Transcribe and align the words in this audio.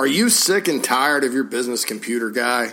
Are 0.00 0.06
you 0.06 0.30
sick 0.30 0.66
and 0.66 0.82
tired 0.82 1.24
of 1.24 1.34
your 1.34 1.44
business 1.44 1.84
computer 1.84 2.30
guy? 2.30 2.72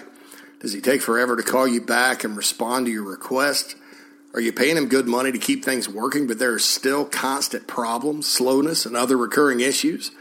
Does 0.61 0.71
he 0.71 0.79
take 0.79 1.01
forever 1.01 1.35
to 1.35 1.43
call 1.43 1.67
you 1.67 1.81
back 1.81 2.23
and 2.23 2.37
respond 2.37 2.85
to 2.85 2.91
your 2.93 3.03
request? 3.03 3.75
Are 4.33 4.39
you 4.39 4.53
paying 4.53 4.77
him 4.77 4.87
good 4.87 5.07
money 5.07 5.33
to 5.33 5.37
keep 5.37 5.65
things 5.65 5.89
working, 5.89 6.25
but 6.25 6.39
there 6.39 6.53
are 6.53 6.57
still 6.57 7.03
constant 7.03 7.67
problems, 7.67 8.27
slowness, 8.27 8.85
and 8.85 8.95
other 8.95 9.17
recurring 9.17 9.59
issues? 9.59 10.11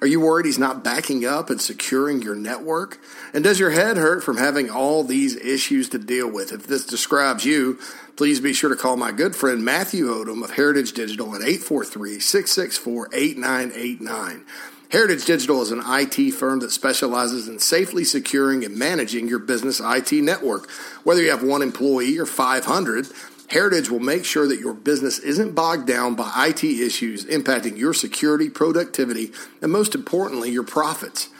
Are 0.00 0.06
you 0.06 0.20
worried 0.20 0.46
he's 0.46 0.56
not 0.56 0.84
backing 0.84 1.24
up 1.24 1.50
and 1.50 1.60
securing 1.60 2.22
your 2.22 2.36
network? 2.36 3.00
And 3.34 3.42
does 3.42 3.58
your 3.58 3.70
head 3.70 3.96
hurt 3.96 4.22
from 4.22 4.36
having 4.36 4.70
all 4.70 5.02
these 5.02 5.34
issues 5.34 5.88
to 5.88 5.98
deal 5.98 6.30
with? 6.30 6.52
If 6.52 6.68
this 6.68 6.86
describes 6.86 7.44
you, 7.44 7.80
please 8.14 8.38
be 8.38 8.52
sure 8.52 8.70
to 8.70 8.76
call 8.76 8.96
my 8.96 9.10
good 9.10 9.34
friend 9.34 9.64
Matthew 9.64 10.06
Odom 10.06 10.44
of 10.44 10.52
Heritage 10.52 10.92
Digital 10.92 11.34
at 11.34 11.42
843 11.42 12.20
664 12.20 13.08
8989. 13.12 14.44
Heritage 14.92 15.24
Digital 15.24 15.62
is 15.62 15.70
an 15.70 15.80
IT 15.86 16.32
firm 16.32 16.60
that 16.60 16.70
specializes 16.70 17.48
in 17.48 17.58
safely 17.58 18.04
securing 18.04 18.62
and 18.62 18.76
managing 18.76 19.26
your 19.26 19.38
business 19.38 19.80
IT 19.82 20.12
network. 20.12 20.70
Whether 21.02 21.22
you 21.22 21.30
have 21.30 21.42
one 21.42 21.62
employee 21.62 22.18
or 22.18 22.26
500, 22.26 23.06
Heritage 23.48 23.88
will 23.88 24.00
make 24.00 24.26
sure 24.26 24.46
that 24.46 24.60
your 24.60 24.74
business 24.74 25.18
isn't 25.18 25.54
bogged 25.54 25.86
down 25.86 26.14
by 26.14 26.30
IT 26.48 26.62
issues 26.62 27.24
impacting 27.24 27.78
your 27.78 27.94
security, 27.94 28.50
productivity, 28.50 29.32
and 29.62 29.72
most 29.72 29.94
importantly, 29.94 30.50
your 30.50 30.62
profits. 30.62 31.30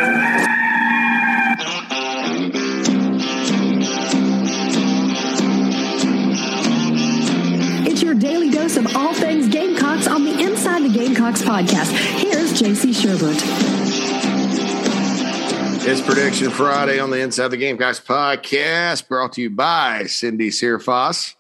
It's 7.87 8.03
your 8.03 8.15
daily 8.15 8.51
dose 8.51 8.77
of 8.77 8.95
all 8.97 9.15
things 9.15 9.49
Gamecocks 9.49 10.07
on 10.07 10.25
the 10.25 10.41
Inside 10.43 10.83
the 10.85 10.91
Gamecocks 10.91 11.43
podcast. 11.43 11.91
Here's 12.21 12.53
JC 12.61 12.93
Shurburtt. 12.95 13.88
It's 15.81 16.03
Prediction 16.03 16.51
Friday 16.51 16.99
on 16.99 17.11
the 17.11 17.21
Inside 17.21 17.49
the 17.49 17.57
Gamecocks 17.57 18.01
podcast, 18.01 19.09
brought 19.09 19.33
to 19.35 19.43
you 19.43 19.51
by 19.51 20.05
Cindy 20.05 20.51
Searfoss, 20.51 21.35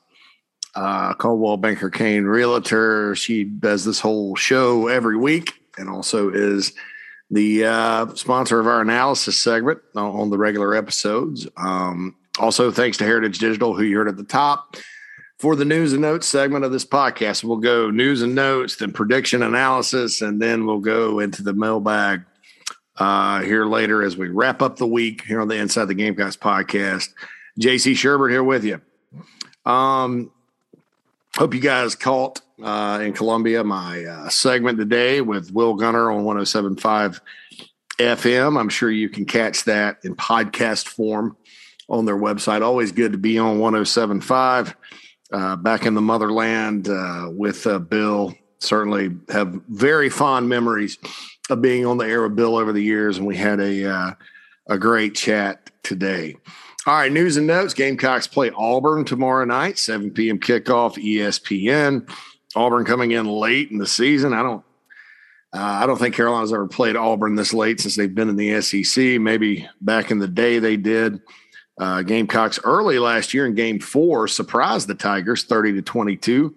uh, 0.74 1.14
Coldwell 1.14 1.56
Banker 1.58 1.90
Caine 1.90 2.24
Realtor. 2.24 3.14
She 3.14 3.44
does 3.44 3.84
this 3.84 4.00
whole 4.00 4.36
show 4.36 4.88
every 4.88 5.16
week 5.16 5.52
and 5.76 5.90
also 5.90 6.30
is 6.30 6.72
the 7.30 7.66
uh, 7.66 8.14
sponsor 8.14 8.58
of 8.58 8.66
our 8.66 8.80
analysis 8.80 9.36
segment 9.36 9.80
on 9.94 10.30
the 10.30 10.38
regular 10.38 10.74
episodes. 10.74 11.46
Um, 11.56 12.16
also, 12.38 12.70
thanks 12.70 12.96
to 12.98 13.04
Heritage 13.04 13.38
Digital, 13.38 13.74
who 13.74 13.82
you 13.82 13.96
heard 13.96 14.08
at 14.08 14.16
the 14.16 14.24
top. 14.24 14.76
For 15.38 15.54
the 15.54 15.64
news 15.64 15.92
and 15.92 16.02
notes 16.02 16.26
segment 16.26 16.64
of 16.64 16.72
this 16.72 16.84
podcast, 16.84 17.44
we'll 17.44 17.58
go 17.58 17.90
news 17.90 18.22
and 18.22 18.34
notes, 18.34 18.76
then 18.76 18.92
prediction 18.92 19.42
analysis, 19.42 20.22
and 20.22 20.40
then 20.40 20.66
we'll 20.66 20.80
go 20.80 21.20
into 21.20 21.42
the 21.42 21.52
mailbag 21.52 22.22
uh, 22.98 23.42
here 23.42 23.64
later 23.64 24.02
as 24.02 24.16
we 24.16 24.28
wrap 24.28 24.62
up 24.62 24.76
the 24.76 24.86
week 24.86 25.24
here 25.24 25.40
on 25.40 25.48
the 25.48 25.56
Inside 25.56 25.86
the 25.86 25.94
Gamecocks 25.94 26.36
podcast. 26.36 27.10
JC 27.60 27.92
Shurburtt 27.92 28.30
here 28.30 28.44
with 28.44 28.64
you. 28.64 28.80
Um, 29.64 30.30
hope 31.36 31.54
you 31.54 31.60
guys 31.60 31.94
caught 31.94 32.40
uh, 32.62 33.00
in 33.02 33.12
Columbia 33.12 33.62
my 33.64 34.04
uh, 34.04 34.28
segment 34.28 34.78
today 34.78 35.20
with 35.20 35.52
Will 35.52 35.74
Gunner 35.74 36.10
on 36.10 36.24
1075 36.24 37.20
FM. 37.98 38.58
I'm 38.58 38.68
sure 38.68 38.90
you 38.90 39.08
can 39.08 39.24
catch 39.24 39.64
that 39.64 39.98
in 40.04 40.14
podcast 40.14 40.88
form 40.88 41.36
on 41.88 42.04
their 42.04 42.16
website. 42.16 42.62
Always 42.62 42.92
good 42.92 43.12
to 43.12 43.18
be 43.18 43.38
on 43.38 43.58
1075 43.58 44.76
uh, 45.32 45.56
back 45.56 45.86
in 45.86 45.94
the 45.94 46.00
motherland 46.00 46.88
uh, 46.88 47.28
with 47.30 47.66
uh, 47.66 47.78
Bill. 47.78 48.34
Certainly 48.60 49.16
have 49.28 49.60
very 49.68 50.10
fond 50.10 50.48
memories 50.48 50.98
of 51.50 51.62
being 51.62 51.86
on 51.86 51.98
the 51.98 52.06
air 52.06 52.22
with 52.22 52.36
Bill 52.36 52.56
over 52.56 52.72
the 52.72 52.82
years, 52.82 53.18
and 53.18 53.26
we 53.26 53.36
had 53.36 53.60
a 53.60 53.90
uh, 53.90 54.14
a 54.68 54.78
great 54.78 55.14
chat 55.14 55.70
today. 55.82 56.36
All 56.86 56.94
right, 56.94 57.12
news 57.12 57.36
and 57.36 57.46
notes. 57.46 57.74
Gamecocks 57.74 58.26
play 58.26 58.50
Auburn 58.56 59.04
tomorrow 59.04 59.44
night, 59.44 59.78
7 59.78 60.10
p.m. 60.10 60.38
kickoff, 60.38 60.94
ESPN. 60.94 62.08
Auburn 62.56 62.84
coming 62.84 63.10
in 63.10 63.26
late 63.26 63.70
in 63.70 63.78
the 63.78 63.86
season. 63.86 64.32
I 64.32 64.42
don't 64.42 64.64
uh, 65.52 65.60
I 65.82 65.86
don't 65.86 65.98
think 65.98 66.14
Carolina's 66.14 66.52
ever 66.52 66.68
played 66.68 66.96
Auburn 66.96 67.34
this 67.34 67.54
late 67.54 67.80
since 67.80 67.96
they've 67.96 68.14
been 68.14 68.28
in 68.28 68.36
the 68.36 68.60
SEC. 68.60 69.20
Maybe 69.20 69.68
back 69.80 70.10
in 70.10 70.18
the 70.18 70.28
day 70.28 70.58
they 70.58 70.76
did. 70.76 71.20
Uh, 71.80 72.02
Gamecocks 72.02 72.58
early 72.64 72.98
last 72.98 73.32
year 73.32 73.46
in 73.46 73.54
Game 73.54 73.80
Four 73.80 74.28
surprised 74.28 74.88
the 74.88 74.94
Tigers, 74.94 75.44
thirty 75.44 75.72
to 75.74 75.82
twenty-two, 75.82 76.54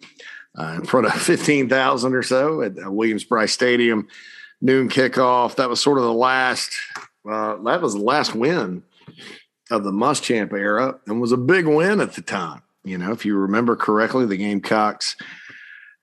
uh, 0.58 0.78
in 0.80 0.86
front 0.86 1.08
of 1.08 1.14
fifteen 1.22 1.70
thousand 1.70 2.16
or 2.16 2.24
so 2.24 2.62
at 2.62 2.74
uh, 2.84 2.92
Williams-Brice 2.92 3.54
Stadium. 3.54 4.08
Noon 4.62 4.90
kickoff. 4.90 5.56
That 5.56 5.70
was 5.70 5.82
sort 5.82 5.98
of 5.98 6.04
the 6.04 6.14
last. 6.14 6.72
Uh, 7.30 7.58
that 7.64 7.82
was 7.82 7.94
the 7.94 8.02
last 8.02 8.36
win 8.36 8.84
of 9.70 9.84
the 9.84 9.92
Muschamp 9.92 10.54
era, 10.54 11.00
and 11.08 11.22
was 11.22 11.32
a 11.32 11.38
big 11.38 11.68
win 11.68 12.02
at 12.02 12.14
the 12.14 12.22
time. 12.22 12.62
You 12.84 12.98
know, 12.98 13.12
if 13.12 13.26
you 13.26 13.36
remember 13.36 13.76
correctly, 13.76 14.26
the 14.26 14.38
Gamecocks 14.38 15.16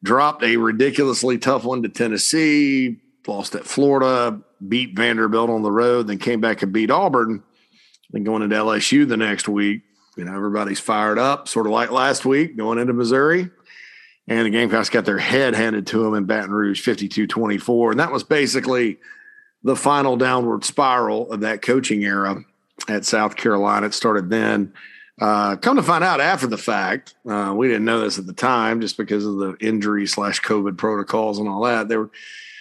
dropped 0.02 0.44
a 0.44 0.56
ridiculously 0.56 1.38
tough 1.38 1.64
one 1.64 1.82
to 1.82 1.88
Tennessee, 1.88 2.98
lost 3.26 3.54
at 3.54 3.64
Florida, 3.64 4.40
beat 4.66 4.96
Vanderbilt 4.96 5.50
on 5.50 5.62
the 5.62 5.72
road, 5.72 6.06
then 6.06 6.18
came 6.18 6.40
back 6.40 6.62
and 6.62 6.72
beat 6.72 6.90
Auburn 6.90 7.42
then 8.10 8.24
going 8.24 8.42
into 8.42 8.56
LSU 8.56 9.06
the 9.06 9.16
next 9.16 9.48
week, 9.48 9.82
you 10.16 10.24
know, 10.24 10.34
everybody's 10.34 10.80
fired 10.80 11.18
up, 11.18 11.48
sort 11.48 11.66
of 11.66 11.72
like 11.72 11.90
last 11.90 12.24
week, 12.24 12.56
going 12.56 12.78
into 12.78 12.92
Missouri. 12.92 13.50
And 14.28 14.46
the 14.46 14.50
Gamecocks 14.50 14.90
got 14.90 15.04
their 15.04 15.18
head 15.18 15.54
handed 15.54 15.86
to 15.88 16.02
them 16.02 16.14
in 16.14 16.24
Baton 16.24 16.50
Rouge 16.50 16.80
52 16.80 17.26
24. 17.26 17.92
And 17.92 18.00
that 18.00 18.12
was 18.12 18.22
basically 18.22 18.98
the 19.62 19.76
final 19.76 20.16
downward 20.16 20.64
spiral 20.64 21.32
of 21.32 21.40
that 21.40 21.62
coaching 21.62 22.04
era 22.04 22.44
at 22.88 23.04
South 23.04 23.36
Carolina. 23.36 23.86
It 23.86 23.94
started 23.94 24.30
then. 24.30 24.72
Uh, 25.20 25.56
come 25.56 25.76
to 25.76 25.82
find 25.82 26.04
out 26.04 26.20
after 26.20 26.46
the 26.46 26.58
fact, 26.58 27.14
uh, 27.28 27.52
we 27.56 27.66
didn't 27.66 27.84
know 27.84 28.00
this 28.00 28.18
at 28.18 28.26
the 28.26 28.32
time 28.32 28.80
just 28.80 28.96
because 28.96 29.26
of 29.26 29.36
the 29.38 29.56
injury 29.60 30.06
slash 30.06 30.40
COVID 30.42 30.76
protocols 30.76 31.38
and 31.38 31.48
all 31.48 31.62
that. 31.62 31.88
There 31.88 32.00
were 32.00 32.10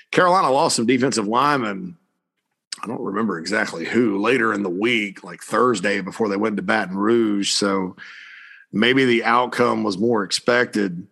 Carolina 0.09 0.50
lost 0.50 0.77
some 0.77 0.88
defensive 0.88 1.27
linemen 1.27 1.97
I 2.83 2.88
don't 2.88 3.01
remember 3.01 3.39
exactly 3.39 3.85
who 3.85 4.19
later 4.19 4.53
in 4.53 4.63
the 4.63 4.69
week, 4.69 5.23
like 5.23 5.41
Thursday 5.41 6.01
before 6.01 6.29
they 6.29 6.38
went 6.38 6.57
to 6.57 6.63
Baton 6.63 6.97
Rouge. 6.97 7.51
So 7.51 7.95
maybe 8.72 9.06
the 9.06 9.23
outcome 9.23 9.83
was 9.83 9.97
more 9.97 10.23
expected 10.23 11.07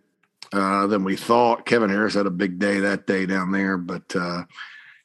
uh, 0.54 0.88
than 0.88 1.04
we 1.04 1.16
thought. 1.16 1.66
Kevin 1.66 1.90
Harris 1.90 2.14
had 2.14 2.26
a 2.26 2.32
big 2.32 2.60
day 2.60 2.80
that 2.80 3.08
day 3.08 3.26
down 3.26 3.52
there, 3.52 3.78
but 3.78 4.16
uh, 4.16 4.44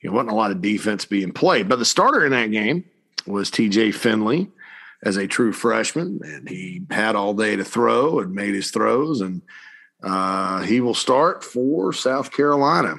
it 0.03 0.11
wasn't 0.11 0.31
a 0.31 0.35
lot 0.35 0.51
of 0.51 0.63
defense 0.63 1.05
being 1.05 1.33
played. 1.33 1.69
But 1.69 1.79
the 1.79 1.85
starter 1.85 2.25
in 2.25 2.33
that 2.33 2.51
game 2.51 2.85
was 3.27 3.51
TJ 3.51 3.95
Finley 3.95 4.51
as 5.03 5.17
a 5.17 5.27
true 5.27 5.53
freshman, 5.53 6.21
and 6.23 6.49
he 6.49 6.83
had 6.91 7.17
all 7.17 7.35
day 7.35 7.57
to 7.57 7.65
throw 7.65 8.21
and 8.21 8.35
made 8.35 8.55
his 8.55 8.71
throws, 8.71 9.21
and 9.21 9.43
uh, 10.03 10.63
he 10.63 10.81
will 10.81 10.95
start 10.95 11.45
for 11.45 11.93
South 11.93 12.33
Carolina. 12.33 12.97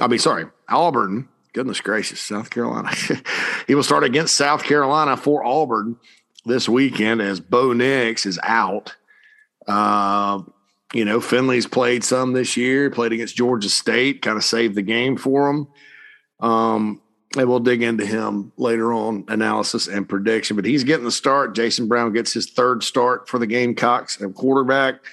I 0.00 0.08
mean, 0.08 0.18
sorry, 0.18 0.46
Auburn 0.68 1.28
goodness 1.54 1.80
gracious, 1.80 2.20
South 2.20 2.50
Carolina. 2.50 2.90
he 3.66 3.74
will 3.74 3.82
start 3.82 4.04
against 4.04 4.36
South 4.36 4.64
Carolina 4.64 5.16
for 5.16 5.42
Auburn 5.42 5.96
this 6.44 6.68
weekend 6.68 7.22
as 7.22 7.40
Bo 7.40 7.72
Nix 7.72 8.26
is 8.26 8.38
out. 8.42 8.94
Uh, 9.66 10.42
you 10.94 11.04
know, 11.04 11.20
Finley's 11.20 11.66
played 11.66 12.04
some 12.04 12.32
this 12.32 12.56
year, 12.56 12.88
played 12.88 13.12
against 13.12 13.36
Georgia 13.36 13.68
State, 13.68 14.22
kind 14.22 14.36
of 14.36 14.44
saved 14.44 14.76
the 14.76 14.82
game 14.82 15.16
for 15.16 15.50
him. 15.50 15.66
Um, 16.40 17.02
and 17.36 17.48
we'll 17.48 17.60
dig 17.60 17.82
into 17.82 18.06
him 18.06 18.52
later 18.56 18.92
on, 18.92 19.24
analysis 19.26 19.88
and 19.88 20.08
prediction. 20.08 20.54
But 20.54 20.64
he's 20.64 20.84
getting 20.84 21.04
the 21.04 21.10
start. 21.10 21.54
Jason 21.54 21.88
Brown 21.88 22.12
gets 22.12 22.32
his 22.32 22.48
third 22.48 22.84
start 22.84 23.28
for 23.28 23.40
the 23.40 23.46
Gamecocks 23.46 24.22
at 24.22 24.34
quarterback. 24.34 25.04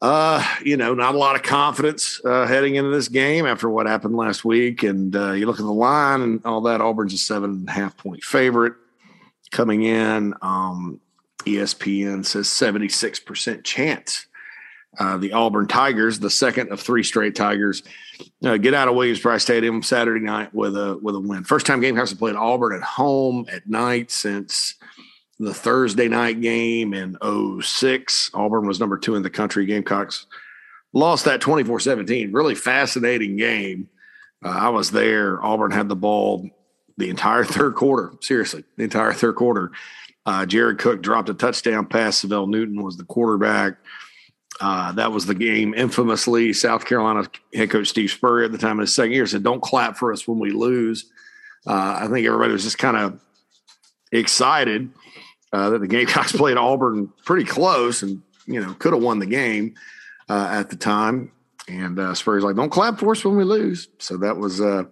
Uh, 0.00 0.46
you 0.62 0.76
know, 0.76 0.94
not 0.94 1.14
a 1.14 1.18
lot 1.18 1.34
of 1.34 1.42
confidence 1.42 2.20
uh, 2.24 2.46
heading 2.46 2.76
into 2.76 2.90
this 2.90 3.08
game 3.08 3.46
after 3.46 3.68
what 3.68 3.86
happened 3.86 4.14
last 4.14 4.44
week. 4.44 4.84
And 4.84 5.16
uh, 5.16 5.32
you 5.32 5.46
look 5.46 5.58
at 5.58 5.64
the 5.64 5.72
line 5.72 6.20
and 6.20 6.40
all 6.44 6.60
that. 6.62 6.80
Auburn's 6.80 7.14
a 7.14 7.18
seven 7.18 7.50
and 7.50 7.68
a 7.68 7.72
half 7.72 7.96
point 7.96 8.22
favorite 8.22 8.74
coming 9.50 9.82
in. 9.82 10.34
Um, 10.42 11.00
ESPN 11.46 12.24
says 12.24 12.46
76% 12.48 13.64
chance. 13.64 14.26
Uh, 14.98 15.16
the 15.18 15.32
Auburn 15.32 15.66
Tigers, 15.66 16.18
the 16.18 16.30
second 16.30 16.72
of 16.72 16.80
three 16.80 17.02
straight 17.02 17.34
Tigers, 17.34 17.82
uh, 18.44 18.56
get 18.56 18.74
out 18.74 18.88
of 18.88 18.94
Williams-Brice 18.94 19.42
Stadium 19.42 19.82
Saturday 19.82 20.24
night 20.24 20.54
with 20.54 20.76
a 20.76 20.98
with 21.02 21.14
a 21.14 21.20
win. 21.20 21.44
First 21.44 21.66
time 21.66 21.80
Gamecocks 21.80 22.10
have 22.10 22.18
played 22.18 22.36
Auburn 22.36 22.74
at 22.74 22.82
home 22.82 23.46
at 23.50 23.68
night 23.68 24.10
since 24.10 24.74
the 25.38 25.52
Thursday 25.52 26.08
night 26.08 26.40
game 26.40 26.94
in 26.94 27.16
06. 27.62 28.30
Auburn 28.32 28.66
was 28.66 28.80
number 28.80 28.96
two 28.96 29.16
in 29.16 29.22
the 29.22 29.30
country. 29.30 29.66
Gamecocks 29.66 30.26
lost 30.92 31.26
that 31.26 31.40
24-17. 31.42 32.32
Really 32.32 32.54
fascinating 32.54 33.36
game. 33.36 33.88
Uh, 34.44 34.48
I 34.48 34.68
was 34.70 34.90
there. 34.90 35.44
Auburn 35.44 35.72
had 35.72 35.88
the 35.88 35.96
ball 35.96 36.48
the 36.96 37.10
entire 37.10 37.44
third 37.44 37.74
quarter. 37.74 38.12
Seriously, 38.20 38.64
the 38.76 38.84
entire 38.84 39.12
third 39.12 39.36
quarter. 39.36 39.72
Uh, 40.24 40.44
Jared 40.44 40.78
Cook 40.78 41.02
dropped 41.02 41.28
a 41.28 41.34
touchdown 41.34 41.86
pass. 41.86 42.18
Syvelle 42.18 42.48
Newton 42.48 42.82
was 42.82 42.96
the 42.96 43.04
quarterback. 43.04 43.76
Uh, 44.60 44.92
that 44.92 45.12
was 45.12 45.26
the 45.26 45.34
game. 45.34 45.74
Infamously, 45.74 46.52
South 46.52 46.86
Carolina 46.86 47.28
head 47.54 47.70
coach 47.70 47.88
Steve 47.88 48.10
Spurrier 48.10 48.44
at 48.46 48.52
the 48.52 48.58
time 48.58 48.78
of 48.78 48.82
his 48.82 48.94
second 48.94 49.12
year 49.12 49.26
said, 49.26 49.42
"Don't 49.42 49.60
clap 49.60 49.96
for 49.96 50.12
us 50.12 50.26
when 50.26 50.38
we 50.38 50.50
lose." 50.50 51.10
Uh, 51.66 51.98
I 52.00 52.08
think 52.08 52.26
everybody 52.26 52.52
was 52.52 52.64
just 52.64 52.78
kind 52.78 52.96
of 52.96 53.20
excited 54.12 54.90
uh, 55.52 55.70
that 55.70 55.80
the 55.80 55.88
Gamecocks 55.88 56.32
played 56.36 56.56
Auburn 56.56 57.12
pretty 57.24 57.44
close, 57.44 58.02
and 58.02 58.22
you 58.46 58.60
know 58.60 58.72
could 58.74 58.94
have 58.94 59.02
won 59.02 59.18
the 59.18 59.26
game 59.26 59.74
uh, 60.28 60.48
at 60.50 60.70
the 60.70 60.76
time. 60.76 61.32
And 61.68 61.98
uh, 61.98 62.14
Spurrier's 62.14 62.44
like, 62.44 62.56
"Don't 62.56 62.70
clap 62.70 62.98
for 62.98 63.10
us 63.10 63.24
when 63.24 63.36
we 63.36 63.44
lose." 63.44 63.88
So 63.98 64.16
that 64.18 64.36
was 64.36 64.60
uh, 64.60 64.84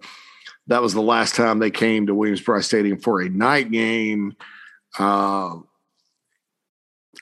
that 0.67 0.81
was 0.81 0.93
the 0.93 1.01
last 1.01 1.35
time 1.35 1.59
they 1.59 1.71
came 1.71 2.07
to 2.07 2.15
Williams-Brice 2.15 2.67
Stadium 2.67 2.99
for 2.99 3.21
a 3.21 3.29
night 3.29 3.71
game. 3.71 4.35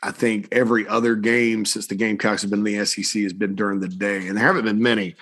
I 0.04 0.12
think 0.12 0.50
every 0.52 0.86
other 0.88 1.16
game 1.16 1.66
since 1.66 1.88
the 1.88 1.96
Gamecocks 1.96 2.42
have 2.42 2.52
been 2.52 2.66
in 2.68 2.78
the 2.78 2.86
SEC 2.86 3.24
has 3.24 3.32
been 3.32 3.56
during 3.56 3.80
the 3.80 3.88
day, 3.88 4.28
and 4.28 4.38
there 4.38 4.46
haven't 4.46 4.66
been 4.66 4.82
many. 4.82 5.16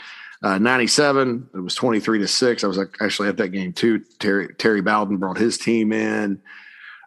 Uh, 0.44 0.57
97, 0.57 1.50
it 1.54 1.60
was 1.60 1.75
23 1.75 2.18
to 2.18 2.28
6. 2.28 2.63
I 2.63 2.68
was 2.68 2.80
actually 3.00 3.30
at 3.30 3.38
that 3.38 3.50
game 3.50 3.74
too. 3.74 4.00
Terry, 4.18 4.54
Terry 4.56 4.81
Bowden 4.81 5.18
brought 5.18 5.38
his 5.38 5.60
team 5.60 5.94
in. 5.94 6.42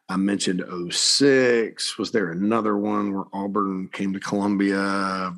I 0.09 0.17
mentioned 0.17 0.62
06. 0.93 1.99
Was 1.99 2.12
there 2.12 2.31
another 2.31 2.76
one 2.76 3.12
where 3.12 3.25
Auburn 3.32 3.88
came 3.93 4.12
to 4.12 4.20
Columbia? 4.20 5.35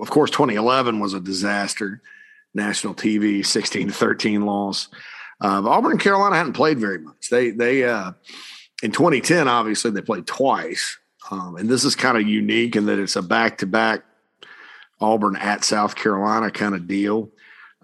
Of 0.00 0.10
course, 0.10 0.30
2011 0.30 1.00
was 1.00 1.14
a 1.14 1.20
disaster. 1.20 2.00
National 2.54 2.94
TV, 2.94 3.44
16 3.44 3.88
to 3.88 3.92
13 3.92 4.42
loss. 4.46 4.88
Uh, 5.40 5.62
Auburn 5.66 5.92
and 5.92 6.00
Carolina 6.00 6.36
hadn't 6.36 6.52
played 6.52 6.78
very 6.78 6.98
much. 6.98 7.28
They, 7.28 7.50
they, 7.50 7.84
uh, 7.84 8.12
in 8.84 8.92
2010, 8.92 9.48
obviously, 9.48 9.90
they 9.90 10.02
played 10.02 10.26
twice. 10.26 10.98
Um, 11.30 11.56
and 11.56 11.68
this 11.68 11.84
is 11.84 11.94
kind 11.96 12.16
of 12.16 12.26
unique 12.26 12.76
in 12.76 12.86
that 12.86 12.98
it's 12.98 13.16
a 13.16 13.22
back 13.22 13.58
to 13.58 13.66
back 13.66 14.02
Auburn 15.00 15.36
at 15.36 15.64
South 15.64 15.94
Carolina 15.94 16.50
kind 16.50 16.74
of 16.74 16.86
deal. 16.86 17.30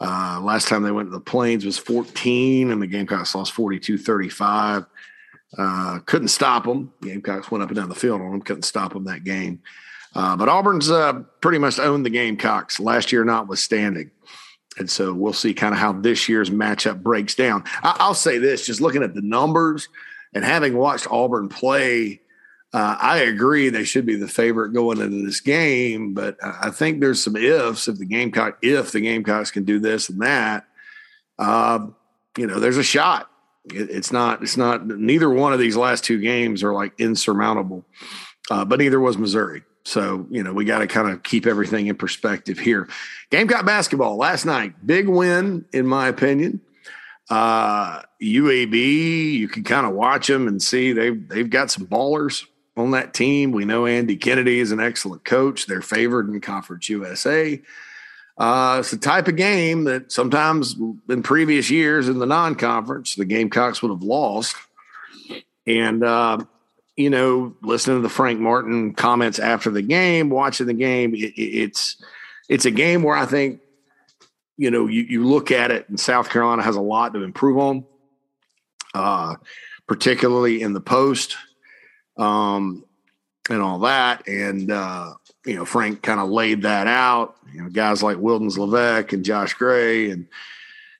Uh, 0.00 0.40
last 0.42 0.68
time 0.68 0.82
they 0.82 0.92
went 0.92 1.08
to 1.08 1.12
the 1.12 1.20
Plains 1.20 1.64
was 1.64 1.78
14, 1.78 2.70
and 2.70 2.80
the 2.80 2.86
Gamecocks 2.86 3.34
lost 3.34 3.52
42 3.52 3.98
35. 3.98 4.86
Uh, 5.56 5.98
couldn't 6.04 6.28
stop 6.28 6.64
them. 6.64 6.92
Gamecocks 7.02 7.50
went 7.50 7.62
up 7.62 7.70
and 7.70 7.76
down 7.76 7.88
the 7.88 7.94
field 7.94 8.20
on 8.20 8.30
them, 8.30 8.42
couldn't 8.42 8.62
stop 8.62 8.92
them 8.92 9.04
that 9.04 9.24
game. 9.24 9.60
Uh, 10.14 10.36
but 10.36 10.48
Auburn's 10.48 10.90
uh, 10.90 11.14
pretty 11.40 11.58
much 11.58 11.78
owned 11.78 12.04
the 12.04 12.10
Gamecocks 12.10 12.80
last 12.80 13.12
year, 13.12 13.24
notwithstanding. 13.24 14.10
And 14.78 14.88
so 14.88 15.12
we'll 15.12 15.32
see 15.32 15.54
kind 15.54 15.74
of 15.74 15.80
how 15.80 15.92
this 15.92 16.28
year's 16.28 16.50
matchup 16.50 17.02
breaks 17.02 17.34
down. 17.34 17.64
I- 17.82 18.06
will 18.06 18.14
say 18.14 18.38
this 18.38 18.66
just 18.66 18.80
looking 18.80 19.02
at 19.02 19.14
the 19.14 19.22
numbers 19.22 19.88
and 20.34 20.44
having 20.44 20.76
watched 20.76 21.10
Auburn 21.10 21.48
play 21.48 22.20
uh, 22.74 22.96
I 23.00 23.18
agree 23.20 23.70
they 23.70 23.84
should 23.84 24.04
be 24.04 24.16
the 24.16 24.28
favorite 24.28 24.74
going 24.74 25.00
into 25.00 25.24
this 25.24 25.40
game, 25.40 26.12
but 26.12 26.36
I 26.42 26.70
think 26.70 27.00
there's 27.00 27.22
some 27.22 27.34
ifs 27.34 27.88
if 27.88 27.96
the 27.96 28.04
Gamecock 28.04 28.58
if 28.60 28.92
the 28.92 29.00
Gamecocks 29.00 29.50
can 29.50 29.64
do 29.64 29.78
this 29.78 30.10
and 30.10 30.20
that. 30.20 30.66
Uh, 31.38 31.86
you 32.36 32.46
know, 32.46 32.60
there's 32.60 32.76
a 32.76 32.82
shot. 32.82 33.30
It, 33.72 33.88
it's 33.90 34.12
not. 34.12 34.42
It's 34.42 34.58
not. 34.58 34.86
Neither 34.86 35.30
one 35.30 35.54
of 35.54 35.58
these 35.58 35.76
last 35.76 36.04
two 36.04 36.20
games 36.20 36.62
are 36.62 36.74
like 36.74 36.92
insurmountable, 36.98 37.86
uh, 38.50 38.66
but 38.66 38.80
neither 38.80 39.00
was 39.00 39.16
Missouri. 39.16 39.62
So 39.84 40.26
you 40.30 40.42
know, 40.42 40.52
we 40.52 40.66
got 40.66 40.80
to 40.80 40.86
kind 40.86 41.10
of 41.10 41.22
keep 41.22 41.46
everything 41.46 41.86
in 41.86 41.96
perspective 41.96 42.58
here. 42.58 42.86
Gamecock 43.30 43.64
basketball 43.64 44.18
last 44.18 44.44
night, 44.44 44.74
big 44.86 45.08
win 45.08 45.64
in 45.72 45.86
my 45.86 46.08
opinion. 46.08 46.60
Uh, 47.30 48.02
UAB, 48.22 49.32
you 49.32 49.48
can 49.48 49.64
kind 49.64 49.86
of 49.86 49.94
watch 49.94 50.26
them 50.26 50.48
and 50.48 50.62
see 50.62 50.92
they've 50.92 51.26
they've 51.30 51.48
got 51.48 51.70
some 51.70 51.86
ballers 51.86 52.44
on 52.78 52.92
that 52.92 53.14
team. 53.14 53.52
We 53.52 53.64
know 53.64 53.86
Andy 53.86 54.16
Kennedy 54.16 54.60
is 54.60 54.72
an 54.72 54.80
excellent 54.80 55.24
coach. 55.24 55.66
They're 55.66 55.82
favored 55.82 56.28
in 56.28 56.40
Conference 56.40 56.88
USA. 56.88 57.60
Uh, 58.36 58.76
it's 58.80 58.92
the 58.92 58.96
type 58.96 59.26
of 59.26 59.36
game 59.36 59.84
that 59.84 60.12
sometimes 60.12 60.76
in 61.08 61.22
previous 61.22 61.70
years 61.70 62.08
in 62.08 62.18
the 62.18 62.26
non-conference, 62.26 63.16
the 63.16 63.24
Gamecocks 63.24 63.82
would 63.82 63.90
have 63.90 64.02
lost. 64.02 64.54
And 65.66 66.04
uh, 66.04 66.38
you 66.96 67.10
know, 67.10 67.54
listening 67.62 67.98
to 67.98 68.02
the 68.02 68.08
Frank 68.08 68.40
Martin 68.40 68.94
comments 68.94 69.38
after 69.38 69.70
the 69.70 69.82
game, 69.82 70.30
watching 70.30 70.66
the 70.66 70.74
game, 70.74 71.14
it, 71.14 71.32
it's 71.36 72.02
it's 72.48 72.64
a 72.64 72.70
game 72.70 73.02
where 73.02 73.16
I 73.16 73.26
think 73.26 73.60
you 74.56 74.70
know 74.70 74.86
you, 74.86 75.02
you 75.02 75.26
look 75.26 75.50
at 75.50 75.70
it, 75.70 75.88
and 75.88 75.98
South 75.98 76.30
Carolina 76.30 76.62
has 76.62 76.76
a 76.76 76.80
lot 76.80 77.14
to 77.14 77.22
improve 77.22 77.58
on, 77.58 77.84
uh, 78.94 79.34
particularly 79.86 80.62
in 80.62 80.72
the 80.72 80.80
post 80.80 81.36
um, 82.18 82.84
and 83.48 83.62
all 83.62 83.78
that. 83.80 84.26
And, 84.26 84.70
uh, 84.70 85.14
you 85.46 85.54
know, 85.54 85.64
Frank 85.64 86.02
kind 86.02 86.20
of 86.20 86.28
laid 86.28 86.62
that 86.62 86.86
out. 86.86 87.36
You 87.52 87.62
know, 87.62 87.68
guys 87.70 88.02
like 88.02 88.18
Wildens 88.18 88.58
Leveque 88.58 89.12
and 89.12 89.24
Josh 89.24 89.54
Gray 89.54 90.10
and 90.10 90.28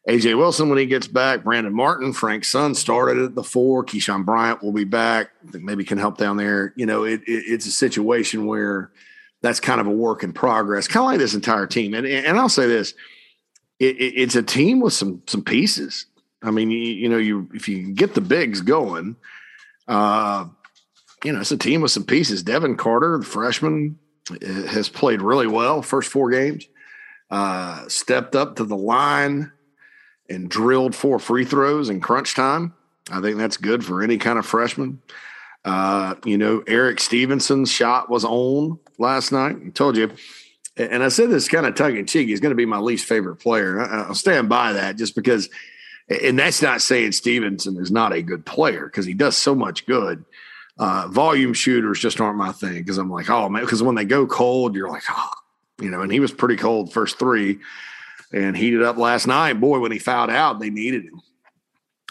AJ 0.09 0.39
Wilson 0.39 0.71
when 0.71 0.79
he 0.79 0.87
gets 0.87 1.07
back. 1.07 1.45
Brandon 1.45 1.75
Martin, 1.75 2.15
Frank's 2.15 2.49
son, 2.49 2.75
started 2.75 3.23
at 3.23 3.35
the 3.35 3.43
four. 3.43 3.85
Keyshawn 3.85 4.25
Bryant 4.25 4.63
will 4.63 4.73
be 4.73 4.85
back. 4.85 5.31
maybe 5.53 5.85
can 5.85 5.99
help 5.99 6.17
down 6.17 6.39
there. 6.39 6.73
You 6.77 6.87
know, 6.87 7.05
it, 7.05 7.21
it, 7.27 7.45
it's 7.47 7.67
a 7.67 7.71
situation 7.71 8.47
where 8.47 8.91
that's 9.43 9.61
kind 9.61 9.81
of 9.81 9.87
a 9.87 9.91
work 9.91 10.23
in 10.23 10.33
progress, 10.33 10.89
kind 10.89 11.05
of 11.05 11.11
like 11.11 11.19
this 11.19 11.35
entire 11.35 11.67
team. 11.67 11.93
And 11.93 12.07
and 12.07 12.39
I'll 12.39 12.49
say 12.49 12.67
this: 12.67 12.95
it, 13.79 13.97
it's 13.99 14.35
a 14.35 14.43
team 14.43 14.81
with 14.81 14.95
some 14.95 15.23
some 15.27 15.45
pieces. 15.45 16.07
I 16.43 16.53
mean, 16.53 16.71
you, 16.71 16.79
you 16.79 17.09
know, 17.09 17.19
you 17.19 17.49
if 17.53 17.69
you 17.69 17.93
get 17.93 18.15
the 18.15 18.21
bigs 18.23 18.63
going, 18.63 19.17
uh, 19.87 20.47
you 21.25 21.33
know, 21.33 21.41
it's 21.41 21.53
a 21.53 21.57
team 21.57 21.81
with 21.81 21.91
some 21.91 22.05
pieces. 22.05 22.43
Devin 22.43 22.77
Carter, 22.77 23.19
the 23.19 23.25
freshman, 23.25 23.99
has 24.43 24.89
played 24.89 25.23
really 25.23 25.47
well 25.47 25.83
first 25.83 26.11
four 26.11 26.31
games. 26.31 26.67
Uh, 27.31 27.87
stepped 27.89 28.35
up 28.35 28.57
to 28.57 28.65
the 28.65 28.77
line 28.77 29.53
and 30.31 30.49
drilled 30.49 30.95
four 30.95 31.19
free 31.19 31.45
throws 31.45 31.91
in 31.91 32.01
crunch 32.01 32.35
time. 32.35 32.75
I 33.11 33.21
think 33.21 33.39
that's 33.39 33.57
good 33.57 33.85
for 33.85 34.03
any 34.03 34.19
kind 34.19 34.39
of 34.39 34.47
freshman. 34.47 35.03
Uh, 35.65 36.15
you 36.25 36.39
know, 36.39 36.63
Erik 36.67 37.01
Stevenson's 37.01 37.71
shot 37.71 38.09
was 38.09 38.25
on 38.25 38.79
last 38.99 39.33
night. 39.33 39.57
I 39.65 39.71
told 39.71 39.97
you, 39.97 40.11
and 40.77 41.03
I 41.03 41.09
said 41.09 41.31
this 41.31 41.49
kind 41.49 41.67
of 41.67 41.75
tongue 41.75 41.97
in 41.97 42.07
cheek. 42.07 42.29
He's 42.29 42.41
going 42.41 42.51
to 42.51 42.57
be 42.57 42.67
my 42.67 42.79
least 42.79 43.07
favorite 43.07 43.37
player. 43.37 43.81
I'll 43.81 44.15
stand 44.15 44.49
by 44.49 44.75
that 44.75 44.97
just 44.97 45.15
because. 45.15 45.49
And 46.09 46.39
that's 46.39 46.63
not 46.63 46.81
saying 46.81 47.13
Stevenson 47.13 47.77
is 47.77 47.91
not 47.91 48.15
a 48.15 48.23
good 48.23 48.47
player 48.47 48.87
because 48.87 49.05
he 49.05 49.13
does 49.13 49.37
so 49.37 49.55
much 49.55 49.85
good. 49.85 50.25
Uh, 50.79 51.09
volume 51.09 51.53
shooters 51.53 51.99
just 51.99 52.21
aren't 52.21 52.39
my 52.39 52.53
thing 52.53 52.75
because 52.75 52.99
I'm 52.99 53.11
like, 53.11 53.29
oh 53.29 53.49
man, 53.49 53.65
because 53.65 53.83
when 53.83 53.97
they 53.97 54.05
go 54.05 54.27
cold, 54.27 54.77
you're 54.77 54.89
like, 54.89 55.03
oh, 55.11 55.31
you 55.81 55.91
know, 55.91 56.03
and 56.03 56.13
he 56.13 56.21
was 56.21 56.31
pretty 56.31 56.57
cold 56.57 56.93
first 56.93 57.19
three 57.19 57.59
and 58.33 58.57
heated 58.57 58.83
up 58.83 58.97
last 58.97 59.27
night. 59.27 59.55
Boy, 59.55 59.81
when 59.81 59.91
he 59.91 59.99
fouled 59.99 60.31
out, 60.31 60.61
they 60.61 60.71
needed 60.71 61.05
him. 61.05 61.21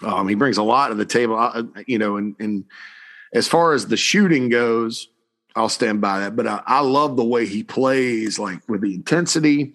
Um, 0.04 0.28
he 0.28 0.36
brings 0.36 0.58
a 0.58 0.64
lot 0.64 0.90
to 0.90 0.96
the 0.96 1.06
table, 1.06 1.38
uh, 1.38 1.64
you 1.88 1.98
know, 1.98 2.18
and, 2.18 2.36
and 2.40 2.66
as 3.34 3.48
far 3.48 3.74
as 3.74 3.88
the 3.88 3.98
shooting 3.98 4.50
goes, 4.50 5.08
I'll 5.56 5.70
stand 5.70 6.02
by 6.02 6.20
that. 6.20 6.36
But 6.36 6.48
I, 6.48 6.62
I 6.66 6.80
love 6.82 7.16
the 7.16 7.24
way 7.24 7.46
he 7.46 7.64
plays, 7.64 8.38
like 8.38 8.68
with 8.70 8.82
the 8.82 8.94
intensity. 8.94 9.74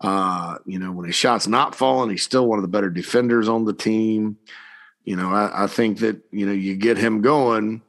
Uh, 0.00 0.58
you 0.66 0.78
know, 0.78 0.92
when 0.92 1.06
his 1.06 1.14
shot's 1.14 1.48
not 1.48 1.74
falling, 1.74 2.10
he's 2.10 2.22
still 2.22 2.46
one 2.46 2.58
of 2.58 2.62
the 2.62 2.68
better 2.68 2.90
defenders 2.90 3.48
on 3.48 3.64
the 3.64 3.72
team. 3.72 4.36
You 5.04 5.16
know, 5.16 5.30
I, 5.30 5.64
I 5.64 5.66
think 5.68 6.00
that, 6.00 6.20
you 6.32 6.44
know, 6.44 6.52
you 6.52 6.76
get 6.76 6.98
him 6.98 7.22
going 7.22 7.80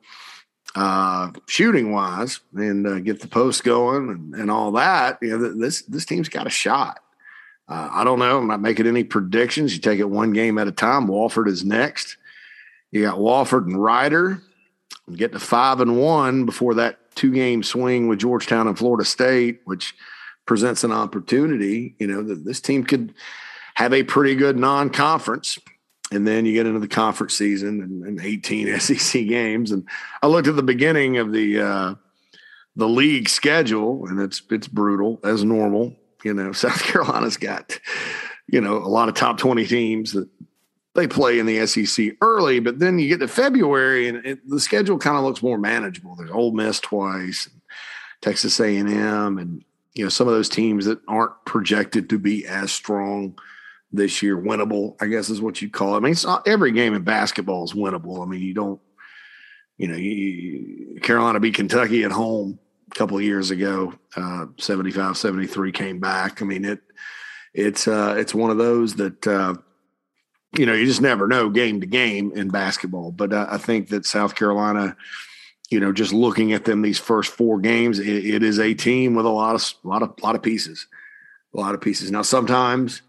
uh, 0.78 1.32
shooting 1.48 1.92
wise 1.92 2.40
and 2.54 2.86
uh, 2.86 3.00
get 3.00 3.20
the 3.20 3.28
post 3.28 3.64
going 3.64 4.10
and, 4.10 4.36
and 4.36 4.52
all 4.52 4.72
that, 4.74 5.18
you 5.24 5.36
know, 5.36 5.52
this 5.54 5.82
this 5.84 6.06
team's 6.06 6.30
got 6.30 6.46
a 6.46 6.52
shot. 6.52 7.00
Uh, 7.68 7.90
I 7.92 8.04
don't 8.04 8.20
know. 8.20 8.38
I'm 8.38 8.48
not 8.48 8.62
making 8.62 8.86
any 8.86 9.04
predictions. 9.04 9.74
You 9.74 9.80
take 9.80 10.00
it 10.00 10.10
one 10.10 10.34
game 10.34 10.60
at 10.60 10.68
a 10.68 10.72
time. 10.72 11.08
Wofford 11.08 11.48
is 11.48 11.66
next. 11.66 12.18
You 12.92 13.02
got 13.02 13.18
Wofford 13.18 13.66
and 13.66 13.82
Rider. 13.82 14.44
Get 15.16 15.32
to 15.32 15.40
five 15.40 15.82
and 15.82 16.00
one 16.00 16.46
before 16.46 16.76
that 16.76 17.00
two 17.16 17.34
game 17.34 17.64
swing 17.64 18.08
with 18.08 18.20
Georgetown 18.20 18.68
and 18.68 18.78
Florida 18.78 19.04
State, 19.04 19.62
which 19.66 19.96
presents 20.46 20.84
an 20.84 20.92
opportunity. 20.92 21.96
You 21.98 22.06
know 22.06 22.22
that 22.22 22.46
this 22.46 22.62
team 22.62 22.84
could 22.84 23.16
have 23.74 23.94
a 23.94 24.04
pretty 24.04 24.36
good 24.36 24.58
non 24.58 24.92
conference 24.92 25.58
and 26.12 26.26
then 26.26 26.46
you 26.46 26.54
get 26.54 26.66
into 26.66 26.80
the 26.80 26.88
conference 26.88 27.36
season 27.36 27.82
and, 27.82 28.04
and 28.04 28.22
18 28.22 28.80
SEC 28.80 29.28
games. 29.28 29.72
And 29.72 29.88
I 30.22 30.28
looked 30.28 30.48
at 30.48 30.56
the 30.56 30.64
beginning 30.64 31.18
of 31.18 31.32
the 31.32 31.60
uh, 31.60 31.96
the 32.76 32.88
league 32.88 33.30
schedule, 33.30 34.06
and 34.08 34.20
it's 34.22 34.42
it's 34.50 34.68
brutal 34.68 35.20
as 35.24 35.44
normal. 35.44 35.96
You 36.24 36.34
know, 36.34 36.52
South 36.54 36.84
Carolina's 36.84 37.38
got 37.38 37.80
you 38.48 38.62
know 38.62 38.78
a 38.78 38.88
lot 38.88 39.10
of 39.10 39.16
top 39.16 39.38
20 39.38 39.66
teams 39.66 40.14
that 40.14 40.30
they 40.96 41.08
play 41.08 41.38
in 41.38 41.46
the 41.46 41.66
SEC 41.68 42.16
early, 42.22 42.60
but 42.60 42.80
then 42.80 42.98
you 42.98 43.08
get 43.08 43.20
to 43.20 43.28
February 43.28 44.08
and 44.08 44.26
it, 44.26 44.50
the 44.50 44.60
schedule 44.60 44.98
kind 44.98 45.16
of 45.16 45.24
looks 45.24 45.44
more 45.44 45.60
manageable. 45.60 46.16
There's 46.16 46.32
Ole 46.32 46.54
Miss 46.54 46.80
twice, 46.80 47.48
Texas 48.22 48.60
A&M, 48.60 49.38
and 49.38 49.64
you 49.94 50.04
know 50.04 50.10
some 50.10 50.28
of 50.28 50.34
those 50.34 50.50
teams 50.50 50.86
that 50.86 51.00
aren't 51.08 51.34
projected 51.46 52.10
to 52.10 52.18
be 52.18 52.48
as 52.48 52.72
strong 52.72 53.38
this 53.92 54.22
year. 54.22 54.38
Winnable, 54.38 54.96
I 55.02 55.08
guess, 55.08 55.30
is 55.30 55.42
what 55.42 55.62
you 55.62 55.70
call 55.70 55.94
it. 55.94 55.98
I 55.98 56.00
mean, 56.02 56.12
it's 56.12 56.26
not, 56.26 56.48
every 56.48 56.72
game 56.72 56.94
in 56.94 57.04
basketball 57.04 57.64
is 57.64 57.74
winnable. 57.74 58.22
I 58.22 58.30
mean, 58.30 58.42
you 58.42 58.54
don't, 58.54 58.80
you 59.78 59.88
know, 59.88 59.96
you, 59.96 61.00
Carolina 61.02 61.40
beat 61.40 61.56
Kentucky 61.56 62.04
at 62.04 62.12
home 62.12 62.60
a 62.92 62.96
couple 62.96 63.18
of 63.18 63.24
years 63.24 63.52
ago, 63.52 63.94
uh, 64.16 64.46
75, 64.58 65.18
73 65.18 65.72
came 65.72 66.00
back. 66.00 66.42
I 66.42 66.46
mean, 66.46 66.66
it, 66.66 66.80
it's, 67.54 67.88
uh, 67.88 68.16
it's 68.18 68.34
one 68.34 68.50
of 68.50 68.58
those 68.58 68.96
that, 68.96 69.28
uh, 69.28 69.56
you 70.58 70.66
know, 70.66 70.74
you 70.74 70.86
just 70.86 71.02
never 71.02 71.28
know 71.28 71.50
game 71.50 71.82
to 71.82 71.88
game 71.88 72.32
in 72.34 72.50
basketball. 72.50 73.12
But 73.12 73.34
uh, 73.34 73.48
I 73.50 73.58
think 73.58 73.90
that 73.90 74.06
South 74.06 74.36
Carolina, 74.36 74.96
you 75.70 75.80
know, 75.80 75.92
just 75.92 76.14
looking 76.14 76.54
at 76.54 76.66
them 76.66 76.82
these 76.82 77.00
first 77.00 77.32
four 77.32 77.60
games, 77.60 78.00
it, 78.00 78.08
it 78.08 78.44
is 78.44 78.60
a 78.60 78.74
team 78.74 79.16
with 79.16 79.26
a 79.26 79.30
lot 79.30 79.56
of, 79.56 79.74
a 79.84 79.88
lot 79.88 80.02
of, 80.02 80.14
a 80.22 80.26
lot 80.26 80.36
of 80.36 80.42
pieces, 80.42 80.88
a 81.54 81.60
lot 81.60 81.76
of 81.76 81.82
pieces. 81.82 82.10
Now, 82.10 82.22
sometimes, 82.22 83.02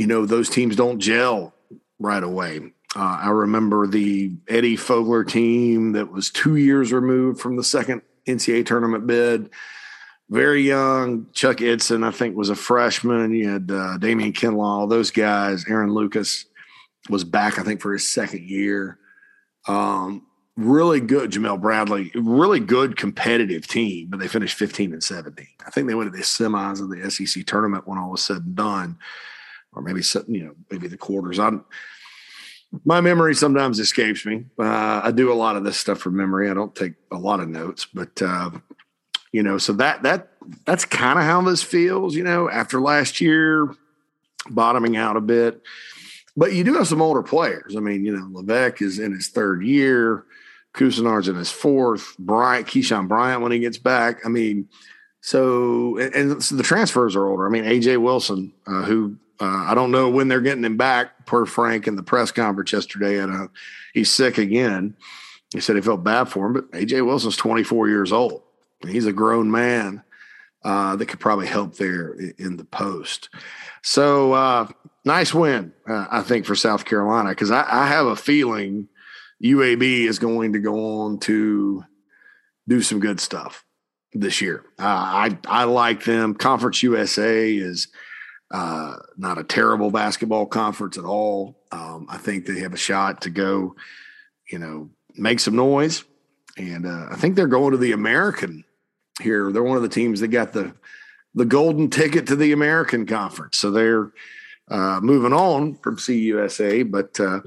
you 0.00 0.06
know, 0.06 0.24
those 0.24 0.48
teams 0.48 0.76
don't 0.76 0.98
gel 0.98 1.52
right 1.98 2.22
away. 2.22 2.58
Uh, 2.96 3.18
I 3.22 3.28
remember 3.28 3.86
the 3.86 4.32
Eddie 4.48 4.78
Fogler 4.78 5.28
team 5.28 5.92
that 5.92 6.10
was 6.10 6.30
two 6.30 6.56
years 6.56 6.90
removed 6.90 7.38
from 7.38 7.56
the 7.56 7.62
second 7.62 8.00
NCAA 8.26 8.64
tournament 8.64 9.06
bid. 9.06 9.50
Very 10.30 10.62
young. 10.62 11.26
Chuck 11.34 11.58
Eidson, 11.58 12.02
I 12.02 12.12
think, 12.12 12.34
was 12.34 12.48
a 12.48 12.54
freshman. 12.54 13.34
You 13.34 13.50
had 13.50 13.70
uh, 13.70 13.98
Damien 13.98 14.32
Kinloch, 14.32 14.88
those 14.88 15.10
guys. 15.10 15.66
Aaron 15.68 15.92
Lucas 15.92 16.46
was 17.10 17.22
back, 17.22 17.58
I 17.58 17.62
think, 17.62 17.82
for 17.82 17.92
his 17.92 18.08
second 18.08 18.48
year. 18.48 18.98
Um, 19.68 20.26
really 20.56 21.00
good, 21.00 21.30
Jamel 21.30 21.60
Bradley, 21.60 22.10
really 22.14 22.60
good 22.60 22.96
competitive 22.96 23.66
team, 23.66 24.08
but 24.08 24.18
they 24.18 24.28
finished 24.28 24.56
15 24.56 24.94
and 24.94 25.04
17. 25.04 25.46
I 25.66 25.70
think 25.70 25.88
they 25.88 25.94
went 25.94 26.10
to 26.10 26.16
the 26.16 26.24
semis 26.24 26.80
of 26.80 26.88
the 26.88 27.10
SEC 27.10 27.44
tournament 27.44 27.86
when 27.86 27.98
all 27.98 28.12
was 28.12 28.24
said 28.24 28.38
and 28.38 28.56
done 28.56 28.98
or 29.72 29.82
maybe 29.82 30.02
you 30.28 30.44
know 30.44 30.54
maybe 30.70 30.88
the 30.88 30.96
quarters. 30.96 31.38
I'm 31.38 31.64
my 32.84 33.00
memory 33.00 33.34
sometimes 33.34 33.78
escapes 33.78 34.24
me. 34.24 34.44
Uh, 34.58 35.00
I 35.04 35.10
do 35.10 35.32
a 35.32 35.34
lot 35.34 35.56
of 35.56 35.64
this 35.64 35.76
stuff 35.76 35.98
from 35.98 36.16
memory. 36.16 36.48
I 36.48 36.54
don't 36.54 36.74
take 36.74 36.94
a 37.10 37.18
lot 37.18 37.40
of 37.40 37.48
notes, 37.48 37.86
but 37.92 38.20
uh, 38.22 38.50
you 39.32 39.42
know, 39.42 39.58
so 39.58 39.72
that 39.74 40.02
that 40.04 40.28
that's 40.64 40.84
kind 40.84 41.18
of 41.18 41.24
how 41.24 41.42
this 41.42 41.62
feels. 41.62 42.14
You 42.14 42.24
know, 42.24 42.48
after 42.48 42.80
last 42.80 43.20
year 43.20 43.74
bottoming 44.48 44.96
out 44.96 45.16
a 45.16 45.20
bit, 45.20 45.62
but 46.36 46.52
you 46.52 46.64
do 46.64 46.74
have 46.74 46.88
some 46.88 47.02
older 47.02 47.22
players. 47.22 47.76
I 47.76 47.80
mean, 47.80 48.04
you 48.04 48.16
know, 48.16 48.26
Leveque 48.40 48.82
is 48.82 48.98
in 48.98 49.12
his 49.12 49.28
third 49.28 49.64
year. 49.64 50.24
Couisnard's 50.72 51.28
in 51.28 51.34
his 51.34 51.50
fourth. 51.50 52.16
Bryant, 52.18 52.68
Keyshawn 52.68 53.08
Bryant, 53.08 53.42
when 53.42 53.50
he 53.50 53.58
gets 53.58 53.78
back. 53.78 54.24
I 54.24 54.28
mean, 54.28 54.68
so 55.20 55.98
and, 55.98 56.14
and 56.14 56.42
so 56.42 56.54
the 56.54 56.62
transfers 56.62 57.16
are 57.16 57.26
older. 57.26 57.46
I 57.46 57.50
mean, 57.50 57.64
AJ 57.64 58.00
Wilson, 58.00 58.52
uh, 58.66 58.82
who 58.82 59.16
uh, 59.40 59.64
I 59.68 59.74
don't 59.74 59.90
know 59.90 60.10
when 60.10 60.28
they're 60.28 60.40
getting 60.40 60.64
him 60.64 60.76
back. 60.76 61.26
Per 61.26 61.46
Frank 61.46 61.86
in 61.86 61.96
the 61.96 62.02
press 62.02 62.30
conference 62.32 62.72
yesterday, 62.72 63.18
and 63.18 63.32
uh, 63.32 63.48
he's 63.94 64.10
sick 64.10 64.38
again. 64.38 64.96
He 65.52 65.60
said 65.60 65.76
he 65.76 65.82
felt 65.82 66.04
bad 66.04 66.24
for 66.24 66.46
him, 66.46 66.52
but 66.52 66.70
AJ 66.72 67.04
Wilson's 67.06 67.36
24 67.36 67.88
years 67.88 68.12
old. 68.12 68.42
He's 68.86 69.06
a 69.06 69.12
grown 69.12 69.50
man 69.50 70.02
uh, 70.64 70.96
that 70.96 71.06
could 71.06 71.20
probably 71.20 71.46
help 71.46 71.76
there 71.76 72.14
in 72.38 72.56
the 72.56 72.64
post. 72.64 73.28
So 73.82 74.32
uh, 74.32 74.68
nice 75.04 75.32
win, 75.32 75.72
uh, 75.88 76.06
I 76.10 76.22
think, 76.22 76.46
for 76.46 76.54
South 76.54 76.84
Carolina 76.84 77.30
because 77.30 77.50
I, 77.50 77.64
I 77.68 77.86
have 77.86 78.06
a 78.06 78.16
feeling 78.16 78.88
UAB 79.42 80.06
is 80.06 80.18
going 80.18 80.52
to 80.52 80.58
go 80.58 81.02
on 81.02 81.18
to 81.20 81.84
do 82.68 82.82
some 82.82 83.00
good 83.00 83.20
stuff 83.20 83.64
this 84.12 84.40
year. 84.40 84.64
Uh, 84.78 84.84
I 84.84 85.38
I 85.46 85.64
like 85.64 86.04
them. 86.04 86.34
Conference 86.34 86.82
USA 86.82 87.52
is 87.52 87.88
uh, 88.50 88.96
not 89.16 89.38
a 89.38 89.44
terrible 89.44 89.90
basketball 89.90 90.46
conference 90.46 90.98
at 90.98 91.04
all. 91.04 91.56
Um, 91.70 92.06
I 92.08 92.18
think 92.18 92.46
they 92.46 92.60
have 92.60 92.74
a 92.74 92.78
shot 92.78 93.22
to 93.22 93.30
go, 93.30 93.76
you 94.50 94.58
know, 94.58 94.90
make 95.14 95.40
some 95.40 95.56
noise. 95.56 96.04
And 96.56 96.86
uh, 96.86 97.06
I 97.10 97.16
think 97.16 97.36
they're 97.36 97.46
going 97.46 97.72
to 97.72 97.76
the 97.78 97.92
American 97.92 98.64
here. 99.20 99.52
They're 99.52 99.62
one 99.62 99.76
of 99.76 99.82
the 99.82 99.88
teams 99.88 100.20
that 100.20 100.28
got 100.28 100.52
the 100.52 100.74
the 101.32 101.44
golden 101.44 101.90
ticket 101.90 102.26
to 102.26 102.34
the 102.34 102.50
American 102.50 103.06
Conference. 103.06 103.56
So 103.56 103.70
they're 103.70 104.10
uh, 104.68 104.98
moving 105.00 105.32
on 105.32 105.76
from 105.76 105.96
CUSA, 105.96 106.90
but 106.90 107.20
uh, 107.20 107.40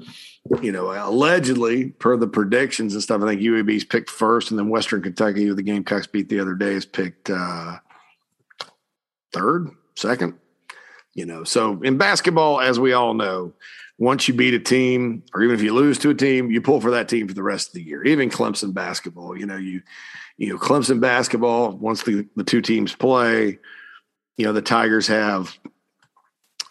you 0.62 0.72
know, 0.72 0.92
allegedly 0.92 1.90
per 1.90 2.16
the 2.16 2.28
predictions 2.28 2.94
and 2.94 3.04
stuff, 3.04 3.22
I 3.22 3.28
think 3.28 3.42
UAB's 3.42 3.84
picked 3.84 4.10
first, 4.10 4.52
and 4.52 4.58
then 4.58 4.70
Western 4.70 5.02
Kentucky, 5.02 5.46
who 5.46 5.54
the 5.54 5.64
Gamecocks 5.64 6.08
beat 6.08 6.30
the 6.30 6.40
other 6.40 6.56
day, 6.56 6.72
is 6.72 6.86
picked 6.86 7.30
uh, 7.30 7.78
third, 9.34 9.70
second 9.96 10.36
you 11.14 11.26
know? 11.26 11.44
So 11.44 11.82
in 11.82 11.98
basketball 11.98 12.62
as 12.62 12.80
we 12.80 12.94
all 12.94 13.14
know 13.14 13.54
once 13.98 14.28
you 14.28 14.34
beat 14.34 14.54
a 14.54 14.60
team 14.60 15.24
or 15.34 15.44
even 15.44 15.56
if 15.56 15.62
you 15.62 15.74
lose 15.74 15.98
to 16.00 16.10
a 16.10 16.16
team 16.16 16.52
you 16.52 16.62
pull 16.62 16.82
for 16.82 16.92
that 16.92 17.08
team 17.08 17.28
for 17.28 17.34
the 17.34 17.44
rest 17.44 17.68
of 17.70 17.74
the 17.74 17.84
year. 17.84 18.04
Even 18.04 18.30
clemson 18.30 18.74
basketball 18.74 19.38
you 19.38 19.46
know 19.46 19.58
you 19.58 19.82
you 20.38 20.50
know 20.50 20.58
clemson 20.58 21.00
basketball 21.00 21.72
once 21.72 22.04
the, 22.04 22.28
the 22.36 22.44
two 22.44 22.62
teams 22.62 22.94
play 22.94 23.60
you 24.38 24.46
know 24.46 24.54
the 24.54 24.62
tigers 24.62 25.08
have 25.08 25.58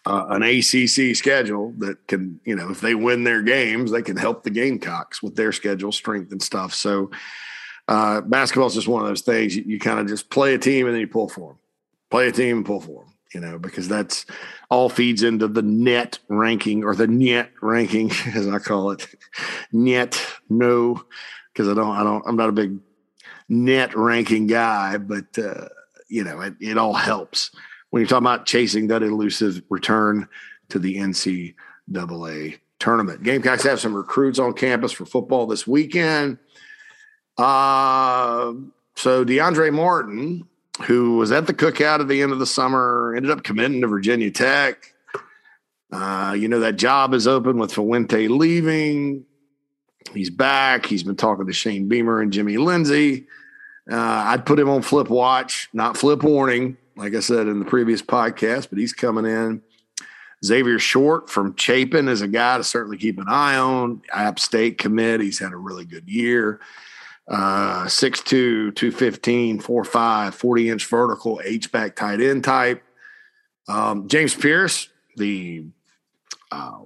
uh, 0.04 0.26
an 0.30 0.42
acc 0.42 1.14
schedule 1.14 1.72
that 1.78 2.06
can 2.08 2.40
you 2.44 2.56
know 2.56 2.70
if 2.70 2.80
they 2.80 2.94
win 2.94 3.22
their 3.22 3.42
games 3.42 3.92
they 3.92 4.02
can 4.02 4.16
help 4.16 4.42
the 4.42 4.50
gamecocks 4.50 5.22
with 5.22 5.37
their 5.37 5.52
schedule 5.52 5.92
strength 5.92 6.32
and 6.32 6.42
stuff. 6.42 6.75
So 6.75 7.11
uh, 7.88 8.20
basketball 8.20 8.68
is 8.68 8.75
just 8.75 8.88
one 8.88 9.02
of 9.02 9.08
those 9.08 9.22
things. 9.22 9.56
You, 9.56 9.64
you 9.66 9.78
kind 9.78 9.99
of 9.99 10.06
just 10.06 10.30
play 10.30 10.54
a 10.54 10.58
team 10.58 10.87
and 10.87 10.94
then 10.94 11.00
you 11.00 11.08
pull 11.08 11.28
for 11.28 11.50
them 11.50 11.58
play 12.11 12.28
a 12.28 12.32
team 12.32 12.58
and 12.58 12.66
pull 12.66 12.80
for 12.80 13.04
them 13.04 13.12
you 13.34 13.40
know, 13.40 13.58
because 13.58 13.88
that's 13.88 14.26
all 14.70 14.88
feeds 14.88 15.22
into 15.22 15.48
the 15.48 15.62
net 15.62 16.18
ranking 16.28 16.84
or 16.84 16.94
the 16.94 17.06
net 17.06 17.50
ranking, 17.60 18.10
as 18.34 18.46
I 18.46 18.58
call 18.58 18.90
it. 18.90 19.06
Net, 19.72 20.20
no, 20.48 21.02
because 21.52 21.68
I 21.68 21.74
don't, 21.74 21.96
I 21.96 22.02
don't, 22.02 22.24
I'm 22.26 22.36
not 22.36 22.48
a 22.48 22.52
big 22.52 22.78
net 23.48 23.96
ranking 23.96 24.46
guy, 24.46 24.98
but, 24.98 25.38
uh, 25.38 25.68
you 26.08 26.24
know, 26.24 26.40
it, 26.40 26.54
it 26.60 26.78
all 26.78 26.94
helps 26.94 27.50
when 27.90 28.00
you're 28.00 28.08
talking 28.08 28.26
about 28.26 28.46
chasing 28.46 28.88
that 28.88 29.02
elusive 29.02 29.62
return 29.68 30.28
to 30.70 30.78
the 30.78 30.96
NCAA 30.96 32.58
tournament. 32.78 33.22
Gamecocks 33.22 33.62
have 33.62 33.80
some 33.80 33.94
recruits 33.94 34.38
on 34.38 34.54
campus 34.54 34.92
for 34.92 35.04
football 35.04 35.46
this 35.46 35.66
weekend. 35.66 36.38
Uh, 37.38 38.52
so 38.96 39.24
DeAndre 39.24 39.72
Martin, 39.72 40.48
who 40.80 41.16
was 41.16 41.32
at 41.32 41.46
the 41.46 41.54
cookout 41.54 42.00
at 42.00 42.08
the 42.08 42.22
end 42.22 42.32
of 42.32 42.38
the 42.38 42.46
summer, 42.46 43.14
ended 43.14 43.30
up 43.30 43.44
committing 43.44 43.80
to 43.82 43.86
Virginia 43.86 44.30
Tech. 44.30 44.94
Uh, 45.92 46.34
you 46.36 46.48
know, 46.48 46.60
that 46.60 46.76
job 46.76 47.12
is 47.12 47.26
open 47.26 47.58
with 47.58 47.74
Fuente 47.74 48.28
leaving. 48.28 49.24
He's 50.14 50.30
back. 50.30 50.86
He's 50.86 51.02
been 51.02 51.16
talking 51.16 51.46
to 51.46 51.52
Shane 51.52 51.88
Beamer 51.88 52.20
and 52.20 52.32
Jimmy 52.32 52.56
Lindsey. 52.56 53.26
Uh, 53.90 53.96
I'd 53.96 54.46
put 54.46 54.58
him 54.58 54.68
on 54.68 54.82
flip 54.82 55.10
watch, 55.10 55.68
not 55.72 55.96
flip 55.96 56.22
warning, 56.22 56.76
like 56.96 57.14
I 57.14 57.20
said 57.20 57.46
in 57.46 57.58
the 57.58 57.64
previous 57.64 58.00
podcast, 58.00 58.70
but 58.70 58.78
he's 58.78 58.92
coming 58.92 59.26
in. 59.26 59.60
Xavier 60.44 60.78
Short 60.78 61.30
from 61.30 61.54
Chapin 61.56 62.08
is 62.08 62.20
a 62.20 62.28
guy 62.28 62.56
to 62.56 62.64
certainly 62.64 62.96
keep 62.96 63.18
an 63.18 63.26
eye 63.28 63.56
on. 63.56 64.02
App 64.12 64.40
State 64.40 64.78
commit. 64.78 65.20
He's 65.20 65.38
had 65.38 65.52
a 65.52 65.56
really 65.56 65.84
good 65.84 66.08
year 66.08 66.60
uh, 67.32 67.84
6'2, 67.84 68.76
215, 68.76 69.60
4'5, 69.60 70.34
40 70.34 70.68
inch 70.68 70.86
vertical, 70.86 71.40
H 71.42 71.72
back 71.72 71.96
tight 71.96 72.20
end 72.20 72.44
type. 72.44 72.82
Um, 73.68 74.06
James 74.06 74.34
Pierce, 74.34 74.88
the 75.16 75.64
uh, 76.50 76.80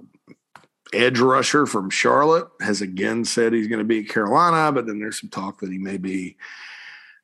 edge 0.93 1.19
rusher 1.19 1.65
from 1.65 1.89
Charlotte, 1.89 2.47
has 2.61 2.81
again 2.81 3.25
said 3.25 3.51
he's 3.51 3.67
going 3.67 3.79
to 3.79 3.85
be 3.85 3.99
at 3.99 4.09
Carolina, 4.09 4.71
but 4.71 4.87
then 4.87 4.99
there's 4.99 5.19
some 5.19 5.29
talk 5.29 5.59
that 5.59 5.71
he 5.71 5.77
may 5.77 5.97
be 5.97 6.37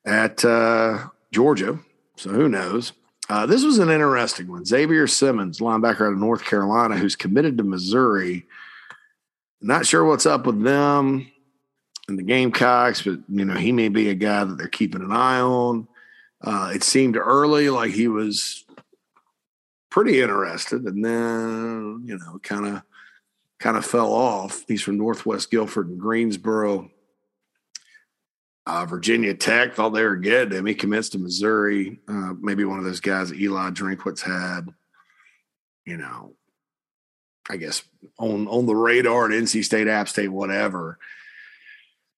at 0.06 0.44
uh, 0.44 1.08
Georgia. 1.32 1.80
So 2.18 2.30
who 2.30 2.50
knows? 2.50 2.92
Uh, 3.30 3.46
this 3.46 3.64
was 3.64 3.80
an 3.80 3.90
interesting 3.90 4.48
one. 4.48 4.66
Xavier 4.66 5.08
Simmons, 5.08 5.60
linebacker 5.60 6.08
out 6.08 6.14
of 6.14 6.20
North 6.20 6.44
Carolina, 6.44 6.98
who's 6.98 7.16
committed 7.16 7.58
to 7.58 7.64
Missouri. 7.64 8.46
Not 9.62 9.86
sure 9.86 10.04
what's 10.04 10.26
up 10.26 10.46
with 10.46 10.62
them 10.62 11.32
and 12.08 12.20
the 12.20 12.24
Gamecocks, 12.24 13.02
but 13.02 13.20
you 13.30 13.46
know 13.46 13.56
he 13.56 13.72
may 13.72 13.90
be 13.90 14.10
a 14.10 14.16
guy 14.16 14.44
that 14.44 14.58
they're 14.58 14.68
keeping 14.68 15.02
an 15.02 15.12
eye 15.12 15.40
on. 15.40 15.88
Uh, 16.42 16.72
it 16.74 16.84
seemed 16.84 17.16
early 17.16 17.70
like 17.70 17.92
he 17.92 18.08
was 18.08 18.66
pretty 19.90 20.22
interested, 20.22 20.84
and 20.84 21.04
then 21.04 22.04
you 22.06 22.18
know 22.18 22.40
kind 22.44 22.68
of 22.68 22.82
kind 23.60 23.78
of 23.78 23.86
fell 23.86 24.12
off. 24.12 24.66
He's 24.68 24.82
from 24.82 24.98
Northwest 24.98 25.50
Guilford 25.50 25.90
and 25.90 26.00
Greensboro. 26.00 26.90
Uh, 28.66 28.86
Virginia 28.86 29.34
Tech 29.34 29.74
thought 29.74 29.90
they 29.90 30.04
were 30.04 30.16
good. 30.16 30.50
Then 30.50 30.66
he 30.66 30.74
commits 30.74 31.10
to 31.10 31.20
Missouri. 31.20 32.00
Uh, 32.08 32.34
maybe 32.40 32.64
one 32.64 32.80
of 32.80 32.86
those 32.86 33.02
guys 33.02 33.34
Eli 33.34 33.72
Drinkwitz 33.72 34.22
had, 34.22 34.70
you 35.86 35.98
know, 35.98 36.34
I 37.50 37.58
guess 37.58 37.84
on 38.18 38.48
on 38.48 38.66
the 38.66 38.76
radar 38.76 39.26
at 39.26 39.32
NC 39.32 39.64
State, 39.64 39.88
App 39.88 40.10
State, 40.10 40.30
whatever. 40.30 40.98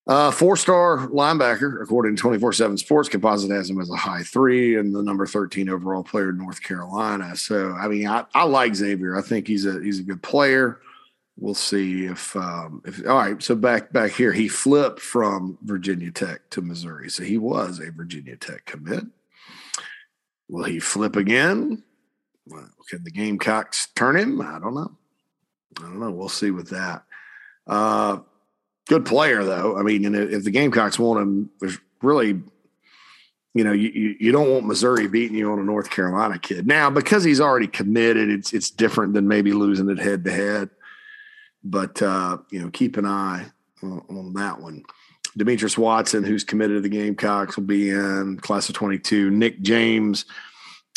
Uh, 0.07 0.29
four 0.29 0.55
star 0.55 1.07
linebacker, 1.07 1.81
according 1.81 2.15
to 2.15 2.21
24 2.21 2.53
7 2.53 2.77
Sports, 2.77 3.09
Composite 3.09 3.49
has 3.49 3.69
him 3.69 3.81
as 3.81 3.89
a 3.89 3.95
high 3.95 4.21
three 4.21 4.77
and 4.77 4.93
the 4.93 5.01
number 5.01 5.25
13 5.25 5.67
overall 5.67 6.03
player 6.03 6.29
in 6.29 6.37
North 6.37 6.61
Carolina. 6.61 7.35
So, 7.35 7.71
I 7.71 7.87
mean, 7.87 8.07
I, 8.07 8.25
I 8.35 8.43
like 8.43 8.75
Xavier. 8.75 9.17
I 9.17 9.23
think 9.23 9.47
he's 9.47 9.65
a 9.65 9.81
he's 9.81 9.99
a 9.99 10.03
good 10.03 10.21
player. 10.21 10.79
We'll 11.37 11.55
see 11.55 12.05
if 12.05 12.35
um, 12.35 12.83
if 12.85 13.05
all 13.07 13.17
right. 13.17 13.41
So 13.41 13.55
back 13.55 13.91
back 13.91 14.11
here, 14.11 14.31
he 14.31 14.47
flipped 14.47 14.99
from 14.99 15.57
Virginia 15.63 16.11
Tech 16.11 16.49
to 16.51 16.61
Missouri. 16.61 17.09
So 17.09 17.23
he 17.23 17.39
was 17.39 17.79
a 17.79 17.91
Virginia 17.91 18.35
Tech 18.35 18.65
commit. 18.65 19.05
Will 20.47 20.65
he 20.65 20.79
flip 20.79 21.15
again? 21.15 21.83
Well, 22.45 22.69
can 22.89 23.03
the 23.03 23.11
Gamecocks 23.11 23.87
turn 23.95 24.17
him? 24.17 24.39
I 24.39 24.59
don't 24.59 24.75
know. 24.75 24.95
I 25.79 25.81
don't 25.81 25.99
know. 25.99 26.11
We'll 26.11 26.29
see 26.29 26.51
with 26.51 26.69
that. 26.69 27.03
Uh, 27.65 28.19
good 28.87 29.05
player 29.05 29.43
though. 29.43 29.77
I 29.77 29.83
mean, 29.83 30.05
and 30.05 30.15
if 30.15 30.43
the 30.43 30.51
Gamecocks 30.51 30.99
want 30.99 31.21
him, 31.21 31.49
there's 31.59 31.77
really, 32.01 32.39
you 33.53 33.63
know, 33.63 33.71
you, 33.71 34.15
you 34.19 34.31
don't 34.31 34.49
want 34.49 34.65
Missouri 34.65 35.07
beating 35.07 35.37
you 35.37 35.51
on 35.51 35.59
a 35.59 35.63
North 35.63 35.89
Carolina 35.89 36.37
kid. 36.39 36.67
Now, 36.67 36.89
because 36.89 37.23
he's 37.23 37.41
already 37.41 37.67
committed, 37.67 38.29
it's 38.29 38.53
it's 38.53 38.69
different 38.69 39.13
than 39.13 39.27
maybe 39.27 39.53
losing 39.53 39.89
it 39.89 39.99
head 39.99 40.23
to 40.25 40.31
head. 40.31 40.69
But 41.63 42.01
uh, 42.01 42.39
you 42.51 42.61
know, 42.61 42.69
keep 42.69 42.97
an 42.97 43.05
eye 43.05 43.45
on, 43.81 44.33
that 44.33 44.59
one. 44.59 44.83
Demetrius 45.37 45.77
Watson, 45.77 46.23
who's 46.23 46.43
committed 46.43 46.77
to 46.77 46.81
the 46.81 46.89
Gamecocks, 46.89 47.57
will 47.57 47.65
be 47.65 47.89
in 47.89 48.39
class 48.41 48.69
of 48.69 48.75
22. 48.75 49.31
Nick 49.31 49.61
James, 49.61 50.25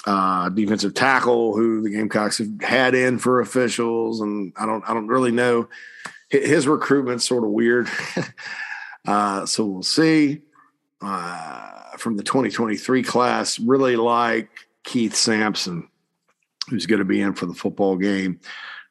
uh, 0.06 0.48
defensive 0.50 0.94
tackle, 0.94 1.56
who 1.56 1.82
the 1.82 1.90
Gamecocks 1.90 2.38
have 2.38 2.60
had 2.60 2.94
in 2.94 3.18
for 3.18 3.40
officials, 3.40 4.20
and 4.20 4.52
I 4.56 4.66
don't 4.66 4.88
I 4.88 4.94
don't 4.94 5.08
really 5.08 5.32
know 5.32 5.68
his 6.30 6.68
recruitment's 6.68 7.26
sort 7.26 7.44
of 7.44 7.50
weird. 7.50 7.88
uh, 9.06 9.46
so 9.46 9.64
we'll 9.64 9.82
see. 9.82 10.42
Uh, 11.00 11.96
from 11.96 12.16
the 12.16 12.22
2023 12.22 13.02
class, 13.02 13.58
really 13.58 13.96
like 13.96 14.48
Keith 14.84 15.14
Sampson, 15.14 15.88
who's 16.68 16.86
going 16.86 16.98
to 16.98 17.04
be 17.04 17.20
in 17.20 17.34
for 17.34 17.46
the 17.46 17.54
football 17.54 17.96
game. 17.96 18.40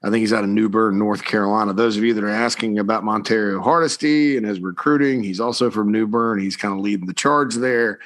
I 0.03 0.09
think 0.09 0.21
he's 0.21 0.33
out 0.33 0.43
of 0.43 0.49
New 0.49 0.69
Bern, 0.69 0.99
North 0.99 1.25
Carolina. 1.25 1.73
Those 1.73 1.97
of 1.97 2.03
you 2.03 2.13
that 2.13 2.23
are 2.23 2.29
asking 2.29 2.77
about 2.77 3.03
Montario 3.03 3.61
Hardesty 3.61 4.37
and 4.37 4.45
his 4.45 4.59
recruiting, 4.59 5.23
he's 5.23 5.39
also 5.39 5.71
from 5.71 5.91
New 5.91 6.05
Bern. 6.05 6.39
He's 6.39 6.55
kind 6.55 6.73
of 6.73 6.81
leading 6.81 7.07
the 7.07 7.13
charge 7.13 7.55
there. 7.55 7.99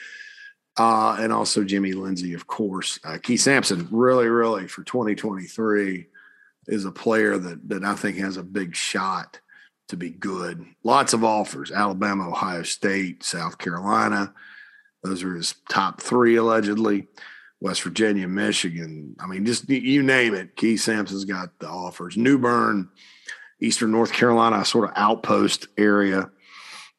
Uh, 0.78 1.18
and 1.20 1.34
also 1.34 1.66
Jimmy 1.66 1.92
Lindsey, 1.92 2.34
of 2.34 2.48
course. 2.48 2.98
Uh, 3.04 3.18
Keith 3.22 3.42
Sampson, 3.42 3.88
really, 3.92 4.30
really 4.30 4.68
for 4.68 4.84
2023 4.84 6.08
is 6.68 6.86
a 6.86 6.91
player 6.91 7.38
that 7.38 7.70
that 7.70 7.84
I 7.84 7.96
think 7.96 8.18
has 8.18 8.38
a 8.38 8.44
big 8.44 8.75
shot 8.75 9.39
to 9.89 9.98
be 9.98 10.10
good. 10.10 10.65
Lots 10.84 11.13
of 11.13 11.24
offers: 11.24 11.72
Alabama, 11.72 12.30
Ohio 12.30 12.63
State, 12.63 13.24
South 13.24 13.58
Carolina. 13.58 14.34
Those 15.03 15.24
are 15.24 15.36
his 15.36 15.56
top 15.70 16.01
three 16.01 16.36
allegedly. 16.36 17.08
West 17.62 17.84
Virginia, 17.84 18.27
Michigan. 18.27 19.15
I 19.20 19.27
mean, 19.27 19.46
just 19.46 19.70
you 19.70 20.01
name 20.01 20.34
it. 20.34 20.56
Keith 20.56 20.82
Sampson's 20.82 21.25
got 21.25 21.60
the 21.60 21.68
offers. 21.68 22.18
New 22.18 22.39
Bern, 22.39 22.89
Eastern 23.60 23.91
North 23.91 24.12
Carolina, 24.12 24.65
sort 24.65 24.89
of 24.89 24.96
outpost 24.96 25.68
area. 25.77 26.32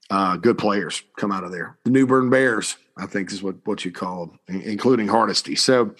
Uh, 0.09 0.37
good 0.37 0.59
players 0.59 1.03
come 1.17 1.33
out 1.33 1.43
of 1.43 1.51
there. 1.51 1.79
The 1.85 1.91
New 1.91 2.07
Bern 2.07 2.31
Bears, 2.31 2.77
I 2.97 3.07
think, 3.07 3.33
is 3.33 3.43
what 3.43 3.57
what 3.65 3.85
you 3.85 3.91
call 3.91 4.39
them, 4.47 4.63
including 4.63 5.09
Hardesty. 5.09 5.57
So 5.57 5.95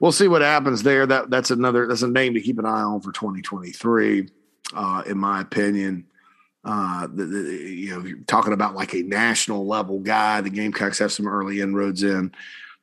we'll 0.00 0.12
see 0.12 0.26
what 0.26 0.42
happens 0.42 0.82
there. 0.82 1.06
That 1.06 1.30
that's 1.30 1.50
another 1.50 1.86
that's 1.86 2.02
a 2.02 2.08
name 2.08 2.34
to 2.34 2.40
keep 2.40 2.58
an 2.58 2.66
eye 2.66 2.82
on 2.82 3.00
for 3.00 3.12
2023, 3.12 4.28
uh, 4.74 5.02
in 5.06 5.18
my 5.18 5.40
opinion. 5.40 6.06
Uh, 6.62 7.06
the, 7.06 7.24
the, 7.24 7.52
you 7.54 7.90
know, 7.90 8.04
you're 8.04 8.18
talking 8.26 8.52
about 8.52 8.74
like 8.74 8.94
a 8.94 9.02
national 9.02 9.66
level 9.66 9.98
guy. 10.00 10.40
The 10.40 10.50
Gamecocks 10.50 10.98
have 10.98 11.12
some 11.12 11.26
early 11.26 11.60
inroads 11.60 12.02
in 12.02 12.32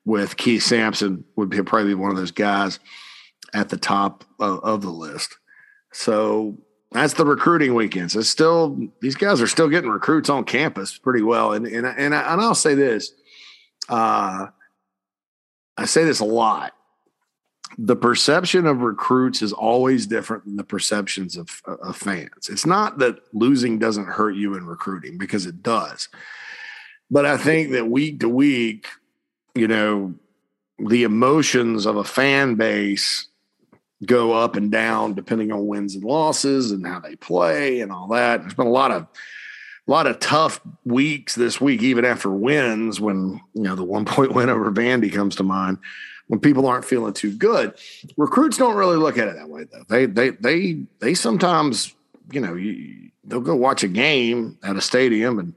with 0.05 0.37
Keith 0.37 0.63
Sampson 0.63 1.25
would 1.35 1.51
probably 1.51 1.63
be 1.63 1.69
probably 1.69 1.93
one 1.95 2.11
of 2.11 2.17
those 2.17 2.31
guys 2.31 2.79
at 3.53 3.69
the 3.69 3.77
top 3.77 4.23
of, 4.39 4.63
of 4.63 4.81
the 4.81 4.89
list. 4.89 5.37
So 5.91 6.57
that's 6.91 7.13
the 7.13 7.25
recruiting 7.25 7.75
weekends. 7.75 8.15
It's 8.15 8.29
still 8.29 8.79
these 9.01 9.15
guys 9.15 9.41
are 9.41 9.47
still 9.47 9.69
getting 9.69 9.89
recruits 9.91 10.29
on 10.29 10.43
campus 10.45 10.97
pretty 10.97 11.21
well. 11.21 11.53
And 11.53 11.67
and 11.67 11.85
and, 11.85 12.15
I, 12.15 12.33
and 12.33 12.41
I'll 12.41 12.55
say 12.55 12.73
this, 12.73 13.11
uh, 13.89 14.47
I 15.77 15.85
say 15.85 16.03
this 16.03 16.19
a 16.19 16.25
lot 16.25 16.73
the 17.77 17.95
perception 17.95 18.65
of 18.65 18.81
recruits 18.81 19.41
is 19.41 19.53
always 19.53 20.07
different 20.07 20.45
than 20.45 20.55
the 20.55 20.63
perceptions 20.63 21.37
of, 21.37 21.61
of 21.65 21.95
fans. 21.95 22.49
It's 22.49 22.65
not 22.65 22.97
that 22.97 23.19
losing 23.33 23.77
doesn't 23.77 24.07
hurt 24.07 24.35
you 24.35 24.55
in 24.55 24.65
recruiting 24.65 25.17
because 25.17 25.45
it 25.45 25.61
does. 25.61 26.09
But 27.11 27.25
I 27.25 27.37
think 27.37 27.71
that 27.71 27.89
week 27.89 28.19
to 28.21 28.29
week, 28.29 28.87
you 29.53 29.67
know, 29.67 30.15
the 30.79 31.03
emotions 31.03 31.85
of 31.85 31.97
a 31.97 32.03
fan 32.03 32.55
base 32.55 33.27
go 34.05 34.33
up 34.33 34.55
and 34.55 34.71
down 34.71 35.13
depending 35.13 35.51
on 35.51 35.67
wins 35.67 35.95
and 35.95 36.03
losses 36.03 36.71
and 36.71 36.85
how 36.85 36.99
they 36.99 37.15
play 37.15 37.81
and 37.81 37.91
all 37.91 38.07
that. 38.07 38.41
There's 38.41 38.53
been 38.55 38.67
a 38.67 38.71
lot 38.71 38.91
of 38.91 39.03
a 39.03 39.91
lot 39.91 40.07
of 40.07 40.19
tough 40.19 40.59
weeks 40.83 41.35
this 41.35 41.61
week, 41.61 41.81
even 41.81 42.03
after 42.03 42.29
wins, 42.29 42.99
when 42.99 43.39
you 43.53 43.63
know 43.63 43.75
the 43.75 43.83
one 43.83 44.05
point 44.05 44.33
win 44.35 44.49
over 44.49 44.71
Vandy 44.71 45.13
comes 45.13 45.35
to 45.37 45.43
mind 45.43 45.77
when 46.27 46.39
people 46.39 46.67
aren't 46.67 46.85
feeling 46.85 47.13
too 47.13 47.31
good. 47.31 47.73
Recruits 48.17 48.57
don't 48.57 48.75
really 48.75 48.97
look 48.97 49.17
at 49.17 49.27
it 49.27 49.35
that 49.35 49.49
way 49.49 49.65
though. 49.71 49.83
They 49.89 50.05
they 50.05 50.29
they 50.31 50.83
they 50.99 51.13
sometimes, 51.13 51.93
you 52.31 52.41
know, 52.41 52.55
you, 52.55 53.11
they'll 53.23 53.41
go 53.41 53.55
watch 53.55 53.83
a 53.83 53.87
game 53.87 54.57
at 54.63 54.75
a 54.75 54.81
stadium 54.81 55.39
and 55.39 55.53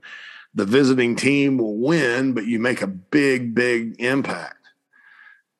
the 0.55 0.65
visiting 0.65 1.15
team 1.15 1.59
will 1.59 1.77
win, 1.77 2.33
but 2.33 2.47
you 2.47 2.59
make 2.59 2.83
a 2.83 2.87
big 2.87 3.55
big 3.55 3.97
impact. 4.01 4.57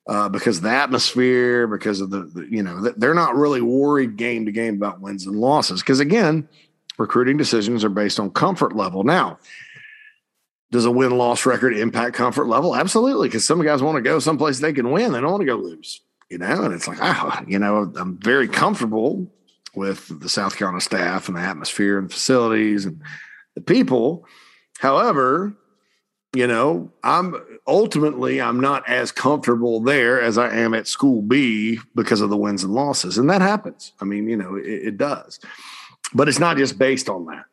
Uh, 0.09 0.29
because 0.29 0.57
of 0.57 0.65
the 0.65 0.71
atmosphere, 0.71 1.69
because 1.69 2.01
of 2.01 2.11
the, 2.11 2.23
the, 2.35 2.45
you 2.51 2.65
know, 2.65 2.81
they're 2.97 3.15
not 3.15 3.37
really 3.37 3.61
worried 3.61 4.17
game 4.17 4.45
to 4.45 4.51
game 4.51 4.75
about 4.75 5.01
wins 5.01 5.25
and 5.25 5.37
losses. 5.37 5.81
Because 5.81 6.01
again, 6.01 6.49
recruiting 6.99 7.37
decisions 7.37 7.85
are 7.85 7.91
based 7.91 8.19
on 8.19 8.29
comfort 8.31 8.75
level. 8.75 9.05
Now, 9.05 9.39
does 10.71 10.85
a 10.85 10.91
win 10.91 11.17
loss 11.17 11.47
record 11.47 11.77
impact 11.77 12.15
comfort 12.15 12.47
level? 12.47 12.77
Absolutely, 12.77 13.29
because 13.29 13.45
some 13.45 13.63
guys 13.63 13.83
want 13.83 13.97
to 13.97 14.03
go 14.03 14.19
someplace 14.19 14.61
they 14.61 14.73
can 14.73 14.91
win. 14.91 15.13
They 15.13 15.21
don't 15.21 15.31
want 15.31 15.43
to 15.43 15.47
go 15.47 15.57
lose, 15.57 16.01
you 16.29 16.39
know. 16.39 16.63
And 16.63 16.73
it's 16.75 16.87
like, 16.87 16.99
ah, 17.01 17.43
you 17.47 17.59
know, 17.59 17.93
I'm 17.97 18.19
very 18.19 18.49
comfortable 18.49 19.31
with 19.75 20.21
the 20.21 20.29
South 20.29 20.57
Carolina 20.57 20.81
staff 20.81 21.29
and 21.29 21.37
the 21.37 21.41
atmosphere 21.41 21.99
and 21.99 22.11
facilities 22.11 22.87
and 22.87 23.01
the 23.55 23.61
people. 23.61 24.27
However, 24.79 25.55
you 26.35 26.47
know, 26.47 26.93
I'm 27.03 27.35
ultimately 27.67 28.41
I'm 28.41 28.61
not 28.61 28.89
as 28.89 29.11
comfortable 29.11 29.81
there 29.81 30.21
as 30.21 30.39
I 30.39 30.55
am 30.57 30.75
at 30.75 30.87
school 30.87 31.23
B 31.23 31.81
because 31.97 32.21
of 32.21 32.31
the 32.31 32.37
wins 32.37 32.63
and 32.63 32.73
losses, 32.73 33.19
and 33.19 33.29
that 33.31 33.43
happens. 33.43 33.93
I 34.01 34.05
mean, 34.05 34.29
you 34.29 34.37
know, 34.37 34.55
it, 34.55 34.67
it 34.67 34.97
does, 34.99 35.41
but 36.15 36.29
it's 36.29 36.39
not 36.39 36.57
just 36.57 36.79
based 36.79 37.09
on 37.09 37.27
that 37.27 37.47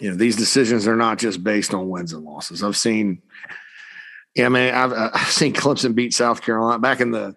you 0.00 0.10
know 0.10 0.16
these 0.16 0.36
decisions 0.36 0.86
are 0.86 0.96
not 0.96 1.18
just 1.18 1.42
based 1.44 1.74
on 1.74 1.88
wins 1.88 2.12
and 2.12 2.24
losses. 2.24 2.62
I've 2.62 2.76
seen, 2.76 3.22
yeah, 4.34 4.46
I 4.46 4.48
mean, 4.48 4.74
I've, 4.74 4.92
I've 4.92 5.30
seen 5.30 5.52
Clemson 5.52 5.94
beat 5.94 6.14
South 6.14 6.42
Carolina 6.42 6.78
back 6.78 7.00
in 7.00 7.10
the, 7.10 7.36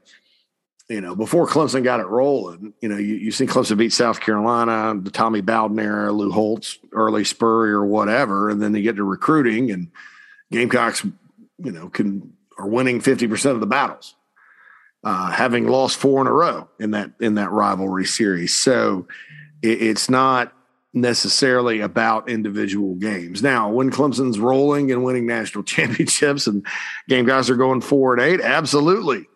you 0.90 1.02
know, 1.02 1.16
before 1.16 1.48
Clemson 1.48 1.84
got 1.84 2.00
it 2.00 2.08
rolling. 2.08 2.74
You 2.82 2.90
know, 2.90 2.98
you 2.98 3.16
you 3.16 3.32
seen 3.32 3.48
Clemson 3.48 3.78
beat 3.78 3.94
South 3.94 4.20
Carolina, 4.20 5.00
the 5.02 5.12
Tommy 5.12 5.42
Bowden 5.42 5.80
era, 5.80 6.12
Lou 6.12 6.32
Holtz, 6.32 6.78
early 6.94 7.24
Spurrier, 7.24 7.80
or 7.80 7.86
whatever, 7.86 8.50
and 8.50 8.62
then 8.62 8.72
they 8.72 8.82
get 8.82 8.96
to 8.96 9.04
recruiting 9.04 9.72
and 9.72 9.92
Gamecocks, 10.52 11.04
you 11.58 11.72
know, 11.72 11.90
can 11.90 12.32
are 12.60 12.68
winning 12.68 13.02
fifty 13.02 13.28
percent 13.28 13.56
of 13.56 13.62
the 13.62 13.66
battles, 13.66 14.16
uh, 15.04 15.32
having 15.32 15.68
lost 15.68 15.98
four 15.98 16.22
in 16.22 16.28
a 16.28 16.32
row 16.32 16.70
in 16.80 16.92
that 16.92 17.12
in 17.20 17.36
that 17.36 17.50
rivalry 17.50 18.06
series. 18.06 18.56
So 18.56 19.08
it, 19.64 19.82
it's 19.82 20.08
not 20.08 20.54
necessarily 20.96 21.82
about 21.82 22.30
individual 22.30 22.96
games. 22.96 23.44
Now, 23.44 23.70
when 23.70 23.92
Clemson's 23.92 24.40
rolling 24.40 24.92
and 24.92 25.04
winning 25.04 25.28
national 25.28 25.64
championships 25.66 26.48
and 26.48 26.66
game 27.08 27.26
guys 27.26 27.50
are 27.50 27.56
going 27.56 27.82
four 27.82 28.14
and 28.14 28.22
eight, 28.22 28.42
absolutely. 28.42 29.28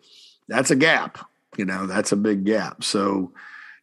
That's 0.47 0.71
a 0.71 0.75
gap. 0.75 1.19
You 1.57 1.65
know, 1.65 1.85
that's 1.85 2.13
a 2.13 2.15
big 2.15 2.45
gap. 2.45 2.83
So, 2.83 3.33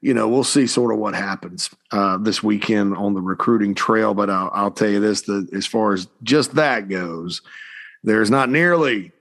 you 0.01 0.15
know, 0.15 0.27
we'll 0.27 0.45
see 0.45 0.67
sort 0.67 0.93
of 0.93 0.99
what 0.99 1.15
happens 1.15 1.71
uh, 1.93 2.17
this 2.17 2.43
weekend 2.43 2.97
on 2.97 3.13
the 3.15 3.21
recruiting 3.21 3.75
trail. 3.75 4.15
But 4.15 4.31
I'll, 4.31 4.51
I'll 4.53 4.71
tell 4.71 4.89
you 4.89 5.01
this: 5.01 5.23
that 5.23 5.51
as 5.53 5.67
far 5.67 5.93
as 5.93 6.09
just 6.23 6.55
that 6.55 6.89
goes, 6.89 7.43
there's 8.03 8.31
not 8.31 8.49
nearly 8.49 9.13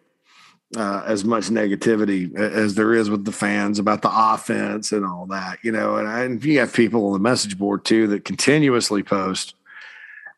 uh, 0.76 1.04
as 1.06 1.24
much 1.24 1.46
negativity 1.46 2.36
as 2.36 2.76
there 2.76 2.94
is 2.94 3.10
with 3.10 3.26
the 3.26 3.32
fans 3.32 3.80
about 3.80 4.02
the 4.02 4.12
offense 4.12 4.92
and 4.92 5.06
all 5.06 5.26
that, 5.28 5.60
you 5.62 5.72
know. 5.72 5.96
And, 5.96 6.08
and 6.08 6.44
you 6.44 6.60
have 6.60 6.74
people 6.74 7.08
on 7.08 7.14
the 7.14 7.20
message 7.20 7.58
board 7.58 7.86
too 7.86 8.08
that 8.08 8.26
continuously 8.26 9.04
post 9.04 9.56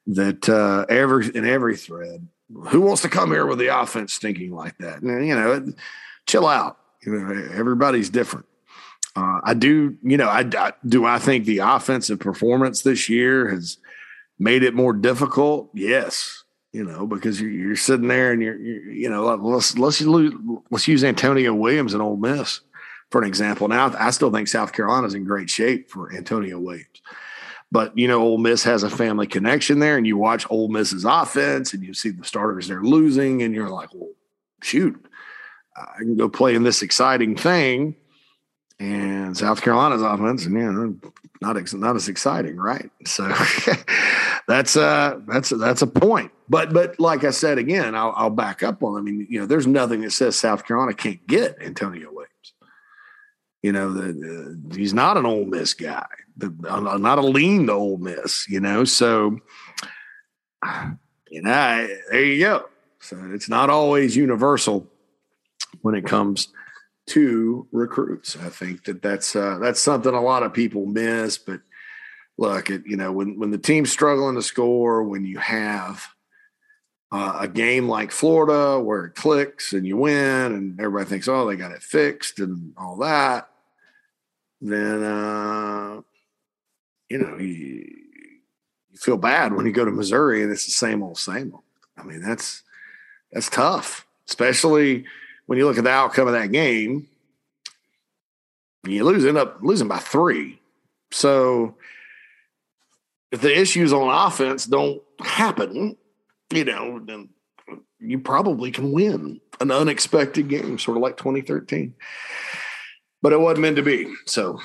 that 0.08 0.48
uh, 0.48 0.86
every 0.90 1.30
in 1.36 1.46
every 1.46 1.76
thread, 1.76 2.28
who 2.68 2.82
wants 2.82 3.02
to 3.02 3.10
come 3.10 3.32
here 3.32 3.46
with 3.46 3.60
the 3.60 3.68
offense 3.68 4.14
stinking 4.14 4.54
like 4.54 4.78
that? 4.78 5.02
And 5.02 5.28
you 5.28 5.36
know, 5.36 5.74
chill 6.26 6.48
out. 6.48 6.78
You 7.06 7.14
know, 7.14 7.50
everybody's 7.54 8.10
different. 8.10 8.46
Uh, 9.16 9.40
I 9.44 9.54
do, 9.56 9.98
you 10.04 10.18
know, 10.18 10.28
I, 10.28 10.48
I 10.58 10.74
do. 10.86 11.06
I 11.06 11.20
think 11.20 11.46
the 11.46 11.60
offensive 11.60 12.20
performance 12.20 12.84
this 12.84 13.10
year 13.10 13.50
has 13.50 13.78
made 14.38 14.64
it 14.64 14.76
more 14.76 14.94
difficult. 14.94 15.70
Yes, 15.74 16.37
you 16.78 16.84
know, 16.84 17.08
because 17.08 17.42
you're, 17.42 17.50
you're 17.50 17.76
sitting 17.76 18.08
there 18.08 18.32
and 18.32 18.40
you're, 18.40 18.56
you're, 18.56 18.92
you 18.92 19.10
know, 19.10 19.36
let's 19.36 19.80
let's 19.80 20.00
use, 20.00 20.34
let's 20.70 20.88
use 20.88 21.04
Antonio 21.04 21.52
Williams 21.52 21.96
and 21.96 22.04
Ole 22.04 22.18
Miss 22.18 22.62
for 23.10 23.20
an 23.20 23.28
example. 23.28 23.68
Now, 23.68 23.92
I 23.98 24.12
still 24.12 24.32
think 24.32 24.48
South 24.48 24.74
Carolina's 24.74 25.16
in 25.16 25.24
great 25.24 25.50
shape 25.50 25.90
for 25.90 26.14
Antonio 26.14 26.60
Williams, 26.60 27.02
but 27.72 27.98
you 27.98 28.08
know, 28.08 28.22
Ole 28.22 28.38
Miss 28.38 28.64
has 28.66 28.84
a 28.84 28.92
family 28.92 29.26
connection 29.26 29.80
there, 29.80 29.98
and 29.98 30.06
you 30.06 30.18
watch 30.18 30.46
Ole 30.52 30.68
Miss's 30.68 31.04
offense, 31.04 31.74
and 31.74 31.84
you 31.84 31.96
see 31.96 32.12
the 32.12 32.24
starters 32.24 32.68
they're 32.68 32.84
losing, 32.84 33.42
and 33.42 33.56
you're 33.56 33.70
like, 33.70 33.92
well, 33.96 34.12
shoot, 34.62 35.04
I 35.76 35.98
can 35.98 36.16
go 36.16 36.30
play 36.30 36.54
in 36.54 36.62
this 36.62 36.84
exciting 36.84 37.36
thing 37.36 37.96
and 38.80 39.36
South 39.36 39.62
Carolina's 39.62 40.04
offense, 40.04 40.46
and 40.46 40.56
you 40.56 40.72
know, 40.72 40.96
not 41.42 41.58
ex- 41.58 41.74
not 41.74 41.96
as 41.96 42.08
exciting, 42.08 42.58
right? 42.58 42.92
So 43.06 43.24
that's 44.48 44.78
uh 44.78 45.20
that's 45.28 45.50
that's 45.50 45.82
a 45.82 45.88
point. 45.88 46.32
But 46.50 46.74
but 46.74 47.00
like 47.00 47.24
I 47.24 47.32
said 47.32 47.58
again, 47.58 47.96
I'll, 47.96 48.14
I'll 48.16 48.30
back 48.30 48.64
up 48.64 48.82
on. 48.82 48.98
I 48.98 49.02
mean, 49.02 49.28
you 49.30 49.40
know, 49.40 49.46
there's 49.46 49.68
nothing 49.68 50.02
that 50.02 50.12
says 50.12 50.38
South 50.38 50.66
Carolina 50.66 50.94
can't 50.94 51.26
get 51.28 51.58
Antonio 51.62 52.10
Williams. 52.12 52.54
You 53.62 53.74
know, 53.74 53.92
the, 53.92 54.14
the, 54.14 54.76
he's 54.76 54.94
not 54.94 55.18
an 55.18 55.26
Ole 55.26 55.46
Miss 55.46 55.74
guy, 55.74 56.06
the, 56.38 56.50
not 57.00 57.18
a 57.18 57.22
lean 57.22 57.68
to 57.68 57.74
Ole 57.74 57.98
Miss. 57.98 58.48
You 58.48 58.62
know, 58.62 58.86
so 58.86 59.38
you 61.30 61.42
know, 61.42 61.88
there 62.10 62.24
you 62.24 62.40
go. 62.40 62.70
So 63.00 63.18
it's 63.34 63.50
not 63.50 63.70
always 63.70 64.16
universal 64.16 64.88
when 65.82 65.96
it 65.96 66.06
comes 66.06 66.50
to 67.08 67.68
recruits. 67.72 68.38
I 68.38 68.50
think 68.50 68.86
that 68.86 69.02
that's 69.02 69.36
uh, 69.36 69.60
that's 69.60 69.82
something 69.82 70.14
a 70.14 70.22
lot 70.22 70.44
of 70.44 70.54
people 70.54 70.86
miss. 70.86 71.38
But 71.38 71.62
look, 72.38 72.70
you 72.70 72.96
know, 72.98 73.12
when 73.12 73.38
when 73.40 73.52
the 73.52 73.58
team's 73.58 73.92
struggling 73.92 74.36
to 74.36 74.42
score, 74.42 75.04
when 75.04 75.26
you 75.26 75.40
have 75.40 76.08
uh, 77.12 77.38
a 77.42 77.48
game 77.48 77.88
like 77.88 78.12
Florida 78.12 78.80
where 78.80 79.06
it 79.06 79.16
clicks 79.16 79.74
and 79.74 79.86
you 79.86 79.98
win, 79.98 80.16
and 80.54 80.80
everybody 80.80 81.10
thinks, 81.10 81.28
oh, 81.28 81.48
they 81.48 81.56
got 81.56 81.72
it 81.72 81.84
fixed 81.84 82.40
and 82.40 82.74
all 82.78 82.98
that, 82.98 83.50
then 84.62 85.04
uh, 85.04 86.02
you 87.10 87.18
know 87.18 87.38
you, 87.38 87.88
you 88.92 88.98
feel 88.98 89.18
bad 89.18 89.54
when 89.54 89.66
you 89.66 89.72
go 89.72 89.86
to 89.86 89.92
Missouri 89.92 90.44
and 90.44 90.52
it's 90.52 90.66
the 90.66 90.72
same 90.72 91.02
old 91.02 91.18
same 91.18 91.52
old. 91.54 91.64
I 91.98 92.04
mean, 92.04 92.22
that's 92.22 92.64
that's 93.32 93.50
tough, 93.50 94.06
especially 94.28 95.06
when 95.48 95.58
you 95.58 95.66
look 95.66 95.78
at 95.78 95.84
the 95.84 95.90
outcome 95.90 96.28
of 96.28 96.34
that 96.34 96.52
game, 96.52 97.08
you 98.86 99.04
lose 99.04 99.26
end 99.26 99.38
up 99.38 99.58
losing 99.62 99.88
by 99.88 99.98
three. 99.98 100.60
So 101.12 101.77
if 103.32 103.42
the 103.42 103.58
issues 103.58 103.94
on 103.94 104.28
offense 104.28 104.66
don't 104.66 105.02
happen, 105.20 105.98
you 106.52 106.66
know, 106.66 107.00
then 107.00 107.30
you 108.00 108.20
probably 108.20 108.72
can 108.72 108.92
win 108.92 109.42
an 109.60 109.72
unexpected 109.72 110.48
game, 110.48 110.78
sort 110.78 110.98
of 110.98 111.04
like 111.04 111.18
2013. 111.18 111.94
But 113.22 113.34
it 113.34 113.40
wasn't 113.40 113.62
meant 113.62 113.76
to 113.78 113.82
be. 113.82 114.14
So 114.26 114.60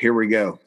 here 0.00 0.14
we 0.14 0.28
go. 0.28 0.58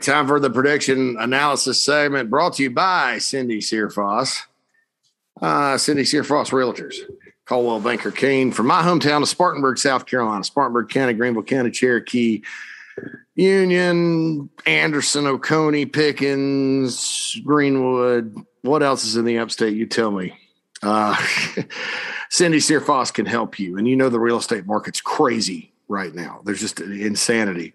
Time 0.00 0.26
for 0.26 0.40
the 0.40 0.50
prediction 0.50 1.16
analysis 1.18 1.82
segment 1.82 2.28
brought 2.28 2.54
to 2.54 2.64
you 2.64 2.70
by 2.70 3.18
Cindy 3.18 3.60
Searfoss. 3.60 4.40
Uh, 5.40 5.78
Cindy 5.78 6.02
Searfoss 6.02 6.50
Realtors. 6.50 6.96
Coldwell 7.46 7.80
Banker 7.80 8.10
Caine 8.10 8.52
from 8.52 8.66
my 8.66 8.82
hometown 8.82 9.22
of 9.22 9.28
Spartanburg, 9.28 9.78
South 9.78 10.06
Carolina, 10.06 10.42
Spartanburg 10.44 10.88
County, 10.88 11.12
Greenville 11.12 11.42
County, 11.42 11.70
Cherokee, 11.70 12.42
Union, 13.34 14.48
Anderson, 14.66 15.26
Oconee, 15.26 15.86
Pickens, 15.86 17.36
Greenwood. 17.44 18.36
What 18.62 18.82
else 18.82 19.04
is 19.04 19.16
in 19.16 19.24
the 19.24 19.38
upstate? 19.38 19.74
You 19.74 19.86
tell 19.86 20.10
me. 20.10 20.38
Uh, 20.82 21.16
Cindy 22.30 22.58
Searfoss 22.58 23.12
can 23.12 23.26
help 23.26 23.58
you. 23.58 23.76
And 23.76 23.88
you 23.88 23.96
know 23.96 24.08
the 24.08 24.20
real 24.20 24.38
estate 24.38 24.66
market's 24.66 25.00
crazy 25.00 25.72
right 25.88 26.14
now. 26.14 26.40
There's 26.44 26.60
just 26.60 26.80
insanity. 26.80 27.74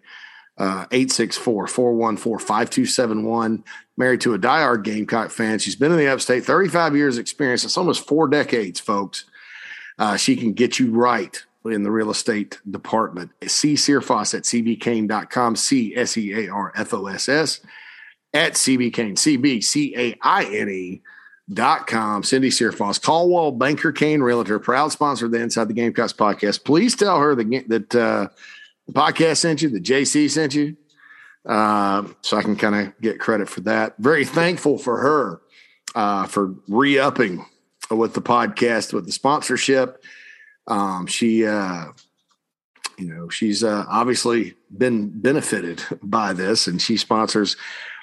Uh, 0.57 0.85
864 0.91 1.67
414 1.67 2.45
5271. 2.45 3.63
Married 3.95 4.21
to 4.21 4.33
a 4.33 4.39
diehard 4.39 4.83
Gamecock 4.83 5.31
fan. 5.31 5.59
She's 5.59 5.75
been 5.75 5.91
in 5.91 5.97
the 5.97 6.07
upstate, 6.07 6.43
35 6.43 6.95
years 6.95 7.17
experience. 7.17 7.63
It's 7.63 7.77
almost 7.77 8.07
four 8.07 8.27
decades, 8.27 8.79
folks. 8.79 9.25
Uh, 9.97 10.17
she 10.17 10.35
can 10.35 10.53
get 10.53 10.79
you 10.79 10.91
right 10.91 11.43
in 11.71 11.83
the 11.83 11.91
real 11.91 12.09
estate 12.09 12.59
department. 12.69 13.31
See 13.47 13.75
Searfoss 13.75 14.33
at 14.33 14.43
cbcaine.com, 14.43 15.55
C 15.55 15.95
S 15.95 16.17
E 16.17 16.33
A 16.33 16.51
R 16.51 16.73
F 16.75 16.93
O 16.93 17.07
S 17.07 17.29
S 17.29 17.61
at 18.33 18.53
cbcaine, 18.53 19.17
C 19.17 19.37
B 19.37 19.61
C 19.61 19.95
A 19.97 20.17
I 20.21 20.43
N 20.45 20.69
E. 20.69 21.01
Dot 21.51 21.87
com, 21.87 22.21
Cindy 22.21 22.51
Searfoss, 22.51 23.01
Coldwell 23.01 23.51
Banker 23.53 23.91
Caine 23.91 24.21
Realtor, 24.21 24.59
proud 24.59 24.91
sponsor 24.91 25.25
of 25.25 25.31
the 25.31 25.41
Inside 25.41 25.67
the 25.67 25.73
Gamecocks 25.73 26.13
podcast. 26.13 26.63
Please 26.63 26.95
tell 26.95 27.19
her 27.19 27.33
the, 27.33 27.65
that 27.67 27.95
uh, 27.95 28.27
the 28.85 28.93
podcast 28.93 29.37
sent 29.37 29.63
you, 29.63 29.69
the 29.69 29.81
JC 29.81 30.29
sent 30.29 30.53
you, 30.53 30.77
uh, 31.47 32.03
so 32.21 32.37
I 32.37 32.43
can 32.43 32.55
kind 32.55 32.75
of 32.75 33.01
get 33.01 33.19
credit 33.19 33.49
for 33.49 33.61
that. 33.61 33.95
Very 33.97 34.25
thankful 34.25 34.77
for 34.77 34.99
her 34.99 35.41
uh, 35.95 36.27
for 36.27 36.53
re 36.67 36.99
upping 36.99 37.43
with 37.89 38.13
the 38.13 38.21
podcast 38.21 38.93
with 38.93 39.05
the 39.05 39.11
sponsorship. 39.11 40.03
Um, 40.69 41.07
she, 41.07 41.45
uh, 41.45 41.85
you 42.97 43.05
know, 43.07 43.29
she's 43.29 43.63
uh, 43.63 43.85
obviously 43.89 44.55
been 44.77 45.09
benefited 45.09 45.83
by 46.03 46.33
this, 46.33 46.67
and 46.67 46.81
she 46.81 46.97
sponsors, 46.97 47.57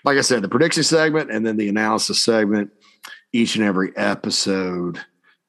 like 0.04 0.18
I 0.18 0.22
said, 0.22 0.42
the 0.42 0.48
prediction 0.48 0.82
segment 0.82 1.30
and 1.30 1.46
then 1.46 1.56
the 1.56 1.68
analysis 1.68 2.20
segment 2.20 2.70
each 3.32 3.56
and 3.56 3.64
every 3.64 3.96
episode 3.96 5.00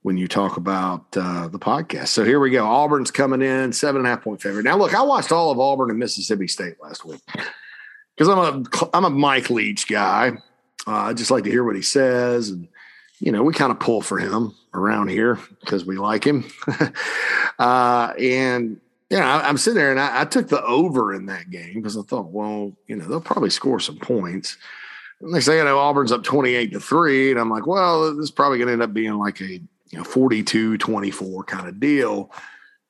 when 0.01 0.17
you 0.17 0.27
talk 0.27 0.57
about 0.57 1.05
uh, 1.17 1.47
the 1.47 1.59
podcast. 1.59 2.07
So 2.07 2.23
here 2.23 2.39
we 2.39 2.49
go. 2.49 2.65
Auburn's 2.65 3.11
coming 3.11 3.41
in 3.41 3.73
seven 3.73 3.99
and 3.99 4.07
a 4.07 4.09
half 4.09 4.23
point 4.23 4.41
favorite. 4.41 4.63
Now, 4.63 4.77
look, 4.77 4.93
I 4.93 5.01
watched 5.01 5.31
all 5.31 5.51
of 5.51 5.59
Auburn 5.59 5.89
and 5.89 5.99
Mississippi 5.99 6.47
State 6.47 6.75
last 6.81 7.03
week 7.03 7.21
because 8.15 8.29
I'm 8.29 8.37
a 8.37 8.89
I'm 8.93 9.05
a 9.05 9.09
Mike 9.09 9.49
Leach 9.49 9.87
guy. 9.87 10.31
Uh, 10.85 10.91
I 10.91 11.13
just 11.13 11.31
like 11.31 11.43
to 11.43 11.51
hear 11.51 11.63
what 11.63 11.75
he 11.75 11.81
says 11.81 12.49
and 12.49 12.67
you 13.19 13.31
know, 13.31 13.43
we 13.43 13.53
kind 13.53 13.71
of 13.71 13.79
pull 13.79 14.01
for 14.01 14.19
him 14.19 14.53
around 14.77 15.09
here 15.09 15.39
because 15.59 15.85
we 15.85 15.97
like 15.97 16.23
him. 16.23 16.45
uh, 17.59 18.13
and, 18.19 18.79
you 19.09 19.17
know, 19.17 19.23
I, 19.23 19.49
am 19.49 19.57
sitting 19.57 19.77
there 19.77 19.91
and 19.91 19.99
I, 19.99 20.21
I, 20.21 20.25
took 20.25 20.47
the 20.47 20.63
over 20.63 21.13
in 21.13 21.25
that 21.27 21.49
game 21.49 21.75
because 21.75 21.97
I 21.97 22.01
thought, 22.01 22.27
well, 22.27 22.73
you 22.87 22.95
know, 22.95 23.05
they'll 23.05 23.21
probably 23.21 23.49
score 23.49 23.79
some 23.79 23.97
points. 23.97 24.57
And 25.21 25.33
they 25.33 25.39
say, 25.39 25.57
you 25.57 25.63
know, 25.63 25.79
Auburn's 25.79 26.11
up 26.11 26.23
28 26.23 26.73
to 26.73 26.79
3. 26.79 27.31
And 27.31 27.39
I'm 27.39 27.49
like, 27.49 27.65
well, 27.65 28.15
this 28.15 28.25
is 28.25 28.31
probably 28.31 28.57
going 28.57 28.67
to 28.67 28.73
end 28.73 28.81
up 28.81 28.93
being 28.93 29.13
like 29.13 29.41
a, 29.41 29.53
you 29.89 29.97
know, 29.97 30.03
42 30.03 30.77
24 30.77 31.43
kind 31.45 31.67
of 31.67 31.79
deal. 31.79 32.31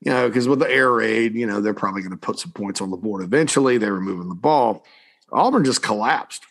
You 0.02 0.12
know, 0.12 0.28
because 0.28 0.48
with 0.48 0.60
the 0.60 0.70
air 0.70 0.92
raid, 0.92 1.34
you 1.34 1.48
know, 1.48 1.60
they're 1.60 1.74
probably 1.74 2.02
going 2.02 2.12
to 2.12 2.18
put 2.18 2.38
some 2.38 2.52
points 2.52 2.82
on 2.82 2.92
the 2.92 2.98
board 2.98 3.24
eventually. 3.24 3.78
They 3.78 3.90
were 3.90 4.02
moving 4.02 4.30
the 4.30 4.36
ball. 4.36 4.86
Auburn 5.32 5.66
just 5.66 5.82
collapsed. 5.82 6.46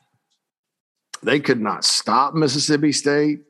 They 1.22 1.40
could 1.40 1.60
not 1.60 1.84
stop 1.84 2.34
Mississippi 2.34 2.92
State. 2.92 3.40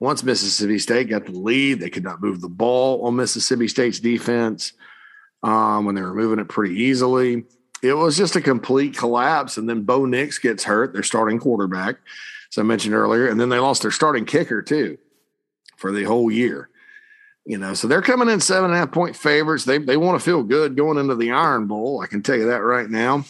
Once 0.00 0.22
Mississippi 0.22 0.78
State 0.78 1.08
got 1.08 1.26
the 1.26 1.32
lead, 1.32 1.80
they 1.80 1.90
could 1.90 2.04
not 2.04 2.22
move 2.22 2.40
the 2.40 2.48
ball 2.48 3.04
on 3.04 3.16
Mississippi 3.16 3.66
State's 3.66 3.98
defense 3.98 4.72
um, 5.42 5.84
when 5.84 5.94
they 5.94 6.02
were 6.02 6.14
moving 6.14 6.38
it 6.38 6.48
pretty 6.48 6.74
easily. 6.82 7.44
It 7.82 7.94
was 7.94 8.16
just 8.16 8.36
a 8.36 8.40
complete 8.40 8.96
collapse. 8.96 9.56
And 9.56 9.68
then 9.68 9.82
Bo 9.82 10.04
Nix 10.04 10.38
gets 10.38 10.64
hurt, 10.64 10.92
their 10.92 11.02
starting 11.02 11.38
quarterback, 11.40 11.96
as 12.50 12.58
I 12.58 12.62
mentioned 12.62 12.94
earlier. 12.94 13.28
And 13.28 13.40
then 13.40 13.48
they 13.48 13.58
lost 13.58 13.82
their 13.82 13.90
starting 13.90 14.24
kicker, 14.24 14.62
too, 14.62 14.98
for 15.76 15.92
the 15.92 16.04
whole 16.04 16.30
year. 16.30 16.70
You 17.44 17.58
know, 17.58 17.74
so 17.74 17.88
they're 17.88 18.02
coming 18.02 18.28
in 18.28 18.40
seven 18.40 18.66
and 18.66 18.74
a 18.74 18.76
half 18.76 18.92
point 18.92 19.16
favorites. 19.16 19.64
They 19.64 19.78
they 19.78 19.96
want 19.96 20.20
to 20.20 20.24
feel 20.24 20.42
good 20.42 20.76
going 20.76 20.98
into 20.98 21.14
the 21.14 21.30
Iron 21.30 21.66
Bowl. 21.66 22.02
I 22.02 22.06
can 22.06 22.22
tell 22.22 22.36
you 22.36 22.48
that 22.48 22.62
right 22.62 22.90
now 22.90 23.24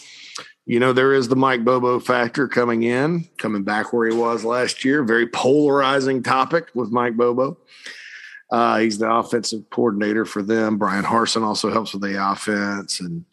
you 0.68 0.78
know, 0.78 0.92
there 0.92 1.14
is 1.14 1.28
the 1.28 1.35
Mike 1.35 1.64
Bobo 1.64 1.98
factor 1.98 2.46
coming 2.46 2.83
in, 2.83 3.26
coming 3.38 3.62
back 3.62 3.94
where 3.94 4.07
he 4.07 4.14
was 4.14 4.44
last 4.44 4.85
year. 4.85 5.02
Very 5.02 5.26
polarizing 5.26 6.22
topic 6.22 6.68
with 6.74 6.90
Mike 6.90 7.16
Bobo. 7.16 7.57
Uh, 8.50 8.78
he's 8.78 8.98
the 8.98 9.11
offensive 9.11 9.70
coordinator 9.70 10.26
for 10.26 10.42
them. 10.42 10.76
Bryan 10.76 11.04
Harsin 11.04 11.42
also 11.42 11.70
helps 11.70 11.94
with 11.94 12.02
the 12.02 12.22
offense. 12.22 13.00
And, 13.00 13.24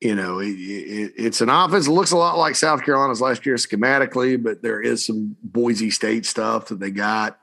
you 0.00 0.14
know, 0.14 0.38
it, 0.38 0.50
it, 0.50 1.12
it's 1.16 1.40
an 1.40 1.48
offense 1.48 1.86
that 1.86 1.92
looks 1.92 2.12
a 2.12 2.16
lot 2.16 2.38
like 2.38 2.54
South 2.54 2.84
Carolina's 2.84 3.20
last 3.20 3.44
year 3.44 3.56
schematically, 3.56 4.40
but 4.40 4.62
there 4.62 4.80
is 4.80 5.04
some 5.04 5.34
Boise 5.42 5.90
State 5.90 6.24
stuff 6.24 6.66
that 6.66 6.78
they 6.78 6.92
got. 6.92 7.40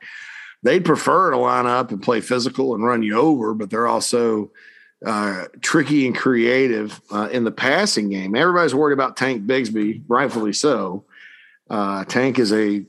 they'd 0.63 0.85
prefer 0.85 1.31
to 1.31 1.37
line 1.37 1.65
up 1.65 1.91
and 1.91 2.01
play 2.01 2.21
physical 2.21 2.75
and 2.75 2.83
run 2.83 3.03
you 3.03 3.17
over, 3.17 3.53
but 3.53 3.69
they're 3.69 3.87
also 3.87 4.51
uh, 5.05 5.45
tricky 5.61 6.07
and 6.07 6.15
creative 6.15 6.99
uh, 7.11 7.29
in 7.31 7.43
the 7.43 7.51
passing 7.51 8.09
game. 8.09 8.35
Everybody's 8.35 8.75
worried 8.75 8.93
about 8.93 9.17
Tank 9.17 9.45
Bigsby, 9.45 10.03
rightfully 10.07 10.53
so. 10.53 11.05
Uh, 11.69 12.03
Tank 12.05 12.39
is 12.39 12.53
a 12.53 12.85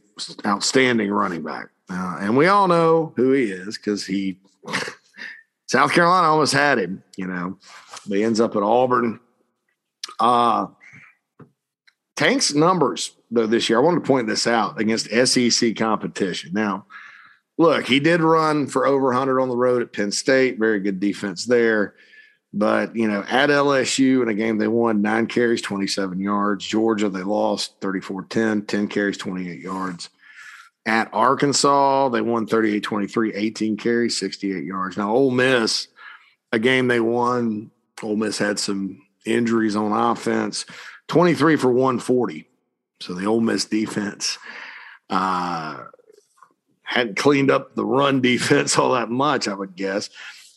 outstanding 0.47 1.11
running 1.11 1.43
back, 1.43 1.69
uh, 1.91 2.19
and 2.21 2.37
we 2.37 2.47
all 2.47 2.69
know 2.69 3.13
who 3.17 3.33
he 3.33 3.45
is 3.45 3.77
because 3.77 4.07
he 4.07 4.39
South 5.67 5.93
Carolina 5.93 6.29
almost 6.29 6.53
had 6.53 6.79
him, 6.79 7.03
you 7.17 7.27
know, 7.27 7.59
but 8.07 8.19
he 8.19 8.25
ends 8.25 8.41
up 8.41 8.57
at 8.57 8.63
Auburn. 8.63 9.21
Uh, 10.19 10.69
Tank's 12.17 12.55
numbers 12.55 13.13
though 13.31 13.47
this 13.47 13.69
year, 13.69 13.79
I 13.79 13.83
wanted 13.83 14.01
to 14.01 14.07
point 14.07 14.27
this 14.27 14.47
out 14.47 14.81
against 14.81 15.11
SEC 15.11 15.77
competition. 15.77 16.53
Now, 16.53 16.87
look, 17.59 17.87
he 17.87 18.01
did 18.01 18.21
run 18.21 18.67
for 18.67 18.87
over 18.87 19.07
100 19.07 19.41
on 19.41 19.49
the 19.49 19.57
road 19.57 19.83
at 19.83 19.93
Penn 19.93 20.13
State. 20.13 20.59
Very 20.59 20.81
good 20.81 21.01
defense 21.01 21.45
there. 21.45 21.95
But, 22.55 22.97
you 22.97 23.07
know, 23.07 23.25
at 23.29 23.51
LSU 23.51 24.23
in 24.23 24.29
a 24.29 24.35
game 24.35 24.57
they 24.57 24.69
won 24.69 25.03
nine 25.03 25.27
carries, 25.27 25.61
27 25.61 26.19
yards. 26.19 26.67
Georgia, 26.67 27.11
they 27.11 27.23
lost 27.23 27.75
34 27.81 28.25
10, 28.25 28.63
10 28.63 28.89
carries, 28.89 29.19
28 29.19 29.61
yards. 29.61 30.09
At 30.87 31.11
Arkansas, 31.13 32.09
they 32.09 32.23
won 32.23 32.47
38 32.47 32.83
23, 32.83 33.35
18 33.35 33.77
carries, 33.77 34.19
68 34.19 34.65
yards. 34.65 34.97
Now, 34.97 35.13
Ole 35.13 35.31
Miss, 35.31 35.89
a 36.51 36.59
game 36.59 36.89
they 36.89 37.01
won, 37.01 37.71
Ole 38.03 38.17
Miss 38.17 38.39
had 38.39 38.59
some 38.59 39.03
injuries 39.27 39.77
on 39.77 39.93
offense 39.93 40.65
23 41.09 41.57
for 41.57 41.69
140. 41.69 42.47
So 43.01 43.13
the 43.13 43.27
Ole 43.27 43.41
Miss 43.41 43.67
defense 43.67 44.39
uh, 45.11 45.85
hadn't 46.89 47.17
cleaned 47.17 47.51
up 47.51 47.75
the 47.75 47.85
run 47.85 48.21
defense 48.23 48.79
all 48.79 48.93
that 48.93 49.11
much, 49.11 49.47
I 49.47 49.55
would 49.55 49.77
guess. 49.77 50.11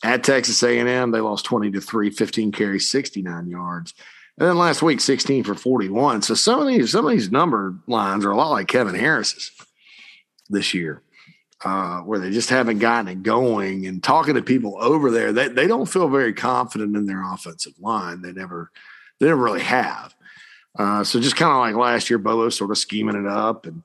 At 0.03 0.23
Texas 0.23 0.63
A&M, 0.63 1.11
they 1.11 1.19
lost 1.19 1.45
20 1.45 1.71
to 1.71 1.81
3, 1.81 2.09
15 2.09 2.51
carries, 2.51 2.89
69 2.89 3.47
yards. 3.47 3.93
And 4.39 4.47
then 4.47 4.57
last 4.57 4.81
week, 4.81 5.01
16 5.01 5.43
for 5.43 5.53
41. 5.53 6.23
So 6.23 6.33
some 6.33 6.59
of 6.59 6.67
these 6.67 6.91
some 6.91 7.05
of 7.05 7.11
these 7.11 7.31
number 7.31 7.75
lines 7.85 8.25
are 8.25 8.31
a 8.31 8.35
lot 8.35 8.49
like 8.49 8.67
Kevin 8.67 8.95
Harris's 8.95 9.51
this 10.49 10.73
year, 10.73 11.03
uh, 11.63 11.99
where 11.99 12.17
they 12.17 12.31
just 12.31 12.49
haven't 12.49 12.79
gotten 12.79 13.09
it 13.09 13.23
going. 13.23 13.85
And 13.85 14.01
talking 14.01 14.33
to 14.35 14.41
people 14.41 14.77
over 14.79 15.11
there, 15.11 15.31
they, 15.31 15.49
they 15.49 15.67
don't 15.67 15.85
feel 15.85 16.07
very 16.07 16.33
confident 16.33 16.95
in 16.95 17.05
their 17.05 17.21
offensive 17.31 17.73
line. 17.79 18.21
They 18.21 18.31
never 18.31 18.71
they 19.19 19.27
never 19.27 19.43
really 19.43 19.61
have. 19.61 20.15
Uh, 20.79 21.03
so 21.03 21.19
just 21.19 21.35
kind 21.35 21.51
of 21.51 21.57
like 21.59 21.75
last 21.75 22.09
year, 22.09 22.17
Bobo 22.17 22.49
sort 22.49 22.71
of 22.71 22.77
scheming 22.77 23.17
it 23.17 23.27
up. 23.27 23.67
And 23.67 23.83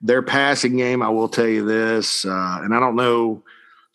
their 0.00 0.22
passing 0.22 0.76
game, 0.76 1.02
I 1.02 1.08
will 1.08 1.28
tell 1.28 1.46
you 1.46 1.64
this, 1.64 2.24
uh, 2.24 2.60
and 2.62 2.74
I 2.74 2.80
don't 2.80 2.96
know 2.96 3.42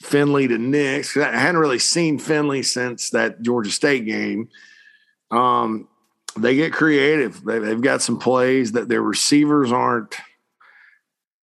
Finley 0.02 0.48
to 0.48 0.58
Nix. 0.58 1.16
I 1.16 1.32
hadn't 1.32 1.62
really 1.62 1.80
seen 1.80 2.20
Finley 2.20 2.62
since 2.62 3.10
that 3.12 3.42
Georgia 3.42 3.72
State 3.72 4.06
game. 4.06 4.50
Um, 5.32 5.88
they 6.38 6.56
get 6.56 6.74
creative. 6.74 7.44
They, 7.44 7.62
have 7.62 7.82
got 7.82 8.02
some 8.02 8.20
plays 8.20 8.74
that 8.74 8.90
their 8.90 9.02
receivers 9.02 9.72
aren't, 9.72 10.16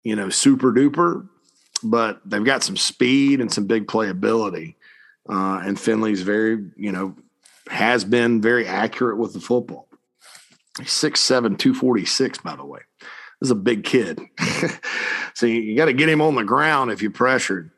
you 0.02 0.14
know, 0.14 0.28
super 0.30 0.72
duper, 0.72 1.28
but 1.82 2.20
they've 2.24 2.44
got 2.44 2.62
some 2.62 2.76
speed 2.76 3.40
and 3.40 3.52
some 3.52 3.66
big 3.66 3.86
playability. 3.86 4.76
Uh, 5.28 5.60
and 5.64 5.80
Finley's 5.80 6.22
very, 6.22 6.70
you 6.76 6.92
know, 6.92 7.16
has 7.68 8.04
been 8.04 8.40
very 8.40 8.66
accurate 8.66 9.18
with 9.18 9.32
the 9.32 9.40
football. 9.40 9.88
He's 10.78 10.88
6'7, 10.88 11.58
246, 11.58 12.38
by 12.38 12.56
the 12.56 12.64
way. 12.64 12.80
This 13.40 13.48
is 13.48 13.50
a 13.52 13.56
big 13.56 13.84
kid. 13.84 14.20
so 15.34 15.46
you, 15.46 15.60
you 15.60 15.76
got 15.76 15.86
to 15.86 15.92
get 15.92 16.08
him 16.08 16.20
on 16.20 16.34
the 16.34 16.44
ground 16.44 16.90
if 16.90 17.02
you 17.02 17.10
pressured. 17.10 17.70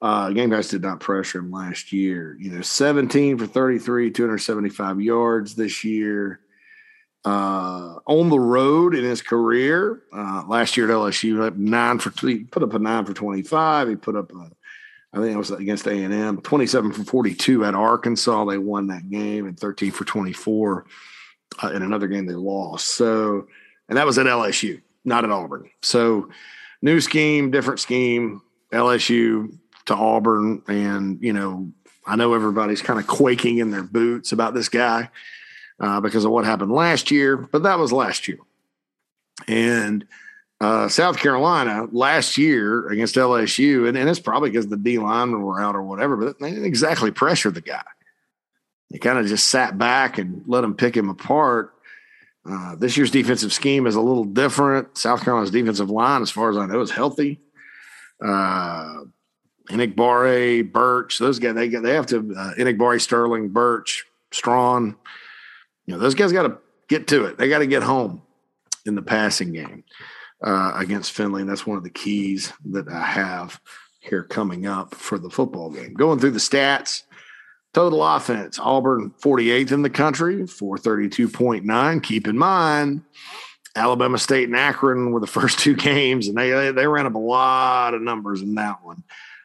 Uh, 0.00 0.30
Game 0.30 0.50
guys 0.50 0.68
did 0.68 0.82
not 0.82 1.00
pressure 1.00 1.40
him 1.40 1.50
last 1.50 1.92
year. 1.92 2.36
You 2.38 2.52
know, 2.52 2.60
17 2.60 3.38
for 3.38 3.46
33, 3.46 4.10
275 4.10 5.00
yards 5.00 5.54
this 5.54 5.82
year. 5.84 6.40
Uh, 7.24 7.98
on 8.06 8.28
the 8.28 8.38
road 8.38 8.94
in 8.94 9.02
his 9.02 9.22
career, 9.22 10.02
uh, 10.12 10.44
last 10.46 10.76
year 10.76 10.88
at 10.88 10.94
LSU, 10.94 11.44
up 11.44 11.56
nine 11.56 11.98
for 11.98 12.10
he 12.26 12.44
put 12.44 12.62
up 12.62 12.74
a 12.74 12.78
nine 12.78 13.04
for 13.04 13.12
25. 13.12 13.88
He 13.88 13.96
put 13.96 14.14
up 14.14 14.32
a, 14.32 14.50
I 15.12 15.18
think 15.18 15.34
it 15.34 15.36
was 15.36 15.50
against 15.50 15.86
A 15.86 16.04
and 16.04 16.14
M, 16.14 16.40
27 16.40 16.92
for 16.92 17.02
42 17.02 17.64
at 17.64 17.74
Arkansas. 17.74 18.44
They 18.44 18.58
won 18.58 18.86
that 18.86 19.10
game, 19.10 19.46
and 19.46 19.58
13 19.58 19.90
for 19.90 20.04
24 20.04 20.86
uh, 21.62 21.72
in 21.72 21.82
another 21.82 22.06
game 22.06 22.26
they 22.26 22.34
lost. 22.34 22.94
So, 22.94 23.48
and 23.88 23.98
that 23.98 24.06
was 24.06 24.18
at 24.18 24.26
LSU, 24.26 24.80
not 25.08 25.24
at 25.24 25.30
Auburn. 25.30 25.70
So, 25.82 26.30
new 26.82 27.00
scheme, 27.00 27.50
different 27.50 27.80
scheme, 27.80 28.42
LSU 28.72 29.58
to 29.86 29.94
Auburn. 29.94 30.62
And, 30.68 31.22
you 31.22 31.32
know, 31.32 31.72
I 32.06 32.16
know 32.16 32.34
everybody's 32.34 32.82
kind 32.82 33.00
of 33.00 33.06
quaking 33.06 33.58
in 33.58 33.70
their 33.70 33.82
boots 33.82 34.32
about 34.32 34.54
this 34.54 34.68
guy 34.68 35.10
uh, 35.80 36.00
because 36.00 36.24
of 36.24 36.30
what 36.30 36.44
happened 36.44 36.72
last 36.72 37.10
year, 37.10 37.36
but 37.36 37.64
that 37.64 37.78
was 37.78 37.92
last 37.92 38.28
year. 38.28 38.38
And 39.46 40.06
uh, 40.60 40.88
South 40.88 41.18
Carolina 41.18 41.86
last 41.92 42.36
year 42.36 42.88
against 42.88 43.14
LSU, 43.14 43.88
and, 43.88 43.96
and 43.96 44.08
it's 44.08 44.18
probably 44.18 44.50
because 44.50 44.66
the 44.66 44.76
D 44.76 44.98
linemen 44.98 45.42
were 45.42 45.60
out 45.60 45.76
or 45.76 45.82
whatever, 45.82 46.16
but 46.16 46.38
they 46.40 46.50
didn't 46.50 46.64
exactly 46.64 47.10
pressure 47.10 47.50
the 47.50 47.60
guy. 47.60 47.84
They 48.90 48.98
kind 48.98 49.18
of 49.18 49.26
just 49.26 49.48
sat 49.48 49.78
back 49.78 50.18
and 50.18 50.42
let 50.46 50.64
him 50.64 50.74
pick 50.74 50.96
him 50.96 51.10
apart. 51.10 51.74
Uh, 52.50 52.74
this 52.76 52.96
year's 52.96 53.10
defensive 53.10 53.52
scheme 53.52 53.86
is 53.86 53.94
a 53.94 54.00
little 54.00 54.24
different. 54.24 54.96
South 54.96 55.22
Carolina's 55.22 55.50
defensive 55.50 55.90
line, 55.90 56.22
as 56.22 56.30
far 56.30 56.50
as 56.50 56.56
I 56.56 56.66
know, 56.66 56.80
is 56.80 56.90
healthy. 56.90 57.40
Uh, 58.24 59.04
Enagbare, 59.68 60.70
Burch, 60.72 61.18
those 61.18 61.38
guys, 61.38 61.54
they 61.54 61.68
they 61.68 61.94
have 61.94 62.06
to 62.06 62.34
uh, 62.36 62.98
Sterling, 62.98 63.50
Burch, 63.50 64.06
Strachan. 64.32 64.96
You 65.86 65.94
know, 65.94 65.98
those 66.00 66.14
guys 66.14 66.32
got 66.32 66.44
to 66.44 66.58
get 66.88 67.06
to 67.08 67.26
it. 67.26 67.36
They 67.36 67.48
got 67.48 67.58
to 67.58 67.66
get 67.66 67.82
home 67.82 68.22
in 68.86 68.94
the 68.94 69.02
passing 69.02 69.52
game 69.52 69.84
uh, 70.42 70.72
against 70.74 71.12
Finley. 71.12 71.42
And 71.42 71.50
that's 71.50 71.66
one 71.66 71.76
of 71.76 71.84
the 71.84 71.90
keys 71.90 72.52
that 72.70 72.88
I 72.88 73.02
have 73.02 73.60
here 74.00 74.22
coming 74.22 74.66
up 74.66 74.94
for 74.94 75.18
the 75.18 75.30
football 75.30 75.70
game. 75.70 75.94
Going 75.94 76.18
through 76.18 76.30
the 76.32 76.38
stats, 76.38 77.02
Total 77.74 78.02
offense, 78.02 78.58
Auburn 78.58 79.12
48th 79.22 79.72
in 79.72 79.82
the 79.82 79.90
country, 79.90 80.36
432.9. 80.38 82.02
Keep 82.02 82.26
in 82.26 82.38
mind, 82.38 83.02
Alabama 83.76 84.18
State 84.18 84.48
and 84.48 84.56
Akron 84.56 85.12
were 85.12 85.20
the 85.20 85.26
first 85.38 85.58
two 85.58 85.76
games, 85.76 86.28
and 86.28 86.36
they 86.36 86.70
they 86.72 86.86
ran 86.86 87.06
up 87.06 87.14
a 87.14 87.18
lot 87.18 87.94
of 87.94 88.02
numbers 88.02 88.42
in 88.42 88.54
that 88.54 88.82
one. 88.82 89.02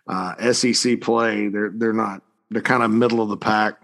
Uh, 0.07 0.53
SEC 0.53 1.01
play, 1.01 1.49
they're 1.49 1.71
they're 1.73 1.93
not 1.93 2.21
they're 2.49 2.61
kind 2.61 2.83
of 2.83 2.91
middle 2.91 3.21
of 3.21 3.29
the 3.29 3.37
pack, 3.37 3.81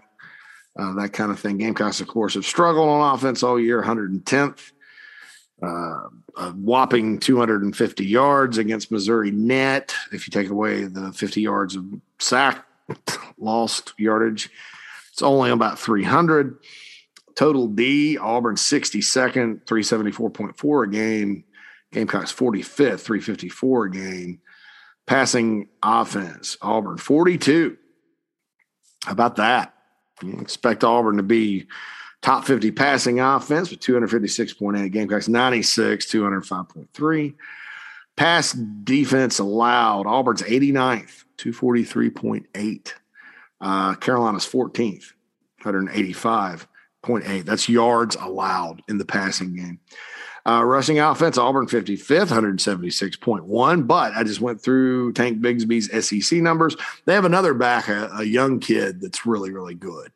uh, 0.78 0.94
that 0.94 1.12
kind 1.12 1.30
of 1.30 1.38
thing. 1.38 1.58
Gamecocks, 1.58 2.00
of 2.00 2.08
course, 2.08 2.34
have 2.34 2.46
struggled 2.46 2.88
on 2.88 3.14
offense 3.14 3.42
all 3.42 3.60
year, 3.60 3.82
110th, 3.82 4.72
uh, 5.62 6.00
a 6.36 6.50
whopping 6.54 7.18
250 7.18 8.06
yards 8.06 8.58
against 8.58 8.90
Missouri 8.90 9.30
net. 9.30 9.94
If 10.12 10.26
you 10.26 10.30
take 10.30 10.48
away 10.48 10.84
the 10.84 11.12
50 11.12 11.42
yards 11.42 11.76
of 11.76 11.84
sack 12.18 12.64
lost 13.38 13.94
yardage. 13.98 14.50
It's 15.12 15.22
only 15.22 15.50
about 15.50 15.78
300. 15.78 16.58
Total 17.34 17.68
D, 17.68 18.18
Auburn 18.18 18.56
62nd, 18.56 19.64
374.4 19.64 20.84
a 20.84 20.90
game. 20.90 21.44
Gamecocks 21.92 22.32
45th, 22.32 23.00
354 23.00 23.84
a 23.86 23.90
game. 23.90 24.40
Passing 25.06 25.68
offense, 25.82 26.56
Auburn 26.62 26.98
42. 26.98 27.76
How 29.04 29.12
about 29.12 29.36
that? 29.36 29.74
You 30.22 30.38
expect 30.38 30.84
Auburn 30.84 31.16
to 31.16 31.22
be 31.22 31.66
top 32.22 32.44
50 32.44 32.70
passing 32.72 33.20
offense 33.20 33.70
with 33.70 33.80
256.8 33.80 34.92
Gamecocks 34.92 35.28
96, 35.28 36.06
205.3. 36.06 37.34
Pass 38.20 38.52
defense 38.52 39.38
allowed, 39.38 40.06
Auburn's 40.06 40.42
89th, 40.42 41.24
243.8. 41.38 42.92
Uh, 43.62 43.94
Carolina's 43.94 44.44
14th, 44.44 45.14
185.8. 45.64 47.44
That's 47.46 47.66
yards 47.70 48.16
allowed 48.16 48.82
in 48.88 48.98
the 48.98 49.06
passing 49.06 49.56
game. 49.56 49.80
Uh, 50.46 50.62
rushing 50.62 51.00
offense, 51.00 51.38
Auburn 51.38 51.66
55th, 51.66 52.26
176.1. 52.26 53.86
But 53.86 54.12
I 54.12 54.22
just 54.22 54.42
went 54.42 54.60
through 54.60 55.14
Tank 55.14 55.40
Bigsby's 55.40 55.88
SEC 56.06 56.40
numbers. 56.40 56.76
They 57.06 57.14
have 57.14 57.24
another 57.24 57.54
back, 57.54 57.88
a, 57.88 58.10
a 58.18 58.24
young 58.24 58.60
kid 58.60 59.00
that's 59.00 59.24
really, 59.24 59.50
really 59.50 59.74
good. 59.74 60.12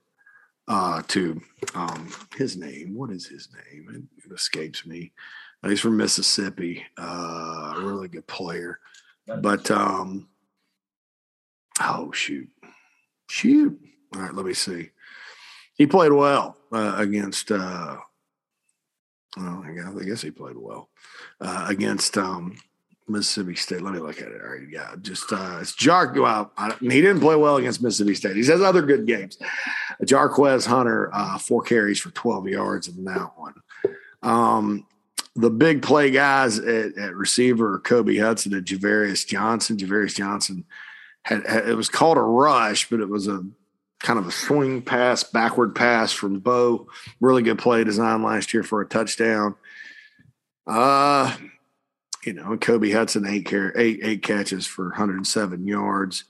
Uh, 0.68 1.00
to 1.08 1.40
um, 1.74 2.10
his 2.36 2.54
name, 2.54 2.94
what 2.94 3.10
is 3.10 3.26
his 3.26 3.48
name? 3.72 3.88
It, 3.88 4.26
it 4.26 4.34
escapes 4.34 4.84
me. 4.84 5.12
He's 5.66 5.80
from 5.80 5.96
Mississippi, 5.96 6.84
uh, 6.98 7.74
a 7.76 7.80
really 7.80 8.08
good 8.08 8.26
player. 8.26 8.78
But 9.26 9.70
um, 9.70 10.28
oh 11.80 12.12
shoot, 12.12 12.48
shoot! 13.30 13.78
All 14.14 14.20
right, 14.20 14.34
let 14.34 14.44
me 14.44 14.52
see. 14.52 14.90
He 15.74 15.86
played 15.86 16.12
well 16.12 16.56
uh, 16.70 16.94
against. 16.98 17.50
Uh, 17.50 17.96
oh, 19.38 19.64
I 19.64 20.04
guess 20.04 20.20
he 20.20 20.30
played 20.30 20.56
well 20.58 20.90
uh, 21.40 21.64
against 21.68 22.18
um, 22.18 22.58
Mississippi 23.08 23.54
State. 23.54 23.80
Let 23.80 23.94
me 23.94 24.00
look 24.00 24.20
at 24.20 24.28
it. 24.28 24.42
All 24.42 24.50
right, 24.52 24.68
yeah, 24.70 24.94
just 25.00 25.32
uh, 25.32 25.58
it's 25.62 25.74
Jar. 25.74 26.12
Well, 26.14 26.52
I, 26.58 26.74
he 26.80 27.00
didn't 27.00 27.20
play 27.20 27.36
well 27.36 27.56
against 27.56 27.82
Mississippi 27.82 28.14
State. 28.14 28.36
He 28.36 28.44
has 28.44 28.60
other 28.60 28.82
good 28.82 29.06
games. 29.06 29.38
Jarquez 30.02 30.66
Hunter, 30.66 31.10
uh, 31.14 31.38
four 31.38 31.62
carries 31.62 31.98
for 31.98 32.10
twelve 32.10 32.46
yards 32.46 32.88
in 32.88 33.04
that 33.04 33.32
one. 33.38 33.54
Um, 34.22 34.86
the 35.36 35.50
big 35.50 35.82
play 35.82 36.10
guys 36.10 36.58
at, 36.58 36.96
at 36.96 37.14
receiver, 37.14 37.78
Kobe 37.80 38.16
Hudson 38.16 38.54
and 38.54 38.66
Javarius 38.66 39.26
Johnson. 39.26 39.76
Javarius 39.76 40.14
Johnson 40.14 40.64
had, 41.22 41.46
had 41.46 41.68
it 41.68 41.74
was 41.74 41.88
called 41.88 42.18
a 42.18 42.22
rush, 42.22 42.88
but 42.88 43.00
it 43.00 43.08
was 43.08 43.26
a 43.26 43.44
kind 44.00 44.18
of 44.18 44.26
a 44.26 44.32
swing 44.32 44.82
pass, 44.82 45.24
backward 45.24 45.74
pass 45.74 46.12
from 46.12 46.38
Bo. 46.38 46.86
Really 47.20 47.42
good 47.42 47.58
play 47.58 47.82
design 47.84 48.22
last 48.22 48.54
year 48.54 48.62
for 48.62 48.80
a 48.80 48.86
touchdown. 48.86 49.56
Uh, 50.66 51.34
you 52.24 52.32
know, 52.32 52.56
Kobe 52.56 52.90
Hudson 52.90 53.26
eight 53.26 53.46
care 53.46 53.76
eight 53.76 54.00
eight 54.02 54.22
catches 54.22 54.66
for 54.66 54.88
107 54.88 55.66
yards. 55.66 56.24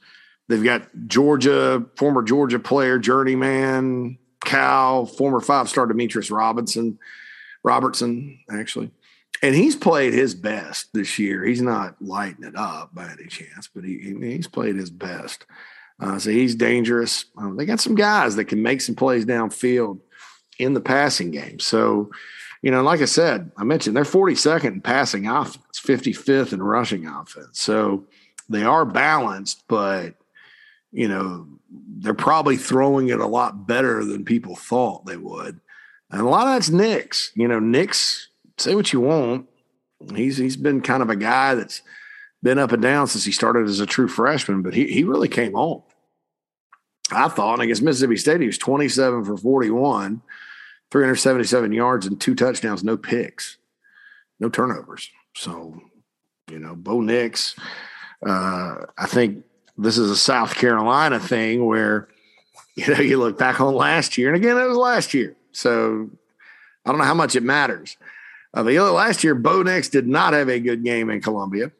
They've 0.48 0.64
got 0.64 0.82
Georgia, 1.06 1.84
former 1.96 2.22
Georgia 2.22 2.58
player, 2.58 2.98
journeyman, 2.98 4.18
Cal, 4.44 5.06
former 5.06 5.40
five 5.40 5.68
star 5.68 5.86
Demetris 5.86 6.30
Robertson, 6.30 6.98
Robertson, 7.64 8.38
actually. 8.50 8.90
And 9.42 9.54
he's 9.54 9.74
played 9.74 10.12
his 10.12 10.34
best 10.34 10.92
this 10.94 11.18
year. 11.18 11.44
He's 11.44 11.60
not 11.60 12.00
lighting 12.00 12.44
it 12.44 12.56
up 12.56 12.94
by 12.94 13.10
any 13.10 13.26
chance, 13.26 13.68
but 13.74 13.84
he, 13.84 14.14
he's 14.20 14.46
played 14.46 14.76
his 14.76 14.90
best. 14.90 15.44
Uh, 16.00 16.18
so 16.18 16.30
he's 16.30 16.54
dangerous. 16.54 17.24
Um, 17.36 17.56
they 17.56 17.66
got 17.66 17.80
some 17.80 17.94
guys 17.94 18.36
that 18.36 18.46
can 18.46 18.62
make 18.62 18.80
some 18.80 18.94
plays 18.94 19.26
downfield 19.26 20.00
in 20.58 20.74
the 20.74 20.80
passing 20.80 21.30
game. 21.30 21.58
So 21.58 22.10
you 22.64 22.70
know, 22.70 22.82
like 22.82 23.02
I 23.02 23.04
said, 23.04 23.52
I 23.58 23.64
mentioned 23.64 23.94
they're 23.94 24.04
42nd 24.04 24.64
in 24.64 24.80
passing 24.80 25.26
offense, 25.26 25.78
55th 25.78 26.54
in 26.54 26.62
rushing 26.62 27.06
offense. 27.06 27.60
So 27.60 28.06
they 28.48 28.62
are 28.62 28.86
balanced, 28.86 29.64
but 29.68 30.14
you 30.90 31.06
know, 31.06 31.46
they're 31.98 32.14
probably 32.14 32.56
throwing 32.56 33.08
it 33.08 33.20
a 33.20 33.26
lot 33.26 33.66
better 33.66 34.02
than 34.02 34.24
people 34.24 34.56
thought 34.56 35.04
they 35.04 35.18
would. 35.18 35.60
And 36.14 36.22
a 36.22 36.28
lot 36.28 36.46
of 36.46 36.54
that's 36.54 36.70
Nix. 36.70 37.32
You 37.34 37.48
know, 37.48 37.58
Nix 37.58 38.28
say 38.56 38.76
what 38.76 38.92
you 38.92 39.00
want. 39.00 39.48
He's 40.14 40.36
he's 40.36 40.56
been 40.56 40.80
kind 40.80 41.02
of 41.02 41.10
a 41.10 41.16
guy 41.16 41.56
that's 41.56 41.82
been 42.40 42.58
up 42.58 42.70
and 42.70 42.80
down 42.80 43.08
since 43.08 43.24
he 43.24 43.32
started 43.32 43.66
as 43.66 43.80
a 43.80 43.86
true 43.86 44.06
freshman, 44.06 44.62
but 44.62 44.74
he 44.74 44.86
he 44.86 45.02
really 45.02 45.28
came 45.28 45.56
on. 45.56 45.82
I 47.10 47.28
thought 47.28 47.60
against 47.60 47.82
Mississippi 47.82 48.16
State, 48.16 48.40
he 48.40 48.46
was 48.46 48.58
27 48.58 49.24
for 49.24 49.36
41 49.36 50.22
377 50.92 51.72
yards 51.72 52.06
and 52.06 52.20
two 52.20 52.36
touchdowns, 52.36 52.84
no 52.84 52.96
picks, 52.96 53.58
no 54.38 54.48
turnovers. 54.48 55.10
So, 55.34 55.82
you 56.48 56.60
know, 56.60 56.76
Bo 56.76 57.00
Nix, 57.00 57.56
uh, 58.24 58.76
I 58.96 59.06
think 59.06 59.44
this 59.76 59.98
is 59.98 60.12
a 60.12 60.16
South 60.16 60.54
Carolina 60.54 61.18
thing 61.18 61.66
where, 61.66 62.06
you 62.76 62.86
know, 62.86 63.00
you 63.00 63.18
look 63.18 63.36
back 63.36 63.60
on 63.60 63.74
last 63.74 64.16
year, 64.16 64.28
and 64.28 64.36
again, 64.36 64.56
it 64.56 64.68
was 64.68 64.76
last 64.76 65.14
year. 65.14 65.34
So 65.54 66.10
I 66.84 66.90
don't 66.90 66.98
know 66.98 67.04
how 67.04 67.14
much 67.14 67.36
it 67.36 67.42
matters. 67.42 67.96
Uh, 68.52 68.62
the 68.62 68.78
other 68.78 68.90
last 68.90 69.24
year, 69.24 69.34
Bo 69.34 69.62
Nix 69.62 69.88
did 69.88 70.06
not 70.06 70.32
have 70.32 70.48
a 70.48 70.60
good 70.60 70.84
game 70.84 71.10
in 71.10 71.20
Columbia. 71.20 71.72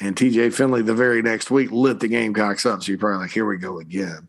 And 0.00 0.16
TJ 0.16 0.52
Finley 0.52 0.82
the 0.82 0.94
very 0.94 1.22
next 1.22 1.50
week 1.50 1.70
lit 1.70 2.00
the 2.00 2.08
Gamecocks 2.08 2.66
up. 2.66 2.82
So 2.82 2.92
you're 2.92 2.98
probably 2.98 3.18
like, 3.18 3.30
here 3.30 3.46
we 3.46 3.58
go 3.58 3.78
again. 3.78 4.28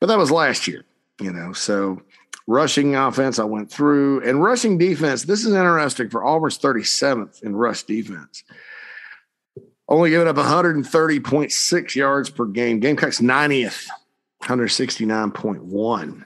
But 0.00 0.06
that 0.06 0.18
was 0.18 0.30
last 0.30 0.66
year, 0.66 0.84
you 1.20 1.32
know. 1.32 1.52
So 1.52 2.02
Rushing 2.46 2.96
offense, 2.96 3.38
I 3.38 3.44
went 3.44 3.70
through, 3.70 4.28
and 4.28 4.42
rushing 4.42 4.76
defense. 4.76 5.22
This 5.22 5.44
is 5.44 5.54
interesting 5.54 6.10
for 6.10 6.24
Auburn's 6.24 6.58
37th 6.58 7.42
in 7.42 7.54
rush 7.54 7.84
defense. 7.84 8.42
Only 9.88 10.10
giving 10.10 10.26
up 10.26 10.36
130.6 10.36 11.94
yards 11.94 12.30
per 12.30 12.46
game. 12.46 12.80
Gamecocks 12.80 13.20
90th, 13.20 13.86
169.1 14.42 16.24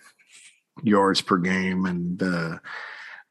yards 0.83 1.21
per 1.21 1.39
game. 1.39 1.87
And 1.87 2.23
uh, 2.23 2.59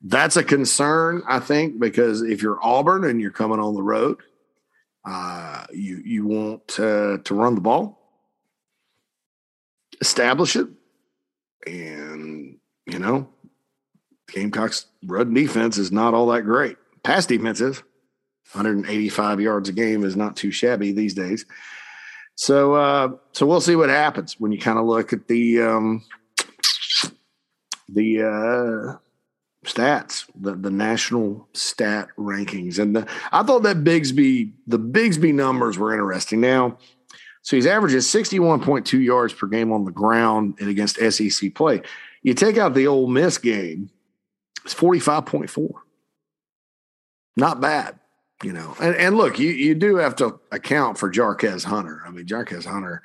that's 0.01 0.37
a 0.37 0.43
concern, 0.43 1.23
I 1.27 1.39
think, 1.39 1.79
because 1.79 2.21
if 2.21 2.41
you're 2.41 2.59
Auburn 2.63 3.03
and 3.03 3.21
you're 3.21 3.31
coming 3.31 3.59
on 3.59 3.75
the 3.75 3.83
road, 3.83 4.17
uh, 5.05 5.65
you 5.71 6.01
you 6.03 6.25
want 6.25 6.79
uh, 6.79 7.19
to 7.23 7.35
run 7.35 7.53
the 7.53 7.61
ball, 7.61 7.99
establish 10.01 10.55
it, 10.55 10.67
and 11.67 12.57
you 12.87 12.99
know, 12.99 13.29
Gamecocks' 14.31 14.87
run 15.05 15.33
defense 15.33 15.77
is 15.77 15.91
not 15.91 16.13
all 16.13 16.27
that 16.27 16.41
great. 16.41 16.77
Pass 17.03 17.27
defense 17.27 17.61
is 17.61 17.83
185 18.53 19.41
yards 19.41 19.69
a 19.69 19.73
game 19.73 20.03
is 20.03 20.15
not 20.15 20.35
too 20.35 20.51
shabby 20.51 20.91
these 20.91 21.13
days. 21.13 21.45
So, 22.35 22.73
uh, 22.73 23.09
so 23.31 23.45
we'll 23.45 23.61
see 23.61 23.75
what 23.75 23.89
happens 23.89 24.39
when 24.39 24.51
you 24.51 24.59
kind 24.59 24.77
of 24.77 24.85
look 24.85 25.13
at 25.13 25.27
the 25.27 25.61
um, 25.61 26.03
the 27.89 28.21
uh, 28.21 28.97
stats, 29.65 30.25
the 30.35 30.55
the 30.55 30.71
national 30.71 31.47
stat 31.53 32.09
rankings, 32.17 32.79
and 32.79 32.95
the 32.95 33.07
I 33.31 33.43
thought 33.43 33.63
that 33.63 33.83
Bigsby 33.83 34.51
the 34.67 34.79
Bigsby 34.79 35.33
numbers 35.33 35.77
were 35.77 35.93
interesting. 35.93 36.41
Now, 36.41 36.77
so 37.41 37.55
he's 37.55 37.67
averaging 37.67 37.99
61.2 37.99 39.03
yards 39.03 39.33
per 39.33 39.47
game 39.47 39.71
on 39.71 39.85
the 39.85 39.91
ground 39.91 40.55
and 40.59 40.69
against 40.69 40.97
SEC 40.97 41.53
play. 41.53 41.81
You 42.23 42.33
take 42.33 42.57
out 42.57 42.73
the 42.73 42.87
Ole 42.87 43.07
Miss 43.07 43.37
game, 43.37 43.91
it's 44.63 44.73
45.4. 44.73 45.73
Not 47.37 47.61
bad, 47.61 47.99
you 48.43 48.51
know. 48.51 48.75
And, 48.81 48.95
and 48.95 49.15
look, 49.15 49.37
you, 49.37 49.49
you 49.49 49.75
do 49.75 49.97
have 49.97 50.15
to 50.15 50.39
account 50.51 50.97
for 50.97 51.11
Jarquez 51.11 51.65
Hunter. 51.65 52.01
I 52.05 52.09
mean, 52.09 52.25
Jarquez 52.25 52.65
Hunter, 52.65 53.03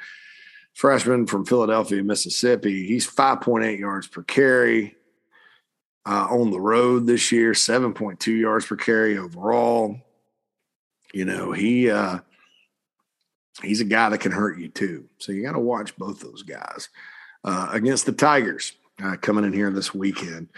freshman 0.80 1.26
from 1.26 1.44
Philadelphia, 1.44 2.02
Mississippi, 2.02 2.86
he's 2.86 3.06
5.8 3.06 3.78
yards 3.78 4.06
per 4.06 4.22
carry 4.22 4.96
uh, 6.06 6.26
on 6.30 6.50
the 6.50 6.58
road 6.58 7.06
this 7.06 7.30
year, 7.30 7.52
7.2 7.52 8.40
yards 8.40 8.64
per 8.64 8.76
carry 8.76 9.18
overall. 9.18 10.00
You 11.12 11.26
know, 11.26 11.52
he 11.52 11.90
uh, 11.90 12.20
he's 13.62 13.82
a 13.82 13.84
guy 13.84 14.08
that 14.08 14.22
can 14.22 14.32
hurt 14.32 14.58
you 14.58 14.68
too. 14.68 15.04
So 15.18 15.32
you 15.32 15.42
got 15.42 15.52
to 15.52 15.58
watch 15.58 15.94
both 15.98 16.20
those 16.20 16.44
guys 16.44 16.88
uh, 17.44 17.68
against 17.72 18.06
the 18.06 18.12
Tigers 18.12 18.72
uh, 19.04 19.16
coming 19.16 19.44
in 19.44 19.52
here 19.52 19.70
this 19.70 19.92
weekend. 19.92 20.48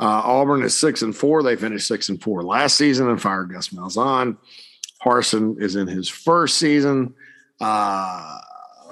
Uh, 0.00 0.22
Auburn 0.24 0.62
is 0.62 0.74
six 0.74 1.02
and 1.02 1.14
four. 1.14 1.42
They 1.42 1.54
finished 1.54 1.86
six 1.86 2.08
and 2.08 2.22
four 2.22 2.42
last 2.42 2.78
season 2.78 3.10
and 3.10 3.20
fired 3.20 3.52
Gus 3.52 3.68
Malzahn. 3.68 4.38
Harsin 5.04 5.60
is 5.60 5.76
in 5.76 5.86
his 5.86 6.08
first 6.08 6.56
season. 6.56 7.14
Uh, 7.60 8.38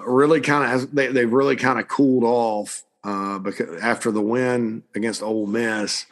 really 0.06 0.40
kind 0.40 0.72
of 0.72 0.94
they, 0.94 1.08
they've 1.08 1.32
really 1.32 1.56
kind 1.56 1.78
of 1.78 1.88
cooled 1.88 2.24
off 2.24 2.84
uh, 3.02 3.38
because 3.38 3.80
after 3.80 4.10
the 4.10 4.22
win 4.22 4.82
against 4.94 5.22
Ole 5.22 5.46
Miss, 5.46 6.06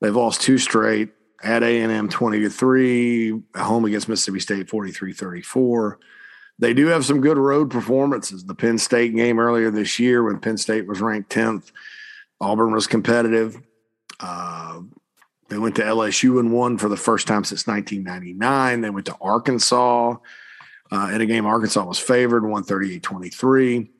they've 0.00 0.14
lost 0.14 0.40
two 0.40 0.58
straight 0.58 1.10
at 1.42 1.62
A&M 1.62 2.08
20 2.08 2.40
to 2.40 2.48
3, 2.48 3.42
at 3.54 3.60
home 3.60 3.84
against 3.84 4.08
Mississippi 4.08 4.40
State 4.40 4.66
43-34. 4.66 5.96
They 6.58 6.72
do 6.72 6.86
have 6.86 7.04
some 7.04 7.20
good 7.20 7.36
road 7.36 7.70
performances. 7.70 8.44
The 8.44 8.54
Penn 8.54 8.78
State 8.78 9.14
game 9.14 9.38
earlier 9.38 9.70
this 9.70 9.98
year 9.98 10.22
when 10.22 10.38
Penn 10.38 10.56
State 10.56 10.86
was 10.86 11.02
ranked 11.02 11.30
10th 11.30 11.70
Auburn 12.40 12.72
was 12.72 12.86
competitive. 12.86 13.60
Uh, 14.20 14.80
they 15.48 15.58
went 15.58 15.76
to 15.76 15.82
LSU 15.82 16.40
and 16.40 16.52
won 16.52 16.78
for 16.78 16.88
the 16.88 16.96
first 16.96 17.26
time 17.26 17.44
since 17.44 17.66
1999. 17.66 18.80
They 18.80 18.90
went 18.90 19.06
to 19.06 19.16
Arkansas 19.20 20.16
uh, 20.90 21.10
in 21.12 21.20
a 21.20 21.26
game 21.26 21.46
Arkansas 21.46 21.84
was 21.84 21.98
favored, 21.98 22.42
138 22.42 23.02
23. 23.02 23.90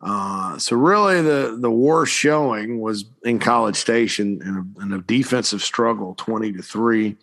Uh, 0.00 0.56
so 0.58 0.76
really, 0.76 1.20
the 1.22 1.56
the 1.60 1.70
worst 1.70 2.12
showing 2.12 2.80
was 2.80 3.04
in 3.24 3.38
College 3.38 3.74
Station 3.74 4.40
in 4.42 4.56
a, 4.80 4.82
in 4.84 4.92
a 4.92 5.02
defensive 5.02 5.60
struggle, 5.60 6.14
twenty 6.14 6.52
to 6.52 6.62
three, 6.62 7.16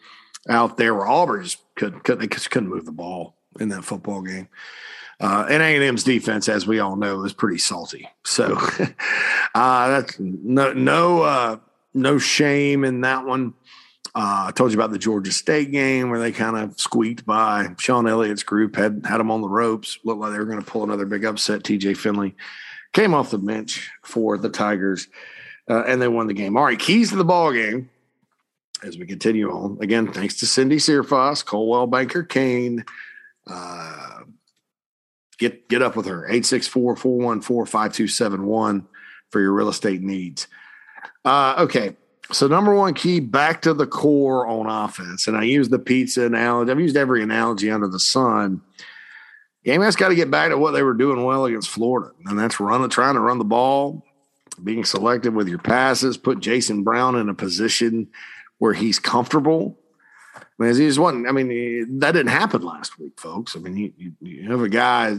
out 0.49 0.75
there 0.75 0.93
where 0.93 1.07
Auburn 1.07 1.43
just 1.43 1.59
couldn't 1.75 2.03
couldn't, 2.03 2.21
they 2.21 2.27
just 2.27 2.51
couldn't 2.51 2.69
move 2.69 2.85
the 2.85 2.91
ball 2.91 3.35
in 3.59 3.69
that 3.69 3.85
football 3.85 4.21
game. 4.21 4.49
Uh, 5.21 5.45
and 5.49 5.63
A&M's 5.63 6.03
defense, 6.03 6.49
as 6.49 6.67
we 6.67 6.79
all 6.79 6.97
know, 6.97 7.23
is 7.23 7.31
pretty 7.31 7.57
salty. 7.57 8.09
So 8.25 8.57
uh, 9.55 9.87
that's 9.87 10.19
no 10.19 10.73
no 10.73 11.21
uh, 11.21 11.57
no 11.93 12.17
shame 12.17 12.83
in 12.83 13.01
that 13.01 13.25
one. 13.25 13.53
Uh, 14.15 14.45
I 14.47 14.51
told 14.51 14.71
you 14.71 14.77
about 14.77 14.91
the 14.91 14.97
Georgia 14.97 15.31
State 15.31 15.71
game 15.71 16.09
where 16.09 16.19
they 16.19 16.31
kind 16.31 16.55
of 16.55 16.79
squeaked 16.79 17.25
by. 17.25 17.67
Shawn 17.77 18.07
Elliott's 18.07 18.43
group 18.43 18.77
had 18.77 19.05
had 19.05 19.17
them 19.17 19.29
on 19.29 19.41
the 19.41 19.49
ropes. 19.49 19.99
Looked 20.05 20.21
like 20.21 20.31
they 20.31 20.39
were 20.39 20.45
going 20.45 20.61
to 20.61 20.65
pull 20.65 20.83
another 20.83 21.05
big 21.05 21.25
upset. 21.25 21.63
TJ 21.63 21.97
Finley 21.97 22.33
came 22.93 23.13
off 23.13 23.31
the 23.31 23.37
bench 23.37 23.91
for 24.03 24.37
the 24.37 24.49
Tigers, 24.49 25.09
uh, 25.69 25.83
and 25.83 26.01
they 26.01 26.07
won 26.07 26.27
the 26.27 26.33
game. 26.33 26.55
All 26.55 26.63
right, 26.63 26.79
keys 26.79 27.09
to 27.09 27.17
the 27.17 27.25
ball 27.25 27.51
game 27.51 27.89
as 28.83 28.97
we 28.97 29.05
continue 29.05 29.51
on. 29.51 29.77
Again, 29.81 30.13
thanks 30.13 30.37
to 30.37 30.45
Cindy 30.45 30.77
Searfoss, 30.77 31.45
Coldwell 31.45 31.87
Banker 31.87 32.23
Caine. 32.23 32.85
Uh, 33.45 34.05
get 35.37 35.67
get 35.69 35.81
up 35.81 35.95
with 35.95 36.05
her 36.05 36.27
864-414-5271 36.29 38.85
for 39.29 39.41
your 39.41 39.53
real 39.53 39.69
estate 39.69 40.01
needs 40.01 40.47
uh, 41.25 41.55
okay 41.59 41.95
so 42.31 42.47
number 42.47 42.73
one 42.73 42.93
key 42.93 43.19
back 43.19 43.61
to 43.63 43.73
the 43.73 43.87
core 43.87 44.47
on 44.47 44.67
offense, 44.67 45.27
and 45.27 45.37
I 45.37 45.43
use 45.43 45.69
the 45.69 45.79
pizza 45.79 46.25
analogy. 46.25 46.71
I've 46.71 46.79
used 46.79 46.97
every 46.97 47.21
analogy 47.21 47.69
under 47.69 47.87
the 47.87 47.99
sun. 47.99 48.61
Game's 49.63 49.95
got 49.95 50.09
to 50.09 50.15
get 50.15 50.29
back 50.29 50.49
to 50.49 50.57
what 50.57 50.71
they 50.71 50.83
were 50.83 50.93
doing 50.93 51.23
well 51.23 51.45
against 51.45 51.69
Florida, 51.69 52.11
and 52.25 52.37
that's 52.37 52.59
running, 52.59 52.89
trying 52.89 53.15
to 53.15 53.19
run 53.19 53.39
the 53.39 53.43
ball, 53.43 54.05
being 54.63 54.85
selective 54.85 55.33
with 55.33 55.47
your 55.47 55.59
passes, 55.59 56.17
put 56.17 56.39
Jason 56.39 56.83
Brown 56.83 57.15
in 57.15 57.29
a 57.29 57.33
position 57.33 58.07
where 58.59 58.73
he's 58.73 58.99
comfortable. 58.99 59.77
I 60.35 60.41
mean, 60.57 60.73
he 60.73 60.87
just 60.87 60.99
wasn't. 60.99 61.27
I 61.27 61.31
mean, 61.31 61.99
that 61.99 62.13
didn't 62.13 62.31
happen 62.31 62.61
last 62.61 62.97
week, 62.99 63.19
folks. 63.19 63.55
I 63.55 63.59
mean, 63.59 63.75
you, 63.75 63.93
you, 63.97 64.13
you 64.21 64.51
have 64.51 64.61
a 64.61 64.69
guy. 64.69 65.17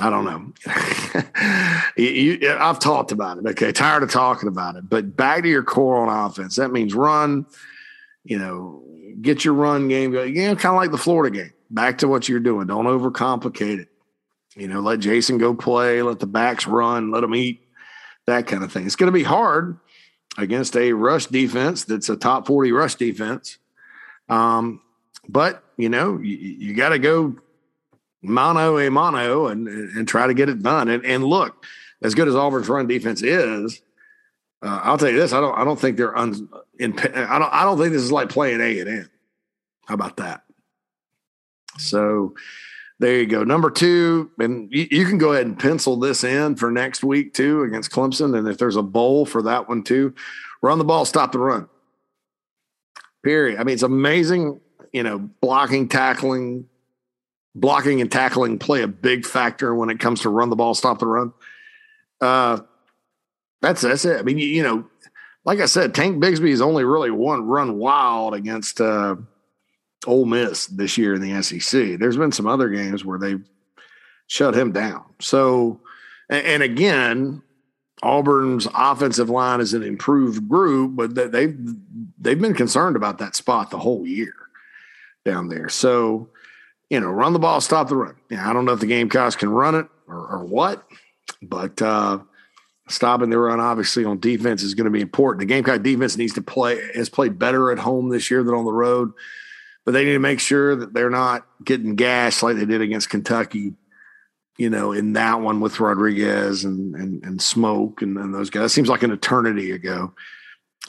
I 0.00 0.10
don't 0.10 0.24
know. 0.24 1.92
you, 2.02 2.56
I've 2.58 2.78
talked 2.78 3.10
about 3.10 3.38
it. 3.38 3.46
Okay, 3.46 3.72
tired 3.72 4.04
of 4.04 4.10
talking 4.10 4.48
about 4.48 4.76
it. 4.76 4.88
But 4.88 5.16
back 5.16 5.42
to 5.42 5.48
your 5.48 5.64
core 5.64 5.96
on 5.96 6.26
offense. 6.26 6.56
That 6.56 6.70
means 6.70 6.94
run. 6.94 7.46
You 8.24 8.38
know, 8.38 8.84
get 9.20 9.44
your 9.44 9.54
run 9.54 9.88
game 9.88 10.12
going. 10.12 10.36
You 10.36 10.48
know, 10.48 10.56
kind 10.56 10.74
of 10.74 10.80
like 10.80 10.92
the 10.92 10.98
Florida 10.98 11.36
game. 11.36 11.52
Back 11.70 11.98
to 11.98 12.08
what 12.08 12.28
you're 12.28 12.40
doing. 12.40 12.68
Don't 12.68 12.86
overcomplicate 12.86 13.80
it. 13.80 13.88
You 14.56 14.68
know, 14.68 14.80
let 14.80 15.00
Jason 15.00 15.38
go 15.38 15.54
play. 15.54 16.02
Let 16.02 16.20
the 16.20 16.26
backs 16.26 16.66
run. 16.66 17.10
Let 17.10 17.20
them 17.20 17.34
eat. 17.34 17.62
That 18.26 18.46
kind 18.46 18.62
of 18.62 18.72
thing. 18.72 18.86
It's 18.86 18.96
going 18.96 19.12
to 19.12 19.18
be 19.18 19.24
hard 19.24 19.78
against 20.36 20.76
a 20.76 20.92
rush 20.92 21.26
defense 21.26 21.84
that's 21.84 22.08
a 22.08 22.16
top 22.16 22.46
40 22.46 22.72
rush 22.72 22.94
defense. 22.94 23.58
Um, 24.28 24.80
but 25.28 25.64
you 25.76 25.88
know, 25.88 26.18
you, 26.18 26.36
you 26.36 26.74
got 26.74 26.90
to 26.90 26.98
go 26.98 27.36
mano 28.22 28.78
a 28.78 28.90
mano 28.90 29.46
and 29.46 29.68
and 29.68 30.08
try 30.08 30.26
to 30.26 30.34
get 30.34 30.48
it 30.48 30.62
done. 30.62 30.88
And 30.88 31.04
and 31.04 31.24
look, 31.24 31.64
as 32.02 32.14
good 32.14 32.28
as 32.28 32.36
Auburn's 32.36 32.68
run 32.68 32.86
defense 32.86 33.22
is, 33.22 33.80
uh, 34.62 34.80
I'll 34.82 34.98
tell 34.98 35.10
you 35.10 35.18
this: 35.18 35.32
I 35.32 35.40
don't 35.40 35.56
I 35.56 35.64
don't 35.64 35.78
think 35.78 35.96
they're 35.96 36.16
un, 36.16 36.48
in. 36.78 36.98
I 36.98 37.38
don't 37.38 37.52
I 37.52 37.64
don't 37.64 37.78
think 37.78 37.92
this 37.92 38.02
is 38.02 38.12
like 38.12 38.28
playing 38.28 38.60
A 38.60 38.80
and 38.80 38.88
M. 38.88 39.10
How 39.86 39.94
about 39.94 40.16
that? 40.18 40.42
So 41.78 42.34
there 42.98 43.20
you 43.20 43.26
go. 43.26 43.44
Number 43.44 43.70
two, 43.70 44.30
and 44.38 44.70
you, 44.72 44.88
you, 44.90 45.06
can 45.06 45.18
go 45.18 45.32
ahead 45.32 45.46
and 45.46 45.58
pencil 45.58 45.96
this 45.96 46.24
in 46.24 46.56
for 46.56 46.70
next 46.70 47.04
week 47.04 47.32
too 47.32 47.62
against 47.62 47.92
Clemson. 47.92 48.36
And 48.36 48.48
if 48.48 48.58
there's 48.58 48.76
a 48.76 48.82
bowl 48.82 49.24
for 49.24 49.42
that 49.42 49.68
one 49.68 49.84
too, 49.84 50.14
run 50.62 50.78
the 50.78 50.84
ball, 50.84 51.04
stop 51.04 51.30
the 51.30 51.38
run. 51.38 51.68
Period. 53.22 53.60
I 53.60 53.64
mean, 53.64 53.74
it's 53.74 53.84
amazing. 53.84 54.60
You 54.92 55.04
know, 55.04 55.18
blocking, 55.18 55.88
tackling, 55.88 56.66
blocking 57.60 58.00
and 58.00 58.10
tackling 58.10 58.58
play 58.58 58.82
a 58.82 58.88
big 58.88 59.26
factor 59.26 59.74
when 59.74 59.90
it 59.90 60.00
comes 60.00 60.20
to 60.20 60.30
run 60.30 60.50
the 60.50 60.56
ball, 60.56 60.74
stop 60.74 60.98
the 60.98 61.06
run. 61.06 61.32
Uh, 62.20 62.60
that's 63.60 63.82
that's 63.82 64.04
it. 64.04 64.18
I 64.18 64.22
mean, 64.22 64.38
you, 64.38 64.46
you 64.46 64.62
know, 64.62 64.84
like 65.44 65.60
I 65.60 65.66
said, 65.66 65.94
Tank 65.94 66.22
Bigsby 66.22 66.50
has 66.50 66.60
only 66.60 66.84
really 66.84 67.10
one 67.10 67.46
run 67.46 67.78
wild 67.78 68.34
against 68.34 68.80
uh, 68.80 69.16
Ole 70.06 70.26
Miss 70.26 70.66
this 70.66 70.98
year 70.98 71.14
in 71.14 71.20
the 71.20 71.42
SEC. 71.42 71.98
There's 71.98 72.16
been 72.16 72.32
some 72.32 72.46
other 72.46 72.68
games 72.68 73.04
where 73.04 73.18
they've 73.18 73.44
shut 74.26 74.54
him 74.54 74.72
down. 74.72 75.04
So, 75.20 75.80
and, 76.28 76.46
and 76.46 76.62
again, 76.62 77.42
Auburn's 78.02 78.68
offensive 78.74 79.30
line 79.30 79.60
is 79.60 79.74
an 79.74 79.82
improved 79.82 80.48
group, 80.48 80.94
but 80.94 81.14
they've 81.14 81.58
they've 82.18 82.40
been 82.40 82.54
concerned 82.54 82.96
about 82.96 83.18
that 83.18 83.34
spot 83.34 83.70
the 83.70 83.78
whole 83.78 84.06
year 84.06 84.34
down 85.24 85.48
there. 85.48 85.68
So 85.68 86.30
you 86.90 87.00
know, 87.00 87.08
run 87.08 87.32
the 87.32 87.38
ball, 87.38 87.60
stop 87.60 87.88
the 87.88 87.96
run. 87.96 88.16
Yeah, 88.30 88.48
I 88.48 88.52
don't 88.52 88.64
know 88.64 88.72
if 88.72 88.80
the 88.80 88.86
Gamecocks 88.86 89.36
can 89.36 89.50
run 89.50 89.74
it 89.74 89.86
or, 90.06 90.26
or 90.26 90.44
what, 90.44 90.86
but 91.42 91.80
uh, 91.82 92.18
stopping 92.88 93.30
the 93.30 93.38
run 93.38 93.60
obviously 93.60 94.04
on 94.04 94.18
defense 94.18 94.62
is 94.62 94.74
going 94.74 94.86
to 94.86 94.90
be 94.90 95.00
important. 95.00 95.40
The 95.40 95.46
Gamecock 95.46 95.82
defense 95.82 96.16
needs 96.16 96.34
to 96.34 96.42
play 96.42 96.80
has 96.94 97.08
played 97.08 97.38
better 97.38 97.70
at 97.70 97.78
home 97.78 98.08
this 98.08 98.30
year 98.30 98.42
than 98.42 98.54
on 98.54 98.64
the 98.64 98.72
road, 98.72 99.12
but 99.84 99.92
they 99.92 100.04
need 100.04 100.14
to 100.14 100.18
make 100.18 100.40
sure 100.40 100.74
that 100.76 100.94
they're 100.94 101.10
not 101.10 101.46
getting 101.64 101.94
gashed 101.94 102.42
like 102.42 102.56
they 102.56 102.64
did 102.66 102.80
against 102.80 103.10
Kentucky. 103.10 103.74
You 104.56 104.70
know, 104.70 104.90
in 104.90 105.12
that 105.12 105.40
one 105.40 105.60
with 105.60 105.78
Rodriguez 105.78 106.64
and 106.64 106.94
and, 106.96 107.24
and 107.24 107.40
Smoke 107.40 108.02
and, 108.02 108.16
and 108.16 108.34
those 108.34 108.50
guys, 108.50 108.64
it 108.64 108.74
seems 108.74 108.88
like 108.88 109.04
an 109.04 109.12
eternity 109.12 109.70
ago. 109.70 110.14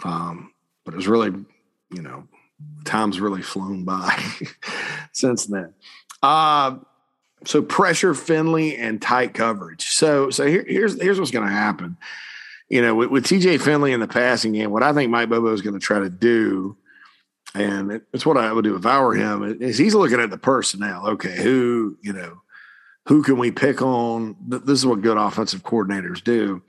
Um, 0.03 0.53
but 0.85 0.93
it 0.95 0.97
was 0.97 1.07
really, 1.07 1.31
you 1.91 2.01
know, 2.01 2.27
time's 2.85 3.19
really 3.19 3.41
flown 3.41 3.83
by 3.83 4.17
since 5.13 5.45
then. 5.45 5.73
Uh, 6.21 6.77
so 7.45 7.61
pressure 7.61 8.13
Finley 8.13 8.75
and 8.75 9.01
tight 9.01 9.33
coverage. 9.33 9.89
So 9.89 10.29
so 10.29 10.45
here, 10.45 10.65
here's 10.67 11.01
here's 11.01 11.19
what's 11.19 11.31
going 11.31 11.47
to 11.47 11.51
happen. 11.53 11.97
You 12.69 12.83
know, 12.83 12.93
with, 12.93 13.09
with, 13.09 13.25
TJ 13.25 13.61
Finley 13.61 13.93
in 13.93 13.99
the 13.99 14.07
passing 14.07 14.53
game, 14.53 14.69
what 14.69 14.83
I 14.83 14.93
think 14.93 15.09
Mike 15.09 15.29
Bobo 15.29 15.51
is 15.53 15.61
going 15.61 15.73
to 15.73 15.79
try 15.79 15.97
to 15.99 16.09
do, 16.09 16.77
and 17.55 17.91
it, 17.91 18.03
it's 18.13 18.27
what 18.27 18.37
I 18.37 18.53
would 18.53 18.63
do 18.63 18.75
if 18.75 18.85
I 18.85 19.01
were 19.01 19.15
him, 19.15 19.59
is 19.59 19.75
he's 19.75 19.95
looking 19.95 20.19
at 20.19 20.29
the 20.29 20.37
personnel. 20.37 21.07
Okay, 21.07 21.35
who 21.41 21.97
you 22.01 22.13
know, 22.13 22.41
who 23.07 23.23
can 23.23 23.37
we 23.37 23.49
pick 23.49 23.81
on? 23.81 24.35
This 24.47 24.79
is 24.79 24.85
what 24.85 25.01
good 25.01 25.17
offensive 25.17 25.63
coordinators 25.63 26.23
do. 26.23 26.61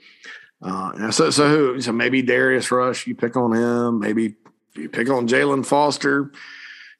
Uh, 0.61 1.11
so 1.11 1.29
so 1.29 1.49
who? 1.49 1.81
So 1.81 1.91
maybe 1.91 2.21
Darius 2.21 2.71
Rush, 2.71 3.05
you 3.05 3.13
pick 3.13 3.35
on 3.35 3.53
him. 3.53 3.99
Maybe 3.99 4.35
you 4.75 4.89
pick 4.89 5.09
on 5.09 5.27
Jaylan 5.27 5.65
Foster, 5.65 6.31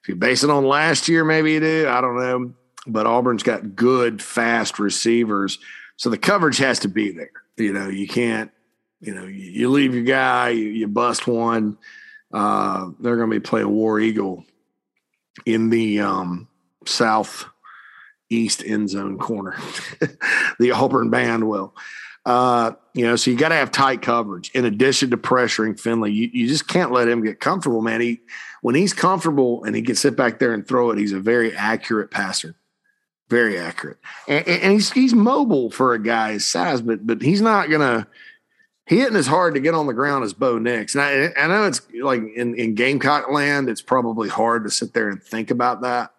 if 0.02 0.10
you 0.10 0.16
base 0.16 0.44
it 0.44 0.50
on 0.50 0.66
last 0.66 1.08
year, 1.08 1.24
maybe 1.24 1.54
you 1.54 1.60
do. 1.60 1.88
I 1.88 2.02
don't 2.02 2.18
know. 2.18 2.54
But 2.88 3.06
Auburn's 3.06 3.44
got 3.44 3.76
good, 3.76 4.22
fast 4.22 4.80
receivers. 4.80 5.60
So 5.98 6.10
the 6.10 6.18
coverage 6.18 6.58
has 6.58 6.80
to 6.80 6.88
be 6.88 7.12
there. 7.12 7.30
You 7.58 7.74
know, 7.74 7.90
you 7.90 8.08
can't, 8.08 8.52
you 9.00 9.14
know, 9.14 9.26
you, 9.26 9.70
leave 9.70 9.94
your 9.94 10.04
guy, 10.04 10.50
you, 10.50 10.70
you 10.70 10.88
bust 10.88 11.28
one. 11.28 11.78
Uh, 12.34 12.90
they're 13.00 13.18
going 13.18 13.30
to 13.30 13.40
be 13.40 13.44
playing 13.44 13.70
War 13.70 14.00
Eagle 14.00 14.44
in 15.46 15.70
the 15.70 16.00
um, 16.00 16.48
south 16.88 17.46
east 18.30 18.64
end 18.66 18.90
zone 18.90 19.20
corner. 19.20 19.56
the 20.60 20.72
Auburn 20.72 21.12
band 21.12 21.48
will. 21.48 21.76
Uh, 22.26 22.72
you 22.94 23.06
know, 23.06 23.16
so 23.16 23.32
you 23.32 23.38
got 23.38 23.50
to 23.50 23.56
have 23.56 23.72
tight 23.72 24.02
coverage 24.02 24.52
in 24.52 24.66
addition 24.66 25.10
to 25.12 25.18
pressuring 25.18 25.80
Finley. 25.80 26.12
You, 26.12 26.30
you 26.32 26.48
just 26.48 26.68
can't 26.68 26.92
let 26.92 27.08
him 27.08 27.24
get 27.24 27.40
comfortable, 27.40 27.82
man. 27.82 28.02
He 28.02 28.22
when 28.62 28.76
he's 28.76 28.94
comfortable 28.94 29.64
and 29.64 29.76
he 29.76 29.82
can 29.82 29.96
sit 29.96 30.16
back 30.16 30.40
there 30.40 30.54
and 30.54 30.68
throw 30.68 30.92
it, 30.92 30.98
he's 30.98 31.12
a 31.12 31.20
very 31.20 31.56
accurate 31.56 32.12
passer, 32.12 32.56
very 33.30 33.60
accurate, 33.60 33.98
and, 34.28 34.48
and 34.48 34.74
he's 34.74 34.92
he's 34.92 35.14
mobile 35.14 35.70
for 35.70 35.94
a 35.94 36.02
guy 36.02 36.34
his 36.34 36.46
size, 36.46 36.82
but 36.82 37.06
but 37.06 37.22
he's 37.22 37.42
not 37.42 37.70
gonna. 37.70 38.08
He 38.88 39.00
isn't 39.02 39.16
as 39.16 39.28
hard 39.28 39.54
to 39.54 39.62
get 39.62 39.74
on 39.74 39.88
the 39.88 39.94
ground 39.94 40.26
as 40.26 40.34
Bo 40.34 40.58
Nix. 40.58 40.96
And 40.96 41.04
I, 41.04 41.42
I 41.42 41.48
know 41.48 41.64
it's 41.64 41.82
like 42.02 42.22
in, 42.36 42.56
in 42.56 42.76
Gamecock 42.76 43.32
land, 43.32 43.70
it's 43.70 43.82
probably 43.82 44.28
hard 44.28 44.66
to 44.66 44.72
sit 44.72 44.94
there 44.94 45.08
and 45.08 45.22
think 45.22 45.50
about 45.50 45.82
that 45.82 46.12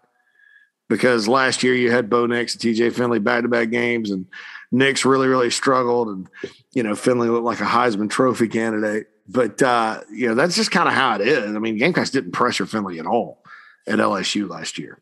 because 0.93 1.27
last 1.27 1.63
year 1.63 1.75
you 1.75 1.91
had 1.91 2.11
Bo 2.11 2.27
Nix 2.27 2.55
and 2.55 2.63
TJ 2.63 2.95
Finley 2.95 3.19
back 3.19 3.43
to 3.43 3.49
back 3.49 3.71
games, 3.71 4.11
and 4.11 4.27
Nix 4.71 5.05
really, 5.05 5.27
really 5.27 5.51
struggled, 5.51 6.09
and 6.09 6.29
you 6.73 6.83
know 6.83 6.95
Finley 6.95 7.29
looked 7.29 7.45
like 7.45 7.61
a 7.61 7.65
Heisman 7.65 8.11
Trophy 8.11 8.49
candidate. 8.49 9.07
But 9.29 9.63
uh, 9.63 10.01
you 10.11 10.29
know 10.29 10.35
that's 10.35 10.57
just 10.57 10.71
kind 10.71 10.89
of 10.89 10.95
how 10.95 11.15
it 11.15 11.21
is. 11.23 11.55
I 11.55 11.59
mean, 11.59 11.79
Gamecocks 11.79 12.11
didn't 12.11 12.33
pressure 12.33 12.67
Finley 12.67 12.99
at 12.99 13.07
all 13.07 13.43
at 13.87 13.99
LSU 13.99 14.49
last 14.49 14.79
year, 14.79 15.01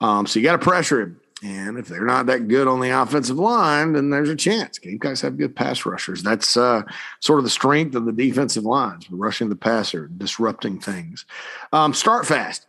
um, 0.00 0.26
so 0.26 0.38
you 0.38 0.44
got 0.44 0.52
to 0.52 0.58
pressure 0.58 1.00
him. 1.00 1.20
And 1.42 1.78
if 1.78 1.86
they're 1.86 2.04
not 2.04 2.26
that 2.26 2.48
good 2.48 2.66
on 2.66 2.80
the 2.80 2.90
offensive 2.90 3.38
line, 3.38 3.92
then 3.92 4.10
there's 4.10 4.28
a 4.28 4.34
chance. 4.34 4.78
Gamecocks 4.78 5.20
have 5.20 5.38
good 5.38 5.54
pass 5.54 5.86
rushers. 5.86 6.24
That's 6.24 6.56
uh, 6.56 6.82
sort 7.20 7.38
of 7.38 7.44
the 7.44 7.50
strength 7.50 7.94
of 7.94 8.06
the 8.06 8.12
defensive 8.12 8.64
lines, 8.64 9.08
rushing 9.08 9.48
the 9.48 9.54
passer, 9.54 10.08
disrupting 10.08 10.80
things. 10.80 11.26
Um, 11.72 11.94
start 11.94 12.26
fast. 12.26 12.66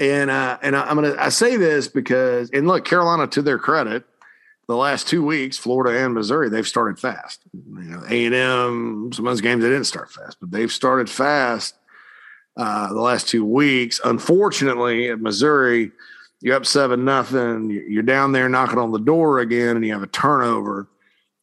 And 0.00 0.30
uh, 0.30 0.58
and 0.62 0.76
I, 0.76 0.90
am 0.90 0.96
gonna 0.96 1.16
I 1.18 1.30
say 1.30 1.56
this 1.56 1.88
because 1.88 2.50
and 2.50 2.66
look, 2.66 2.84
Carolina 2.84 3.26
to 3.28 3.42
their 3.42 3.58
credit, 3.58 4.04
the 4.68 4.76
last 4.76 5.06
two 5.06 5.24
weeks, 5.24 5.56
Florida 5.56 6.04
and 6.04 6.12
Missouri, 6.12 6.48
they've 6.48 6.66
started 6.66 6.98
fast. 6.98 7.40
You 7.54 7.82
know, 7.82 8.02
A 8.08 8.26
and 8.26 8.34
M, 8.34 9.10
some 9.12 9.26
of 9.26 9.30
those 9.30 9.40
games 9.40 9.62
they 9.62 9.68
didn't 9.68 9.84
start 9.84 10.10
fast, 10.10 10.38
but 10.40 10.50
they've 10.50 10.72
started 10.72 11.08
fast 11.08 11.76
uh, 12.56 12.88
the 12.92 13.00
last 13.00 13.28
two 13.28 13.44
weeks. 13.44 14.00
Unfortunately, 14.04 15.08
at 15.08 15.20
Missouri, 15.20 15.92
you're 16.40 16.56
up 16.56 16.66
seven 16.66 17.04
nothing. 17.04 17.70
You're 17.70 18.02
down 18.02 18.32
there 18.32 18.48
knocking 18.48 18.78
on 18.78 18.90
the 18.90 18.98
door 18.98 19.38
again, 19.38 19.76
and 19.76 19.86
you 19.86 19.92
have 19.92 20.02
a 20.02 20.08
turnover. 20.08 20.88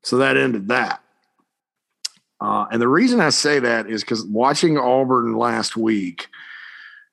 So 0.03 0.17
that 0.17 0.35
ended 0.35 0.67
that. 0.67 1.01
Uh, 2.41 2.65
and 2.71 2.81
the 2.81 2.89
reason 2.89 3.21
I 3.21 3.29
say 3.29 3.59
that 3.59 3.89
is 3.89 4.01
because 4.01 4.25
watching 4.25 4.77
Auburn 4.77 5.37
last 5.37 5.77
week, 5.77 6.27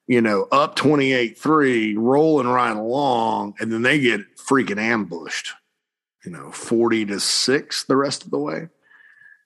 you 0.08 0.20
know, 0.20 0.48
up 0.50 0.74
28 0.74 1.38
3, 1.38 1.96
rolling 1.96 2.48
right 2.48 2.76
along, 2.76 3.54
and 3.61 3.70
then 3.70 3.82
they 3.82 4.00
get 4.00 4.36
freaking 4.36 4.78
ambushed 4.78 5.52
you 6.24 6.30
know, 6.30 6.50
40 6.50 7.06
to 7.06 7.20
6 7.20 7.84
the 7.84 7.96
rest 7.96 8.24
of 8.24 8.30
the 8.30 8.38
way. 8.38 8.68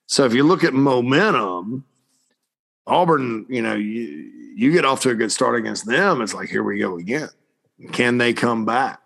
So 0.07 0.25
if 0.25 0.35
you 0.35 0.43
look 0.43 0.65
at 0.65 0.75
momentum, 0.75 1.85
Auburn, 2.87 3.47
you 3.49 3.63
know, 3.63 3.75
you, 3.75 4.31
you 4.57 4.73
get 4.73 4.85
off 4.85 5.01
to 5.03 5.11
a 5.11 5.15
good 5.15 5.33
start 5.33 5.57
against 5.57 5.87
them, 5.87 6.21
it's 6.21 6.35
like, 6.35 6.49
here 6.49 6.63
we 6.63 6.79
go 6.79 6.99
again. 6.99 7.31
Can 7.93 8.19
they 8.19 8.33
come 8.33 8.65
back? 8.65 9.01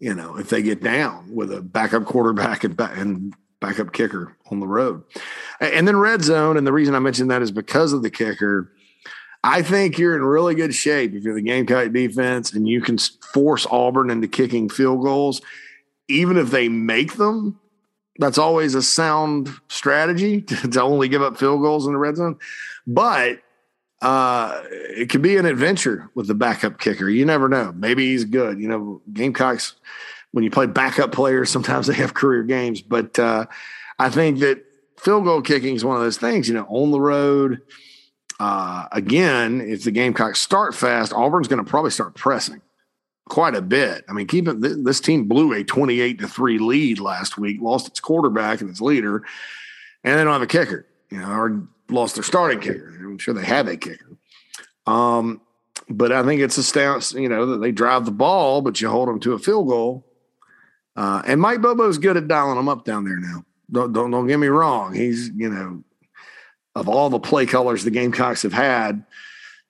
You 0.00 0.14
know, 0.14 0.36
if 0.36 0.50
they 0.50 0.62
get 0.62 0.82
down 0.82 1.34
with 1.34 1.52
a 1.52 1.62
backup 1.62 2.04
quarterback 2.04 2.64
and, 2.64 2.78
and 2.80 3.34
backup 3.60 3.92
kicker 3.92 4.36
on 4.50 4.60
the 4.60 4.66
road. 4.66 5.02
And 5.60 5.88
then 5.88 5.96
red 5.96 6.22
zone, 6.22 6.56
and 6.56 6.66
the 6.66 6.72
reason 6.72 6.94
I 6.94 6.98
mentioned 6.98 7.30
that 7.30 7.42
is 7.42 7.50
because 7.50 7.92
of 7.92 8.02
the 8.02 8.10
kicker. 8.10 8.70
I 9.42 9.62
think 9.62 9.98
you're 9.98 10.16
in 10.16 10.22
really 10.22 10.54
good 10.54 10.74
shape 10.74 11.14
if 11.14 11.22
you're 11.22 11.34
the 11.34 11.42
game 11.42 11.66
Gamecock 11.66 11.92
defense 11.92 12.52
and 12.52 12.66
you 12.66 12.80
can 12.80 12.98
force 13.32 13.66
Auburn 13.70 14.10
into 14.10 14.26
kicking 14.26 14.68
field 14.70 15.02
goals, 15.02 15.42
even 16.08 16.36
if 16.36 16.50
they 16.50 16.68
make 16.68 17.14
them. 17.14 17.58
That's 18.18 18.38
always 18.38 18.74
a 18.74 18.82
sound 18.82 19.48
strategy 19.68 20.40
to, 20.42 20.68
to 20.68 20.82
only 20.82 21.08
give 21.08 21.22
up 21.22 21.36
field 21.36 21.62
goals 21.62 21.86
in 21.86 21.92
the 21.92 21.98
red 21.98 22.16
zone. 22.16 22.38
But 22.86 23.40
uh, 24.02 24.62
it 24.70 25.08
could 25.08 25.22
be 25.22 25.36
an 25.36 25.46
adventure 25.46 26.10
with 26.14 26.26
the 26.26 26.34
backup 26.34 26.78
kicker. 26.78 27.08
You 27.08 27.24
never 27.24 27.48
know. 27.48 27.72
Maybe 27.72 28.06
he's 28.06 28.24
good. 28.24 28.60
You 28.60 28.68
know, 28.68 29.02
Gamecocks, 29.12 29.74
when 30.32 30.44
you 30.44 30.50
play 30.50 30.66
backup 30.66 31.12
players, 31.12 31.50
sometimes 31.50 31.86
they 31.86 31.94
have 31.94 32.14
career 32.14 32.42
games. 32.42 32.82
But 32.82 33.18
uh, 33.18 33.46
I 33.98 34.10
think 34.10 34.40
that 34.40 34.64
field 34.98 35.24
goal 35.24 35.42
kicking 35.42 35.74
is 35.74 35.84
one 35.84 35.96
of 35.96 36.02
those 36.02 36.18
things, 36.18 36.48
you 36.48 36.54
know, 36.54 36.66
on 36.68 36.90
the 36.90 37.00
road. 37.00 37.62
Uh, 38.40 38.86
again, 38.92 39.60
if 39.60 39.84
the 39.84 39.90
Gamecocks 39.90 40.40
start 40.40 40.74
fast, 40.74 41.12
Auburn's 41.12 41.48
going 41.48 41.64
to 41.64 41.68
probably 41.68 41.92
start 41.92 42.14
pressing 42.14 42.60
quite 43.28 43.54
a 43.54 43.62
bit. 43.62 44.04
I 44.08 44.12
mean, 44.12 44.26
keep 44.26 44.48
it, 44.48 44.60
this 44.60 45.00
team 45.00 45.26
blew 45.26 45.52
a 45.52 45.64
28 45.64 46.18
to 46.20 46.28
3 46.28 46.58
lead 46.58 47.00
last 47.00 47.38
week, 47.38 47.60
lost 47.60 47.88
its 47.88 48.00
quarterback 48.00 48.60
and 48.60 48.70
its 48.70 48.80
leader, 48.80 49.24
and 50.02 50.18
they 50.18 50.24
don't 50.24 50.32
have 50.32 50.42
a 50.42 50.46
kicker, 50.46 50.86
you 51.10 51.18
know, 51.18 51.30
or 51.30 51.66
lost 51.88 52.16
their 52.16 52.24
starting 52.24 52.60
kicker. 52.60 52.88
I'm 52.88 53.18
sure 53.18 53.34
they 53.34 53.44
have 53.44 53.68
a 53.68 53.76
kicker. 53.76 54.16
Um, 54.86 55.40
but 55.88 56.12
I 56.12 56.22
think 56.22 56.40
it's 56.40 56.58
a 56.58 56.62
stance, 56.62 57.12
you 57.12 57.28
know, 57.28 57.46
that 57.46 57.58
they 57.58 57.72
drive 57.72 58.04
the 58.04 58.10
ball, 58.10 58.62
but 58.62 58.80
you 58.80 58.88
hold 58.88 59.08
them 59.08 59.20
to 59.20 59.32
a 59.32 59.38
field 59.38 59.68
goal. 59.68 60.04
Uh, 60.96 61.22
and 61.26 61.40
Mike 61.40 61.60
Bobo's 61.60 61.98
good 61.98 62.16
at 62.16 62.28
dialing 62.28 62.56
them 62.56 62.68
up 62.68 62.84
down 62.84 63.04
there 63.04 63.18
now. 63.18 63.44
Don't, 63.72 63.92
don't 63.92 64.10
don't 64.10 64.26
get 64.26 64.36
me 64.38 64.46
wrong. 64.46 64.94
He's 64.94 65.30
you 65.34 65.48
know, 65.48 65.82
of 66.74 66.88
all 66.88 67.10
the 67.10 67.18
play 67.18 67.46
colors 67.46 67.82
the 67.82 67.90
Gamecocks 67.90 68.42
have 68.42 68.52
had 68.52 69.04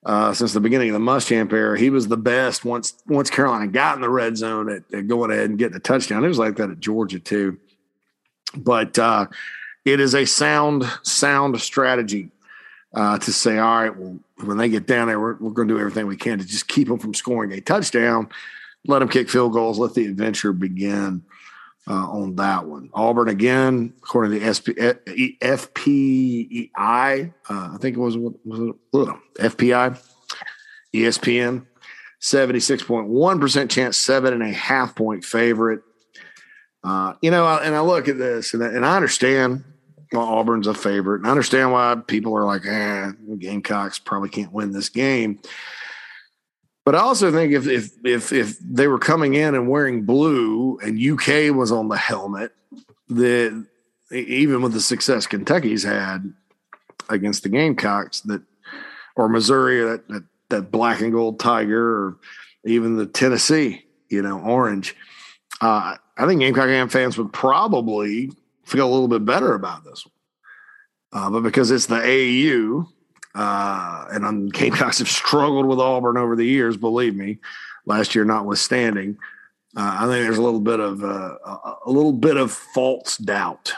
uh, 0.04 0.34
since 0.34 0.52
the 0.52 0.60
beginning 0.60 0.90
of 0.90 0.94
the 0.94 0.98
Muschamp 0.98 1.52
era, 1.52 1.78
he 1.78 1.90
was 1.90 2.08
the 2.08 2.16
best 2.16 2.64
once 2.64 2.94
once 3.06 3.30
Carolina 3.30 3.66
got 3.66 3.96
in 3.96 4.02
the 4.02 4.10
red 4.10 4.36
zone 4.36 4.68
at, 4.68 4.82
at 4.92 5.08
going 5.08 5.30
ahead 5.30 5.48
and 5.48 5.58
getting 5.58 5.76
a 5.76 5.80
touchdown. 5.80 6.24
It 6.24 6.28
was 6.28 6.38
like 6.38 6.56
that 6.56 6.70
at 6.70 6.80
Georgia 6.80 7.18
too. 7.18 7.58
But 8.56 8.98
uh, 8.98 9.26
it 9.84 10.00
is 10.00 10.14
a 10.14 10.26
sound 10.26 10.84
sound 11.02 11.58
strategy 11.60 12.30
uh, 12.92 13.18
to 13.18 13.32
say, 13.32 13.58
all 13.58 13.80
right, 13.80 13.96
well, 13.96 14.18
when 14.44 14.58
they 14.58 14.68
get 14.68 14.86
down 14.86 15.08
there, 15.08 15.18
we're, 15.18 15.36
we're 15.36 15.50
going 15.50 15.68
to 15.68 15.74
do 15.74 15.80
everything 15.80 16.06
we 16.06 16.16
can 16.16 16.38
to 16.38 16.44
just 16.44 16.68
keep 16.68 16.88
them 16.88 16.98
from 16.98 17.14
scoring 17.14 17.52
a 17.52 17.60
touchdown, 17.60 18.28
let 18.86 18.98
them 18.98 19.08
kick 19.08 19.30
field 19.30 19.52
goals, 19.52 19.78
let 19.78 19.94
the 19.94 20.06
adventure 20.06 20.52
begin 20.52 21.22
uh, 21.88 22.08
on 22.10 22.36
that 22.36 22.66
one. 22.66 22.90
Auburn 22.94 23.28
again, 23.28 23.92
according 23.98 24.32
to 24.32 24.40
the 24.40 24.54
SP, 24.54 24.68
FPI, 25.42 27.34
uh, 27.48 27.70
I 27.72 27.76
think 27.78 27.96
it 27.96 28.00
was, 28.00 28.16
was 28.16 28.60
it, 28.60 28.74
uh, 28.94 29.14
FPI, 29.48 30.02
ESPN, 30.94 31.66
76.1% 32.20 33.70
chance, 33.70 33.96
seven 33.96 34.32
and 34.32 34.42
a 34.42 34.52
half 34.52 34.94
point 34.94 35.24
favorite. 35.24 35.82
Uh, 36.82 37.14
you 37.22 37.30
know, 37.30 37.46
and 37.46 37.74
I 37.74 37.80
look 37.80 38.08
at 38.08 38.18
this 38.18 38.54
and, 38.54 38.62
and 38.62 38.84
I 38.84 38.96
understand 38.96 39.64
well, 40.14 40.26
Auburn's 40.26 40.66
a 40.66 40.74
favorite. 40.74 41.18
And 41.18 41.26
I 41.26 41.30
understand 41.30 41.72
why 41.72 41.96
people 42.06 42.36
are 42.36 42.44
like, 42.44 42.64
eh, 42.66 43.10
Gamecocks 43.38 43.98
probably 43.98 44.28
can't 44.28 44.52
win 44.52 44.72
this 44.72 44.88
game. 44.88 45.40
But 46.84 46.94
I 46.94 46.98
also 46.98 47.32
think 47.32 47.52
if 47.52 47.66
if 47.66 47.92
if 48.04 48.32
if 48.32 48.58
they 48.58 48.88
were 48.88 48.98
coming 48.98 49.34
in 49.34 49.54
and 49.54 49.68
wearing 49.68 50.04
blue 50.04 50.78
and 50.78 51.00
UK 51.00 51.54
was 51.54 51.72
on 51.72 51.88
the 51.88 51.96
helmet, 51.96 52.52
that 53.08 53.66
even 54.12 54.62
with 54.62 54.74
the 54.74 54.80
success 54.80 55.26
Kentucky's 55.26 55.82
had 55.82 56.32
against 57.08 57.42
the 57.42 57.48
Gamecocks, 57.48 58.20
that 58.22 58.42
or 59.16 59.28
Missouri, 59.28 59.82
that 59.82 60.08
that, 60.08 60.24
that 60.50 60.70
black 60.70 61.00
and 61.00 61.12
gold 61.12 61.40
tiger, 61.40 61.82
or 61.82 62.16
even 62.66 62.96
the 62.96 63.06
Tennessee, 63.06 63.86
you 64.10 64.20
know, 64.20 64.38
orange. 64.40 64.94
Uh, 65.60 65.96
I 66.16 66.26
think 66.26 66.40
Gamecock 66.40 66.90
fans 66.90 67.16
would 67.16 67.32
probably 67.32 68.30
feel 68.64 68.86
a 68.86 68.92
little 68.92 69.08
bit 69.08 69.24
better 69.24 69.54
about 69.54 69.84
this 69.84 70.04
one. 70.04 70.12
Uh, 71.12 71.30
but 71.30 71.42
because 71.42 71.70
it's 71.70 71.86
the 71.86 71.96
AAU, 71.96 72.88
uh, 73.34 74.06
and 74.12 74.24
I'm, 74.24 74.48
Gamecocks 74.50 74.98
have 74.98 75.08
struggled 75.08 75.66
with 75.66 75.78
Auburn 75.78 76.16
over 76.16 76.36
the 76.36 76.46
years, 76.46 76.76
believe 76.76 77.14
me, 77.14 77.38
last 77.86 78.14
year 78.14 78.24
notwithstanding. 78.24 79.18
Uh, 79.76 79.96
I 80.00 80.06
think 80.06 80.24
there's 80.24 80.38
a 80.38 80.42
little 80.42 80.60
bit 80.60 80.78
of 80.78 81.02
uh, 81.02 81.36
a 81.84 81.90
little 81.90 82.12
bit 82.12 82.36
of 82.36 82.52
false 82.52 83.16
doubt 83.16 83.72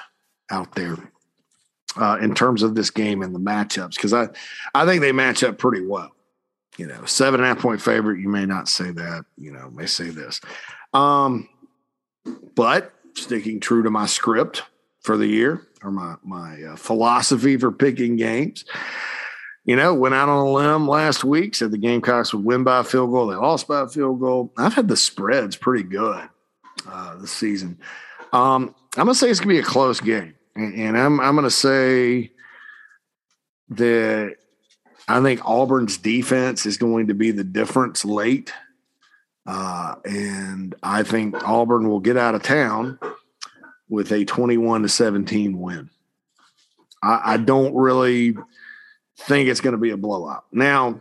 out 0.50 0.74
there 0.74 0.96
uh, 1.96 2.18
in 2.20 2.34
terms 2.34 2.62
of 2.62 2.74
this 2.74 2.90
game 2.90 3.22
and 3.22 3.34
the 3.34 3.40
matchups 3.40 3.94
because 3.94 4.12
I 4.12 4.28
I 4.74 4.84
think 4.84 5.00
they 5.00 5.12
match 5.12 5.42
up 5.42 5.56
pretty 5.56 5.86
well. 5.86 6.12
You 6.76 6.86
know, 6.86 7.06
seven 7.06 7.40
and 7.40 7.46
a 7.46 7.54
half 7.54 7.62
point 7.62 7.80
favorite. 7.80 8.20
You 8.20 8.28
may 8.28 8.44
not 8.44 8.68
say 8.68 8.90
that. 8.90 9.24
You 9.38 9.52
know, 9.52 9.70
may 9.70 9.86
say 9.86 10.10
this, 10.10 10.42
um, 10.92 11.48
but 12.54 12.92
sticking 13.14 13.58
true 13.60 13.82
to 13.82 13.90
my 13.90 14.04
script 14.04 14.64
for 15.00 15.16
the 15.16 15.26
year 15.26 15.62
or 15.82 15.90
my 15.90 16.16
my 16.22 16.62
uh, 16.62 16.76
philosophy 16.76 17.56
for 17.56 17.72
picking 17.72 18.16
games 18.16 18.66
you 19.66 19.74
know, 19.74 19.92
went 19.92 20.14
out 20.14 20.28
on 20.28 20.46
a 20.46 20.50
limb 20.50 20.88
last 20.88 21.24
week, 21.24 21.56
said 21.56 21.72
the 21.72 21.78
Gamecocks 21.78 22.32
would 22.32 22.44
win 22.44 22.62
by 22.62 22.78
a 22.78 22.84
field 22.84 23.10
goal. 23.10 23.26
They 23.26 23.34
lost 23.34 23.66
by 23.66 23.82
a 23.82 23.88
field 23.88 24.20
goal. 24.20 24.52
I've 24.56 24.74
had 24.74 24.86
the 24.86 24.96
spreads 24.96 25.56
pretty 25.56 25.82
good 25.82 26.28
uh, 26.88 27.16
this 27.16 27.32
season. 27.32 27.78
Um, 28.32 28.74
I'm 28.96 29.06
going 29.06 29.08
to 29.08 29.14
say 29.16 29.28
it's 29.28 29.40
going 29.40 29.56
to 29.56 29.60
be 29.60 29.66
a 29.66 29.70
close 29.70 30.00
game. 30.00 30.34
And, 30.54 30.72
and 30.74 30.96
I'm, 30.96 31.18
I'm 31.18 31.34
going 31.34 31.44
to 31.44 31.50
say 31.50 32.30
that 33.70 34.36
I 35.08 35.20
think 35.20 35.40
Auburn's 35.44 35.98
defense 35.98 36.64
is 36.64 36.76
going 36.76 37.08
to 37.08 37.14
be 37.14 37.32
the 37.32 37.44
difference 37.44 38.04
late. 38.04 38.52
Uh, 39.46 39.96
and 40.04 40.76
I 40.80 41.02
think 41.02 41.46
Auburn 41.46 41.88
will 41.88 42.00
get 42.00 42.16
out 42.16 42.36
of 42.36 42.44
town 42.44 43.00
with 43.88 44.12
a 44.12 44.24
21 44.24 44.82
to 44.82 44.88
17 44.88 45.58
win. 45.60 45.90
I, 47.02 47.32
I 47.32 47.36
don't 47.36 47.74
really 47.74 48.36
think 49.18 49.48
it's 49.48 49.60
going 49.60 49.72
to 49.72 49.80
be 49.80 49.90
a 49.90 49.96
blowout. 49.96 50.44
Now, 50.52 51.00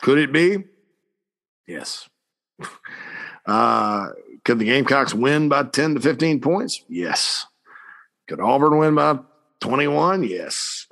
could 0.00 0.18
it 0.18 0.32
be? 0.32 0.64
Yes. 1.66 2.08
Uh, 3.44 4.10
could 4.44 4.60
the 4.60 4.64
Gamecocks 4.66 5.12
win 5.12 5.48
by 5.48 5.64
10 5.64 5.96
to 5.96 6.00
15 6.00 6.40
points? 6.40 6.84
Yes. 6.88 7.44
Could 8.28 8.38
Auburn 8.38 8.78
win 8.78 8.94
by 8.94 9.18
21? 9.60 10.22
Yes. 10.22 10.86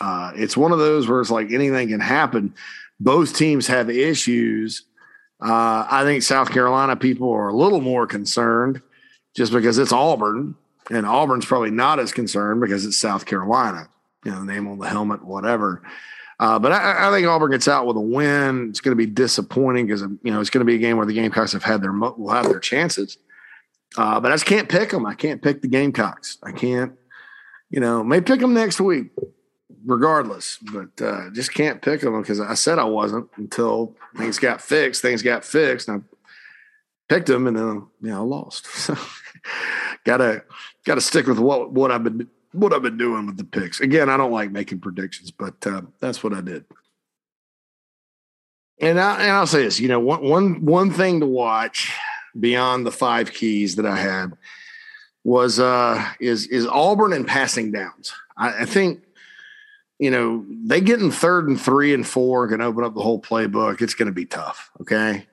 Uh, 0.00 0.30
it's 0.36 0.56
one 0.56 0.70
of 0.70 0.78
those 0.78 1.08
where 1.08 1.20
it's 1.20 1.32
like 1.32 1.50
anything 1.50 1.88
can 1.88 1.98
happen. 1.98 2.54
Both 3.00 3.36
teams 3.36 3.66
have 3.66 3.90
issues. 3.90 4.84
Uh, 5.40 5.86
I 5.90 6.04
think 6.04 6.22
South 6.22 6.50
Carolina 6.50 6.94
people 6.94 7.32
are 7.32 7.48
a 7.48 7.56
little 7.56 7.80
more 7.80 8.06
concerned 8.06 8.80
just 9.34 9.52
because 9.52 9.76
it's 9.78 9.92
Auburn, 9.92 10.54
and 10.90 11.04
Auburn's 11.06 11.44
probably 11.44 11.72
not 11.72 11.98
as 11.98 12.12
concerned 12.12 12.60
because 12.60 12.84
it's 12.86 12.96
South 12.96 13.26
Carolina 13.26 13.88
you 14.26 14.32
know, 14.32 14.42
name 14.42 14.66
on 14.66 14.78
the 14.78 14.88
helmet, 14.88 15.24
whatever. 15.24 15.82
Uh, 16.40 16.58
but 16.58 16.72
I, 16.72 17.08
I, 17.08 17.10
think 17.12 17.28
Auburn 17.28 17.52
gets 17.52 17.68
out 17.68 17.86
with 17.86 17.96
a 17.96 18.00
win. 18.00 18.68
It's 18.68 18.80
going 18.80 18.90
to 18.90 18.96
be 18.96 19.10
disappointing 19.10 19.86
because 19.86 20.02
you 20.02 20.32
know 20.32 20.40
it's 20.40 20.50
going 20.50 20.66
to 20.66 20.70
be 20.70 20.74
a 20.74 20.78
game 20.78 20.96
where 20.96 21.06
the 21.06 21.14
Gamecocks 21.14 21.52
have 21.52 21.62
had 21.62 21.80
their 21.80 21.92
will 21.92 22.30
have 22.30 22.48
their 22.48 22.58
chances. 22.58 23.18
Uh, 23.96 24.18
but 24.18 24.32
I 24.32 24.34
just 24.34 24.44
can't 24.44 24.68
pick 24.68 24.90
them. 24.90 25.06
I 25.06 25.14
can't 25.14 25.40
pick 25.40 25.62
the 25.62 25.68
Gamecocks. 25.68 26.38
I 26.42 26.50
can't, 26.50 26.92
you 27.70 27.78
know, 27.78 28.02
may 28.02 28.20
pick 28.20 28.40
them 28.40 28.52
next 28.52 28.80
week, 28.80 29.12
regardless. 29.86 30.58
But 30.58 31.00
uh, 31.00 31.30
just 31.32 31.54
can't 31.54 31.80
pick 31.80 32.00
them 32.00 32.20
because 32.20 32.40
I 32.40 32.54
said 32.54 32.80
I 32.80 32.84
wasn't 32.84 33.30
until 33.36 33.94
things 34.16 34.40
got 34.40 34.60
fixed. 34.60 35.00
Things 35.00 35.22
got 35.22 35.44
fixed, 35.44 35.88
and 35.88 36.02
I 36.02 37.14
picked 37.14 37.28
them, 37.28 37.46
and 37.46 37.56
then 37.56 37.86
you 38.02 38.10
know 38.10 38.20
I 38.20 38.24
lost. 38.24 38.66
So 38.76 38.96
gotta 40.04 40.44
gotta 40.84 41.00
stick 41.00 41.26
with 41.28 41.38
what 41.38 41.72
what 41.72 41.92
I've 41.92 42.02
been 42.02 42.28
what 42.56 42.72
I've 42.72 42.82
been 42.82 42.98
doing 42.98 43.26
with 43.26 43.36
the 43.36 43.44
picks. 43.44 43.80
Again, 43.80 44.08
I 44.08 44.16
don't 44.16 44.32
like 44.32 44.50
making 44.50 44.80
predictions, 44.80 45.30
but 45.30 45.54
uh, 45.66 45.82
that's 46.00 46.24
what 46.24 46.32
I 46.32 46.40
did. 46.40 46.64
And, 48.80 49.00
I, 49.00 49.22
and 49.22 49.30
I'll 49.30 49.46
say 49.46 49.62
this, 49.62 49.80
you 49.80 49.88
know, 49.88 50.00
one, 50.00 50.22
one, 50.22 50.64
one 50.64 50.90
thing 50.90 51.20
to 51.20 51.26
watch 51.26 51.92
beyond 52.38 52.84
the 52.84 52.92
five 52.92 53.32
keys 53.32 53.76
that 53.76 53.86
I 53.86 53.96
had 53.96 54.32
was 55.26 55.58
uh, 55.58 56.08
is 56.20 56.46
is 56.46 56.68
Auburn 56.68 57.12
and 57.12 57.26
passing 57.26 57.72
downs. 57.72 58.12
I, 58.38 58.62
I 58.62 58.64
think 58.64 59.02
you 59.98 60.10
know 60.10 60.46
they 60.48 60.80
get 60.80 61.00
in 61.00 61.10
third 61.10 61.48
and 61.48 61.60
three 61.60 61.92
and 61.92 62.06
four 62.06 62.46
can 62.46 62.60
open 62.60 62.84
up 62.84 62.94
the 62.94 63.02
whole 63.02 63.20
playbook. 63.20 63.82
It's 63.82 63.94
going 63.94 64.06
to 64.06 64.12
be 64.12 64.24
tough. 64.24 64.70
Okay, 64.80 65.26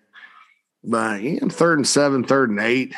but 0.84 1.22
in 1.22 1.50
third 1.52 1.78
and 1.78 1.88
seven, 1.88 2.24
third 2.24 2.50
and 2.50 2.60
eight, 2.60 2.96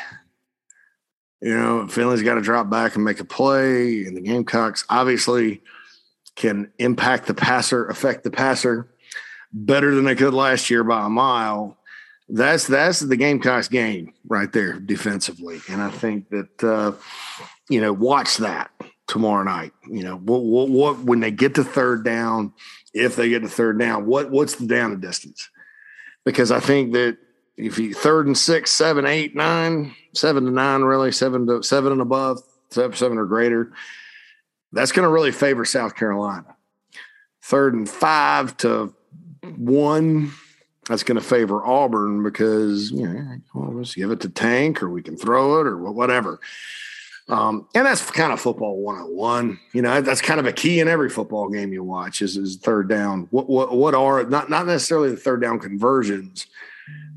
you 1.40 1.56
know, 1.56 1.86
Finley's 1.86 2.22
got 2.22 2.34
to 2.34 2.40
drop 2.40 2.70
back 2.70 2.94
and 2.94 3.04
make 3.04 3.20
a 3.20 3.24
play, 3.24 4.04
and 4.04 4.16
the 4.16 4.20
Gamecocks 4.20 4.84
obviously 4.88 5.62
can 6.34 6.70
impact 6.78 7.26
the 7.26 7.34
passer, 7.34 7.86
affect 7.86 8.24
the 8.24 8.30
passer 8.30 8.88
better 9.52 9.94
than 9.94 10.04
they 10.04 10.14
could 10.14 10.34
last 10.34 10.70
year 10.70 10.84
by 10.84 11.06
a 11.06 11.08
mile. 11.08 11.78
That's 12.28 12.66
that's 12.66 13.00
the 13.00 13.16
Gamecocks 13.16 13.68
game 13.68 14.12
right 14.26 14.52
there 14.52 14.80
defensively, 14.80 15.60
and 15.68 15.80
I 15.80 15.90
think 15.90 16.28
that 16.30 16.64
uh, 16.64 16.92
you 17.68 17.80
know, 17.80 17.92
watch 17.92 18.38
that 18.38 18.70
tomorrow 19.06 19.44
night. 19.44 19.72
You 19.88 20.02
know, 20.02 20.16
what, 20.16 20.42
what, 20.42 20.68
what 20.68 20.98
when 21.00 21.20
they 21.20 21.30
get 21.30 21.54
to 21.56 21.64
third 21.64 22.04
down, 22.04 22.52
if 22.94 23.16
they 23.16 23.28
get 23.28 23.42
to 23.42 23.48
third 23.48 23.78
down, 23.78 24.06
what 24.06 24.30
what's 24.30 24.56
the 24.56 24.66
down 24.66 24.92
and 24.92 25.02
distance? 25.02 25.48
Because 26.24 26.50
I 26.50 26.60
think 26.60 26.92
that 26.94 27.18
if 27.56 27.78
you 27.78 27.94
third 27.94 28.26
and 28.26 28.36
six, 28.36 28.70
seven, 28.70 29.06
eight, 29.06 29.34
nine, 29.34 29.94
seven 30.12 30.44
to 30.44 30.50
nine, 30.50 30.82
really 30.82 31.12
seven 31.12 31.46
to 31.46 31.62
seven 31.62 31.92
and 31.92 32.00
above, 32.00 32.40
seven, 32.70 33.18
or 33.18 33.24
greater, 33.24 33.72
that's 34.72 34.92
going 34.92 35.04
to 35.04 35.12
really 35.12 35.32
favor 35.32 35.64
South 35.64 35.94
Carolina. 35.94 36.56
Third 37.42 37.74
and 37.74 37.88
five 37.88 38.56
to 38.58 38.94
one, 39.56 40.32
that's 40.88 41.02
going 41.02 41.18
to 41.18 41.24
favor 41.24 41.64
Auburn 41.64 42.22
because 42.22 42.90
you 42.90 43.08
know, 43.08 43.36
well, 43.54 43.72
let's 43.72 43.94
give 43.94 44.10
it 44.10 44.20
to 44.20 44.28
Tank 44.28 44.82
or 44.82 44.90
we 44.90 45.02
can 45.02 45.16
throw 45.16 45.60
it 45.60 45.66
or 45.66 45.78
whatever. 45.78 46.40
Um, 47.28 47.66
and 47.74 47.84
that's 47.84 48.08
kind 48.10 48.32
of 48.32 48.40
football 48.40 48.76
101. 48.76 49.58
You 49.72 49.82
know, 49.82 50.00
that's 50.00 50.20
kind 50.20 50.38
of 50.38 50.46
a 50.46 50.52
key 50.52 50.78
in 50.78 50.86
every 50.86 51.10
football 51.10 51.48
game 51.48 51.72
you 51.72 51.82
watch 51.82 52.22
is, 52.22 52.36
is 52.36 52.56
third 52.56 52.88
down. 52.88 53.26
What, 53.30 53.48
what, 53.48 53.76
what 53.76 53.94
are 53.94 54.24
not, 54.24 54.48
not 54.48 54.66
necessarily 54.66 55.10
the 55.10 55.16
third 55.16 55.42
down 55.42 55.58
conversions, 55.58 56.46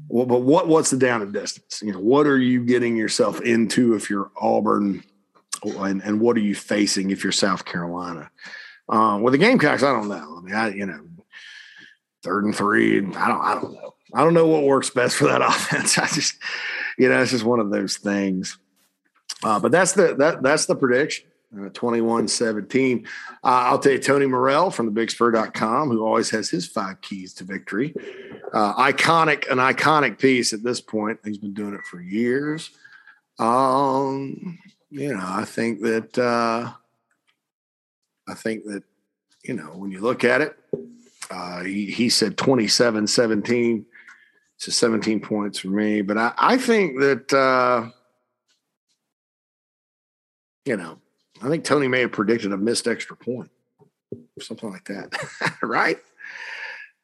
well, 0.09 0.25
but 0.25 0.41
what, 0.41 0.67
what's 0.67 0.89
the 0.89 0.97
down 0.97 1.21
and 1.21 1.31
distance? 1.31 1.81
You 1.83 1.93
know, 1.93 1.99
what 1.99 2.27
are 2.27 2.37
you 2.37 2.65
getting 2.65 2.97
yourself 2.97 3.39
into 3.41 3.95
if 3.95 4.09
you're 4.09 4.31
Auburn 4.35 5.03
and, 5.63 6.01
and 6.03 6.19
what 6.19 6.35
are 6.35 6.41
you 6.41 6.55
facing 6.55 7.11
if 7.11 7.23
you're 7.23 7.31
South 7.31 7.63
Carolina? 7.63 8.29
Um, 8.89 9.21
with 9.21 9.33
the 9.33 9.37
Gamecocks, 9.37 9.83
I 9.83 9.93
don't 9.93 10.09
know. 10.09 10.37
I 10.37 10.41
mean, 10.41 10.55
I, 10.55 10.69
you 10.73 10.85
know, 10.85 10.99
third 12.23 12.43
and 12.43 12.55
three, 12.55 12.97
I 12.97 13.01
don't, 13.01 13.41
I 13.41 13.53
don't 13.55 13.73
know. 13.73 13.93
I 14.11 14.23
don't 14.23 14.33
know 14.33 14.47
what 14.47 14.63
works 14.63 14.89
best 14.89 15.15
for 15.15 15.25
that 15.25 15.41
offense. 15.47 15.97
I 15.99 16.07
just, 16.07 16.35
you 16.97 17.07
know, 17.07 17.21
it's 17.21 17.31
just 17.31 17.45
one 17.45 17.59
of 17.59 17.69
those 17.69 17.97
things. 17.97 18.57
Uh, 19.43 19.59
but 19.59 19.71
that's 19.71 19.93
the 19.93 20.15
that 20.15 20.41
that's 20.41 20.65
the 20.65 20.75
prediction. 20.75 21.28
Uh, 21.51 21.69
21-17. 21.69 23.05
Uh, 23.05 23.07
I'll 23.43 23.79
tell 23.79 23.93
you, 23.93 23.99
Tony 23.99 24.27
Morrell 24.27 24.69
from 24.69 24.85
the 24.85 25.01
bigspur.com, 25.01 25.89
who 25.89 26.05
always 26.05 26.29
has 26.29 26.47
his 26.49 26.67
five 26.67 27.01
keys 27.01 27.33
to 27.35 27.43
victory. 27.43 27.95
Uh, 28.53 28.75
iconic, 28.75 29.49
an 29.49 29.57
iconic 29.57 30.19
piece 30.19 30.53
at 30.53 30.61
this 30.61 30.79
point. 30.79 31.19
He's 31.23 31.39
been 31.39 31.55
doing 31.55 31.73
it 31.73 31.85
for 31.89 32.01
years. 32.01 32.69
Um, 33.39 34.59
you 34.91 35.13
know, 35.13 35.23
I 35.23 35.43
think 35.45 35.81
that 35.81 36.17
uh, 36.19 36.71
I 38.27 38.33
think 38.35 38.65
that, 38.65 38.83
you 39.43 39.55
know, 39.55 39.71
when 39.75 39.91
you 39.91 40.01
look 40.01 40.23
at 40.23 40.41
it, 40.41 40.55
uh, 41.31 41.63
he, 41.63 41.85
he 41.89 42.09
said 42.09 42.37
27 42.37 43.07
17. 43.07 43.85
So 44.57 44.71
17 44.71 45.21
points 45.21 45.59
for 45.59 45.69
me. 45.69 46.01
But 46.01 46.17
I, 46.17 46.33
I 46.37 46.57
think 46.57 46.99
that 46.99 47.33
uh, 47.33 47.89
you 50.65 50.77
know, 50.77 50.99
I 51.41 51.47
think 51.47 51.63
Tony 51.63 51.87
may 51.87 52.01
have 52.01 52.11
predicted 52.11 52.51
a 52.51 52.57
missed 52.57 52.87
extra 52.87 53.15
point 53.15 53.49
or 54.11 54.41
something 54.41 54.69
like 54.69 54.85
that. 54.85 55.57
right? 55.61 55.97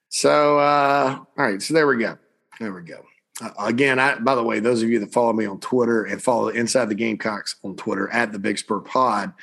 So, 0.09 0.59
uh, 0.59 1.17
all 1.37 1.45
right. 1.45 1.61
So 1.61 1.73
there 1.73 1.87
we 1.87 1.97
go. 1.97 2.17
There 2.59 2.73
we 2.73 2.81
go. 2.81 3.05
Uh, 3.41 3.51
again, 3.59 3.99
I, 3.99 4.15
by 4.15 4.35
the 4.35 4.43
way, 4.43 4.59
those 4.59 4.81
of 4.81 4.89
you 4.89 4.99
that 4.99 5.11
follow 5.11 5.33
me 5.33 5.45
on 5.45 5.59
Twitter 5.59 6.05
and 6.05 6.21
follow 6.21 6.47
Inside 6.47 6.85
the 6.85 6.95
Gamecocks 6.95 7.55
on 7.63 7.75
Twitter 7.75 8.09
at 8.09 8.31
the 8.31 8.39
Big 8.39 8.57
Spur 8.57 8.79
Pod, 8.79 9.33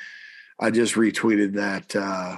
I 0.59 0.71
just 0.71 0.95
retweeted 0.95 1.53
that 1.53 1.95
uh, 1.95 2.37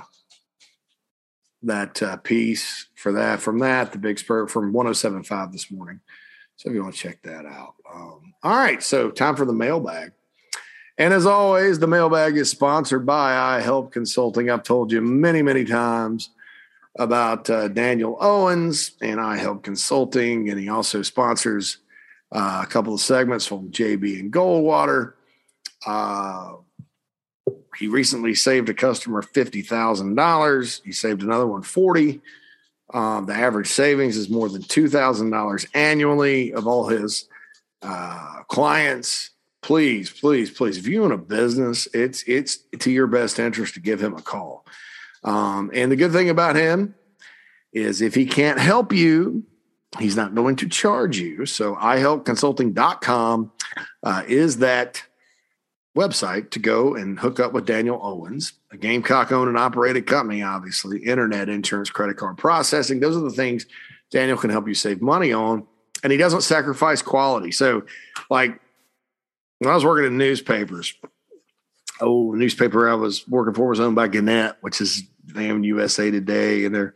that 1.63 2.01
uh, 2.03 2.17
piece 2.17 2.87
for 2.95 3.13
that 3.13 3.39
from 3.39 3.59
that 3.59 3.91
the 3.91 3.97
Big 3.97 4.19
Spur 4.19 4.47
from 4.47 4.73
107.5 4.73 5.51
this 5.51 5.71
morning. 5.71 6.01
So 6.57 6.69
if 6.69 6.75
you 6.75 6.83
want 6.83 6.95
to 6.95 7.01
check 7.01 7.21
that 7.23 7.45
out. 7.45 7.75
Um, 7.93 8.33
all 8.43 8.57
right, 8.57 8.81
so 8.81 9.11
time 9.11 9.35
for 9.35 9.45
the 9.45 9.53
mailbag. 9.53 10.11
And 10.97 11.13
as 11.13 11.25
always, 11.25 11.79
the 11.79 11.87
mailbag 11.87 12.37
is 12.37 12.49
sponsored 12.49 13.05
by 13.05 13.59
iHelp 13.61 13.91
Consulting. 13.91 14.49
I've 14.49 14.63
told 14.63 14.91
you 14.91 15.01
many, 15.01 15.41
many 15.41 15.65
times 15.65 16.29
about 16.97 17.49
uh, 17.49 17.67
Daniel 17.67 18.17
Owens 18.21 18.91
and 19.01 19.19
iHelp 19.19 19.63
Consulting, 19.63 20.49
and 20.49 20.59
he 20.59 20.69
also 20.69 21.01
sponsors 21.01 21.79
uh, 22.31 22.61
a 22.63 22.67
couple 22.67 22.93
of 22.93 23.01
segments 23.01 23.45
from 23.45 23.71
JB 23.71 24.19
and 24.19 24.31
Goldwater. 24.31 25.13
Uh, 25.85 26.53
he 27.77 27.87
recently 27.87 28.33
saved 28.33 28.69
a 28.69 28.73
customer 28.73 29.21
fifty 29.21 29.61
thousand 29.61 30.15
dollars. 30.15 30.81
He 30.85 30.93
saved 30.93 31.21
another 31.21 31.45
one 31.45 31.61
forty. 31.61 32.21
Um, 32.93 33.25
the 33.25 33.33
average 33.33 33.67
savings 33.67 34.15
is 34.15 34.29
more 34.29 34.47
than 34.47 34.61
two 34.61 34.87
thousand 34.87 35.29
dollars 35.29 35.67
annually 35.73 36.53
of 36.53 36.67
all 36.67 36.87
his 36.87 37.27
uh, 37.81 38.43
clients 38.47 39.31
please, 39.65 40.11
please, 40.11 40.51
please, 40.51 40.77
if 40.77 40.85
you 40.85 41.03
own 41.03 41.11
a 41.11 41.17
business, 41.17 41.87
it's 41.91 42.23
it's 42.27 42.57
to 42.77 42.91
your 42.91 43.07
best 43.07 43.39
interest 43.39 43.73
to 43.73 43.79
give 43.79 43.99
him 43.99 44.13
a 44.13 44.21
call. 44.21 44.63
Um, 45.23 45.71
and 45.73 45.91
the 45.91 45.95
good 45.95 46.11
thing 46.11 46.29
about 46.29 46.55
him 46.55 46.93
is 47.73 47.99
if 47.99 48.13
he 48.13 48.27
can't 48.27 48.59
help 48.59 48.93
you, 48.93 49.43
he's 49.97 50.15
not 50.15 50.35
going 50.35 50.55
to 50.57 50.69
charge 50.69 51.17
you. 51.17 51.47
So 51.47 51.75
ihelpconsulting.com 51.77 53.51
uh, 54.03 54.23
is 54.27 54.57
that 54.57 55.03
website 55.97 56.51
to 56.51 56.59
go 56.59 56.93
and 56.93 57.19
hook 57.19 57.39
up 57.39 57.51
with 57.51 57.65
Daniel 57.65 57.99
Owens, 58.03 58.53
a 58.71 58.77
Gamecock 58.77 59.31
owned 59.31 59.49
and 59.49 59.57
operated 59.57 60.05
company, 60.05 60.43
obviously, 60.43 60.99
internet, 60.99 61.49
insurance, 61.49 61.89
credit 61.89 62.17
card 62.17 62.37
processing. 62.37 62.99
Those 62.99 63.17
are 63.17 63.21
the 63.21 63.31
things 63.31 63.65
Daniel 64.11 64.37
can 64.37 64.51
help 64.51 64.67
you 64.67 64.75
save 64.75 65.01
money 65.01 65.33
on. 65.33 65.65
And 66.03 66.11
he 66.11 66.19
doesn't 66.19 66.41
sacrifice 66.41 67.01
quality. 67.01 67.51
So, 67.51 67.83
like, 68.29 68.59
when 69.65 69.71
I 69.71 69.75
was 69.75 69.85
working 69.85 70.05
in 70.05 70.17
newspapers, 70.17 70.93
oh, 71.99 72.31
the 72.31 72.37
newspaper 72.37 72.89
I 72.89 72.93
was 72.93 73.27
working 73.27 73.53
for 73.53 73.67
was 73.67 73.79
owned 73.79 73.95
by 73.95 74.07
Gannett, 74.07 74.55
which 74.61 74.79
is 74.79 75.03
damn 75.33 75.63
USA 75.63 76.11
Today, 76.11 76.65
and 76.65 76.73
they're 76.73 76.93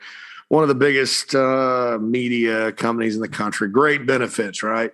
one 0.49 0.63
of 0.63 0.69
the 0.69 0.75
biggest 0.75 1.35
uh, 1.35 1.97
media 1.99 2.71
companies 2.71 3.15
in 3.15 3.21
the 3.21 3.27
country. 3.27 3.67
Great 3.69 4.05
benefits, 4.05 4.63
right? 4.63 4.91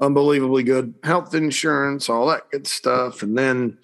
Unbelievably 0.00 0.62
good 0.62 0.94
health 1.02 1.34
insurance, 1.34 2.08
all 2.08 2.28
that 2.28 2.50
good 2.50 2.66
stuff. 2.66 3.22
And 3.22 3.36
then, 3.36 3.78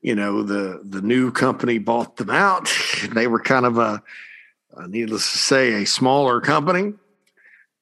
you 0.00 0.14
know, 0.14 0.42
the 0.42 0.80
the 0.84 1.02
new 1.02 1.30
company 1.30 1.78
bought 1.78 2.16
them 2.16 2.30
out. 2.30 2.72
they 3.14 3.26
were 3.26 3.40
kind 3.40 3.66
of 3.66 3.78
a, 3.78 4.02
a, 4.74 4.88
needless 4.88 5.30
to 5.32 5.38
say, 5.38 5.82
a 5.82 5.86
smaller 5.86 6.40
company, 6.40 6.94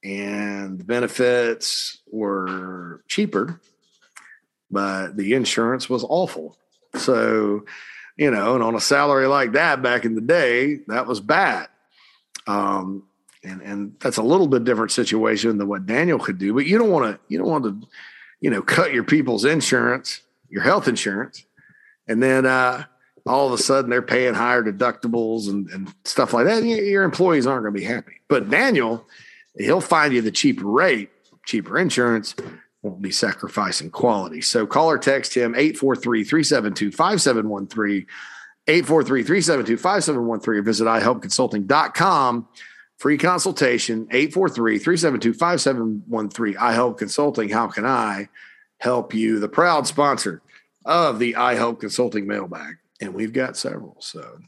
and 0.03 0.79
the 0.79 0.85
benefits 0.85 1.99
were 2.11 3.05
cheaper 3.07 3.61
but 4.71 5.17
the 5.17 5.35
insurance 5.35 5.89
was 5.89 6.05
awful. 6.09 6.57
So, 6.95 7.65
you 8.17 8.31
know, 8.31 8.55
and 8.55 8.63
on 8.63 8.75
a 8.75 8.81
salary 8.81 9.27
like 9.27 9.53
that 9.53 9.83
back 9.83 10.05
in 10.05 10.15
the 10.15 10.21
day, 10.21 10.81
that 10.87 11.07
was 11.07 11.21
bad. 11.21 11.69
Um, 12.47 13.05
and 13.43 13.63
and 13.63 13.95
that's 14.01 14.19
a 14.19 14.23
little 14.23 14.49
bit 14.49 14.65
different 14.65 14.93
situation 14.93 15.59
than 15.59 15.69
what 15.69 15.87
Daniel 15.87 16.19
could 16.19 16.39
do. 16.39 16.53
But 16.55 16.67
you 16.67 16.79
don't 16.79 16.91
want 16.91 17.15
to 17.15 17.21
you 17.29 17.39
don't 17.39 17.49
want 17.49 17.65
to 17.65 17.89
you 18.41 18.51
know 18.51 18.63
cut 18.63 18.93
your 18.93 19.05
people's 19.05 19.45
insurance, 19.45 20.21
your 20.49 20.63
health 20.63 20.89
insurance, 20.89 21.47
and 22.07 22.23
then 22.23 22.45
uh, 22.45 22.85
all 23.27 23.47
of 23.47 23.53
a 23.53 23.59
sudden 23.63 23.91
they're 23.91 24.03
paying 24.03 24.35
higher 24.35 24.63
deductibles 24.63 25.49
and, 25.49 25.69
and 25.71 25.95
stuff 26.05 26.33
like 26.33 26.47
that. 26.47 26.65
Your 26.65 27.05
employees 27.05 27.47
aren't 27.47 27.63
going 27.63 27.75
to 27.75 27.81
be 27.81 27.87
happy. 27.87 28.21
But 28.29 28.51
Daniel, 28.51 29.07
he'll 29.57 29.81
find 29.81 30.13
you 30.13 30.21
the 30.21 30.31
cheaper 30.31 30.67
rate, 30.67 31.11
cheaper 31.47 31.79
insurance, 31.79 32.35
won't 32.83 33.03
be 33.03 33.11
sacrificing 33.11 33.91
quality. 33.91 34.41
So 34.41 34.67
call 34.67 34.91
or 34.91 34.99
text 34.99 35.35
him 35.35 35.55
843 35.55 36.25
372 36.25 36.93
5713, 36.93 38.07
843 38.67 39.23
372 39.23 39.77
5713, 39.77 40.59
or 40.59 40.63
visit 40.63 40.85
ihelpconsulting.com. 40.87 42.49
Free 42.99 43.17
consultation 43.17 44.07
843 44.11 44.79
372 44.79 45.33
5713. 45.33 46.55
iHelp 46.55 46.99
Consulting. 46.99 47.49
How 47.49 47.67
can 47.67 47.87
I 47.87 48.29
help 48.79 49.15
you? 49.15 49.39
The 49.39 49.49
proud 49.49 49.87
sponsor 49.87 50.43
of 50.85 51.19
the 51.19 51.35
iHelp 51.35 51.81
Consulting 51.81 52.27
mailbag. 52.27 52.77
And 53.01 53.15
we've 53.15 53.33
got 53.33 53.57
several. 53.57 53.97
So 54.01 54.41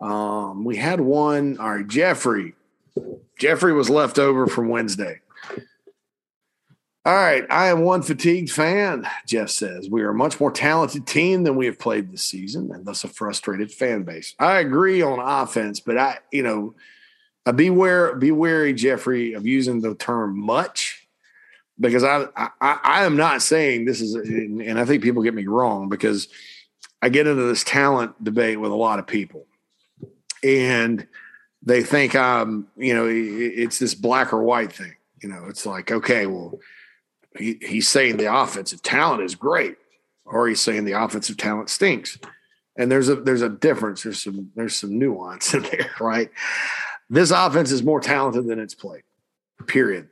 um, 0.00 0.64
we 0.64 0.76
had 0.76 1.00
one. 1.00 1.58
All 1.58 1.74
right, 1.74 1.86
Jeffrey. 1.86 2.54
Jeffrey 3.38 3.74
was 3.74 3.90
left 3.90 4.18
over 4.18 4.46
from 4.46 4.68
Wednesday. 4.68 5.20
All 7.08 7.14
right. 7.14 7.46
I 7.48 7.68
am 7.68 7.84
one 7.84 8.02
fatigued 8.02 8.50
fan, 8.50 9.08
Jeff 9.26 9.48
says. 9.48 9.88
We 9.88 10.02
are 10.02 10.10
a 10.10 10.14
much 10.14 10.38
more 10.38 10.50
talented 10.50 11.06
team 11.06 11.42
than 11.42 11.56
we 11.56 11.64
have 11.64 11.78
played 11.78 12.12
this 12.12 12.22
season, 12.22 12.70
and 12.70 12.84
thus 12.84 13.02
a 13.02 13.08
frustrated 13.08 13.72
fan 13.72 14.02
base. 14.02 14.34
I 14.38 14.58
agree 14.58 15.00
on 15.00 15.18
offense, 15.18 15.80
but 15.80 15.96
I, 15.96 16.18
you 16.30 16.42
know, 16.42 16.74
I 17.46 17.52
beware, 17.52 18.14
be 18.14 18.30
wary, 18.30 18.74
Jeffrey, 18.74 19.32
of 19.32 19.46
using 19.46 19.80
the 19.80 19.94
term 19.94 20.38
much 20.38 21.08
because 21.80 22.04
I, 22.04 22.26
I, 22.36 22.50
I 22.60 23.04
am 23.06 23.16
not 23.16 23.40
saying 23.40 23.86
this 23.86 24.02
is, 24.02 24.14
and 24.14 24.78
I 24.78 24.84
think 24.84 25.02
people 25.02 25.22
get 25.22 25.32
me 25.32 25.46
wrong 25.46 25.88
because 25.88 26.28
I 27.00 27.08
get 27.08 27.26
into 27.26 27.44
this 27.44 27.64
talent 27.64 28.22
debate 28.22 28.60
with 28.60 28.70
a 28.70 28.76
lot 28.76 28.98
of 28.98 29.06
people, 29.06 29.46
and 30.44 31.08
they 31.62 31.82
think 31.82 32.14
I'm, 32.14 32.66
you 32.76 32.92
know, 32.92 33.06
it's 33.08 33.78
this 33.78 33.94
black 33.94 34.34
or 34.34 34.42
white 34.42 34.74
thing. 34.74 34.92
You 35.22 35.30
know, 35.30 35.46
it's 35.48 35.64
like, 35.64 35.90
okay, 35.90 36.26
well, 36.26 36.60
he, 37.36 37.58
he's 37.60 37.88
saying 37.88 38.16
the 38.16 38.32
offensive 38.32 38.82
talent 38.82 39.22
is 39.22 39.34
great. 39.34 39.76
or 40.24 40.48
he's 40.48 40.60
saying 40.60 40.84
the 40.84 40.92
offensive 40.92 41.36
talent 41.36 41.70
stinks. 41.70 42.18
And 42.76 42.90
there's 42.92 43.08
a 43.08 43.16
there's 43.16 43.42
a 43.42 43.48
difference. 43.48 44.02
There's 44.04 44.22
some 44.22 44.50
there's 44.54 44.76
some 44.76 44.98
nuance 44.98 45.52
in 45.54 45.62
there, 45.62 45.90
right? 46.00 46.30
This 47.10 47.30
offense 47.30 47.72
is 47.72 47.82
more 47.82 48.00
talented 48.00 48.46
than 48.46 48.58
it's 48.58 48.74
played. 48.74 49.02
Period. 49.66 50.08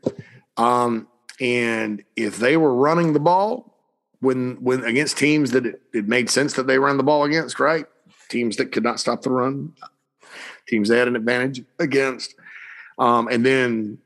Um, 0.57 1.07
and 1.39 2.03
if 2.17 2.39
they 2.39 2.57
were 2.57 2.75
running 2.75 3.13
the 3.13 3.21
ball 3.21 3.75
when 4.21 4.57
when 4.63 4.83
against 4.85 5.19
teams 5.19 5.53
that 5.53 5.67
it, 5.67 5.81
it 5.93 6.09
made 6.09 6.31
sense 6.31 6.55
that 6.55 6.67
they 6.67 6.79
ran 6.79 6.97
the 6.97 7.03
ball 7.03 7.25
against, 7.25 7.61
right? 7.61 7.87
Teams 8.29 8.57
that 8.57 8.73
could 8.73 8.83
not 8.83 8.99
stop 8.99 9.23
the 9.23 9.31
run, 9.31 9.75
teams 10.67 10.89
they 10.89 10.99
had 10.99 11.09
an 11.09 11.15
advantage 11.15 11.63
against. 11.79 12.35
Um, 12.99 13.29
and 13.29 13.45
then 13.45 13.99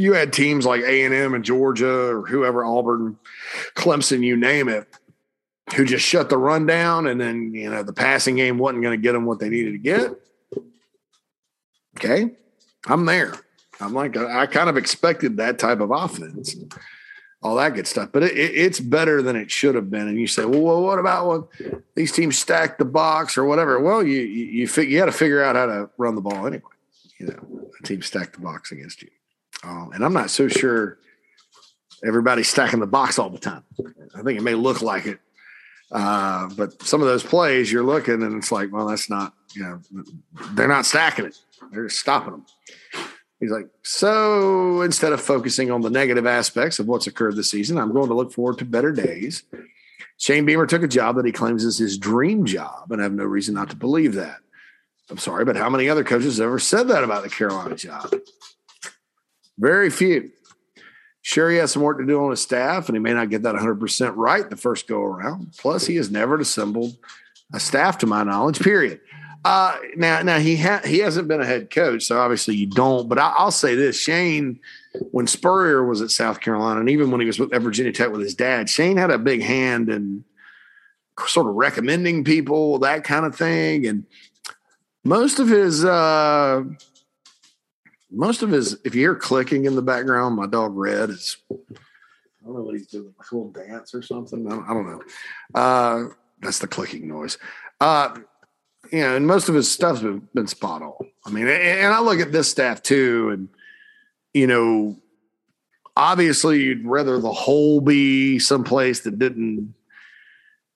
you 0.00 0.14
had 0.14 0.32
teams 0.32 0.64
like 0.66 0.82
A 0.82 1.04
and 1.04 1.44
Georgia 1.44 2.16
or 2.16 2.26
whoever, 2.26 2.64
Auburn, 2.64 3.18
Clemson, 3.76 4.24
you 4.24 4.36
name 4.36 4.68
it, 4.68 4.86
who 5.74 5.84
just 5.84 6.04
shut 6.04 6.30
the 6.30 6.38
run 6.38 6.66
down, 6.66 7.06
and 7.06 7.20
then 7.20 7.52
you 7.54 7.70
know 7.70 7.82
the 7.82 7.92
passing 7.92 8.36
game 8.36 8.58
wasn't 8.58 8.82
going 8.82 8.98
to 8.98 9.02
get 9.02 9.12
them 9.12 9.26
what 9.26 9.38
they 9.38 9.48
needed 9.48 9.72
to 9.72 9.78
get. 9.78 10.10
Okay, 11.98 12.30
I'm 12.86 13.04
there. 13.04 13.34
I'm 13.80 13.94
like 13.94 14.16
uh, 14.16 14.26
I 14.26 14.46
kind 14.46 14.68
of 14.68 14.76
expected 14.76 15.36
that 15.36 15.58
type 15.58 15.80
of 15.80 15.90
offense, 15.90 16.54
all 17.42 17.56
that 17.56 17.74
good 17.74 17.86
stuff. 17.86 18.10
But 18.12 18.22
it, 18.24 18.32
it, 18.36 18.54
it's 18.54 18.80
better 18.80 19.22
than 19.22 19.36
it 19.36 19.50
should 19.50 19.74
have 19.74 19.90
been. 19.90 20.08
And 20.08 20.18
you 20.18 20.26
say, 20.26 20.44
well, 20.44 20.82
what 20.82 20.98
about 20.98 21.50
when 21.60 21.82
these 21.94 22.12
teams 22.12 22.38
stack 22.38 22.78
the 22.78 22.84
box 22.84 23.38
or 23.38 23.44
whatever? 23.44 23.80
Well, 23.80 24.02
you 24.02 24.20
you 24.20 24.66
you, 24.66 24.82
you 24.82 24.98
got 24.98 25.06
to 25.06 25.12
figure 25.12 25.42
out 25.42 25.56
how 25.56 25.66
to 25.66 25.90
run 25.98 26.14
the 26.14 26.20
ball 26.20 26.46
anyway. 26.46 26.62
You 27.18 27.26
know, 27.26 27.70
a 27.78 27.82
team 27.82 28.02
stack 28.02 28.32
the 28.32 28.40
box 28.40 28.72
against 28.72 29.02
you, 29.02 29.10
um, 29.62 29.92
and 29.94 30.04
I'm 30.04 30.12
not 30.12 30.30
so 30.30 30.48
sure 30.48 30.98
everybody's 32.04 32.48
stacking 32.48 32.80
the 32.80 32.86
box 32.86 33.18
all 33.18 33.30
the 33.30 33.38
time. 33.38 33.64
I 34.14 34.22
think 34.22 34.38
it 34.38 34.42
may 34.42 34.54
look 34.54 34.82
like 34.82 35.06
it 35.06 35.20
uh, 35.92 36.48
but 36.56 36.80
some 36.82 37.00
of 37.00 37.08
those 37.08 37.22
plays 37.22 37.70
you're 37.70 37.82
looking 37.82 38.22
and 38.22 38.36
it's 38.36 38.52
like, 38.52 38.72
well, 38.72 38.86
that's 38.86 39.10
not, 39.10 39.34
you 39.54 39.62
know, 39.62 39.80
they're 40.52 40.68
not 40.68 40.86
stacking 40.86 41.24
it. 41.26 41.38
They're 41.72 41.88
just 41.88 42.00
stopping 42.00 42.32
them. 42.32 42.46
He's 43.40 43.50
like, 43.50 43.68
so 43.82 44.82
instead 44.82 45.12
of 45.12 45.20
focusing 45.20 45.70
on 45.70 45.80
the 45.80 45.90
negative 45.90 46.26
aspects 46.26 46.78
of 46.78 46.86
what's 46.86 47.06
occurred 47.06 47.36
this 47.36 47.50
season, 47.50 47.78
I'm 47.78 47.92
going 47.92 48.08
to 48.08 48.14
look 48.14 48.32
forward 48.32 48.58
to 48.58 48.64
better 48.64 48.92
days. 48.92 49.44
Shane 50.18 50.44
Beamer 50.44 50.66
took 50.66 50.82
a 50.82 50.88
job 50.88 51.16
that 51.16 51.24
he 51.24 51.32
claims 51.32 51.64
is 51.64 51.78
his 51.78 51.96
dream 51.96 52.44
job, 52.44 52.92
and 52.92 53.00
I 53.00 53.04
have 53.04 53.14
no 53.14 53.24
reason 53.24 53.54
not 53.54 53.70
to 53.70 53.76
believe 53.76 54.14
that. 54.14 54.36
I'm 55.08 55.16
sorry, 55.16 55.46
but 55.46 55.56
how 55.56 55.70
many 55.70 55.88
other 55.88 56.04
coaches 56.04 56.36
have 56.36 56.46
ever 56.46 56.58
said 56.58 56.88
that 56.88 57.02
about 57.02 57.22
the 57.22 57.30
Carolina 57.30 57.74
job? 57.74 58.12
Very 59.60 59.90
few. 59.90 60.30
Sure, 61.22 61.50
he 61.50 61.58
has 61.58 61.72
some 61.72 61.82
work 61.82 61.98
to 61.98 62.06
do 62.06 62.24
on 62.24 62.30
his 62.30 62.40
staff, 62.40 62.88
and 62.88 62.96
he 62.96 63.00
may 63.00 63.12
not 63.12 63.28
get 63.28 63.42
that 63.42 63.54
100% 63.54 64.12
right 64.16 64.48
the 64.48 64.56
first 64.56 64.88
go 64.88 65.02
around. 65.02 65.52
Plus, 65.58 65.86
he 65.86 65.96
has 65.96 66.10
never 66.10 66.40
assembled 66.40 66.96
a 67.52 67.60
staff, 67.60 67.98
to 67.98 68.06
my 68.06 68.22
knowledge. 68.24 68.58
Period. 68.58 69.00
Uh, 69.44 69.76
now, 69.96 70.22
now 70.22 70.38
he 70.38 70.56
ha- 70.56 70.82
he 70.84 70.98
hasn't 70.98 71.28
been 71.28 71.40
a 71.40 71.46
head 71.46 71.70
coach, 71.70 72.04
so 72.04 72.18
obviously 72.18 72.54
you 72.54 72.66
don't. 72.66 73.08
But 73.08 73.18
I- 73.18 73.44
will 73.44 73.50
say 73.50 73.74
this: 73.74 74.00
Shane, 74.00 74.60
when 75.10 75.26
Spurrier 75.26 75.84
was 75.84 76.00
at 76.00 76.10
South 76.10 76.40
Carolina, 76.40 76.80
and 76.80 76.88
even 76.90 77.10
when 77.10 77.20
he 77.20 77.26
was 77.26 77.40
at 77.40 77.60
Virginia 77.62 77.92
Tech 77.92 78.10
with 78.10 78.20
his 78.20 78.34
dad, 78.34 78.68
Shane 78.68 78.96
had 78.96 79.10
a 79.10 79.18
big 79.18 79.42
hand 79.42 79.88
in 79.88 80.24
sort 81.26 81.46
of 81.46 81.54
recommending 81.54 82.24
people, 82.24 82.78
that 82.78 83.04
kind 83.04 83.26
of 83.26 83.34
thing, 83.34 83.86
and 83.86 84.04
most 85.04 85.38
of 85.38 85.48
his. 85.48 85.84
Uh, 85.84 86.64
most 88.10 88.42
of 88.42 88.50
his, 88.50 88.78
if 88.84 88.94
you 88.94 89.02
hear 89.02 89.14
clicking 89.14 89.64
in 89.64 89.76
the 89.76 89.82
background, 89.82 90.36
my 90.36 90.46
dog 90.46 90.76
Red 90.76 91.10
is, 91.10 91.36
I 91.50 91.54
don't 92.44 92.54
know 92.54 92.62
what 92.62 92.74
he's 92.74 92.86
doing, 92.86 93.14
a 93.18 93.34
little 93.34 93.50
dance 93.50 93.94
or 93.94 94.02
something. 94.02 94.46
I 94.46 94.50
don't, 94.50 94.64
I 94.64 94.74
don't 94.74 94.90
know. 94.90 95.02
Uh, 95.54 96.08
that's 96.40 96.58
the 96.58 96.66
clicking 96.66 97.08
noise. 97.08 97.38
Uh, 97.80 98.16
you 98.90 99.00
know, 99.00 99.16
and 99.16 99.26
most 99.26 99.48
of 99.48 99.54
his 99.54 99.70
stuff's 99.70 100.00
been, 100.00 100.28
been 100.34 100.46
spot 100.46 100.82
on. 100.82 101.10
I 101.24 101.30
mean, 101.30 101.46
and 101.48 101.92
I 101.92 102.00
look 102.00 102.20
at 102.20 102.32
this 102.32 102.50
staff 102.50 102.82
too, 102.82 103.30
and 103.30 103.48
you 104.34 104.46
know, 104.46 104.96
obviously 105.96 106.62
you'd 106.62 106.86
rather 106.86 107.18
the 107.20 107.32
whole 107.32 107.80
be 107.80 108.38
someplace 108.38 109.00
that 109.00 109.18
didn't 109.18 109.74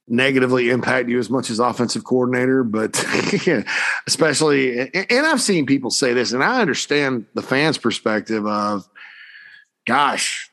negatively 0.07 0.71
impact 0.71 1.09
you 1.09 1.19
as 1.19 1.31
much 1.31 1.51
as 1.51 1.59
offensive 1.59 2.05
coordinator, 2.05 2.63
but 2.63 3.03
especially, 4.07 4.81
and 4.95 5.27
I've 5.27 5.41
seen 5.41 5.67
people 5.67 5.91
say 5.91 6.13
this, 6.13 6.33
and 6.33 6.43
I 6.43 6.61
understand 6.61 7.27
the 7.35 7.43
fans' 7.43 7.79
perspective 7.79 8.47
of, 8.47 8.89
gosh, 9.87 10.51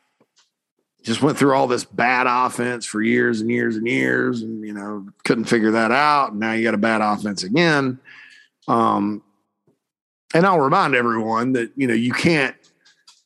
just 1.02 1.20
went 1.20 1.36
through 1.36 1.54
all 1.54 1.66
this 1.66 1.84
bad 1.84 2.26
offense 2.28 2.86
for 2.86 3.02
years 3.02 3.40
and 3.40 3.50
years 3.50 3.76
and 3.76 3.86
years, 3.86 4.42
and 4.42 4.64
you 4.64 4.72
know 4.72 5.08
couldn't 5.24 5.46
figure 5.46 5.72
that 5.72 5.90
out. 5.90 6.30
And 6.30 6.40
now 6.40 6.52
you 6.52 6.62
got 6.62 6.74
a 6.74 6.78
bad 6.78 7.00
offense 7.00 7.42
again. 7.42 7.98
Um, 8.68 9.22
and 10.32 10.46
I'll 10.46 10.60
remind 10.60 10.94
everyone 10.94 11.52
that 11.54 11.72
you 11.76 11.88
know 11.88 11.94
you 11.94 12.12
can't 12.12 12.54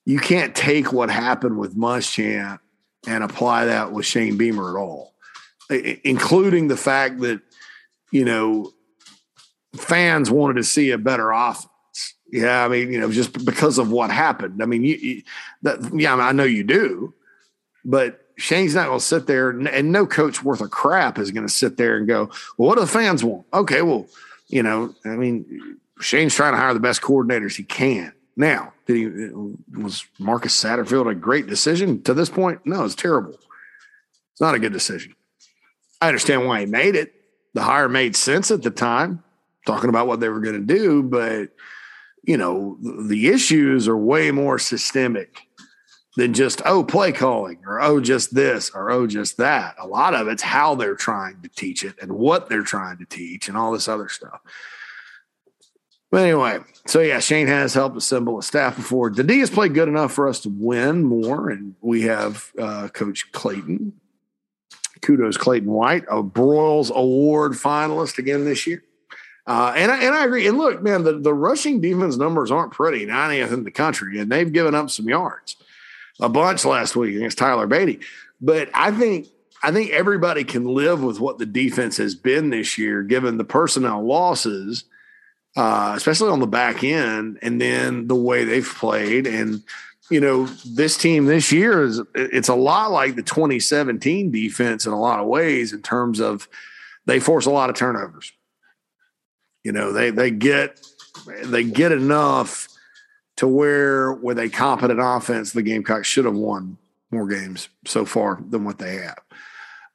you 0.07 0.19
can't 0.19 0.55
take 0.55 0.93
what 0.93 1.11
happened 1.11 1.59
with 1.59 1.77
Muschamp 1.77 2.61
and 3.07 3.23
apply 3.23 3.67
that 3.67 3.93
with 3.93 4.07
Shane 4.07 4.39
Beamer 4.39 4.77
at 4.77 4.81
all 4.81 5.13
including 5.71 6.69
the 6.69 6.77
fact 6.77 7.21
that 7.21 7.41
you 8.11 8.25
know 8.25 8.73
fans 9.75 10.31
wanted 10.31 10.55
to 10.55 10.65
see 10.65 10.91
a 10.91 10.99
better 10.99 11.31
offense. 11.31 11.69
Yeah, 12.31 12.65
I 12.65 12.69
mean, 12.69 12.93
you 12.93 13.01
know, 13.01 13.11
just 13.11 13.45
because 13.45 13.79
of 13.79 13.91
what 13.91 14.11
happened. 14.11 14.63
I 14.63 14.67
mean, 14.67 14.83
you, 14.83 14.97
you 14.97 15.23
that 15.63 15.79
yeah, 15.95 16.13
I, 16.13 16.17
mean, 16.17 16.25
I 16.27 16.33
know 16.33 16.45
you 16.45 16.65
do, 16.65 17.15
but 17.85 18.27
Shane's 18.37 18.75
not 18.75 18.87
going 18.87 18.99
to 18.99 19.05
sit 19.05 19.27
there, 19.27 19.51
and 19.51 19.93
no 19.93 20.07
coach 20.07 20.43
worth 20.43 20.61
a 20.61 20.69
crap 20.69 21.19
is 21.19 21.31
going 21.31 21.47
to 21.47 21.53
sit 21.53 21.77
there 21.77 21.97
and 21.97 22.07
go, 22.07 22.31
"Well, 22.59 22.69
what 22.69 22.75
do 22.75 22.81
the 22.83 22.87
fans 22.87 23.25
want?" 23.25 23.47
Okay, 23.55 23.83
well, 23.83 24.07
you 24.49 24.63
know, 24.63 24.95
I 25.05 25.11
mean, 25.11 25.79
Shane's 26.01 26.35
trying 26.35 26.53
to 26.53 26.59
hire 26.59 26.75
the 26.75 26.81
best 26.81 27.01
coordinators 27.01 27.57
he 27.57 27.65
can. 27.65 28.13
Now, 28.37 28.75
did 28.87 28.97
he 28.97 29.07
was 29.75 30.05
Marcus 30.19 30.63
Satterfield 30.63 31.11
a 31.11 31.15
great 31.15 31.47
decision 31.47 32.03
to 32.03 32.13
this 32.13 32.29
point? 32.29 32.61
No, 32.67 32.85
it's 32.85 32.95
terrible. 32.95 33.39
It's 34.33 34.41
not 34.41 34.55
a 34.55 34.59
good 34.59 34.75
decision. 34.75 35.16
I 36.01 36.09
understand 36.09 36.47
why 36.47 36.61
he 36.61 36.67
made 36.67 36.95
it. 36.95 37.13
The 37.55 37.63
hire 37.63 37.89
made 37.89 38.17
sense 38.17 38.51
at 38.51 38.63
the 38.63 38.71
time, 38.71 39.23
talking 39.67 39.89
about 39.89 40.07
what 40.07 40.21
they 40.21 40.29
were 40.29 40.41
going 40.41 40.67
to 40.67 40.75
do, 40.75 41.03
but 41.03 41.51
you 42.23 42.37
know, 42.37 42.77
the 42.81 43.29
issues 43.29 43.87
are 43.89 43.97
way 43.97 44.31
more 44.33 44.59
systemic 44.59 45.47
than 46.17 46.35
just 46.35 46.61
oh 46.65 46.83
play 46.83 47.13
calling 47.13 47.59
or 47.67 47.81
oh 47.81 48.01
just 48.01 48.35
this 48.35 48.71
or 48.75 48.91
oh 48.91 49.07
just 49.07 49.37
that. 49.37 49.77
A 49.79 49.87
lot 49.87 50.15
of 50.15 50.29
it's 50.29 50.43
how 50.43 50.75
they're 50.75 50.97
trying 50.97 51.41
to 51.43 51.49
teach 51.49 51.85
it 51.85 51.95
and 52.03 52.13
what 52.13 52.49
they're 52.49 52.63
trying 52.63 52.99
to 52.99 53.05
teach 53.05 53.49
and 53.49 53.57
all 53.57 53.73
this 53.73 53.87
other 53.87 54.09
stuff. 54.09 54.41
But 56.11 56.23
anyway, 56.23 56.61
so 56.87 57.01
yeah, 57.01 57.21
Shane 57.21 57.49
has 57.49 57.75
helped 57.75 57.97
assemble 57.97 58.39
a 58.39 58.43
staff 58.43 58.77
before. 58.77 59.11
The 59.11 59.25
D 59.25 59.41
has 59.41 59.51
played 59.51 59.75
good 59.75 59.89
enough 59.89 60.13
for 60.13 60.29
us 60.29 60.41
to 60.41 60.49
win 60.49 61.05
more, 61.05 61.51
and 61.51 61.75
we 61.81 62.03
have 62.03 62.51
uh, 62.59 62.89
Coach 62.89 63.31
Clayton 63.33 63.93
kudos 65.03 65.37
Clayton 65.37 65.71
White, 65.71 66.05
a 66.11 66.23
Broyles 66.23 66.91
Award 66.91 67.53
finalist 67.53 68.19
again 68.19 68.45
this 68.45 68.67
year. 68.67 68.83
Uh, 69.47 69.73
and 69.77 69.93
I, 69.93 70.03
and 70.03 70.15
I 70.15 70.25
agree. 70.25 70.47
And 70.49 70.59
look, 70.59 70.83
man, 70.83 71.05
the, 71.05 71.19
the 71.19 71.33
rushing 71.33 71.81
defense 71.81 72.17
numbers 72.17 72.51
aren't 72.51 72.73
pretty, 72.73 73.07
90th 73.07 73.53
in 73.53 73.65
the 73.65 73.71
country, 73.71 74.19
and 74.19 74.31
they've 74.31 74.53
given 74.53 74.75
up 74.75 74.91
some 74.91 75.09
yards, 75.09 75.57
a 76.21 76.29
bunch 76.29 76.65
last 76.65 76.97
week 76.97 77.15
against 77.15 77.39
Tyler 77.39 77.69
Badie. 77.69 78.03
But 78.41 78.71
I 78.75 78.91
think 78.91 79.29
I 79.63 79.73
think 79.73 79.91
everybody 79.91 80.45
can 80.45 80.65
live 80.65 81.03
with 81.03 81.21
what 81.21 81.39
the 81.39 81.47
defense 81.47 81.97
has 81.97 82.15
been 82.15 82.51
this 82.51 82.77
year, 82.77 83.03
given 83.03 83.39
the 83.39 83.45
personnel 83.45 84.05
losses, 84.05 84.85
uh, 85.57 85.95
especially 85.97 86.31
on 86.31 86.41
the 86.41 86.47
back 86.47 86.85
end, 86.85 87.39
and 87.41 87.61
then 87.61 88.07
the 88.07 88.15
way 88.15 88.45
they've 88.45 88.67
played. 88.67 89.27
And 89.27 89.63
you 90.11 90.21
know, 90.21 90.47
this 90.65 90.97
team 90.97 91.27
this 91.27 91.51
year 91.51 91.83
is 91.83 92.01
it's 92.15 92.49
a 92.49 92.55
lot 92.55 92.91
like 92.91 93.17
the 93.17 93.23
2017 93.23 94.31
defense 94.31 94.87
in 94.87 94.93
a 94.93 95.01
lot 95.01 95.21
of 95.21 95.27
ways 95.27 95.73
in 95.73 95.83
terms 95.83 96.21
of 96.21 96.49
they 97.07 97.21
force 97.21 97.47
a 97.47 97.51
lot 97.51 97.71
of 97.71 97.77
turnovers. 97.77 98.33
You 99.65 99.73
know, 99.73 99.93
they 99.93 100.11
they 100.11 100.31
get 100.31 100.81
they 101.45 101.65
get 101.65 101.93
enough 101.93 102.69
to 103.37 103.49
where 103.49 104.13
with 104.13 104.39
a 104.39 104.49
competent 104.49 105.01
offense, 105.03 105.53
the 105.53 105.63
Gamecocks 105.63 106.07
should 106.07 106.25
have 106.25 106.37
won 106.37 106.79
more 107.11 107.27
games 107.27 107.69
so 107.85 108.05
far 108.05 108.41
than 108.49 108.65
what 108.65 108.79
they 108.79 108.97
have. 108.97 109.19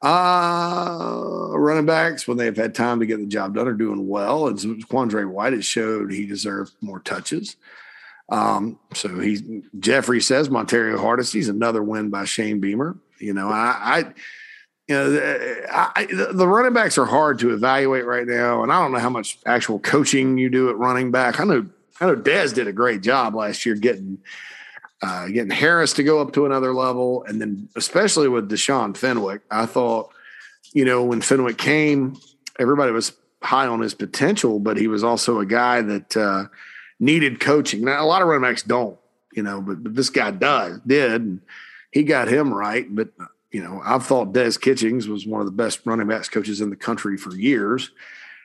Uh, 0.02 1.56
running 1.56 1.86
backs, 1.86 2.26
when 2.26 2.36
they've 2.36 2.56
had 2.56 2.74
time 2.74 2.98
to 3.00 3.06
get 3.06 3.18
the 3.18 3.26
job 3.26 3.54
done, 3.54 3.68
are 3.68 3.72
doing 3.72 4.08
well. 4.08 4.48
And 4.48 4.58
Quandre 4.58 5.28
White 5.28 5.52
has 5.52 5.64
showed 5.64 6.12
he 6.12 6.26
deserved 6.26 6.72
more 6.80 6.98
touches. 7.00 7.56
Um, 8.32 8.78
so 8.94 9.18
he 9.18 9.62
Jeffrey 9.78 10.20
says 10.20 10.48
Montario 10.48 10.98
Hardesty's 10.98 11.48
another 11.48 11.82
win 11.82 12.08
by 12.08 12.24
Shane 12.24 12.60
Beamer. 12.60 12.96
You 13.18 13.34
know, 13.34 13.48
I, 13.48 13.76
I 13.82 13.98
you 14.88 14.94
know, 14.96 15.64
I, 15.70 16.06
the 16.06 16.48
running 16.48 16.72
backs 16.72 16.96
are 16.98 17.04
hard 17.04 17.38
to 17.40 17.52
evaluate 17.52 18.06
right 18.06 18.26
now, 18.26 18.62
and 18.62 18.72
I 18.72 18.80
don't 18.80 18.92
know 18.92 18.98
how 18.98 19.10
much 19.10 19.38
actual 19.46 19.78
coaching 19.78 20.38
you 20.38 20.48
do 20.48 20.70
at 20.70 20.78
running 20.78 21.10
back. 21.10 21.40
I 21.40 21.44
know, 21.44 21.66
I 22.00 22.06
know, 22.06 22.14
Des 22.16 22.48
did 22.48 22.66
a 22.66 22.72
great 22.72 23.02
job 23.02 23.34
last 23.34 23.66
year 23.66 23.74
getting 23.74 24.18
uh, 25.02 25.26
getting 25.26 25.50
Harris 25.50 25.92
to 25.94 26.02
go 26.02 26.20
up 26.20 26.32
to 26.32 26.46
another 26.46 26.72
level, 26.72 27.24
and 27.24 27.40
then 27.40 27.68
especially 27.76 28.28
with 28.28 28.50
Deshaun 28.50 28.96
Fenwick, 28.96 29.42
I 29.50 29.66
thought 29.66 30.12
you 30.72 30.84
know, 30.84 31.04
when 31.04 31.20
Fenwick 31.20 31.58
came, 31.58 32.16
everybody 32.58 32.92
was 32.92 33.12
high 33.42 33.66
on 33.66 33.80
his 33.80 33.94
potential, 33.94 34.58
but 34.58 34.76
he 34.76 34.88
was 34.88 35.04
also 35.04 35.40
a 35.40 35.46
guy 35.46 35.82
that 35.82 36.16
uh, 36.16 36.44
needed 37.02 37.40
coaching. 37.40 37.84
Now, 37.84 38.02
a 38.02 38.06
lot 38.06 38.22
of 38.22 38.28
running 38.28 38.48
backs 38.48 38.62
don't, 38.62 38.96
you 39.32 39.42
know, 39.42 39.60
but, 39.60 39.82
but 39.82 39.96
this 39.96 40.08
guy 40.08 40.30
does, 40.30 40.78
did. 40.86 41.20
And 41.20 41.40
he 41.90 42.04
got 42.04 42.28
him 42.28 42.54
right. 42.54 42.86
But, 42.88 43.08
you 43.50 43.62
know, 43.62 43.82
I've 43.84 44.06
thought 44.06 44.32
Des 44.32 44.52
Kitchings 44.52 45.08
was 45.08 45.26
one 45.26 45.40
of 45.40 45.46
the 45.46 45.52
best 45.52 45.80
running 45.84 46.06
backs 46.06 46.28
coaches 46.28 46.60
in 46.60 46.70
the 46.70 46.76
country 46.76 47.16
for 47.16 47.34
years. 47.34 47.90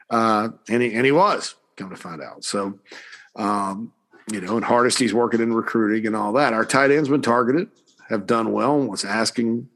Uh, 0.09 0.49
and, 0.67 0.81
he, 0.81 0.91
and 0.95 1.05
he 1.05 1.11
was, 1.11 1.53
come 1.75 1.91
to 1.91 1.95
find 1.95 2.19
out. 2.19 2.43
So, 2.43 2.79
um, 3.35 3.93
you 4.31 4.41
know, 4.41 4.55
and 4.55 4.65
Hardesty's 4.65 5.13
working 5.13 5.39
in 5.39 5.53
recruiting 5.53 6.07
and 6.07 6.15
all 6.15 6.33
that. 6.33 6.53
Our 6.53 6.65
tight 6.65 6.89
ends 6.89 7.09
been 7.09 7.21
targeted, 7.21 7.69
have 8.09 8.25
done 8.25 8.51
well. 8.51 8.79
and 8.79 8.89
What's 8.89 9.05
asking 9.05 9.69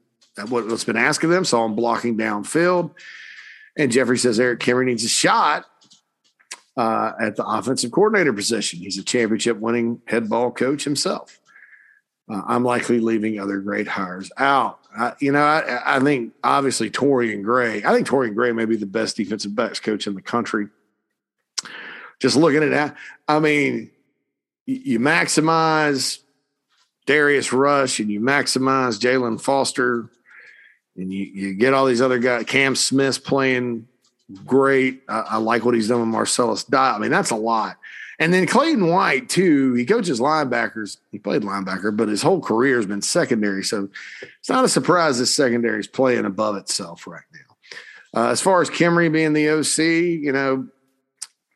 what's 0.48 0.86
been 0.86 0.98
asking 0.98 1.30
them. 1.30 1.46
Saw 1.46 1.66
him 1.66 1.76
blocking 1.76 2.18
downfield. 2.18 2.92
And 3.78 3.92
Jeffrey 3.92 4.18
says 4.18 4.40
Erik 4.40 4.60
Kimrey 4.60 4.86
needs 4.86 5.04
a 5.04 5.10
shot 5.10 5.66
uh, 6.78 7.14
at 7.20 7.36
the 7.36 7.46
offensive 7.46 7.92
coordinator 7.92 8.34
position. 8.34 8.80
He's 8.80 8.98
a 8.98 9.04
championship 9.04 9.58
winning 9.58 10.02
head 10.06 10.30
ball 10.30 10.52
coach 10.52 10.84
himself. 10.84 11.40
Uh, 12.30 12.42
I'm 12.48 12.64
likely 12.64 13.00
leaving 13.00 13.40
other 13.40 13.60
great 13.60 13.88
hires 13.88 14.32
out. 14.38 14.80
Uh, 14.98 15.12
you 15.20 15.32
know, 15.32 15.44
I, 15.44 15.98
I, 15.98 16.00
think 16.00 16.34
obviously 16.44 16.90
Torian 16.90 17.44
Gray. 17.44 17.84
I 17.84 17.94
think 17.94 18.08
Torian 18.08 18.36
Gray 18.36 18.52
may 18.52 18.66
be 18.66 18.76
the 18.76 18.86
best 18.86 19.18
defensive 19.18 19.56
backs 19.56 19.80
coach 19.80 20.06
in 20.06 20.16
the 20.16 20.22
country. 20.22 20.68
Just 22.20 22.36
looking 22.36 22.64
at 22.64 22.72
that, 22.72 22.98
I 23.28 23.40
mean, 23.40 23.90
you, 24.66 25.00
maximize 25.00 26.20
Darius 27.06 27.52
Rush 27.52 28.00
and 28.00 28.10
you 28.10 28.20
maximize 28.20 29.00
Jaylan 29.00 29.42
Foster 29.42 30.10
and 30.96 31.12
you, 31.12 31.24
you 31.24 31.54
get 31.56 31.74
all 31.74 31.86
these 31.86 32.02
other 32.02 32.20
guys. 32.20 32.46
Cam 32.46 32.76
Smith's 32.76 33.18
playing 33.18 33.88
great. 34.46 35.04
I, 35.08 35.20
I 35.20 35.38
like 35.38 35.66
what 35.66 35.76
he's 35.76 35.88
done 35.88 36.00
with 36.00 36.10
Marcellas 36.10 36.64
Dial. 36.70 36.96
I 36.96 37.00
mean, 37.00 37.12
that's 37.12 37.32
a 37.32 37.36
lot. 37.36 37.78
And 38.20 38.32
then 38.32 38.46
Clayton 38.46 38.86
White, 38.88 39.30
too, 39.30 39.74
he 39.74 39.84
coaches 39.84 40.20
linebackers. 40.20 40.98
He 41.12 41.18
played 41.18 41.42
linebacker, 41.42 41.96
but 41.96 42.08
his 42.08 42.22
whole 42.22 42.40
career 42.40 42.76
has 42.76 42.86
been 42.86 43.02
secondary. 43.02 43.64
So 43.64 43.90
it's 44.38 44.50
not 44.50 44.64
a 44.64 44.70
surprise 44.70 45.18
this 45.18 45.34
secondary 45.34 45.80
is 45.80 45.88
playing 45.88 46.26
above 46.26 46.56
itself 46.56 47.08
right 47.08 47.24
now. 47.34 48.22
Uh, 48.22 48.30
as 48.30 48.40
far 48.40 48.62
as 48.62 48.70
Kimrey 48.70 49.12
being 49.12 49.34
the 49.34 49.50
OC, 49.50 49.78
you 50.24 50.32
know, 50.32 50.68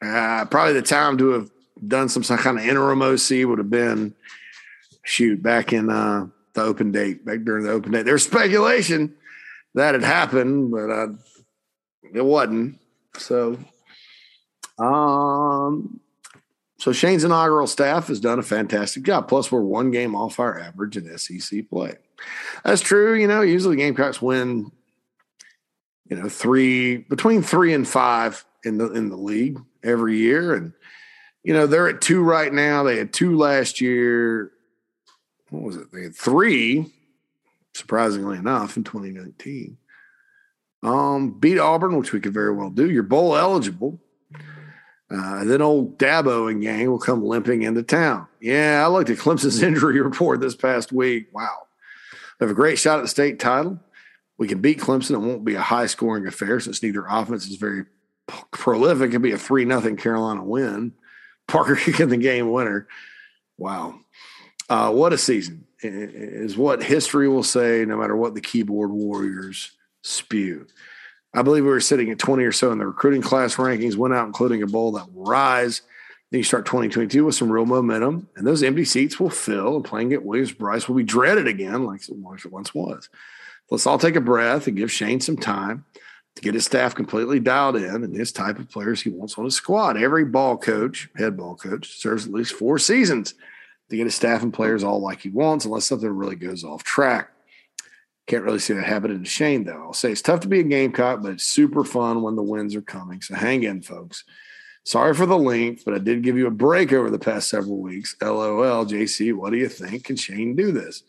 uh, 0.02 0.46
probably 0.46 0.74
the 0.74 0.82
time 0.82 1.20
to 1.20 1.30
have 1.30 1.52
done 1.88 2.10
some, 2.10 2.24
some 2.24 2.40
kind 2.40 2.58
of 2.58 2.66
interim 2.66 3.02
OC 3.02 3.48
would 3.48 3.60
have 3.60 3.70
been, 3.70 4.16
shoot, 5.04 5.44
back 5.44 5.72
in 5.72 5.92
uh, 5.92 6.26
the 6.54 6.64
open 6.64 6.92
date, 6.92 7.24
back 7.24 7.44
during 7.44 7.64
the 7.64 7.72
open 7.72 7.92
date. 7.92 8.06
There's 8.06 8.24
speculation 8.24 9.14
that 9.76 9.94
had 9.94 10.04
happened, 10.04 10.72
but 10.72 10.90
uh, 10.90 11.08
it 12.14 12.24
wasn't. 12.24 12.80
So, 13.18 13.58
um, 14.78 16.00
so 16.78 16.92
Shane's 16.92 17.24
inaugural 17.24 17.68
staff 17.68 18.08
has 18.08 18.20
done 18.20 18.40
a 18.40 18.44
fantastic 18.44 19.04
job. 19.04 19.28
Plus, 19.28 19.52
we're 19.52 19.62
one 19.62 19.92
game 19.92 20.16
off 20.16 20.40
our 20.40 20.60
average 20.60 20.98
in 20.98 21.18
SEC 21.18 21.70
play. 21.70 21.96
That's 22.64 22.82
true. 22.82 23.16
You 23.16 23.28
know, 23.28 23.42
usually 23.42 23.78
Gamecocks 23.78 24.22
win, 24.22 24.72
you 26.10 26.18
know, 26.18 26.30
three 26.30 26.98
between 26.98 27.42
three 27.42 27.74
and 27.74 27.88
five 27.88 28.46
in 28.64 28.78
the 28.78 28.92
in 28.92 29.10
the 29.10 29.18
league 29.18 29.60
every 29.84 30.18
year, 30.18 30.54
and 30.54 30.74
you 31.44 31.54
know 31.54 31.68
they're 31.68 31.90
at 31.90 32.02
two 32.02 32.22
right 32.22 32.52
now. 32.52 32.84
They 32.84 32.98
had 32.98 33.14
two 33.14 33.38
last 33.38 33.82
year. 33.82 34.52
What 35.50 35.64
was 35.64 35.76
it? 35.78 35.92
They 35.92 36.04
had 36.04 36.16
three 36.16 36.92
surprisingly 37.76 38.38
enough, 38.38 38.78
in 38.78 38.84
2019. 38.84 39.78
Um, 40.86 41.32
beat 41.32 41.58
Auburn, 41.58 41.98
which 41.98 42.14
we 42.14 42.20
could 42.20 42.34
very 42.34 42.54
well 42.54 42.70
do. 42.70 42.88
You're 42.88 43.02
bowl 43.02 43.36
eligible. 43.36 44.00
Uh, 45.10 45.44
then 45.44 45.60
old 45.60 45.98
Dabo 45.98 46.50
and 46.50 46.62
gang 46.62 46.92
will 46.92 47.00
come 47.00 47.26
limping 47.26 47.64
into 47.64 47.82
town. 47.82 48.28
Yeah, 48.40 48.84
I 48.86 48.88
looked 48.90 49.10
at 49.10 49.18
Clemson's 49.18 49.64
injury 49.64 50.00
report 50.00 50.42
this 50.42 50.56
past 50.56 50.92
week. 50.92 51.30
Wow. 51.34 51.68
They 52.38 52.46
have 52.46 52.52
a 52.52 52.56
great 52.56 52.78
shot 52.78 53.00
at 53.00 53.02
the 53.02 53.08
state 53.08 53.40
title. 53.40 53.80
We 54.38 54.48
can 54.48 54.62
beat 54.62 54.80
Clemson. 54.80 55.16
It 55.16 55.20
won't 55.20 55.44
be 55.44 55.56
a 55.56 55.62
high 55.62 55.88
scoring 55.88 56.28
affair 56.28 56.60
since 56.60 56.84
neither 56.84 57.06
offense 57.08 57.48
is 57.48 57.56
very 57.56 57.86
prolific. 58.52 59.10
It'll 59.10 59.22
be 59.22 59.32
a 59.32 59.40
3 59.40 59.66
nothing 59.66 59.98
Carolina 59.98 60.44
win. 60.44 60.94
Parker 61.48 61.76
kicking 61.84 62.10
the 62.10 62.18
game 62.18 62.52
winner. 62.52 62.88
Wow. 63.58 64.02
Uh, 64.70 64.92
what 64.92 65.14
a 65.14 65.18
season 65.18 65.66
is 65.82 66.56
what 66.56 66.84
history 66.84 67.28
will 67.28 67.44
say, 67.44 67.86
no 67.86 67.98
matter 67.98 68.16
what 68.16 68.36
the 68.36 68.42
keyboard 68.42 68.92
warriors 68.92 69.72
spew. 70.06 70.68
I 71.34 71.42
believe 71.42 71.64
we 71.64 71.70
were 71.70 71.82
sitting 71.82 72.10
at 72.12 72.20
20 72.20 72.44
or 72.44 72.52
so 72.52 72.72
in 72.72 72.78
the 72.78 72.88
recruiting 72.88 73.22
class 73.22 73.56
rankings, 73.56 73.98
went 73.98 74.14
out, 74.14 74.28
including 74.28 74.64
a 74.64 74.68
bowl 74.68 74.94
that 74.94 75.12
will 75.14 75.26
rise. 75.26 75.82
Then 76.32 76.40
you 76.40 76.44
start 76.44 76.66
2022 76.66 77.26
with 77.26 77.36
some 77.36 77.52
real 77.52 77.66
momentum, 77.66 78.30
and 78.36 78.48
those 78.48 78.64
empty 78.64 78.86
seats 78.86 79.20
will 79.20 79.30
fill, 79.30 79.76
and 79.76 79.86
playing 79.86 80.14
at 80.14 80.24
Williams-Brice 80.24 80.88
will 80.88 80.96
be 80.96 81.04
dreaded 81.04 81.48
again, 81.48 81.84
like 81.84 82.02
it 82.08 82.16
once 82.16 82.74
was. 82.74 83.10
Let's 83.70 83.86
all 83.86 83.98
take 83.98 84.16
a 84.16 84.22
breath 84.22 84.68
and 84.68 84.78
give 84.78 84.92
Shane 84.92 85.20
some 85.20 85.38
time 85.38 85.86
to 86.36 86.42
get 86.42 86.54
his 86.54 86.66
staff 86.66 86.94
completely 86.96 87.40
dialed 87.40 87.78
in 87.78 88.04
and 88.04 88.16
his 88.16 88.32
type 88.32 88.60
of 88.60 88.70
players 88.70 89.02
he 89.02 89.10
wants 89.10 89.38
on 89.38 89.46
his 89.46 89.56
squad. 89.56 89.98
Every 89.98 90.26
ball 90.26 90.58
coach, 90.58 91.10
head 91.16 91.38
ball 91.38 91.56
coach, 91.56 91.98
serves 92.00 92.28
at 92.28 92.34
least 92.34 92.54
four 92.54 92.78
seasons 92.78 93.34
to 93.90 93.98
get 93.98 94.06
his 94.06 94.16
staff 94.16 94.44
and 94.44 94.54
players 94.54 94.84
all 94.84 95.02
like 95.02 95.22
he 95.22 95.30
wants, 95.30 95.66
unless 95.66 95.86
something 95.86 96.10
really 96.10 96.36
goes 96.36 96.64
off 96.64 96.84
track. 96.84 97.30
Can't 98.28 98.44
really 98.44 98.60
see 98.60 98.74
that 98.74 98.86
happening 98.86 99.24
to 99.24 99.30
Shane, 99.30 99.66
though. 99.66 99.84
I'll 99.84 99.94
say 99.94 100.12
it's 100.12 100.22
tough 100.22 100.40
to 100.42 100.48
be 100.48 100.60
a 100.60 100.64
Gamecock, 100.64 101.22
but 101.22 101.34
it's 101.34 101.44
super 101.44 101.84
fun 101.84 102.24
when 102.24 102.36
the 102.36 102.44
wins 102.44 102.76
are 102.76 102.82
coming. 102.82 103.22
So 103.22 103.36
hang 103.36 103.64
in, 103.64 103.82
folks. 103.82 104.24
Sorry 104.84 105.14
for 105.14 105.26
the 105.26 105.38
length, 105.38 105.84
but 105.86 105.94
I 105.94 106.00
did 106.00 106.24
give 106.24 106.38
you 106.38 106.48
a 106.48 106.52
break 106.52 106.92
over 106.92 107.10
the 107.10 107.20
past 107.20 107.50
several 107.50 107.78
weeks. 107.78 108.16
LOL, 108.22 108.86
JC, 108.86 109.34
what 109.34 109.52
do 109.52 109.58
you 109.58 109.70
think? 109.70 110.06
Can 110.06 110.16
Shane 110.16 110.56
do 110.56 110.72
this? 110.72 111.04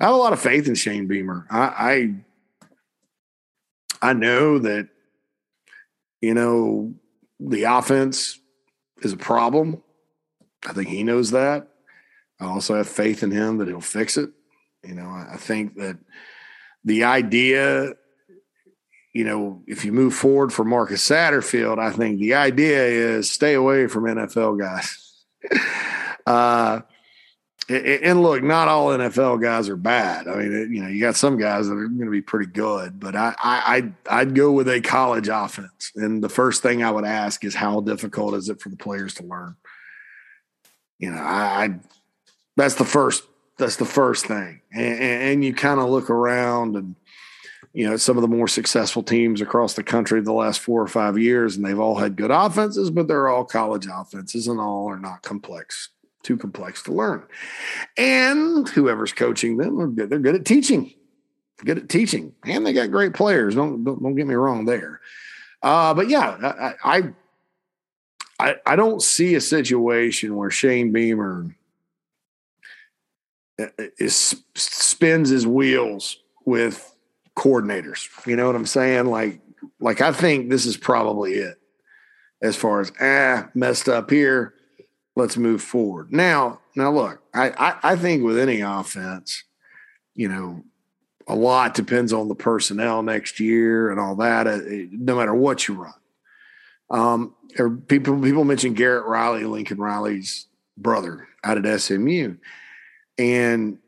I 0.00 0.06
have 0.06 0.14
a 0.14 0.18
lot 0.18 0.32
of 0.32 0.40
faith 0.40 0.68
in 0.68 0.74
Shane 0.74 1.06
Beamer. 1.06 1.46
I, 1.50 2.14
I, 4.00 4.10
I 4.10 4.12
know 4.12 4.58
that, 4.60 4.88
you 6.20 6.34
know, 6.34 6.94
the 7.40 7.64
offense 7.64 8.38
is 9.02 9.12
a 9.12 9.16
problem. 9.16 9.82
I 10.66 10.72
think 10.72 10.88
he 10.88 11.02
knows 11.02 11.30
that. 11.32 11.68
I 12.40 12.46
also 12.46 12.76
have 12.76 12.88
faith 12.88 13.22
in 13.22 13.30
him 13.30 13.58
that 13.58 13.68
he'll 13.68 13.80
fix 13.80 14.16
it. 14.16 14.30
You 14.84 14.94
know, 14.94 15.08
I, 15.08 15.36
think 15.36 15.76
that 15.76 15.98
the 16.84 17.04
idea, 17.04 17.92
you 19.12 19.24
know, 19.24 19.62
if 19.66 19.84
you 19.84 19.92
move 19.92 20.14
forward 20.14 20.52
for 20.52 20.64
Marcus 20.64 21.06
Satterfield, 21.06 21.78
I 21.78 21.90
think 21.90 22.20
the 22.20 22.34
idea 22.34 22.84
is 22.84 23.30
stay 23.30 23.54
away 23.54 23.86
from 23.86 24.04
NFL 24.04 24.58
guys. 24.58 25.24
uh, 26.26 26.80
and 27.68 28.22
look, 28.22 28.42
not 28.42 28.68
all 28.68 28.88
NFL 28.88 29.42
guys 29.42 29.68
are 29.68 29.76
bad. 29.76 30.26
I 30.26 30.36
mean, 30.36 30.72
you 30.72 30.82
know, 30.82 30.88
you 30.88 31.00
got 31.00 31.16
some 31.16 31.36
guys 31.36 31.68
that 31.68 31.74
are 31.74 31.86
going 31.88 32.06
to 32.06 32.10
be 32.10 32.22
pretty 32.22 32.50
good, 32.50 32.98
but 32.98 33.14
I, 33.14 33.34
I, 33.38 33.92
I'd, 34.08 34.34
go 34.34 34.52
with 34.52 34.70
a 34.70 34.80
college 34.80 35.28
offense. 35.28 35.92
And 35.94 36.24
the 36.24 36.30
first 36.30 36.62
thing 36.62 36.82
I 36.82 36.90
would 36.90 37.04
ask 37.04 37.44
is 37.44 37.54
how 37.54 37.80
difficult 37.80 38.34
is 38.34 38.48
it 38.48 38.62
for 38.62 38.70
the 38.70 38.76
players 38.76 39.14
to 39.14 39.24
learn? 39.24 39.56
You 40.98 41.10
know, 41.10 41.18
I, 41.18 41.64
I 41.64 41.80
that's 42.56 42.76
the 42.76 42.86
first. 42.86 43.24
That's 43.58 43.76
the 43.76 43.84
first 43.84 44.26
thing, 44.26 44.60
and, 44.72 45.02
and 45.02 45.44
you 45.44 45.52
kind 45.52 45.80
of 45.80 45.88
look 45.88 46.10
around 46.10 46.76
and 46.76 46.94
you 47.72 47.88
know 47.88 47.96
some 47.96 48.16
of 48.16 48.22
the 48.22 48.28
more 48.28 48.46
successful 48.46 49.02
teams 49.02 49.40
across 49.40 49.74
the 49.74 49.82
country 49.82 50.20
the 50.20 50.32
last 50.32 50.60
four 50.60 50.80
or 50.80 50.86
five 50.86 51.18
years, 51.18 51.56
and 51.56 51.64
they've 51.64 51.78
all 51.78 51.96
had 51.96 52.16
good 52.16 52.30
offenses, 52.30 52.90
but 52.90 53.08
they're 53.08 53.28
all 53.28 53.44
college 53.44 53.88
offenses, 53.92 54.46
and 54.46 54.60
all 54.60 54.88
are 54.88 54.98
not 54.98 55.22
complex, 55.22 55.88
too 56.22 56.36
complex 56.36 56.84
to 56.84 56.92
learn. 56.92 57.24
And 57.96 58.68
whoever's 58.68 59.12
coaching 59.12 59.56
them, 59.56 59.80
are 59.80 59.88
good. 59.88 60.08
They're 60.08 60.20
good 60.20 60.36
at 60.36 60.44
teaching, 60.44 60.94
good 61.64 61.78
at 61.78 61.88
teaching, 61.88 62.34
and 62.44 62.64
they 62.64 62.72
got 62.72 62.92
great 62.92 63.12
players. 63.12 63.56
Don't 63.56 63.82
don't, 63.82 64.00
don't 64.00 64.14
get 64.14 64.28
me 64.28 64.36
wrong 64.36 64.66
there. 64.66 65.00
Uh, 65.64 65.94
but 65.94 66.08
yeah, 66.08 66.74
I, 66.84 67.12
I 68.38 68.54
I 68.64 68.76
don't 68.76 69.02
see 69.02 69.34
a 69.34 69.40
situation 69.40 70.36
where 70.36 70.50
Shane 70.50 70.92
Beamer 70.92 71.56
is 73.98 74.42
spins 74.54 75.30
his 75.30 75.46
wheels 75.46 76.18
with 76.44 76.94
coordinators. 77.36 78.08
You 78.26 78.36
know 78.36 78.46
what 78.46 78.56
I'm 78.56 78.66
saying? 78.66 79.06
Like, 79.06 79.40
like 79.80 80.00
I 80.00 80.12
think 80.12 80.50
this 80.50 80.66
is 80.66 80.76
probably 80.76 81.34
it 81.34 81.60
as 82.42 82.56
far 82.56 82.80
as 82.80 82.92
ah 83.00 83.48
messed 83.54 83.88
up 83.88 84.10
here. 84.10 84.54
Let's 85.16 85.36
move 85.36 85.62
forward. 85.62 86.12
Now, 86.12 86.60
now 86.76 86.92
look, 86.92 87.22
I, 87.34 87.50
I, 87.50 87.92
I 87.92 87.96
think 87.96 88.22
with 88.22 88.38
any 88.38 88.60
offense, 88.60 89.42
you 90.14 90.28
know, 90.28 90.62
a 91.26 91.34
lot 91.34 91.74
depends 91.74 92.12
on 92.12 92.28
the 92.28 92.36
personnel 92.36 93.02
next 93.02 93.40
year 93.40 93.90
and 93.90 93.98
all 93.98 94.14
that. 94.16 94.46
Uh, 94.46 94.60
no 94.92 95.16
matter 95.16 95.34
what 95.34 95.66
you 95.66 95.74
run, 95.74 95.92
um, 96.90 97.34
or 97.58 97.70
people 97.70 98.20
people 98.20 98.44
mention 98.44 98.74
Garrett 98.74 99.06
Riley, 99.06 99.44
Lincoln 99.44 99.78
Riley's 99.78 100.46
brother 100.76 101.28
out 101.44 101.64
at 101.64 101.80
SMU. 101.80 102.36
And, 103.18 103.78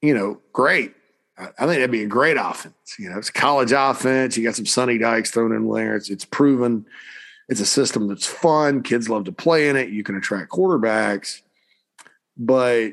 you 0.00 0.14
know, 0.14 0.40
great. 0.52 0.94
I 1.38 1.44
think 1.44 1.72
that'd 1.72 1.90
be 1.90 2.02
a 2.02 2.06
great 2.06 2.38
offense. 2.38 2.74
You 2.98 3.10
know, 3.10 3.18
it's 3.18 3.28
a 3.28 3.32
college 3.32 3.72
offense. 3.72 4.36
You 4.36 4.44
got 4.44 4.54
some 4.54 4.64
Sonny 4.64 4.96
Dykes 4.96 5.30
thrown 5.30 5.52
in 5.52 5.70
there. 5.70 5.94
It's 5.94 6.08
it's 6.08 6.24
proven. 6.24 6.86
It's 7.48 7.60
a 7.60 7.66
system 7.66 8.08
that's 8.08 8.26
fun. 8.26 8.82
Kids 8.82 9.08
love 9.08 9.24
to 9.24 9.32
play 9.32 9.68
in 9.68 9.76
it. 9.76 9.90
You 9.90 10.02
can 10.02 10.16
attract 10.16 10.50
quarterbacks, 10.50 11.42
but 12.36 12.92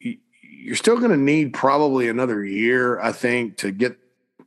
you're 0.00 0.76
still 0.76 0.98
going 0.98 1.12
to 1.12 1.16
need 1.16 1.54
probably 1.54 2.08
another 2.08 2.44
year, 2.44 3.00
I 3.00 3.12
think, 3.12 3.56
to 3.58 3.70
get 3.70 3.96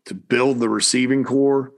to 0.05 0.13
build 0.13 0.59
the 0.59 0.69
receiving 0.69 1.23
core 1.23 1.71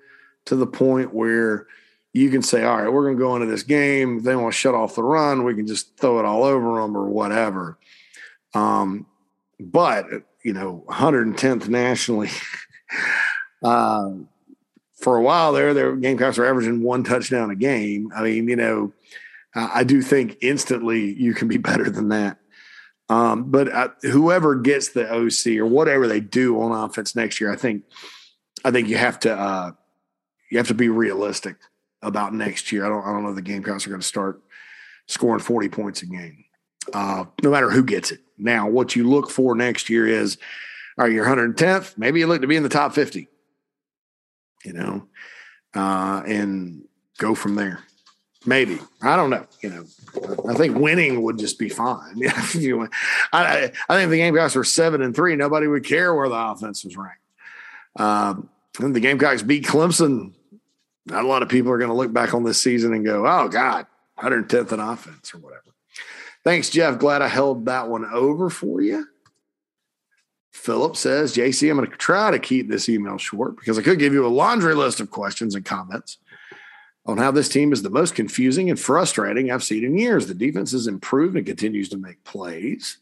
to 0.46 0.56
the 0.56 0.68
point 0.68 1.14
where 1.14 1.68
you 2.14 2.30
can 2.30 2.42
say, 2.42 2.64
all 2.64 2.82
right, 2.82 2.92
we're 2.92 3.04
going 3.04 3.16
to 3.16 3.24
go 3.24 3.36
into 3.36 3.48
this 3.48 3.64
game. 3.64 4.18
If 4.18 4.24
they 4.24 4.36
want 4.36 4.54
to 4.54 4.60
shut 4.60 4.76
off 4.76 4.96
the 4.96 5.04
run, 5.04 5.44
we 5.44 5.56
can 5.56 5.68
just 5.68 5.98
throw 5.98 6.20
it 6.20 6.26
all 6.26 6.44
over 6.44 6.82
them 6.82 6.98
or 6.98 7.08
whatever. 7.08 7.78
Um, 8.54 9.08
but 9.60 10.06
you 10.44 10.54
know, 10.54 10.84
110th 10.90 11.68
nationally. 11.68 12.30
uh, 13.64 14.12
for 15.04 15.18
a 15.18 15.22
while 15.22 15.52
there, 15.54 15.74
their 15.74 15.96
Gamecocks 15.96 16.38
were 16.38 16.46
averaging 16.46 16.82
one 16.82 17.04
touchdown 17.04 17.52
a 17.52 17.56
game. 17.56 18.12
I 18.16 18.24
mean, 18.24 18.48
you 18.48 18.56
know, 18.56 18.94
I 19.56 19.84
do 19.84 20.02
think 20.02 20.38
instantly 20.42 21.14
you 21.14 21.34
can 21.34 21.48
be 21.48 21.58
better 21.70 21.90
than 21.90 22.10
that. 22.10 22.40
Um, 23.10 23.52
but 23.52 23.72
uh, 23.72 23.90
whoever 24.02 24.56
gets 24.56 24.90
the 24.90 25.08
OC 25.12 25.60
or 25.60 25.66
whatever 25.66 26.08
they 26.08 26.22
do 26.22 26.60
on 26.62 26.72
offense 26.72 27.16
next 27.16 27.42
year, 27.42 27.52
I 27.52 27.58
think, 27.58 27.84
I 28.64 28.72
think 28.72 28.88
you 28.88 28.98
have 28.98 29.20
to, 29.22 29.38
uh, 29.38 29.72
you 30.50 30.58
have 30.58 30.70
to 30.70 30.74
be 30.74 30.90
realistic 30.90 31.58
about 32.02 32.34
next 32.34 32.72
year. 32.72 32.86
I 32.86 32.90
don't, 32.90 33.04
I 33.04 33.12
don't 33.12 33.24
know 33.24 33.30
if 33.30 33.36
the 33.36 33.42
Gamecocks 33.42 33.86
are 33.86 33.90
going 33.90 34.02
to 34.02 34.08
start 34.08 34.42
scoring 35.08 35.42
40 35.42 35.70
points 35.70 36.02
a 36.02 36.06
game, 36.06 36.46
uh, 36.94 37.26
no 37.44 37.52
matter 37.52 37.70
who 37.70 37.84
gets 37.84 38.12
it. 38.12 38.22
Now, 38.38 38.68
what 38.68 38.96
you 38.96 39.08
look 39.08 39.30
for 39.30 39.56
next 39.56 39.90
year 39.90 40.08
is, 40.08 40.38
are 40.98 41.10
you 41.10 41.22
110th? 41.22 41.98
Maybe 41.98 42.20
you 42.20 42.28
look 42.28 42.42
to 42.42 42.48
be 42.48 42.56
in 42.56 42.64
the 42.64 42.70
top 42.70 42.94
50, 42.94 43.28
you 44.66 44.74
know, 44.74 45.08
uh, 45.76 46.24
and 46.26 46.86
go 47.18 47.36
from 47.36 47.56
there. 47.56 47.84
Maybe 48.46 48.80
I 49.02 49.16
don't 49.16 49.30
know. 49.30 49.46
You 49.62 49.70
know, 49.70 49.86
I 50.50 50.54
think 50.54 50.78
winning 50.78 51.22
would 51.24 51.40
just 51.40 51.58
be 51.58 51.70
fine. 51.70 52.18
you, 52.54 52.90
I, 53.32 53.72
I 53.88 53.96
think 53.96 54.10
the 54.10 54.18
Gamecocks 54.18 54.56
were 54.56 54.66
seven 54.66 55.02
and 55.02 55.16
three. 55.16 55.36
Nobody 55.36 55.68
would 55.68 55.86
care 55.86 56.14
where 56.14 56.28
the 56.28 56.36
offense 56.36 56.84
was 56.84 56.98
ranked. 56.98 57.20
Um, 57.96 58.50
and 58.80 58.96
the 58.96 59.00
Gamecocks 59.00 59.44
beat 59.44 59.66
Clemson. 59.66 60.34
Not 61.06 61.24
a 61.24 61.28
lot 61.28 61.42
of 61.42 61.50
people 61.50 61.72
are 61.72 61.78
going 61.78 61.90
to 61.90 61.96
look 61.96 62.12
back 62.12 62.34
on 62.34 62.44
this 62.44 62.62
season 62.62 62.94
and 62.94 63.06
go, 63.06 63.26
"Oh 63.26 63.48
God, 63.48 63.86
110th 64.20 64.72
in 64.72 64.80
offense 64.80 65.34
or 65.34 65.38
whatever." 65.38 65.73
Thanks, 66.44 66.70
Jeff. 66.70 67.00
Glad 67.00 67.22
I 67.22 67.28
held 67.28 67.66
that 67.66 67.88
one 67.88 68.06
over 68.06 68.50
for 68.50 68.82
you. 68.82 69.08
Philip 70.52 70.96
says, 70.96 71.36
JC, 71.36 71.70
I'm 71.70 71.78
going 71.78 71.90
to 71.90 71.98
try 71.98 72.32
to 72.32 72.38
keep 72.38 72.70
this 72.70 72.88
email 72.88 73.18
short 73.18 73.58
because 73.58 73.80
I 73.80 73.82
could 73.82 73.98
give 73.98 74.14
you 74.14 74.26
a 74.26 74.28
laundry 74.28 74.76
list 74.76 75.00
of 75.00 75.10
questions 75.10 75.56
and 75.56 75.66
comments 75.66 76.18
on 77.06 77.18
how 77.18 77.32
this 77.32 77.50
team 77.50 77.74
is 77.74 77.82
the 77.82 77.90
most 77.90 78.14
confusing 78.14 78.70
and 78.70 78.80
frustrating 78.80 79.52
I've 79.52 79.64
seen 79.64 79.84
in 79.84 79.98
years. 79.98 80.28
The 80.28 80.34
defense 80.34 80.72
has 80.74 80.88
improved 80.88 81.36
and 81.36 81.46
continues 81.46 81.90
to 81.90 81.98
make 81.98 82.24
plays. 82.24 82.98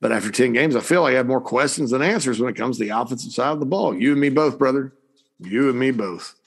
But 0.00 0.12
after 0.12 0.30
10 0.30 0.52
games, 0.52 0.74
I 0.74 0.80
feel 0.80 1.02
like 1.02 1.14
I 1.14 1.18
have 1.18 1.26
more 1.26 1.40
questions 1.40 1.90
than 1.90 2.02
answers 2.02 2.40
when 2.40 2.50
it 2.50 2.56
comes 2.56 2.78
to 2.78 2.84
the 2.84 2.90
offensive 2.90 3.32
side 3.32 3.52
of 3.52 3.60
the 3.60 3.66
ball. 3.66 3.94
You 3.94 4.12
and 4.12 4.20
me 4.20 4.28
both, 4.28 4.58
brother. 4.58 4.94
You 5.38 5.70
and 5.70 5.78
me 5.78 5.90
both 5.90 6.37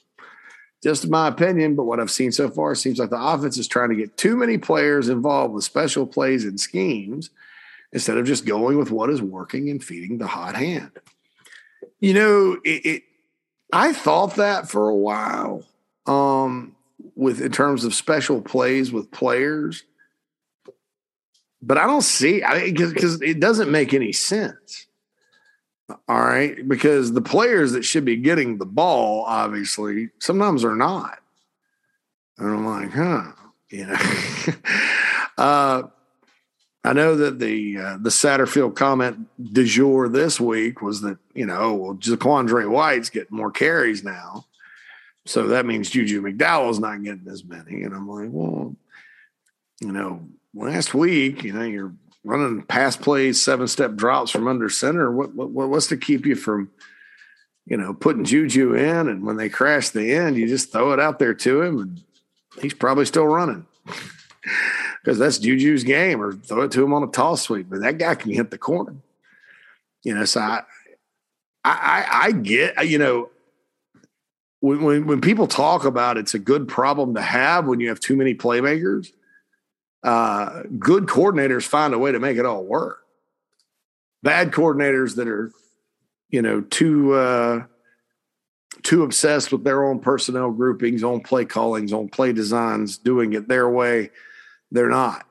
just 0.81 1.07
my 1.09 1.27
opinion, 1.27 1.75
but 1.75 1.83
what 1.83 1.99
I've 1.99 2.11
seen 2.11 2.31
so 2.31 2.49
far 2.49 2.73
seems 2.73 2.97
like 2.97 3.11
the 3.11 3.21
offense 3.21 3.57
is 3.57 3.67
trying 3.67 3.89
to 3.89 3.95
get 3.95 4.17
too 4.17 4.35
many 4.35 4.57
players 4.57 5.09
involved 5.09 5.53
with 5.53 5.63
special 5.63 6.07
plays 6.07 6.43
and 6.43 6.59
schemes 6.59 7.29
instead 7.93 8.17
of 8.17 8.25
just 8.25 8.45
going 8.45 8.77
with 8.77 8.89
what 8.89 9.09
is 9.09 9.21
working 9.21 9.69
and 9.69 9.83
feeding 9.83 10.17
the 10.17 10.27
hot 10.27 10.55
hand. 10.55 10.91
You 11.99 12.13
know, 12.13 12.57
it, 12.63 12.85
it 12.85 13.03
I 13.71 13.93
thought 13.93 14.35
that 14.35 14.69
for 14.69 14.89
a 14.89 14.95
while 14.95 15.63
um, 16.07 16.75
with 17.15 17.41
in 17.41 17.51
terms 17.51 17.85
of 17.85 17.93
special 17.93 18.41
plays 18.41 18.91
with 18.91 19.11
players, 19.11 19.83
but 21.61 21.77
I 21.77 21.85
don't 21.85 22.01
see 22.01 22.41
I 22.41 22.71
because 22.71 23.21
it 23.21 23.39
doesn't 23.39 23.71
make 23.71 23.93
any 23.93 24.13
sense. 24.13 24.87
All 26.07 26.21
right. 26.21 26.67
Because 26.67 27.13
the 27.13 27.21
players 27.21 27.71
that 27.73 27.83
should 27.83 28.05
be 28.05 28.17
getting 28.17 28.57
the 28.57 28.65
ball, 28.65 29.23
obviously, 29.25 30.09
sometimes 30.19 30.63
are 30.63 30.75
not. 30.75 31.19
And 32.37 32.49
I'm 32.49 32.65
like, 32.65 32.91
huh, 32.91 33.31
you 33.69 33.85
know. 33.85 34.53
uh, 35.37 35.83
I 36.83 36.93
know 36.93 37.15
that 37.15 37.37
the 37.37 37.77
uh, 37.77 37.97
the 38.01 38.09
Satterfield 38.09 38.75
comment 38.75 39.27
du 39.53 39.63
jour 39.63 40.09
this 40.09 40.39
week 40.39 40.81
was 40.81 41.01
that, 41.01 41.19
you 41.35 41.45
know, 41.45 41.75
well, 41.75 41.93
ZaQuandre 41.95 42.67
White's 42.69 43.11
getting 43.11 43.37
more 43.37 43.51
carries 43.51 44.03
now. 44.03 44.45
So 45.25 45.47
that 45.49 45.67
means 45.67 45.91
Juju 45.91 46.21
McDowell's 46.21 46.79
not 46.79 47.03
getting 47.03 47.27
as 47.27 47.43
many. 47.43 47.83
And 47.83 47.93
I'm 47.93 48.09
like, 48.09 48.29
well, 48.31 48.75
you 49.79 49.91
know, 49.91 50.27
last 50.55 50.95
week, 50.95 51.43
you 51.43 51.53
know, 51.53 51.61
you're 51.61 51.93
running 52.23 52.61
pass 52.63 52.95
plays, 52.95 53.41
seven 53.41 53.67
step 53.67 53.95
drops 53.95 54.31
from 54.31 54.47
under 54.47 54.69
center. 54.69 55.11
What, 55.11 55.33
what 55.33 55.69
what's 55.69 55.87
to 55.87 55.97
keep 55.97 56.25
you 56.25 56.35
from, 56.35 56.69
you 57.65 57.77
know, 57.77 57.93
putting 57.93 58.25
Juju 58.25 58.75
in? 58.75 59.07
And 59.07 59.25
when 59.25 59.37
they 59.37 59.49
crash 59.49 59.89
the 59.89 60.13
end, 60.13 60.37
you 60.37 60.47
just 60.47 60.71
throw 60.71 60.91
it 60.93 60.99
out 60.99 61.19
there 61.19 61.33
to 61.33 61.61
him, 61.61 61.79
and 61.79 62.03
he's 62.61 62.73
probably 62.73 63.05
still 63.05 63.27
running 63.27 63.65
because 65.03 65.17
that's 65.17 65.39
Juju's 65.39 65.83
game. 65.83 66.21
Or 66.21 66.33
throw 66.33 66.63
it 66.63 66.71
to 66.71 66.83
him 66.83 66.93
on 66.93 67.03
a 67.03 67.07
toss 67.07 67.41
sweep, 67.43 67.69
but 67.69 67.81
that 67.81 67.97
guy 67.97 68.15
can 68.15 68.31
hit 68.31 68.51
the 68.51 68.57
corner. 68.57 68.95
You 70.03 70.15
know, 70.15 70.25
so 70.25 70.41
I, 70.41 70.63
I, 71.63 72.07
I 72.11 72.31
get, 72.31 72.87
you 72.87 72.97
know, 72.97 73.29
when, 74.61 74.81
when, 74.83 75.05
when 75.07 75.21
people 75.21 75.47
talk 75.47 75.85
about 75.85 76.17
it's 76.17 76.33
a 76.33 76.39
good 76.39 76.67
problem 76.67 77.15
to 77.15 77.21
have 77.21 77.67
when 77.67 77.79
you 77.79 77.89
have 77.89 77.99
too 77.99 78.15
many 78.15 78.33
playmakers 78.33 79.11
uh, 80.03 80.63
good 80.79 81.05
coordinators 81.05 81.65
find 81.65 81.93
a 81.93 81.99
way 81.99 82.11
to 82.11 82.19
make 82.19 82.37
it 82.37 82.45
all 82.45 82.63
work. 82.63 82.99
Bad 84.23 84.51
coordinators 84.51 85.15
that 85.15 85.27
are, 85.27 85.51
you 86.29 86.41
know, 86.41 86.61
too 86.61 87.13
uh, 87.13 87.63
too 88.83 89.03
obsessed 89.03 89.51
with 89.51 89.63
their 89.63 89.83
own 89.83 89.99
personnel 89.99 90.51
groupings, 90.51 91.03
own 91.03 91.21
play 91.21 91.45
callings, 91.45 91.93
own 91.93 92.09
play 92.09 92.33
designs, 92.33 92.97
doing 92.97 93.33
it 93.33 93.47
their 93.47 93.69
way, 93.69 94.09
they're 94.71 94.89
not. 94.89 95.25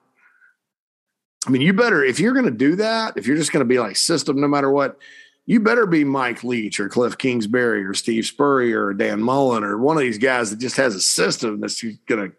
I 1.47 1.51
mean, 1.51 1.63
you 1.63 1.73
better 1.73 2.05
if 2.05 2.21
you're 2.21 2.35
going 2.35 2.45
to 2.45 2.51
do 2.51 2.77
that, 2.77 3.17
if 3.17 3.27
you're 3.27 3.37
just 3.37 3.53
going 3.53 3.65
to 3.65 3.69
be 3.69 3.79
like 3.79 3.97
system 3.97 4.41
no 4.41 4.49
matter 4.49 4.71
what, 4.71 4.99
you 5.47 5.59
better 5.59 5.87
be 5.87 6.05
Mike 6.05 6.45
Leach 6.45 6.79
or 6.79 6.89
Cliff 6.89 7.19
Kingsbury 7.19 7.85
or 7.85 7.95
Steve 7.95 8.27
Spurrier 8.27 8.87
or 8.87 8.95
Dan 8.95 9.21
Mullen 9.21 9.65
or 9.65 9.79
one 9.79 9.97
of 9.97 10.03
these 10.03 10.19
guys 10.19 10.51
that 10.51 10.59
just 10.59 10.77
has 10.77 10.95
a 10.95 11.01
system 11.01 11.61
that's 11.61 11.83
going 11.83 12.31
to 12.31 12.37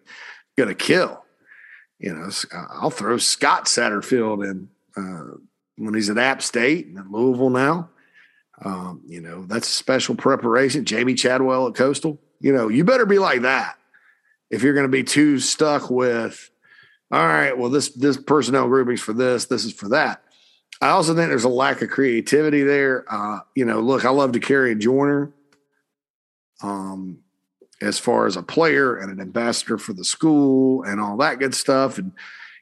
going 0.55 0.69
to 0.69 0.75
kill 0.75 1.20
you 2.02 2.14
know, 2.14 2.30
I'll 2.72 2.89
throw 2.89 3.18
Scott 3.18 3.66
Satterfield 3.66 4.43
in 4.43 4.70
uh, 4.97 5.38
when 5.78 5.93
he's 5.93 6.10
at 6.10 6.18
App 6.18 6.41
State 6.41 6.88
and 6.88 6.97
at 6.97 7.12
Louisville 7.12 7.52
now. 7.52 7.89
Um, 8.64 9.02
you 9.06 9.22
know, 9.22 9.45
that's 9.45 9.68
a 9.68 9.72
special 9.72 10.16
preparation. 10.16 10.84
Jamie 10.84 11.14
Chadwell 11.14 11.68
at 11.68 11.76
Coastal. 11.76 12.20
You 12.39 12.54
know, 12.54 12.70
you 12.70 12.84
better 12.84 13.06
be 13.06 13.20
like 13.20 13.41
that 13.43 13.78
if 14.52 14.64
you're 14.64 14.74
going 14.74 14.86
to 14.86 14.89
be 14.91 15.04
too 15.04 15.39
stuck 15.39 15.89
with, 15.89 16.49
all 17.12 17.26
right, 17.26 17.58
well, 17.58 17.70
this 17.70 17.89
this 17.89 18.18
personnel 18.18 18.68
groupings 18.68 19.02
for 19.02 19.14
this, 19.14 19.45
this 19.45 19.66
is 19.66 19.74
for 19.74 19.89
that. 19.89 20.24
I 20.82 20.89
also 20.89 21.16
think 21.16 21.30
there's 21.30 21.43
a 21.43 21.49
lack 21.49 21.82
of 21.82 21.89
creativity 21.89 22.64
there. 22.64 23.06
Uh, 23.08 23.39
you 23.56 23.66
know, 23.66 23.80
look, 23.80 24.06
I 24.06 24.10
love 24.10 24.32
Dakereon 24.32 24.80
Joyner. 24.80 25.32
Um, 26.64 27.20
as 27.82 27.97
far 27.97 28.27
as 28.27 28.38
a 28.38 28.43
player 28.43 28.95
and 28.95 29.11
an 29.11 29.19
ambassador 29.19 29.77
for 29.77 29.93
the 29.93 30.03
school 30.03 30.84
and 30.84 31.01
all 31.01 31.17
that 31.17 31.39
good 31.39 31.55
stuff. 31.55 31.97
And, 31.97 32.11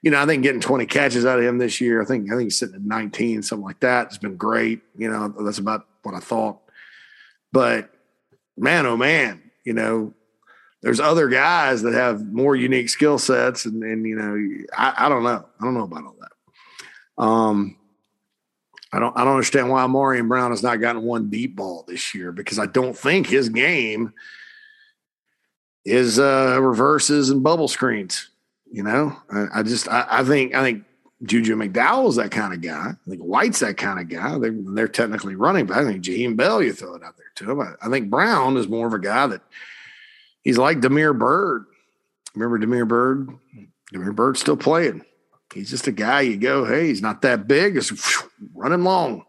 you 0.02 0.12
know, 0.12 0.22
I 0.22 0.26
think 0.26 0.44
getting 0.44 0.62
20 0.62 0.86
catches 0.86 1.26
out 1.26 1.40
of 1.40 1.46
him 1.46 1.58
this 1.58 1.82
year, 1.82 2.02
I 2.02 2.06
think, 2.06 2.32
I 2.32 2.36
think 2.36 2.44
he's 2.44 2.58
sitting 2.58 2.76
at 2.76 2.82
19, 2.82 3.44
something 3.44 3.66
like 3.66 3.82
that. 3.82 4.08
It's 4.08 4.18
been 4.18 4.38
great. 4.38 4.82
You 4.98 5.12
know, 5.12 5.34
that's 5.44 5.58
about 5.58 5.86
what 6.04 6.16
I 6.16 6.20
thought. 6.20 6.60
But 7.52 7.90
man, 8.58 8.86
oh 8.86 8.98
man, 8.98 9.52
you 9.66 9.74
know, 9.74 10.14
there's 10.82 11.02
other 11.02 11.28
guys 11.28 11.82
that 11.82 11.94
have 11.94 12.26
more 12.26 12.56
unique 12.56 12.90
skill 12.90 13.18
sets. 13.18 13.66
And, 13.66 13.84
and, 13.84 14.06
you 14.06 14.16
know, 14.16 14.66
I, 14.78 15.06
I 15.06 15.10
don't 15.10 15.24
know. 15.24 15.46
I 15.60 15.64
don't 15.64 15.74
know 15.74 15.84
about 15.84 16.06
all 16.06 16.16
that. 16.20 17.24
Um, 17.24 17.76
I 18.92 19.00
don't 19.00 19.16
I 19.16 19.24
don't 19.24 19.34
understand 19.34 19.70
why 19.70 19.84
Ahmarean 19.84 20.28
Brown 20.28 20.52
has 20.52 20.64
not 20.64 20.78
gotten 20.78 21.04
one 21.04 21.30
deep 21.30 21.56
ball 21.56 21.86
this 21.88 22.16
year 22.16 22.32
because 22.32 22.58
I 22.58 22.66
don't 22.66 22.98
think 22.98 23.28
his 23.28 23.50
game 23.50 24.14
is 25.86 26.20
uh, 26.20 26.58
reverses 26.62 27.30
and 27.30 27.44
bubble 27.44 27.68
screens. 27.68 28.30
You 28.72 28.84
know, 28.84 29.18
I, 29.32 29.60
I 29.60 29.64
just 29.64 29.88
I, 29.88 30.06
I, 30.10 30.24
think 30.24 30.54
I 30.54 30.62
think 30.62 30.84
Juju 31.24 31.56
McDowell's 31.56 32.18
that 32.18 32.32
kind 32.32 32.54
of 32.54 32.62
guy. 32.62 32.92
I 32.92 33.10
think 33.10 33.22
White's 33.22 33.60
that 33.60 33.78
kind 33.78 34.00
of 34.00 34.08
guy. 34.08 34.38
They're, 34.38 34.54
they're 34.54 34.88
technically 34.88 35.36
running, 35.36 35.66
but 35.66 35.78
I 35.78 35.86
think 35.86 36.04
Jaheim 36.04 36.38
Bell, 36.38 36.62
you 36.62 36.72
throw 36.74 36.96
it 36.96 37.04
out 37.04 37.18
there 37.18 37.32
to 37.36 37.52
him. 37.52 37.62
I, 37.62 37.74
I, 37.82 37.90
think 37.90 38.10
Brown 38.10 38.58
is 38.58 38.68
more 38.68 38.88
of 38.88 38.94
a 38.94 39.00
guy 39.00 39.28
that 39.28 39.42
he's 40.44 40.58
like 40.58 40.82
Damiere 40.82 41.14
Byrd. 41.14 41.66
Remember 42.36 42.60
Damiere 42.60 42.86
Byrd? 42.86 43.30
Damiere 43.92 44.14
Byrd's 44.14 44.40
still 44.40 44.58
playing. 44.58 45.04
He's 45.54 45.72
just 45.72 45.88
a 45.88 45.92
guy 45.92 46.22
you 46.22 46.38
go, 46.38 46.64
hey, 46.64 46.88
he's 46.88 47.02
not 47.02 47.24
that 47.24 47.48
big, 47.48 47.76
it's 47.76 48.24
running 48.54 48.84
long. 48.84 49.26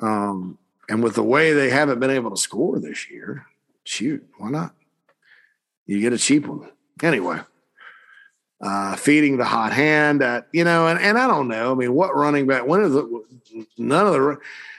Um, 0.00 0.58
and 0.88 1.02
with 1.02 1.14
the 1.14 1.22
way 1.22 1.52
they 1.52 1.70
haven't 1.70 2.00
been 2.00 2.10
able 2.10 2.30
to 2.30 2.36
score 2.36 2.80
this 2.80 3.08
year, 3.08 3.46
shoot, 3.84 4.26
why 4.38 4.50
not? 4.50 4.74
You 5.86 6.00
get 6.00 6.12
a 6.12 6.18
cheap 6.18 6.46
one. 6.46 6.70
Anyway, 7.02 7.40
uh, 8.60 8.96
feeding 8.96 9.36
the 9.36 9.44
hot 9.44 9.72
hand 9.72 10.22
at, 10.22 10.48
you 10.52 10.64
know, 10.64 10.86
and, 10.86 10.98
and 10.98 11.18
I 11.18 11.26
don't 11.26 11.48
know. 11.48 11.72
I 11.72 11.74
mean, 11.74 11.92
what 11.92 12.16
running 12.16 12.46
back, 12.46 12.66
one 12.66 12.82
of 12.82 12.92
the, 12.92 13.24
none 13.76 14.06
of 14.06 14.12
the, 14.12 14.38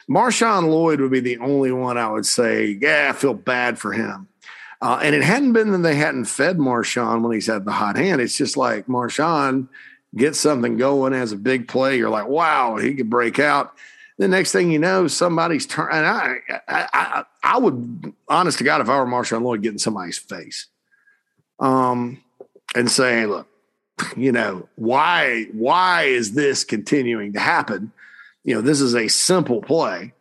Marshawn 0.10 0.70
Lloyd 0.70 1.02
would 1.02 1.12
be 1.12 1.20
the 1.20 1.38
only 1.40 1.72
one 1.72 1.98
I 1.98 2.10
would 2.10 2.26
say, 2.26 2.78
yeah, 2.80 3.08
I 3.10 3.14
feel 3.14 3.34
bad 3.34 3.80
for 3.80 3.92
him. 3.92 4.28
Uh, 4.82 5.00
and 5.02 5.16
it 5.16 5.24
hadn't 5.24 5.54
been 5.54 5.72
that 5.72 5.80
they 5.80 5.96
hadn't 5.96 6.26
fed 6.26 6.58
Marshawn 6.58 7.22
when 7.22 7.34
he's 7.34 7.48
had 7.48 7.66
the 7.66 7.72
hot 7.72 7.98
hand. 7.98 8.22
It's 8.22 8.38
just 8.38 8.56
like 8.56 8.88
Marshawn 8.88 9.68
gets 10.16 10.40
something 10.40 10.78
going 10.78 11.14
as 11.14 11.32
a 11.32 11.38
big 11.38 11.68
play. 11.68 11.98
You're 11.98 12.10
like, 12.10 12.28
wow, 12.28 12.78
he 12.78 12.94
could 12.94 13.10
break 13.10 13.40
out. 13.40 13.74
The 14.18 14.28
next 14.28 14.52
thing 14.52 14.72
you 14.72 14.80
know, 14.80 15.08
somebody's 15.08 15.66
turn. 15.66 15.90
And 15.92 16.06
I, 16.06 16.36
I, 16.68 16.88
I, 16.94 17.24
I 17.44 17.58
would, 17.58 18.14
honest 18.28 18.60
to 18.60 18.64
God, 18.64 18.82
if 18.82 18.90
I 18.90 19.00
were 19.00 19.08
Marshawn 19.08 19.42
Lloyd, 19.42 19.62
getting 19.62 19.80
somebody's 19.80 20.18
face, 20.18 20.68
um, 21.60 22.22
and 22.76 22.90
saying, 22.90 23.28
look, 23.28 23.48
you 24.16 24.32
know, 24.32 24.68
why, 24.76 25.46
why 25.52 26.04
is 26.04 26.34
this 26.34 26.64
continuing 26.64 27.34
to 27.34 27.40
happen? 27.40 27.92
You 28.44 28.56
know, 28.56 28.62
this 28.62 28.82
is 28.82 28.96
a 28.96 29.08
simple 29.08 29.62
play 29.62 30.14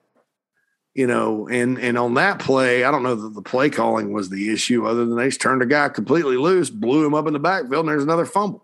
you 0.95 1.09
know, 1.09 1.49
and 1.49 1.79
and 1.79 1.99
on 1.99 2.15
that 2.15 2.39
play, 2.39 2.85
I 2.85 2.91
don't 2.93 3.03
know 3.03 3.17
that 3.17 3.35
the 3.35 3.43
play 3.43 3.69
calling 3.69 4.13
was 4.13 4.31
the 4.31 4.53
issue, 4.53 4.87
other 4.87 5.05
than 5.05 5.17
they 5.17 5.27
just 5.27 5.41
turned 5.41 5.61
a 5.61 5.67
guy 5.67 5.89
completely 5.89 6.37
loose, 6.37 6.71
blew 6.71 7.05
him 7.05 7.15
up 7.15 7.27
in 7.27 7.33
the 7.33 7.41
backfield, 7.41 7.81
and 7.81 7.89
there's 7.89 8.05
another 8.05 8.25
fumble. 8.25 8.63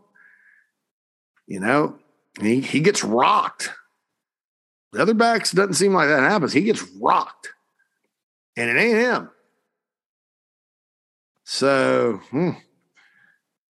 You 1.49 1.59
know, 1.59 1.99
he 2.41 2.61
he 2.61 2.81
gets 2.81 3.03
rocked. 3.03 3.71
The 4.93 5.03
other 5.03 5.15
backs 5.15 5.51
doesn't 5.51 5.75
seem 5.75 5.93
like 5.93 6.09
that 6.09 6.21
happens. 6.21 6.53
He 6.53 6.63
gets 6.63 6.85
rocked, 7.01 7.49
and 8.57 8.71
it 8.71 8.81
ain't 8.81 8.99
him. 8.99 9.31
So, 11.53 12.21
hmm, 12.31 12.51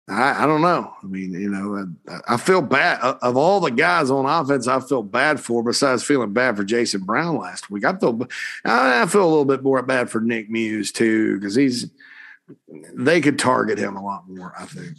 I, 0.08 0.44
I, 0.44 0.48
don't 0.48 0.62
know. 0.62 0.94
I 1.04 1.06
mean, 1.08 1.34
you 1.34 1.50
know, 1.50 1.86
I, 2.08 2.36
I, 2.36 2.38
feel 2.38 2.62
bad 2.62 3.02
of 3.02 3.36
all 3.36 3.60
the 3.60 3.70
guys 3.70 4.10
on 4.10 4.26
offense. 4.26 4.66
I 4.66 4.80
feel 4.80 5.04
bad 5.04 5.42
for, 5.42 5.62
besides 5.62 6.02
feeling 6.02 6.32
bad 6.32 6.56
for 6.56 6.64
Jason 6.64 7.04
Brown 7.04 7.38
last 7.38 7.70
week. 7.70 7.84
I 7.84 7.94
feel 7.98 8.26
I 8.64 9.06
feel 9.08 9.26
a 9.26 9.28
little 9.28 9.44
bit 9.44 9.62
more 9.62 9.82
bad 9.82 10.10
for 10.10 10.22
Nick 10.22 10.50
Muse 10.50 10.94
too 10.94 11.38
because 11.38 11.54
he's 11.54 11.92
they 12.94 13.20
could 13.20 13.38
target 13.38 13.78
him 13.78 13.98
a 13.98 14.04
lot 14.04 14.24
more. 14.26 14.54
I 14.58 14.68
think, 14.68 14.96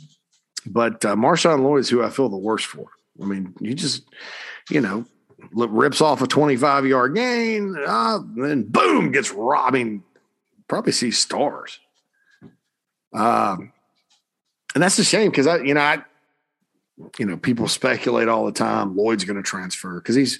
but 0.66 1.02
uh, 1.02 1.16
Marshawn 1.16 1.62
Lloyd 1.62 1.80
is 1.80 1.88
who 1.88 2.04
I 2.04 2.10
feel 2.10 2.28
the 2.28 2.36
worst 2.36 2.66
for. 2.66 2.88
I 3.22 3.24
mean, 3.24 3.54
you 3.58 3.72
just 3.72 4.04
you 4.68 4.82
know 4.82 5.06
rips 5.50 6.02
off 6.02 6.20
a 6.20 6.26
twenty 6.26 6.56
five 6.56 6.84
yard 6.84 7.14
gain, 7.14 7.74
uh, 7.86 8.18
then 8.36 8.64
boom 8.64 9.12
gets 9.12 9.30
robbing. 9.30 10.02
Probably 10.68 10.92
see 10.92 11.10
stars. 11.10 11.80
Um 13.12 13.72
and 14.76 14.82
that's 14.82 14.98
a 14.98 15.04
shame 15.04 15.30
because 15.30 15.46
I, 15.46 15.56
you 15.58 15.72
know, 15.72 15.80
I, 15.80 16.04
you 17.18 17.24
know, 17.24 17.38
people 17.38 17.66
speculate 17.66 18.28
all 18.28 18.44
the 18.44 18.52
time 18.52 18.94
Lloyd's 18.94 19.24
going 19.24 19.38
to 19.38 19.42
transfer 19.42 19.94
because 19.94 20.14
he's, 20.14 20.38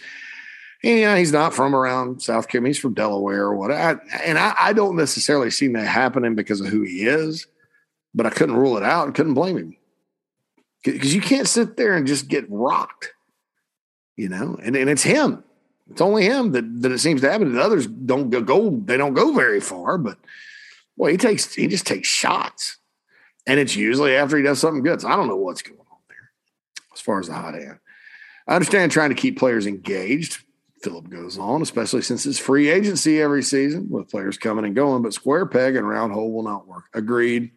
yeah, 0.83 1.17
he's 1.17 1.33
not 1.33 1.55
from 1.55 1.75
around 1.75 2.21
South 2.21 2.47
Carolina. 2.47 2.69
He's 2.69 2.79
from 2.79 2.93
Delaware 2.93 3.45
or 3.45 3.57
what. 3.57 3.73
I, 3.73 3.97
and 4.23 4.39
I, 4.39 4.55
I 4.61 4.73
don't 4.75 4.95
necessarily 4.95 5.51
see 5.51 5.69
that 5.69 5.87
happening 5.87 6.35
because 6.35 6.61
of 6.61 6.67
who 6.67 6.83
he 6.83 7.07
is, 7.07 7.47
but 8.15 8.27
I 8.27 8.31
couldn't 8.31 8.57
rule 8.57 8.77
it 8.77 8.83
out 8.83 9.07
and 9.07 9.15
couldn't 9.15 9.33
blame 9.33 9.57
him 9.57 9.77
because 10.85 11.15
you 11.15 11.23
can't 11.23 11.49
sit 11.49 11.79
there 11.79 11.97
and 11.97 12.07
just 12.07 12.29
get 12.29 12.45
rocked, 12.51 13.15
you 14.17 14.29
know. 14.29 14.59
And 14.63 14.77
and 14.77 14.91
it's 14.91 15.03
him. 15.03 15.43
It's 15.91 16.03
only 16.03 16.25
him 16.25 16.53
that 16.53 16.83
that 16.83 16.93
it 16.93 16.99
seems 16.99 17.23
to 17.23 17.31
happen. 17.31 17.55
The 17.55 17.63
others 17.63 17.87
don't 17.87 18.29
go, 18.29 18.43
go 18.43 18.71
they 18.71 18.99
don't 18.99 19.15
go 19.15 19.33
very 19.33 19.61
far, 19.61 19.97
but 19.99 20.19
well, 20.97 21.11
he 21.11 21.17
takes 21.17 21.55
he 21.55 21.67
just 21.67 21.87
takes 21.87 22.09
shots. 22.09 22.79
And 23.47 23.61
it's 23.61 23.77
usually 23.77 24.17
after 24.17 24.37
he 24.37 24.43
does 24.43 24.59
something 24.59 24.83
good. 24.83 25.01
So 25.01 25.09
I 25.09 25.17
don't 25.17 25.29
know 25.29 25.37
what's 25.37 25.63
going 25.63 25.79
on 25.79 25.99
there 26.09 26.31
as 26.93 27.01
far 27.01 27.21
as 27.21 27.29
the 27.29 27.35
hot 27.35 27.55
hand. 27.55 27.79
I 28.49 28.55
understand 28.55 28.91
trying 28.91 29.11
to 29.11 29.15
keep 29.15 29.39
players 29.39 29.67
engaged. 29.67 30.43
Philip 30.83 31.09
goes 31.09 31.39
on, 31.39 31.63
especially 31.63 32.03
since 32.03 32.27
it's 32.27 32.39
free 32.39 32.69
agency 32.69 33.21
every 33.21 33.43
season 33.43 33.89
with 33.89 34.11
players 34.11 34.37
coming 34.37 34.65
and 34.65 34.75
going, 34.75 35.03
but 35.03 35.15
square 35.15 35.47
peg 35.47 35.75
and 35.75 35.89
round 35.89 36.13
hole 36.13 36.33
will 36.33 36.43
not 36.43 36.67
work. 36.67 36.85
Agreed. 36.93 37.51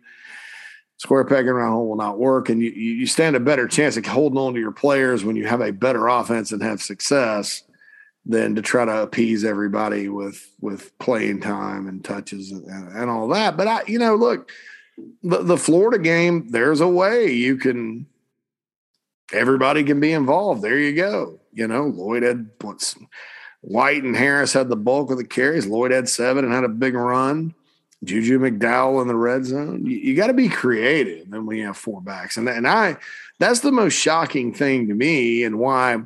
Square 0.97 1.25
peg 1.25 1.47
and 1.47 1.55
round 1.55 1.73
hole 1.73 1.89
will 1.89 1.95
not 1.95 2.17
work. 2.17 2.49
And 2.49 2.61
you, 2.61 2.71
you 2.71 3.05
stand 3.05 3.35
a 3.35 3.39
better 3.39 3.67
chance 3.67 3.97
of 3.97 4.05
holding 4.05 4.37
on 4.37 4.53
to 4.53 4.59
your 4.59 4.71
players 4.71 5.23
when 5.23 5.35
you 5.35 5.47
have 5.47 5.61
a 5.61 5.71
better 5.71 6.07
offense 6.07 6.51
and 6.51 6.61
have 6.61 6.81
success 6.81 7.63
than 8.25 8.55
to 8.55 8.61
try 8.61 8.85
to 8.85 9.01
appease 9.01 9.43
everybody 9.43 10.09
with 10.09 10.49
with 10.61 10.97
playing 10.99 11.41
time 11.41 11.87
and 11.87 12.03
touches 12.03 12.51
and, 12.51 12.65
and 12.67 13.09
all 13.09 13.27
that. 13.29 13.57
But 13.57 13.67
I, 13.67 13.81
you 13.87 13.99
know, 13.99 14.15
look, 14.15 14.51
the, 15.23 15.43
the 15.43 15.57
Florida 15.57 15.97
game, 15.97 16.49
there's 16.49 16.81
a 16.81 16.87
way 16.87 17.31
you 17.31 17.57
can 17.57 18.05
everybody 19.33 19.83
can 19.83 19.99
be 19.99 20.11
involved. 20.11 20.61
There 20.61 20.77
you 20.77 20.95
go. 20.95 21.39
You 21.53 21.67
know, 21.67 21.85
Lloyd 21.85 22.23
had 22.23 22.49
what's 22.61 22.95
White 23.61 24.03
and 24.03 24.15
Harris 24.15 24.53
had 24.53 24.69
the 24.69 24.75
bulk 24.75 25.11
of 25.11 25.17
the 25.17 25.25
carries. 25.25 25.67
Lloyd 25.67 25.91
had 25.91 26.07
seven 26.07 26.45
and 26.45 26.53
had 26.53 26.63
a 26.63 26.69
big 26.69 26.93
run. 26.93 27.53
Juju 28.03 28.39
McDowell 28.39 29.01
in 29.01 29.09
the 29.09 29.15
red 29.15 29.45
zone. 29.45 29.85
You, 29.85 29.97
you 29.97 30.15
got 30.15 30.27
to 30.27 30.33
be 30.33 30.47
creative. 30.47 31.33
And 31.33 31.45
we 31.45 31.59
have 31.61 31.75
four 31.75 32.01
backs, 32.01 32.37
and 32.37 32.47
and 32.47 32.67
I 32.67 32.97
that's 33.39 33.59
the 33.59 33.71
most 33.71 33.93
shocking 33.93 34.53
thing 34.53 34.87
to 34.87 34.93
me, 34.93 35.43
and 35.43 35.59
why 35.59 36.01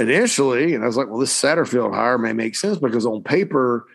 initially, 0.00 0.74
and 0.74 0.82
I 0.82 0.86
was 0.86 0.96
like, 0.96 1.08
well, 1.08 1.18
this 1.18 1.38
Satterfield 1.38 1.94
hire 1.94 2.18
may 2.18 2.32
make 2.32 2.56
sense 2.56 2.78
because 2.78 3.06
on 3.06 3.22
paper 3.22 3.86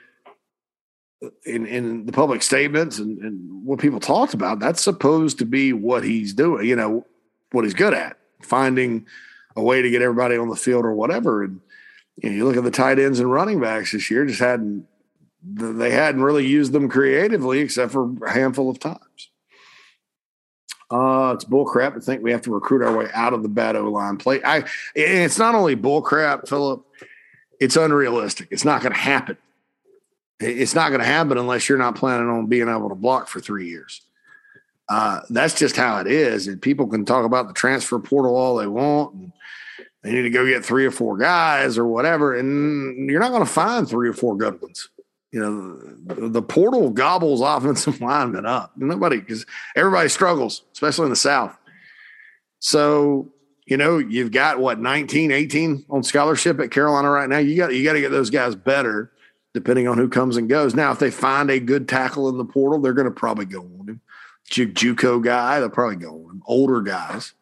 in, 1.45 1.65
in 1.65 2.05
the 2.05 2.11
public 2.11 2.43
statements 2.43 2.99
and, 2.99 3.17
and 3.19 3.65
what 3.65 3.79
people 3.79 3.99
talked 3.99 4.33
about, 4.33 4.59
that's 4.59 4.81
supposed 4.81 5.39
to 5.39 5.45
be 5.45 5.73
what 5.73 6.03
he's 6.03 6.33
doing, 6.33 6.67
you 6.67 6.75
know, 6.75 7.05
what 7.51 7.65
he's 7.65 7.73
good 7.73 7.93
at, 7.93 8.17
finding 8.41 9.07
a 9.55 9.63
way 9.63 9.81
to 9.81 9.89
get 9.89 10.01
everybody 10.01 10.37
on 10.37 10.49
the 10.49 10.55
field 10.55 10.85
or 10.85 10.93
whatever. 10.93 11.43
And 11.43 11.59
you, 12.17 12.29
know, 12.29 12.35
you 12.35 12.45
look 12.45 12.57
at 12.57 12.63
the 12.63 12.71
tight 12.71 12.99
ends 12.99 13.19
and 13.19 13.31
running 13.31 13.59
backs 13.59 13.91
this 13.91 14.11
year, 14.11 14.25
just 14.25 14.39
hadn't 14.39 14.87
they 15.47 15.91
hadn't 15.91 16.23
really 16.23 16.47
used 16.47 16.71
them 16.71 16.89
creatively 16.89 17.59
except 17.59 17.91
for 17.91 18.11
a 18.25 18.31
handful 18.31 18.67
of 18.69 18.79
times. 18.79 19.29
Uh, 20.91 21.33
it's 21.35 21.45
bullcrap 21.45 21.95
to 21.95 22.01
think 22.01 22.21
we 22.21 22.31
have 22.31 22.41
to 22.43 22.51
recruit 22.51 22.83
our 22.83 22.95
way 22.95 23.07
out 23.13 23.33
of 23.33 23.41
the 23.41 23.49
bad 23.49 23.75
O 23.75 23.89
line 23.89 24.17
play. 24.17 24.41
I, 24.43 24.65
it's 24.93 25.39
not 25.39 25.55
only 25.55 25.75
bullcrap, 25.75 26.47
Philip. 26.47 26.85
It's 27.59 27.75
unrealistic. 27.75 28.49
It's 28.51 28.65
not 28.65 28.81
going 28.81 28.93
to 28.93 28.99
happen. 28.99 29.37
It's 30.39 30.75
not 30.75 30.89
going 30.89 30.99
to 30.99 31.07
happen 31.07 31.37
unless 31.37 31.69
you're 31.69 31.77
not 31.77 31.95
planning 31.95 32.29
on 32.29 32.47
being 32.47 32.67
able 32.67 32.89
to 32.89 32.95
block 32.95 33.27
for 33.27 33.39
three 33.39 33.69
years. 33.69 34.01
Uh, 34.87 35.21
that's 35.29 35.57
just 35.57 35.75
how 35.75 35.99
it 35.99 36.07
is. 36.07 36.47
And 36.47 36.61
people 36.61 36.87
can 36.87 37.05
talk 37.05 37.25
about 37.25 37.47
the 37.47 37.53
transfer 37.53 37.97
portal 37.99 38.35
all 38.35 38.57
they 38.57 38.67
want. 38.67 39.13
And 39.13 39.31
they 40.03 40.11
need 40.11 40.23
to 40.23 40.29
go 40.29 40.45
get 40.45 40.63
three 40.63 40.85
or 40.85 40.91
four 40.91 41.17
guys 41.17 41.77
or 41.77 41.87
whatever. 41.87 42.35
And 42.35 43.09
you're 43.09 43.21
not 43.21 43.31
going 43.31 43.45
to 43.45 43.51
find 43.51 43.89
three 43.89 44.09
or 44.09 44.13
four 44.13 44.35
good 44.37 44.61
ones. 44.61 44.89
You 45.35 45.41
know, 45.41 46.15
the, 46.15 46.29
the 46.29 46.41
portal 46.41 46.91
gobbles 46.91 47.41
offensive 47.41 47.99
linemen 48.01 48.45
up. 48.45 48.71
Nobody, 48.77 49.19
because 49.19 49.45
everybody 49.75 50.07
struggles, 50.07 50.63
especially 50.71 51.03
in 51.03 51.09
the 51.09 51.17
South. 51.17 51.57
So, 52.59 53.33
you 53.65 53.75
know, 53.75 53.97
you've 53.97 54.31
got 54.31 54.59
what, 54.59 54.79
19, 54.79 55.33
18 55.33 55.87
on 55.89 56.03
scholarship 56.03 56.61
at 56.61 56.71
Carolina 56.71 57.09
right 57.09 57.27
now. 57.27 57.39
You 57.39 57.57
got, 57.57 57.73
you 57.73 57.83
got 57.83 57.93
to 57.93 57.99
get 57.99 58.11
those 58.11 58.29
guys 58.29 58.55
better 58.55 59.11
depending 59.53 59.89
on 59.89 59.97
who 59.97 60.07
comes 60.07 60.37
and 60.37 60.47
goes. 60.47 60.73
Now, 60.73 60.93
if 60.93 60.99
they 60.99 61.11
find 61.11 61.51
a 61.51 61.59
good 61.59 61.89
tackle 61.89 62.29
in 62.29 62.37
the 62.37 62.45
portal, 62.45 62.79
they're 62.79 62.93
going 62.93 63.03
to 63.03 63.11
probably 63.11 63.45
go 63.45 63.59
on 63.59 63.89
him. 63.89 64.01
J- 64.49 64.67
JUCO 64.67 65.21
guy, 65.21 65.59
they'll 65.59 65.69
probably 65.69 65.97
go 65.97 66.13
on 66.13 66.35
him. 66.35 66.43
Older 66.45 66.79
guys, 66.79 67.33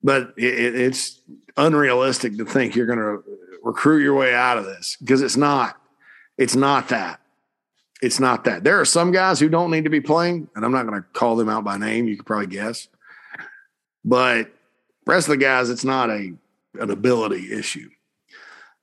but 0.00 0.32
it, 0.36 0.76
it's 0.76 1.20
unrealistic 1.56 2.36
to 2.36 2.44
think 2.44 2.76
you're 2.76 2.86
going 2.86 3.00
to 3.00 3.24
recruit 3.64 4.00
your 4.00 4.14
way 4.14 4.32
out 4.32 4.58
of 4.58 4.64
this 4.64 4.96
because 5.00 5.22
it's 5.22 5.36
not. 5.36 5.79
It's 6.40 6.56
not 6.56 6.88
that. 6.88 7.20
It's 8.00 8.18
not 8.18 8.44
that. 8.44 8.64
There 8.64 8.80
are 8.80 8.86
some 8.86 9.12
guys 9.12 9.38
who 9.38 9.50
don't 9.50 9.70
need 9.70 9.84
to 9.84 9.90
be 9.90 10.00
playing, 10.00 10.48
and 10.56 10.64
I'm 10.64 10.72
not 10.72 10.86
going 10.86 11.00
to 11.00 11.06
call 11.12 11.36
them 11.36 11.50
out 11.50 11.64
by 11.64 11.76
name. 11.76 12.08
You 12.08 12.16
could 12.16 12.24
probably 12.24 12.46
guess, 12.46 12.88
but 14.06 14.50
rest 15.06 15.28
of 15.28 15.32
the 15.32 15.36
guys, 15.36 15.68
it's 15.68 15.84
not 15.84 16.08
a 16.08 16.32
an 16.78 16.90
ability 16.90 17.52
issue. 17.52 17.90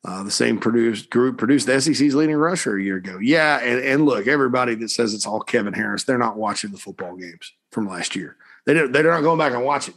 Uh, 0.05 0.21
the 0.21 0.29
same 0.29 0.59
produced 0.59 1.09
group 1.09 1.39
produced 1.39 1.65
the 1.65 1.81
SEC's 1.81 2.13
leading 2.13 2.35
rusher 2.35 2.77
a 2.77 2.83
year 2.83 2.97
ago. 2.97 3.17
Yeah, 3.19 3.57
and, 3.57 3.83
and 3.83 4.05
look, 4.05 4.27
everybody 4.27 4.75
that 4.75 4.89
says 4.89 5.15
it's 5.15 5.25
all 5.25 5.41
Kevin 5.41 5.73
Harris, 5.73 6.03
they're 6.03 6.19
not 6.19 6.37
watching 6.37 6.71
the 6.71 6.77
football 6.77 7.15
games 7.15 7.53
from 7.71 7.89
last 7.89 8.15
year. 8.15 8.37
They 8.65 8.75
didn't, 8.75 8.91
they're 8.91 9.03
not 9.03 9.21
going 9.21 9.39
back 9.39 9.53
and 9.53 9.65
watching 9.65 9.95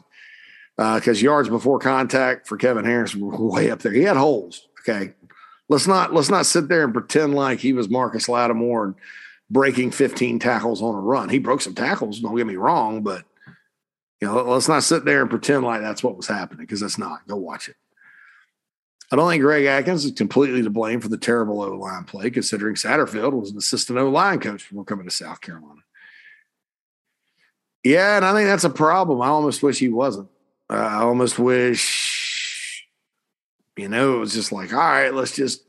because 0.77 1.23
uh, 1.23 1.25
yards 1.25 1.51
before 1.51 1.79
contact 1.79 2.49
for 2.49 2.57
Kevin 2.57 2.87
Harris 2.87 3.15
were 3.15 3.37
way 3.51 3.71
up 3.71 3.81
there. 3.81 3.93
He 3.93 4.03
had 4.03 4.17
holes. 4.17 4.67
Okay, 4.81 5.13
let's 5.71 5.87
not 5.87 6.13
let's 6.13 6.29
not 6.29 6.45
sit 6.45 6.69
there 6.69 6.85
and 6.85 6.93
pretend 6.93 7.35
like 7.35 7.61
he 7.61 7.73
was 7.73 7.89
Marcus 7.89 8.29
Lattimore 8.29 8.85
and 8.85 8.95
breaking 9.49 9.93
15 9.93 10.39
tackles 10.39 10.83
on 10.83 10.95
a 10.95 11.01
run. 11.01 11.31
He 11.31 11.39
broke 11.39 11.63
some 11.63 11.75
tackles. 11.75 12.21
Don't 12.21 12.37
get 12.37 12.47
me 12.47 12.57
wrong, 12.57 13.03
but 13.03 13.25
you 14.21 14.29
know, 14.29 14.43
let's 14.43 14.69
not 14.69 14.83
sit 14.83 15.07
there 15.07 15.23
and 15.23 15.31
pretend 15.31 15.65
like 15.65 15.81
that's 15.81 16.03
what 16.03 16.17
was 16.17 16.27
happening 16.27 16.67
because 16.67 16.81
that's 16.81 16.99
not. 16.99 17.27
Go 17.27 17.37
watch 17.37 17.71
it. 17.71 17.77
I 19.13 19.17
don't 19.17 19.29
think 19.29 19.43
Greg 19.43 19.65
Adkins 19.65 20.05
is 20.05 20.13
completely 20.13 20.63
to 20.63 20.71
blame 20.71 21.01
for 21.01 21.09
the 21.09 21.17
terrible 21.17 21.63
O 21.63 21.77
line 21.77 22.05
play, 22.05 22.31
considering 22.31 22.75
Satterfield 22.75 23.33
was 23.33 23.51
an 23.51 23.59
assistant 23.59 23.99
O 23.99 24.09
line 24.09 24.39
coach 24.39 24.69
before 24.69 24.85
coming 24.85 25.07
to 25.07 25.11
South 25.11 25.41
Carolina. 25.41 25.81
Yeah, 27.83 28.17
and 28.17 28.25
I 28.25 28.35
think 28.35 28.47
that's 28.47 28.65
a 28.65 28.71
problem. 28.71 29.23
I 29.23 29.29
almost 29.29 29.63
wish 29.63 29.79
he 29.79 29.89
wasn't. 29.89 30.29
Uh, 30.69 30.75
I 30.75 31.03
almost 31.03 31.39
wish, 31.39 32.20
you 33.81 33.89
know, 33.89 34.17
it 34.17 34.19
was 34.19 34.35
just 34.35 34.53
like, 34.53 34.73
all 34.73 34.79
right, 34.79 35.15
let's 35.15 35.35
just 35.35 35.65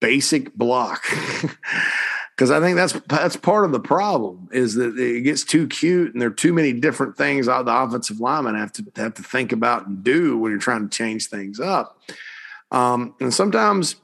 basic 0.00 0.54
block. 0.54 1.04
Because 2.36 2.50
I 2.50 2.58
think 2.58 2.76
that's 2.76 2.94
that's 3.06 3.36
part 3.36 3.64
of 3.64 3.70
the 3.70 3.78
problem 3.78 4.48
is 4.50 4.74
that 4.74 4.98
it 4.98 5.20
gets 5.20 5.44
too 5.44 5.68
cute 5.68 6.12
and 6.12 6.20
there 6.20 6.30
are 6.30 6.34
too 6.34 6.52
many 6.52 6.72
different 6.72 7.16
things 7.16 7.46
the 7.46 7.62
offensive 7.66 8.18
linemen 8.18 8.56
have 8.56 8.72
to 8.72 8.84
have 8.96 9.14
to 9.14 9.22
think 9.22 9.52
about 9.52 9.86
and 9.86 10.02
do 10.02 10.36
when 10.36 10.50
you're 10.50 10.58
trying 10.58 10.88
to 10.88 10.96
change 10.96 11.28
things 11.28 11.60
up. 11.60 11.96
Um, 12.72 13.14
and 13.20 13.32
sometimes, 13.32 13.94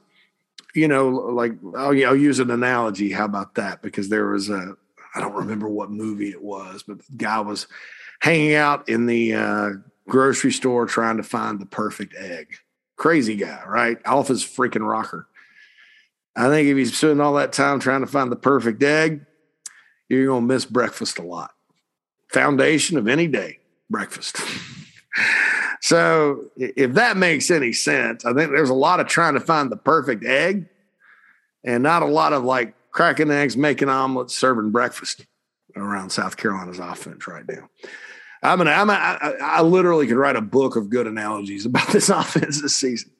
you 0.73 0.87
know, 0.87 1.09
like 1.09 1.51
I'll, 1.75 2.07
I'll 2.07 2.15
use 2.15 2.39
an 2.39 2.51
analogy. 2.51 3.11
How 3.11 3.25
about 3.25 3.55
that? 3.55 3.81
Because 3.81 4.07
there 4.07 4.27
was 4.27 4.49
a 4.49 4.75
I 5.13 5.19
don't 5.19 5.35
remember 5.35 5.67
what 5.67 5.91
movie 5.91 6.29
it 6.29 6.41
was, 6.41 6.83
but 6.83 6.99
the 6.99 7.17
guy 7.17 7.41
was 7.41 7.67
hanging 8.21 8.53
out 8.53 8.87
in 8.87 9.07
the 9.07 9.33
uh, 9.33 9.69
grocery 10.07 10.53
store 10.53 10.85
trying 10.85 11.17
to 11.17 11.23
find 11.23 11.59
the 11.59 11.65
perfect 11.65 12.15
egg. 12.15 12.55
Crazy 12.97 13.35
guy, 13.35 13.61
right? 13.65 13.97
His 14.27 14.43
freaking 14.43 14.87
rocker. 14.87 15.27
I 16.35 16.47
think 16.47 16.67
if 16.67 16.77
he's 16.77 16.95
spending 16.95 17.19
all 17.19 17.33
that 17.33 17.53
time 17.53 17.79
trying 17.79 18.01
to 18.01 18.07
find 18.07 18.31
the 18.31 18.37
perfect 18.37 18.81
egg, 18.83 19.25
you're 20.07 20.27
going 20.27 20.47
to 20.47 20.53
miss 20.53 20.65
breakfast 20.65 21.19
a 21.19 21.23
lot. 21.23 21.51
Foundation 22.31 22.97
of 22.97 23.07
any 23.07 23.27
day, 23.27 23.59
breakfast. 23.89 24.37
so 25.81 26.45
if 26.55 26.93
that 26.93 27.17
makes 27.17 27.51
any 27.51 27.73
sense, 27.73 28.23
I 28.23 28.33
think 28.33 28.51
there's 28.51 28.69
a 28.69 28.75
lot 28.75 28.99
of 28.99 29.07
trying 29.07 29.33
to 29.33 29.39
find 29.39 29.71
the 29.71 29.77
perfect 29.77 30.23
egg 30.23 30.67
and 31.63 31.83
not 31.83 32.01
a 32.01 32.07
lot 32.07 32.33
of 32.33 32.43
like 32.43 32.73
cracking 32.91 33.31
eggs, 33.31 33.57
making 33.57 33.89
omelets, 33.89 34.35
serving 34.35 34.71
breakfast 34.71 35.25
around 35.75 36.11
South 36.11 36.37
Carolina's 36.37 36.79
offense 36.79 37.27
right 37.27 37.47
now. 37.47 37.69
I'm 38.43 38.61
an, 38.61 38.67
I'm 38.67 38.89
a, 38.89 38.93
I, 38.93 39.33
I 39.41 39.61
literally 39.61 40.07
could 40.07 40.17
write 40.17 40.35
a 40.35 40.41
book 40.41 40.75
of 40.75 40.89
good 40.89 41.07
analogies 41.07 41.65
about 41.65 41.87
this 41.89 42.09
offense 42.09 42.61
this 42.61 42.75
season. 42.75 43.11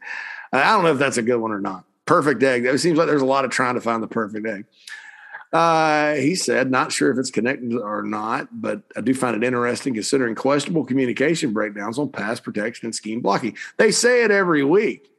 I 0.51 0.71
don't 0.71 0.83
know 0.83 0.91
if 0.91 0.99
that's 0.99 1.17
a 1.17 1.21
good 1.21 1.37
one 1.37 1.51
or 1.51 1.61
not. 1.61 1.85
Perfect 2.05 2.43
egg. 2.43 2.65
It 2.65 2.79
seems 2.79 2.97
like 2.97 3.07
there's 3.07 3.21
a 3.21 3.25
lot 3.25 3.45
of 3.45 3.51
trying 3.51 3.75
to 3.75 3.81
find 3.81 4.01
the 4.01 4.07
perfect 4.07 4.45
egg. 4.45 4.65
Uh, 5.53 6.13
he 6.15 6.33
said, 6.33 6.71
not 6.71 6.91
sure 6.91 7.11
if 7.11 7.17
it's 7.17 7.29
connected 7.29 7.73
or 7.73 8.03
not, 8.03 8.47
but 8.51 8.83
I 8.95 9.01
do 9.01 9.13
find 9.13 9.35
it 9.35 9.45
interesting 9.45 9.93
considering 9.93 10.33
questionable 10.33 10.85
communication 10.85 11.51
breakdowns 11.51 11.99
on 11.99 12.09
pass 12.09 12.39
protection 12.39 12.85
and 12.85 12.95
scheme 12.95 13.21
blocking. 13.21 13.57
They 13.77 13.91
say 13.91 14.23
it 14.23 14.31
every 14.31 14.63
week 14.63 15.11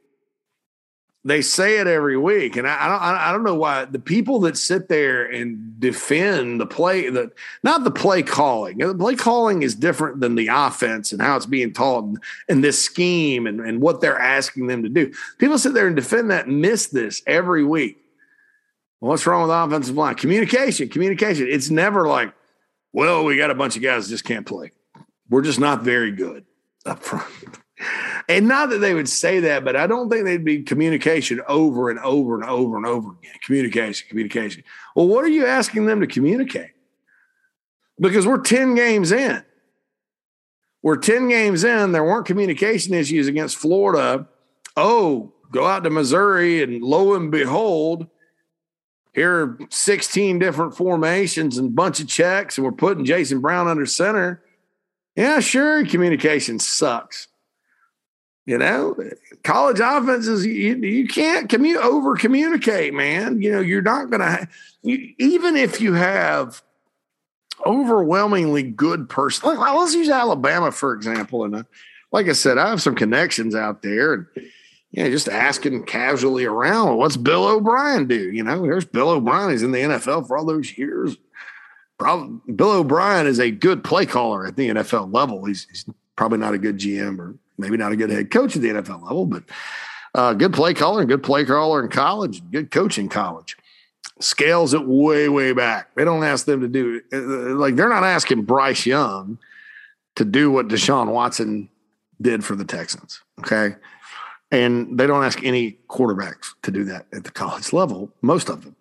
they 1.25 1.41
say 1.41 1.79
it 1.79 1.87
every 1.87 2.17
week, 2.17 2.57
and 2.57 2.67
I, 2.67 2.85
I, 2.85 2.87
don't 2.89 3.01
I 3.01 3.31
don't 3.31 3.43
know 3.43 3.55
why 3.55 3.85
the 3.85 3.99
people 3.99 4.41
that 4.41 4.57
sit 4.57 4.89
there 4.89 5.25
and 5.25 5.79
defend 5.79 6.59
the 6.59 6.65
play 6.65 7.09
that 7.09 7.31
not 7.63 7.85
the 7.85 7.91
play 7.91 8.23
calling. 8.23 8.79
The 8.79 8.93
play 8.93 9.15
calling 9.15 9.63
is 9.63 9.73
different 9.73 10.19
than 10.19 10.35
the 10.35 10.49
offense 10.51 11.13
and 11.13 11.21
how 11.21 11.37
it's 11.37 11.45
being 11.45 11.71
taught 11.71 12.03
and, 12.03 12.19
and 12.49 12.63
this 12.63 12.81
scheme 12.81 13.47
and, 13.47 13.61
and 13.61 13.79
what 13.79 14.01
they're 14.01 14.19
asking 14.19 14.67
them 14.67 14.83
to 14.83 14.89
do. 14.89 15.13
People 15.37 15.57
sit 15.57 15.73
there 15.73 15.87
and 15.87 15.95
defend 15.95 16.29
that 16.31 16.47
and 16.47 16.59
miss 16.59 16.87
this 16.87 17.23
every 17.25 17.63
week. 17.63 17.99
What's 18.99 19.25
wrong 19.25 19.43
with 19.43 19.51
offensive 19.51 19.95
line? 19.95 20.15
Communication, 20.15 20.89
communication. 20.89 21.47
It's 21.49 21.69
never 21.69 22.07
like, 22.07 22.33
well, 22.91 23.23
we 23.23 23.37
got 23.37 23.51
a 23.51 23.55
bunch 23.55 23.77
of 23.77 23.81
guys 23.81 24.09
just 24.09 24.25
can't 24.25 24.45
play. 24.45 24.71
We're 25.29 25.41
just 25.41 25.59
not 25.59 25.83
very 25.83 26.11
good 26.11 26.45
up 26.85 27.01
front. 27.01 27.25
And 28.29 28.47
not 28.47 28.69
that 28.69 28.79
they 28.79 28.93
would 28.93 29.09
say 29.09 29.39
that, 29.41 29.65
but 29.65 29.75
I 29.75 29.87
don't 29.87 30.09
think 30.09 30.25
they'd 30.25 30.45
be 30.45 30.63
communication 30.63 31.41
over 31.47 31.89
and 31.89 31.99
over 31.99 32.35
and 32.35 32.43
over 32.43 32.77
and 32.77 32.85
over 32.85 33.09
again. 33.09 33.33
Communication, 33.43 34.07
communication. 34.07 34.63
Well, 34.95 35.07
what 35.07 35.23
are 35.23 35.29
you 35.29 35.45
asking 35.45 35.85
them 35.85 35.99
to 36.01 36.07
communicate? 36.07 36.71
Because 37.99 38.25
we're 38.25 38.41
10 38.41 38.75
games 38.75 39.11
in. 39.11 39.43
We're 40.81 40.97
10 40.97 41.29
games 41.29 41.63
in. 41.63 41.91
There 41.91 42.03
weren't 42.03 42.25
communication 42.25 42.93
issues 42.93 43.27
against 43.27 43.57
Florida. 43.57 44.27
Oh, 44.75 45.33
go 45.51 45.65
out 45.65 45.83
to 45.83 45.89
Missouri, 45.89 46.63
and 46.63 46.81
lo 46.83 47.13
and 47.13 47.31
behold, 47.31 48.07
here 49.13 49.31
are 49.31 49.59
16 49.69 50.39
different 50.39 50.75
formations 50.75 51.57
and 51.57 51.69
a 51.69 51.71
bunch 51.71 51.99
of 51.99 52.07
checks, 52.07 52.57
and 52.57 52.65
we're 52.65 52.71
putting 52.71 53.05
Jason 53.05 53.39
Brown 53.39 53.67
under 53.67 53.85
center. 53.85 54.43
Yeah, 55.15 55.39
sure, 55.39 55.85
communication 55.85 56.57
sucks. 56.59 57.27
You 58.45 58.57
know, 58.57 58.97
college 59.43 59.79
offenses, 59.79 60.45
you, 60.45 60.75
you 60.75 61.07
can't 61.07 61.49
commu- 61.49 61.77
over 61.77 62.15
communicate, 62.15 62.93
man. 62.93 63.41
You 63.41 63.53
know, 63.53 63.59
you're 63.61 63.81
not 63.81 64.09
going 64.09 64.19
to, 64.19 64.47
even 64.83 65.55
if 65.55 65.79
you 65.79 65.93
have 65.93 66.61
overwhelmingly 67.65 68.63
good 68.63 69.07
person. 69.07 69.57
Let's 69.57 69.95
use 69.95 70.09
Alabama, 70.09 70.71
for 70.71 70.93
example. 70.93 71.45
And 71.45 71.55
uh, 71.55 71.63
like 72.11 72.27
I 72.27 72.33
said, 72.33 72.57
I 72.57 72.69
have 72.69 72.81
some 72.81 72.95
connections 72.95 73.55
out 73.55 73.81
there. 73.81 74.13
And, 74.13 74.27
you 74.91 75.03
know, 75.03 75.09
just 75.09 75.29
asking 75.29 75.85
casually 75.85 76.45
around, 76.45 76.97
what's 76.97 77.17
Bill 77.17 77.47
O'Brien 77.47 78.07
do? 78.07 78.31
You 78.31 78.43
know, 78.43 78.61
there's 78.61 78.85
Bill 78.85 79.09
O'Brien. 79.09 79.51
He's 79.51 79.63
in 79.63 79.71
the 79.71 79.79
NFL 79.79 80.27
for 80.27 80.37
all 80.37 80.45
those 80.45 80.77
years. 80.77 81.17
Probably, 81.97 82.53
Bill 82.53 82.71
O'Brien 82.71 83.25
is 83.25 83.39
a 83.39 83.51
good 83.51 83.83
play 83.83 84.05
caller 84.05 84.45
at 84.45 84.55
the 84.55 84.69
NFL 84.69 85.13
level. 85.13 85.45
He's, 85.45 85.65
he's 85.69 85.85
probably 86.15 86.39
not 86.39 86.53
a 86.53 86.59
good 86.59 86.77
GM 86.77 87.19
or 87.19 87.35
maybe 87.57 87.77
not 87.77 87.91
a 87.91 87.95
good 87.95 88.09
head 88.09 88.31
coach 88.31 88.55
at 88.55 88.61
the 88.61 88.69
NFL 88.69 89.03
level, 89.03 89.25
but 89.25 89.43
uh, 90.15 90.33
good 90.33 90.53
play 90.53 90.73
caller 90.73 91.01
and 91.01 91.09
good 91.09 91.23
play 91.23 91.45
caller 91.45 91.81
in 91.83 91.89
college, 91.89 92.41
good 92.51 92.71
coach 92.71 92.97
in 92.97 93.09
college. 93.09 93.57
Scales 94.19 94.73
it 94.73 94.85
way, 94.85 95.27
way 95.27 95.53
back. 95.53 95.95
They 95.95 96.05
don't 96.05 96.23
ask 96.23 96.45
them 96.45 96.61
to 96.61 96.67
do 96.67 97.01
uh, 97.11 97.17
uh, 97.17 97.55
like 97.55 97.75
they're 97.75 97.89
not 97.89 98.03
asking 98.03 98.43
Bryce 98.43 98.85
Young 98.85 99.39
to 100.15 100.25
do 100.25 100.51
what 100.51 100.67
Deshaun 100.67 101.11
Watson 101.11 101.69
did 102.21 102.45
for 102.45 102.55
the 102.55 102.65
Texans. 102.65 103.21
Okay. 103.39 103.75
And 104.51 104.99
they 104.99 105.07
don't 105.07 105.23
ask 105.23 105.43
any 105.43 105.79
quarterbacks 105.89 106.53
to 106.61 106.69
do 106.69 106.83
that 106.85 107.07
at 107.11 107.23
the 107.23 107.31
college 107.31 107.73
level, 107.73 108.11
most 108.21 108.49
of 108.49 108.63
them. 108.63 108.75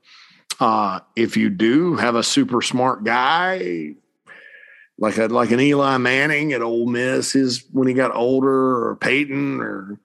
Uh, 0.61 1.01
if 1.17 1.37
you 1.37 1.49
do 1.49 1.97
have 1.97 2.15
a 2.15 2.23
super 2.23 2.61
smart 2.61 3.05
guy, 3.05 3.95
like 5.03 5.19
a, 5.19 5.27
like 5.27 5.51
an 5.51 5.59
Eli 5.59 5.97
Manning 5.97 6.53
at 6.53 6.63
Ole 6.63 6.87
Miss 6.87 7.35
is 7.35 7.65
when 7.73 7.89
he 7.89 7.93
got 7.93 8.15
older, 8.15 8.87
or 8.87 8.95
Peyton, 8.95 9.61
or 9.61 9.99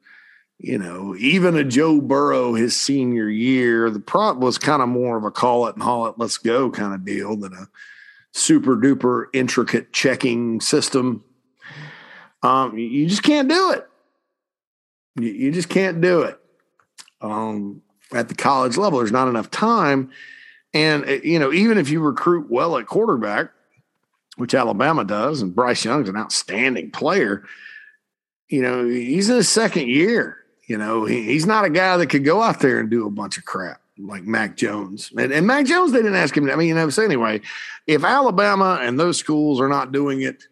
you 0.58 0.80
know, 0.80 1.16
even 1.20 1.56
a 1.56 1.64
Joe 1.64 2.02
Burrow 2.02 2.56
his 2.56 2.76
senior 2.76 3.30
year. 3.30 3.92
The 3.92 4.00
prop 4.00 4.38
was 4.38 4.58
kind 4.58 4.82
of 4.82 4.90
more 4.90 5.16
of 5.16 5.24
a 5.24 5.30
call 5.30 5.68
it 5.68 5.76
and 5.76 5.84
haul 5.84 6.08
it, 6.08 6.16
let's 6.18 6.40
go 6.40 6.72
kind 6.72 6.96
of 6.96 7.06
deal 7.06 7.38
than 7.38 7.54
a 7.54 7.68
super 8.32 8.76
duper 8.76 9.26
intricate 9.34 9.94
checking 9.94 10.60
system. 10.62 11.24
Um, 12.42 12.76
you 12.76 13.08
just 13.08 13.22
can't 13.22 13.48
do 13.48 13.74
it. 13.74 13.88
You, 15.20 15.30
you 15.30 15.52
just 15.52 15.70
can't 15.70 16.02
do 16.02 16.24
it. 16.24 16.40
Um, 17.22 17.84
at 18.16 18.30
the 18.30 18.36
college 18.36 18.78
level, 18.78 18.98
there's 18.98 19.12
not 19.12 19.28
enough 19.28 19.52
time. 19.52 20.10
And, 20.74 21.06
uh, 21.06 21.20
you 21.24 21.38
know, 21.38 21.54
even 21.54 21.78
if 21.78 21.92
you 21.92 22.00
recruit 22.00 22.48
well 22.50 22.78
at 22.78 22.88
quarterback, 22.88 23.52
which 24.38 24.56
Alabama 24.56 25.04
does, 25.04 25.42
and 25.42 25.54
Bryce 25.56 25.84
Young's 25.84 26.10
an 26.10 26.16
outstanding 26.16 26.92
player. 26.92 27.44
You 28.50 28.62
know, 28.62 28.88
he's 28.88 29.30
in 29.30 29.36
his 29.36 29.50
second 29.50 29.90
year. 29.90 30.38
You 30.68 30.78
know, 30.78 31.06
he, 31.06 31.24
he's 31.24 31.46
not 31.46 31.66
a 31.66 31.70
guy 31.70 31.98
that 31.98 32.08
could 32.08 32.24
go 32.24 32.42
out 32.42 32.60
there 32.60 32.80
and 32.80 32.90
do 32.90 33.06
a 33.06 33.12
bunch 33.12 33.38
of 33.38 33.46
crap 33.46 33.82
like 33.98 34.24
Mac 34.24 34.56
Jones. 34.56 35.12
And, 35.18 35.32
and 35.32 35.48
Mac 35.48 35.66
Jones, 35.66 35.92
they 35.92 36.00
didn't 36.00 36.16
ask 36.16 36.36
him. 36.36 36.50
I 36.50 36.56
mean, 36.56 36.70
you 36.70 36.76
know, 36.76 36.90
so 36.90 37.04
anyway, 37.04 37.42
if 37.88 38.04
Alabama 38.04 38.80
and 38.82 39.00
those 39.00 39.18
schools 39.18 39.60
are 39.60 39.70
not 39.70 39.92
doing 39.92 40.22
it, 40.22 40.44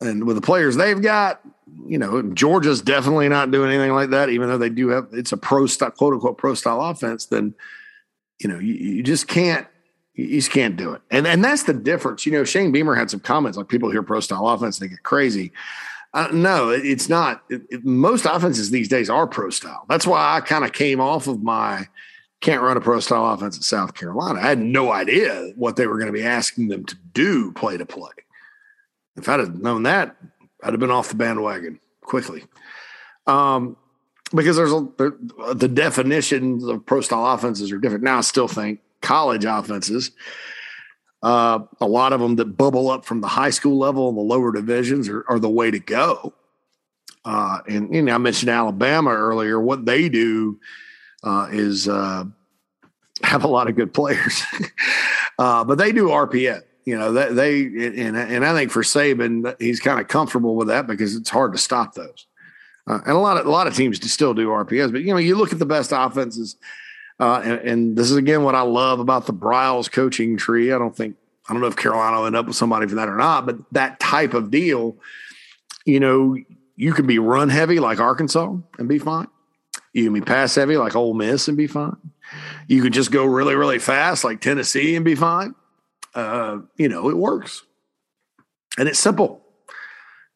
and 0.00 0.26
with 0.26 0.34
the 0.34 0.42
players 0.42 0.76
they've 0.76 1.00
got, 1.00 1.40
you 1.86 1.98
know, 1.98 2.22
Georgia's 2.22 2.82
definitely 2.82 3.28
not 3.28 3.50
doing 3.50 3.70
anything 3.70 3.92
like 3.92 4.10
that, 4.10 4.30
even 4.30 4.48
though 4.48 4.58
they 4.58 4.68
do 4.68 4.88
have 4.88 5.08
it's 5.12 5.32
a 5.32 5.36
pro 5.36 5.66
style, 5.66 5.92
quote 5.92 6.14
unquote 6.14 6.38
pro 6.38 6.54
style 6.54 6.80
offense, 6.80 7.26
then 7.26 7.54
you 8.40 8.48
know, 8.48 8.58
you, 8.58 8.74
you 8.74 9.02
just 9.02 9.28
can't 9.28 9.66
you 10.14 10.28
just 10.28 10.50
can't 10.50 10.76
do 10.76 10.92
it. 10.92 11.02
And 11.10 11.26
and 11.26 11.42
that's 11.42 11.64
the 11.64 11.74
difference. 11.74 12.26
You 12.26 12.32
know, 12.32 12.44
Shane 12.44 12.72
Beamer 12.72 12.94
had 12.94 13.10
some 13.10 13.20
comments 13.20 13.56
like 13.56 13.68
people 13.68 13.90
hear 13.90 14.02
pro 14.02 14.20
style 14.20 14.48
offense, 14.48 14.78
they 14.78 14.88
get 14.88 15.02
crazy. 15.02 15.52
Uh, 16.14 16.28
no, 16.30 16.68
it's 16.68 17.08
not. 17.08 17.42
It, 17.48 17.62
it, 17.70 17.84
most 17.86 18.26
offenses 18.26 18.70
these 18.70 18.88
days 18.88 19.08
are 19.08 19.26
pro 19.26 19.48
style. 19.48 19.86
That's 19.88 20.06
why 20.06 20.36
I 20.36 20.40
kind 20.40 20.64
of 20.64 20.72
came 20.72 21.00
off 21.00 21.26
of 21.26 21.42
my 21.42 21.88
can't 22.42 22.60
run 22.60 22.76
a 22.76 22.80
pro 22.80 23.00
style 23.00 23.32
offense 23.32 23.56
at 23.56 23.62
South 23.62 23.94
Carolina. 23.94 24.40
I 24.40 24.48
had 24.48 24.58
no 24.58 24.92
idea 24.92 25.52
what 25.56 25.76
they 25.76 25.86
were 25.86 25.94
going 25.94 26.08
to 26.08 26.12
be 26.12 26.24
asking 26.24 26.68
them 26.68 26.84
to 26.86 26.96
do 27.14 27.52
play 27.52 27.76
to 27.76 27.86
play. 27.86 28.10
If 29.16 29.28
I'd 29.28 29.40
have 29.40 29.54
known 29.54 29.84
that, 29.84 30.16
I'd 30.62 30.72
have 30.72 30.80
been 30.80 30.90
off 30.90 31.08
the 31.08 31.14
bandwagon 31.14 31.78
quickly. 32.02 32.44
Um, 33.26 33.76
because 34.34 34.56
there's 34.56 34.72
a, 34.72 34.88
the 35.54 35.68
definitions 35.68 36.64
of 36.64 36.84
pro 36.84 37.00
style 37.00 37.26
offenses 37.26 37.70
are 37.70 37.78
different. 37.78 38.04
Now 38.04 38.18
I 38.18 38.22
still 38.22 38.48
think 38.48 38.80
college 39.02 39.44
offenses. 39.44 40.12
Uh, 41.22 41.60
a 41.80 41.86
lot 41.86 42.12
of 42.12 42.20
them 42.20 42.36
that 42.36 42.56
bubble 42.56 42.90
up 42.90 43.04
from 43.04 43.20
the 43.20 43.28
high 43.28 43.50
school 43.50 43.78
level 43.78 44.08
and 44.08 44.18
the 44.18 44.22
lower 44.22 44.52
divisions 44.52 45.08
are, 45.08 45.24
are 45.28 45.38
the 45.38 45.48
way 45.48 45.70
to 45.70 45.78
go. 45.78 46.32
Uh, 47.24 47.58
and 47.68 47.94
you 47.94 48.02
know, 48.02 48.14
I 48.14 48.18
mentioned 48.18 48.50
Alabama 48.50 49.10
earlier. 49.10 49.60
What 49.60 49.84
they 49.86 50.08
do 50.08 50.58
uh, 51.22 51.48
is 51.52 51.88
uh, 51.88 52.24
have 53.22 53.44
a 53.44 53.48
lot 53.48 53.68
of 53.68 53.76
good 53.76 53.94
players, 53.94 54.42
uh, 55.38 55.62
but 55.64 55.78
they 55.78 55.92
do 55.92 56.08
RPA. 56.08 56.62
You 56.84 56.98
know, 56.98 57.12
they, 57.12 57.32
they 57.32 57.86
and 58.06 58.16
and 58.16 58.44
I 58.44 58.52
think 58.54 58.72
for 58.72 58.82
Saban, 58.82 59.54
he's 59.60 59.78
kind 59.78 60.00
of 60.00 60.08
comfortable 60.08 60.56
with 60.56 60.66
that 60.66 60.88
because 60.88 61.14
it's 61.14 61.30
hard 61.30 61.52
to 61.52 61.58
stop 61.58 61.94
those. 61.94 62.26
Uh, 62.88 62.98
and 63.06 63.12
a 63.12 63.18
lot 63.18 63.36
of 63.36 63.46
a 63.46 63.50
lot 63.50 63.68
of 63.68 63.76
teams 63.76 64.00
still 64.10 64.34
do 64.34 64.48
RPS, 64.48 64.90
but 64.90 65.02
you 65.02 65.12
know, 65.12 65.18
you 65.18 65.36
look 65.36 65.52
at 65.52 65.60
the 65.60 65.66
best 65.66 65.92
offenses, 65.94 66.56
uh, 67.20 67.40
and, 67.44 67.60
and, 67.60 67.96
this 67.96 68.10
is 68.10 68.16
again 68.16 68.42
what 68.42 68.54
I 68.54 68.62
love 68.62 69.00
about 69.00 69.26
the 69.26 69.32
Briles 69.32 69.90
coaching 69.90 70.36
tree. 70.36 70.72
I 70.72 70.78
don't 70.78 70.96
think 70.96 71.16
I 71.48 71.52
don't 71.52 71.62
know 71.62 71.68
if 71.68 71.76
Carolina 71.76 72.18
will 72.18 72.26
end 72.26 72.36
up 72.36 72.46
with 72.46 72.56
somebody 72.56 72.86
for 72.86 72.94
that 72.96 73.08
or 73.08 73.16
not, 73.16 73.46
but 73.46 73.56
that 73.72 74.00
type 74.00 74.34
of 74.34 74.50
deal, 74.50 74.96
you 75.84 76.00
know, 76.00 76.36
you 76.76 76.92
can 76.92 77.06
be 77.06 77.18
run 77.18 77.48
heavy 77.48 77.80
like 77.80 78.00
Arkansas 78.00 78.56
and 78.78 78.88
be 78.88 78.98
fine. 78.98 79.28
You 79.92 80.04
can 80.04 80.14
be 80.14 80.20
pass 80.20 80.54
heavy 80.54 80.76
like 80.76 80.96
Ole 80.96 81.14
Miss 81.14 81.48
and 81.48 81.56
be 81.56 81.66
fine. 81.66 81.96
You 82.66 82.82
can 82.82 82.92
just 82.92 83.10
go 83.10 83.24
really, 83.24 83.54
really 83.54 83.78
fast 83.78 84.24
like 84.24 84.40
Tennessee 84.40 84.96
and 84.96 85.04
be 85.04 85.14
fine. 85.14 85.54
Uh, 86.14 86.58
you 86.76 86.88
know, 86.88 87.08
it 87.08 87.16
works. 87.16 87.62
And 88.78 88.88
it's 88.88 88.98
simple 88.98 89.42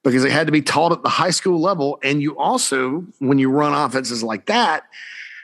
because 0.05 0.25
it 0.25 0.33
had 0.33 0.47
to 0.47 0.53
be 0.53 0.63
taught 0.63 0.93
at 0.93 1.03
the 1.03 1.09
high 1.09 1.31
school 1.31 1.61
level. 1.61 1.99
And 2.03 2.21
you 2.21 2.39
also, 2.39 3.05
when 3.19 3.39
you 3.39 3.51
run 3.51 3.73
offenses 3.73 4.23
like 4.23 4.47
that, 4.47 4.85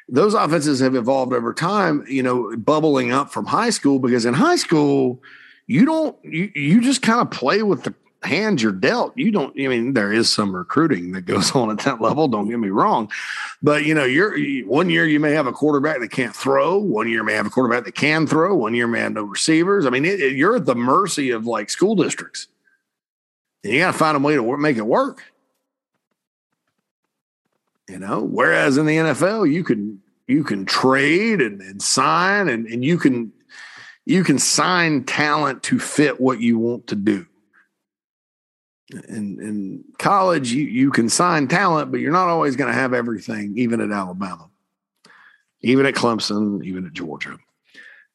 those 0.08 0.34
offenses 0.34 0.80
have 0.80 0.94
evolved 0.94 1.32
over 1.32 1.54
time, 1.54 2.04
you 2.08 2.22
know, 2.22 2.56
bubbling 2.56 3.12
up 3.12 3.30
from 3.30 3.46
high 3.46 3.70
school 3.70 3.98
because 3.98 4.24
in 4.24 4.34
high 4.34 4.56
school, 4.56 5.22
you 5.66 5.84
don't, 5.84 6.16
you, 6.24 6.50
you 6.54 6.80
just 6.80 7.02
kind 7.02 7.20
of 7.20 7.30
play 7.30 7.62
with 7.62 7.84
the 7.84 7.94
hands 8.22 8.62
you're 8.62 8.72
dealt. 8.72 9.16
You 9.16 9.30
don't, 9.30 9.52
I 9.58 9.68
mean, 9.68 9.94
there 9.94 10.12
is 10.12 10.30
some 10.30 10.54
recruiting 10.54 11.12
that 11.12 11.22
goes 11.22 11.50
on 11.54 11.70
at 11.70 11.78
that 11.80 12.00
level. 12.00 12.28
Don't 12.28 12.48
get 12.48 12.58
me 12.58 12.68
wrong. 12.68 13.10
But, 13.62 13.84
you 13.84 13.94
know, 13.94 14.04
you're 14.04 14.38
one 14.64 14.90
year 14.90 15.06
you 15.06 15.20
may 15.20 15.32
have 15.32 15.46
a 15.46 15.52
quarterback 15.52 16.00
that 16.00 16.10
can't 16.10 16.34
throw. 16.34 16.78
One 16.78 17.08
year 17.08 17.22
may 17.22 17.34
have 17.34 17.46
a 17.46 17.50
quarterback 17.50 17.84
that 17.84 17.94
can 17.94 18.26
throw. 18.26 18.54
One 18.54 18.74
year 18.74 18.86
may 18.86 19.00
have 19.00 19.12
no 19.12 19.24
receivers. 19.24 19.86
I 19.86 19.90
mean, 19.90 20.04
it, 20.04 20.20
it, 20.20 20.36
you're 20.36 20.56
at 20.56 20.66
the 20.66 20.74
mercy 20.74 21.30
of 21.30 21.46
like 21.46 21.70
school 21.70 21.94
districts. 21.94 22.48
And 23.64 23.72
you 23.72 23.78
got 23.80 23.92
to 23.92 23.98
find 23.98 24.16
a 24.16 24.20
way 24.20 24.34
to 24.34 24.42
work, 24.42 24.58
make 24.58 24.76
it 24.76 24.86
work. 24.86 25.22
You 27.92 27.98
know, 27.98 28.22
whereas 28.22 28.78
in 28.78 28.86
the 28.86 28.96
NFL, 28.96 29.52
you 29.52 29.62
can 29.62 30.00
you 30.26 30.44
can 30.44 30.64
trade 30.64 31.42
and, 31.42 31.60
and 31.60 31.82
sign 31.82 32.48
and, 32.48 32.66
and 32.66 32.82
you 32.82 32.96
can 32.96 33.30
you 34.06 34.24
can 34.24 34.38
sign 34.38 35.04
talent 35.04 35.62
to 35.64 35.78
fit 35.78 36.18
what 36.18 36.40
you 36.40 36.58
want 36.58 36.86
to 36.86 36.94
do. 36.94 37.26
In 38.92 39.38
in 39.42 39.84
college 39.98 40.52
you 40.52 40.64
you 40.64 40.90
can 40.90 41.10
sign 41.10 41.48
talent 41.48 41.90
but 41.90 42.00
you're 42.00 42.12
not 42.12 42.28
always 42.28 42.56
going 42.56 42.72
to 42.72 42.74
have 42.74 42.94
everything 42.94 43.52
even 43.58 43.78
at 43.82 43.90
Alabama 43.90 44.48
even 45.60 45.84
at 45.84 45.92
Clemson 45.92 46.64
even 46.64 46.86
at 46.86 46.94
Georgia. 46.94 47.36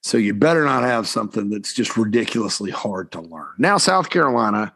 So 0.02 0.18
you 0.18 0.34
better 0.34 0.66
not 0.66 0.82
have 0.82 1.08
something 1.08 1.52
that's 1.52 1.76
just 1.76 1.98
ridiculously 1.98 2.72
hard 2.72 3.12
to 3.12 3.22
learn. 3.22 3.54
Now 3.60 3.78
South 3.78 4.10
Carolina 4.10 4.74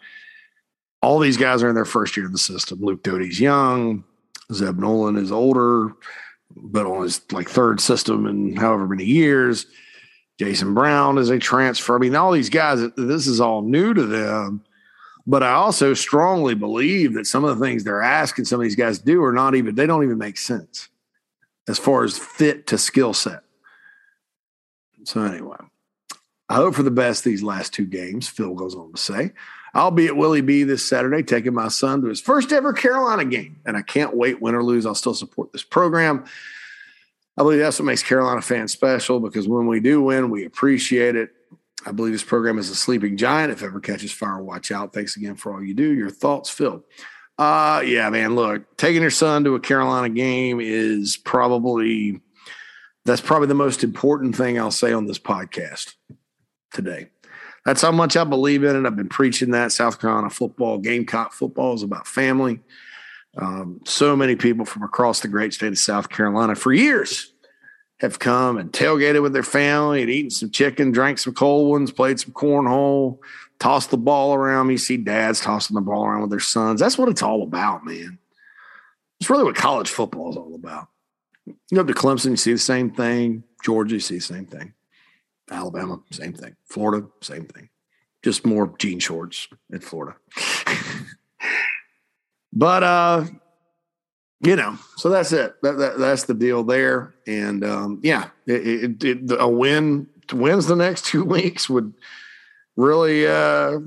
all 1.01 1.17
these 1.17 1.37
guys 1.37 1.63
are 1.63 1.69
in 1.69 1.75
their 1.75 1.85
first 1.85 2.15
year 2.15 2.27
in 2.27 2.31
the 2.31 2.37
system. 2.37 2.79
Luke 2.79 3.01
Doty's 3.01 3.39
young 3.39 4.03
Zeb 4.53 4.77
Noland 4.77 5.17
is 5.17 5.31
older 5.31 5.93
but 6.55 6.85
on 6.85 7.03
his 7.03 7.21
like 7.31 7.49
third 7.49 7.79
system 7.79 8.25
in 8.25 8.55
however 8.55 8.87
many 8.87 9.05
years 9.05 9.65
Jason 10.39 10.73
Brown 10.73 11.17
is 11.17 11.29
a 11.29 11.39
transfer 11.39 11.95
I 11.95 11.99
mean 11.99 12.15
all 12.15 12.31
these 12.31 12.49
guys 12.49 12.81
this 12.97 13.27
is 13.27 13.39
all 13.39 13.61
new 13.61 13.93
to 13.93 14.05
them 14.05 14.63
but 15.27 15.43
I 15.43 15.51
also 15.51 15.93
strongly 15.93 16.55
believe 16.55 17.13
that 17.13 17.27
some 17.27 17.43
of 17.43 17.57
the 17.57 17.65
things 17.65 17.83
they're 17.83 18.01
asking 18.01 18.45
some 18.45 18.59
of 18.59 18.63
these 18.63 18.75
guys 18.75 18.99
do 18.99 19.23
are 19.23 19.33
not 19.33 19.55
even, 19.55 19.75
they 19.75 19.85
don't 19.85 20.03
even 20.03 20.17
make 20.17 20.37
sense 20.37 20.89
as 21.67 21.77
far 21.77 22.03
as 22.03 22.17
fit 22.17 22.67
to 22.67 22.77
skill 22.77 23.13
set. 23.13 23.43
So, 25.03 25.21
anyway, 25.23 25.57
I 26.49 26.55
hope 26.55 26.75
for 26.75 26.83
the 26.83 26.91
best 26.91 27.23
these 27.23 27.43
last 27.43 27.73
two 27.73 27.85
games, 27.85 28.27
Phil 28.27 28.53
goes 28.53 28.75
on 28.75 28.91
to 28.91 28.97
say. 28.97 29.31
I'll 29.73 29.91
be 29.91 30.07
at 30.07 30.17
Willie 30.17 30.41
B 30.41 30.63
this 30.63 30.87
Saturday, 30.87 31.23
taking 31.23 31.53
my 31.53 31.69
son 31.69 32.01
to 32.01 32.07
his 32.07 32.19
first 32.21 32.51
ever 32.51 32.73
Carolina 32.73 33.25
game. 33.25 33.59
And 33.65 33.77
I 33.77 33.81
can't 33.81 34.15
wait, 34.15 34.41
win 34.41 34.55
or 34.55 34.63
lose. 34.63 34.85
I'll 34.85 34.95
still 34.95 35.13
support 35.13 35.53
this 35.53 35.63
program. 35.63 36.25
I 37.37 37.43
believe 37.43 37.59
that's 37.59 37.79
what 37.79 37.85
makes 37.85 38.03
Carolina 38.03 38.41
fans 38.41 38.73
special 38.73 39.19
because 39.19 39.47
when 39.47 39.67
we 39.67 39.79
do 39.79 40.01
win, 40.01 40.29
we 40.29 40.45
appreciate 40.45 41.15
it. 41.15 41.31
I 41.85 41.91
believe 41.91 42.13
this 42.13 42.23
program 42.23 42.59
is 42.59 42.69
a 42.69 42.75
sleeping 42.75 43.17
giant. 43.17 43.51
If 43.51 43.63
ever 43.63 43.79
catches 43.79 44.11
fire, 44.11 44.43
watch 44.43 44.71
out. 44.71 44.93
Thanks 44.93 45.15
again 45.15 45.35
for 45.35 45.53
all 45.53 45.63
you 45.63 45.73
do. 45.73 45.93
Your 45.93 46.09
thoughts, 46.09 46.49
Phil. 46.49 46.83
Uh, 47.37 47.81
yeah, 47.85 48.09
man. 48.09 48.35
Look, 48.35 48.77
taking 48.77 49.01
your 49.01 49.09
son 49.09 49.43
to 49.45 49.55
a 49.55 49.59
Carolina 49.59 50.09
game 50.09 50.59
is 50.59 51.17
probably 51.17 52.21
that's 53.05 53.21
probably 53.21 53.47
the 53.47 53.55
most 53.55 53.83
important 53.83 54.35
thing 54.35 54.59
I'll 54.59 54.69
say 54.69 54.93
on 54.93 55.07
this 55.07 55.17
podcast 55.17 55.95
today. 56.71 57.09
That's 57.65 57.81
how 57.81 57.91
much 57.91 58.17
I 58.17 58.23
believe 58.23 58.63
in 58.63 58.75
it. 58.75 58.87
I've 58.87 58.95
been 58.95 59.09
preaching 59.09 59.51
that 59.51 59.71
South 59.71 59.99
Carolina 59.99 60.29
football, 60.29 60.79
Gamecock 60.79 61.33
football 61.33 61.73
is 61.73 61.83
about 61.83 62.07
family. 62.07 62.59
Um, 63.37 63.81
so 63.85 64.15
many 64.15 64.35
people 64.35 64.65
from 64.65 64.83
across 64.83 65.21
the 65.21 65.27
great 65.27 65.53
state 65.53 65.71
of 65.71 65.77
South 65.77 66.09
Carolina 66.09 66.55
for 66.55 66.73
years 66.73 67.33
have 67.99 68.17
come 68.17 68.57
and 68.57 68.71
tailgated 68.71 69.21
with 69.21 69.31
their 69.31 69.43
family 69.43 70.01
and 70.01 70.09
eaten 70.09 70.31
some 70.31 70.49
chicken, 70.49 70.91
drank 70.91 71.19
some 71.19 71.33
cold 71.33 71.69
ones, 71.69 71.91
played 71.91 72.19
some 72.19 72.33
cornhole, 72.33 73.19
tossed 73.59 73.91
the 73.91 73.97
ball 73.97 74.33
around. 74.33 74.69
You 74.71 74.77
see 74.79 74.97
dads 74.97 75.39
tossing 75.39 75.75
the 75.75 75.81
ball 75.81 76.05
around 76.05 76.21
with 76.21 76.31
their 76.31 76.39
sons. 76.39 76.79
That's 76.79 76.97
what 76.97 77.09
it's 77.09 77.21
all 77.21 77.43
about, 77.43 77.85
man. 77.85 78.17
It's 79.19 79.29
really 79.29 79.43
what 79.43 79.55
college 79.55 79.91
football 79.91 80.31
is 80.31 80.35
all 80.35 80.55
about. 80.55 80.87
You 81.45 81.55
go 81.75 81.81
up 81.81 81.87
to 81.87 81.93
Clemson, 81.93 82.31
you 82.31 82.37
see 82.37 82.53
the 82.53 82.57
same 82.57 82.89
thing. 82.89 83.43
Georgia, 83.63 83.95
you 83.95 83.99
see 83.99 84.15
the 84.15 84.21
same 84.21 84.47
thing. 84.47 84.73
Alabama, 85.51 85.99
same 86.11 86.33
thing. 86.33 86.55
Florida, 86.65 87.07
same 87.21 87.45
thing. 87.45 87.69
Just 88.23 88.45
more 88.45 88.73
jean 88.77 88.99
shorts 88.99 89.47
in 89.71 89.79
Florida. 89.79 90.15
but 92.53 92.83
uh 92.83 93.25
you 94.43 94.55
know, 94.55 94.77
so 94.97 95.09
that's 95.09 95.31
it. 95.31 95.55
That, 95.61 95.77
that, 95.77 95.99
that's 95.99 96.23
the 96.23 96.33
deal 96.33 96.63
there. 96.63 97.13
And 97.27 97.63
um, 97.63 97.99
yeah, 98.01 98.29
it, 98.47 98.67
it, 98.67 99.03
it, 99.03 99.37
a 99.39 99.47
win 99.47 100.07
wins 100.33 100.65
the 100.65 100.75
next 100.75 101.05
two 101.05 101.23
weeks 101.23 101.69
would 101.69 101.93
really, 102.75 103.27
uh, 103.27 103.79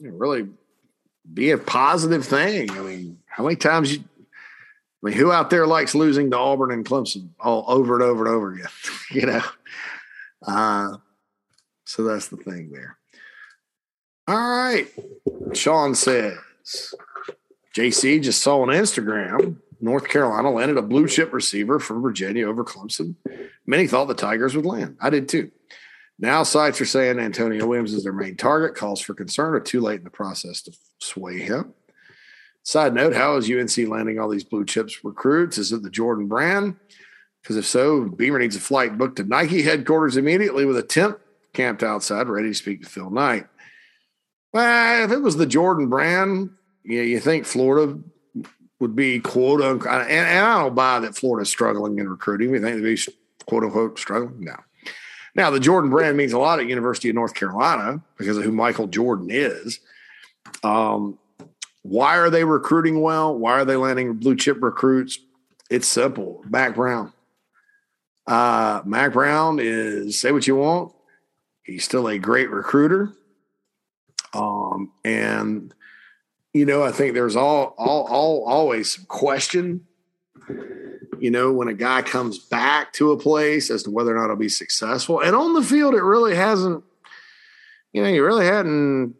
really 0.00 0.48
be 1.32 1.50
a 1.50 1.58
positive 1.58 2.24
thing. 2.24 2.70
I 2.70 2.80
mean, 2.80 3.18
how 3.26 3.44
many 3.44 3.56
times 3.56 3.94
you? 3.94 4.04
Mean, 5.06 5.16
who 5.16 5.32
out 5.32 5.50
there 5.50 5.66
likes 5.66 5.94
losing 5.94 6.30
to 6.30 6.36
Auburn 6.36 6.72
and 6.72 6.84
Clemson 6.84 7.30
all 7.40 7.64
over 7.68 7.94
and 7.94 8.02
over 8.02 8.26
and 8.26 8.34
over 8.34 8.52
again? 8.52 8.68
you 9.10 9.26
know, 9.26 9.42
uh, 10.46 10.96
so 11.84 12.04
that's 12.04 12.28
the 12.28 12.36
thing 12.36 12.70
there. 12.70 12.98
All 14.28 14.36
right, 14.36 14.88
Sean 15.54 15.94
says. 15.94 16.38
JC 17.74 18.22
just 18.22 18.42
saw 18.42 18.62
on 18.62 18.68
Instagram 18.68 19.58
North 19.80 20.08
Carolina 20.08 20.50
landed 20.50 20.78
a 20.78 20.82
blue 20.82 21.06
chip 21.06 21.32
receiver 21.32 21.78
from 21.78 22.02
Virginia 22.02 22.48
over 22.48 22.64
Clemson. 22.64 23.14
Many 23.66 23.86
thought 23.86 24.08
the 24.08 24.14
Tigers 24.14 24.56
would 24.56 24.66
land. 24.66 24.96
I 25.00 25.10
did 25.10 25.28
too. 25.28 25.50
Now 26.18 26.42
sites 26.44 26.80
are 26.80 26.86
saying 26.86 27.18
Antonio 27.18 27.66
Williams 27.66 27.92
is 27.92 28.04
their 28.04 28.12
main 28.12 28.36
target. 28.36 28.74
Calls 28.74 29.00
for 29.00 29.14
concern 29.14 29.54
are 29.54 29.60
too 29.60 29.80
late 29.80 29.98
in 29.98 30.04
the 30.04 30.10
process 30.10 30.62
to 30.62 30.72
sway 30.98 31.40
him. 31.40 31.74
Side 32.66 32.94
note: 32.94 33.14
How 33.14 33.36
is 33.36 33.48
UNC 33.48 33.88
landing 33.88 34.18
all 34.18 34.28
these 34.28 34.42
blue 34.42 34.64
chips 34.64 35.04
recruits? 35.04 35.56
Is 35.56 35.70
it 35.70 35.84
the 35.84 35.88
Jordan 35.88 36.26
brand? 36.26 36.74
Because 37.40 37.56
if 37.56 37.64
so, 37.64 38.06
Beamer 38.06 38.40
needs 38.40 38.56
a 38.56 38.60
flight 38.60 38.98
booked 38.98 39.18
to 39.18 39.22
Nike 39.22 39.62
headquarters 39.62 40.16
immediately 40.16 40.64
with 40.64 40.76
a 40.76 40.82
tent 40.82 41.16
camped 41.52 41.84
outside, 41.84 42.26
ready 42.26 42.48
to 42.48 42.54
speak 42.54 42.82
to 42.82 42.88
Phil 42.88 43.08
Knight. 43.08 43.46
Well, 44.52 45.04
if 45.04 45.12
it 45.12 45.22
was 45.22 45.36
the 45.36 45.46
Jordan 45.46 45.88
brand, 45.88 46.50
you 46.82 47.02
you 47.02 47.20
think 47.20 47.46
Florida 47.46 48.00
would 48.80 48.96
be 48.96 49.20
quote 49.20 49.62
unquote, 49.62 50.02
and, 50.02 50.10
and 50.10 50.44
I 50.44 50.62
don't 50.64 50.74
buy 50.74 50.98
that 50.98 51.14
Florida's 51.14 51.48
struggling 51.48 52.00
in 52.00 52.08
recruiting. 52.08 52.50
We 52.50 52.58
think 52.58 52.82
they'd 52.82 52.96
be 52.96 53.00
quote 53.46 53.62
unquote 53.62 53.96
struggling. 53.96 54.44
No. 54.44 54.56
Now, 55.36 55.50
the 55.50 55.60
Jordan 55.60 55.88
brand 55.88 56.16
means 56.16 56.32
a 56.32 56.38
lot 56.40 56.58
at 56.58 56.66
University 56.66 57.10
of 57.10 57.14
North 57.14 57.34
Carolina 57.34 58.02
because 58.18 58.36
of 58.36 58.42
who 58.42 58.50
Michael 58.50 58.88
Jordan 58.88 59.28
is. 59.30 59.78
Um, 60.64 61.20
why 61.88 62.18
are 62.18 62.30
they 62.30 62.44
recruiting 62.44 63.00
well? 63.00 63.36
Why 63.36 63.52
are 63.52 63.64
they 63.64 63.76
landing 63.76 64.14
blue 64.14 64.36
chip 64.36 64.58
recruits? 64.60 65.18
It's 65.70 65.86
simple. 65.86 66.42
Mack 66.48 66.74
Brown. 66.74 67.12
Uh, 68.26 68.82
Mack 68.84 69.12
Brown 69.12 69.58
is 69.60 70.18
say 70.18 70.32
what 70.32 70.46
you 70.46 70.56
want. 70.56 70.92
He's 71.62 71.84
still 71.84 72.08
a 72.08 72.18
great 72.18 72.50
recruiter. 72.50 73.12
Um, 74.34 74.92
and 75.04 75.72
you 76.56 76.64
know, 76.64 76.82
I 76.82 76.90
think 76.90 77.12
there's 77.12 77.36
all, 77.36 77.74
all, 77.76 78.06
all, 78.06 78.44
always 78.46 78.96
question, 79.08 79.86
you 81.18 81.30
know, 81.30 81.52
when 81.52 81.68
a 81.68 81.74
guy 81.74 82.00
comes 82.00 82.38
back 82.38 82.94
to 82.94 83.12
a 83.12 83.18
place 83.18 83.70
as 83.70 83.82
to 83.82 83.90
whether 83.90 84.16
or 84.16 84.18
not 84.18 84.24
it'll 84.24 84.36
be 84.36 84.48
successful. 84.48 85.20
And 85.20 85.36
on 85.36 85.52
the 85.52 85.62
field, 85.62 85.94
it 85.94 86.02
really 86.02 86.34
hasn't, 86.34 86.82
you 87.92 88.02
know, 88.02 88.08
you 88.08 88.24
really 88.24 88.46
hadn't 88.46 89.16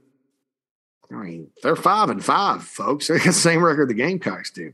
I 1.10 1.14
mean, 1.14 1.50
they're 1.62 1.76
five 1.76 2.10
and 2.10 2.24
five, 2.24 2.62
folks. 2.62 3.08
They 3.08 3.18
got 3.18 3.26
the 3.26 3.32
same 3.32 3.62
record 3.62 3.88
the 3.88 3.94
Gamecocks 3.94 4.50
do. 4.50 4.72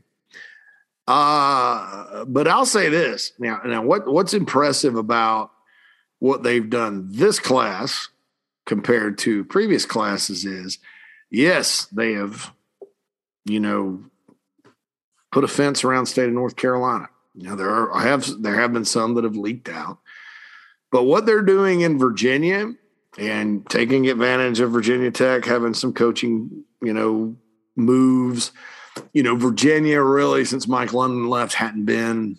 Uh, 1.07 2.25
but 2.25 2.47
I'll 2.47 2.65
say 2.65 2.89
this 2.89 3.33
now. 3.37 3.61
Now, 3.65 3.81
what 3.83 4.07
what's 4.07 4.33
impressive 4.33 4.95
about 4.95 5.51
what 6.19 6.43
they've 6.43 6.69
done 6.69 7.09
this 7.11 7.39
class 7.39 8.07
compared 8.65 9.17
to 9.19 9.43
previous 9.43 9.85
classes 9.85 10.45
is, 10.45 10.79
yes, 11.29 11.85
they 11.87 12.13
have, 12.13 12.53
you 13.43 13.59
know, 13.59 14.01
put 15.33 15.43
a 15.43 15.49
fence 15.49 15.83
around 15.83 16.05
state 16.05 16.27
of 16.27 16.33
North 16.33 16.55
Carolina. 16.55 17.09
Now 17.35 17.55
there 17.55 17.69
are 17.69 17.93
I 17.93 18.03
have 18.03 18.41
there 18.41 18.55
have 18.55 18.71
been 18.71 18.85
some 18.85 19.15
that 19.15 19.23
have 19.23 19.35
leaked 19.35 19.67
out, 19.67 19.97
but 20.91 21.03
what 21.03 21.25
they're 21.25 21.41
doing 21.41 21.81
in 21.81 21.99
Virginia 21.99 22.73
and 23.17 23.67
taking 23.69 24.09
advantage 24.09 24.59
of 24.59 24.71
Virginia 24.71 25.11
Tech 25.11 25.45
having 25.45 25.73
some 25.73 25.93
coaching, 25.93 26.63
you 26.81 26.93
know, 26.93 27.35
moves. 27.75 28.51
You 29.13 29.23
know, 29.23 29.35
Virginia 29.35 30.01
really 30.01 30.45
since 30.45 30.67
Mike 30.67 30.93
London 30.93 31.27
left 31.27 31.55
hadn't 31.55 31.85
been, 31.85 32.37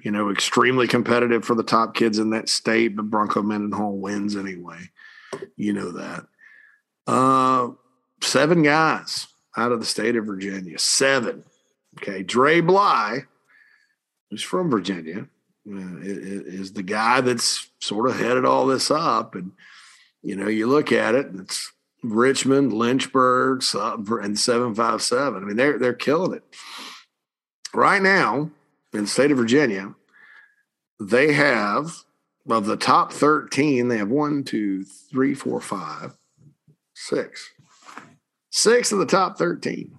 you 0.00 0.10
know, 0.10 0.30
extremely 0.30 0.86
competitive 0.86 1.44
for 1.44 1.54
the 1.54 1.62
top 1.62 1.94
kids 1.94 2.18
in 2.18 2.30
that 2.30 2.48
state, 2.48 2.96
but 2.96 3.10
Bronco 3.10 3.42
Mendenhall 3.42 3.96
wins 3.96 4.36
anyway. 4.36 4.90
You 5.56 5.72
know 5.72 5.92
that. 5.92 6.26
Uh 7.06 7.70
seven 8.22 8.62
guys 8.62 9.26
out 9.56 9.72
of 9.72 9.80
the 9.80 9.86
state 9.86 10.16
of 10.16 10.26
Virginia. 10.26 10.78
Seven. 10.78 11.44
Okay. 11.98 12.22
Dre 12.22 12.60
Bly, 12.60 13.24
who's 14.30 14.42
from 14.42 14.70
Virginia, 14.70 15.28
uh, 15.68 15.98
is 16.00 16.72
the 16.72 16.82
guy 16.82 17.20
that's 17.20 17.70
sort 17.80 18.08
of 18.08 18.18
headed 18.18 18.44
all 18.44 18.66
this 18.66 18.90
up. 18.90 19.34
And 19.34 19.52
you 20.26 20.34
know, 20.34 20.48
you 20.48 20.66
look 20.66 20.90
at 20.90 21.14
it, 21.14 21.28
it's 21.38 21.72
Richmond, 22.02 22.72
Lynchburg, 22.72 23.62
and 23.74 24.38
757. 24.38 25.42
I 25.42 25.46
mean, 25.46 25.56
they're 25.56 25.78
they're 25.78 25.94
killing 25.94 26.34
it. 26.34 26.44
Right 27.72 28.02
now, 28.02 28.50
in 28.92 29.02
the 29.02 29.06
state 29.06 29.30
of 29.30 29.38
Virginia, 29.38 29.94
they 30.98 31.32
have 31.32 31.92
of 32.48 32.66
the 32.66 32.76
top 32.76 33.12
13, 33.12 33.88
they 33.88 33.98
have 33.98 34.08
one, 34.08 34.42
two, 34.42 34.84
three, 34.84 35.34
four, 35.34 35.60
five, 35.60 36.16
six. 36.94 37.50
Six 38.50 38.90
of 38.90 38.98
the 38.98 39.06
top 39.06 39.38
13. 39.38 39.96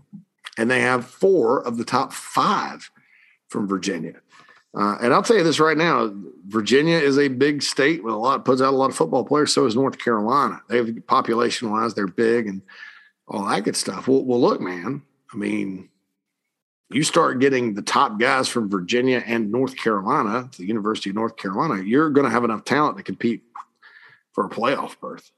And 0.58 0.70
they 0.70 0.82
have 0.82 1.06
four 1.06 1.62
of 1.62 1.78
the 1.78 1.86
top 1.86 2.12
five 2.12 2.90
from 3.48 3.68
Virginia. 3.68 4.22
Uh, 4.76 4.98
and 5.02 5.14
I'll 5.14 5.24
tell 5.24 5.38
you 5.38 5.44
this 5.44 5.60
right 5.60 5.78
now: 5.78 6.12
Virginia 6.48 6.98
is 6.98 7.18
a 7.18 7.28
big 7.28 7.62
state 7.62 8.04
with 8.04 8.14
a 8.14 8.18
lot 8.18 8.46
puts 8.46 8.62
out 8.62 8.74
a 8.74 8.78
lot 8.78 8.90
of 8.90 8.96
football 8.96 9.26
players. 9.26 9.54
So 9.54 9.66
is 9.66 9.76
North 9.76 9.98
Carolina. 9.98 10.62
They 10.70 10.78
have 10.78 11.08
population 11.08 11.72
wise, 11.72 11.94
they're 11.94 12.08
big 12.08 12.48
and 12.48 12.62
all 13.28 13.46
that 13.46 13.64
good 13.64 13.76
stuff. 13.76 14.08
Well, 14.08 14.24
well, 14.24 14.40
look, 14.40 14.62
man. 14.62 15.02
I 15.34 15.38
mean, 15.38 15.90
you 16.90 17.04
start 17.04 17.40
getting 17.40 17.74
the 17.74 17.82
top 17.82 18.20
guys 18.20 18.48
from 18.48 18.70
Virginia 18.70 19.22
and 19.26 19.52
North 19.52 19.76
Carolina, 19.76 20.50
the 20.58 20.66
University 20.66 21.10
of 21.10 21.18
North 21.18 21.36
Carolina. 21.36 21.84
You're 21.84 22.10
going 22.10 22.26
to 22.26 22.32
have 22.32 22.46
enough 22.46 22.64
talent 22.64 22.98
to 22.98 23.04
compete 23.04 23.44
for 24.32 24.46
a 24.46 24.50
playoff 24.50 25.00
berth. 25.00 25.32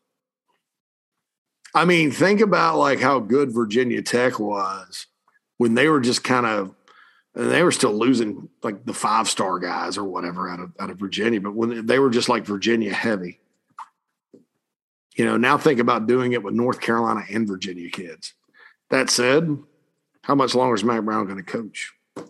I 1.74 1.86
mean, 1.86 2.12
think 2.12 2.42
about 2.42 2.78
like 2.78 3.00
how 3.00 3.20
good 3.20 3.52
Virginia 3.52 4.02
Tech 4.02 4.40
was 4.40 5.08
when 5.58 5.74
they 5.74 5.88
were 5.88 6.00
just 6.00 6.24
kind 6.24 6.46
of 6.46 6.74
and 7.36 7.52
they 7.52 7.64
were 7.64 7.72
still 7.72 7.94
losing 7.94 8.50
like 8.64 8.86
the 8.86 8.94
five 8.94 9.28
star 9.30 9.60
guys 9.60 9.98
or 9.98 10.04
whatever 10.04 10.50
out 10.50 10.60
of 10.60 10.72
out 10.80 10.90
of 10.90 10.98
Virginia, 10.98 11.40
but 11.40 11.56
when 11.56 11.86
they 11.86 12.00
were 12.00 12.10
just 12.10 12.30
like 12.30 12.46
Virginia 12.46 12.94
heavy. 12.94 13.40
You 15.16 15.26
know, 15.26 15.38
now 15.38 15.58
think 15.58 15.80
about 15.80 16.08
doing 16.08 16.32
it 16.32 16.44
with 16.44 16.54
North 16.54 16.80
Carolina 16.80 17.26
and 17.30 17.46
Virginia 17.46 17.90
kids. 17.90 18.34
That 18.90 19.10
said, 19.10 19.58
how 20.22 20.34
much 20.34 20.56
longer 20.56 20.76
is 20.76 20.84
Mack 20.84 21.04
Brown 21.04 21.26
going 21.26 21.38
to 21.38 21.44
coach? 21.44 21.94
Uh, 22.18 22.22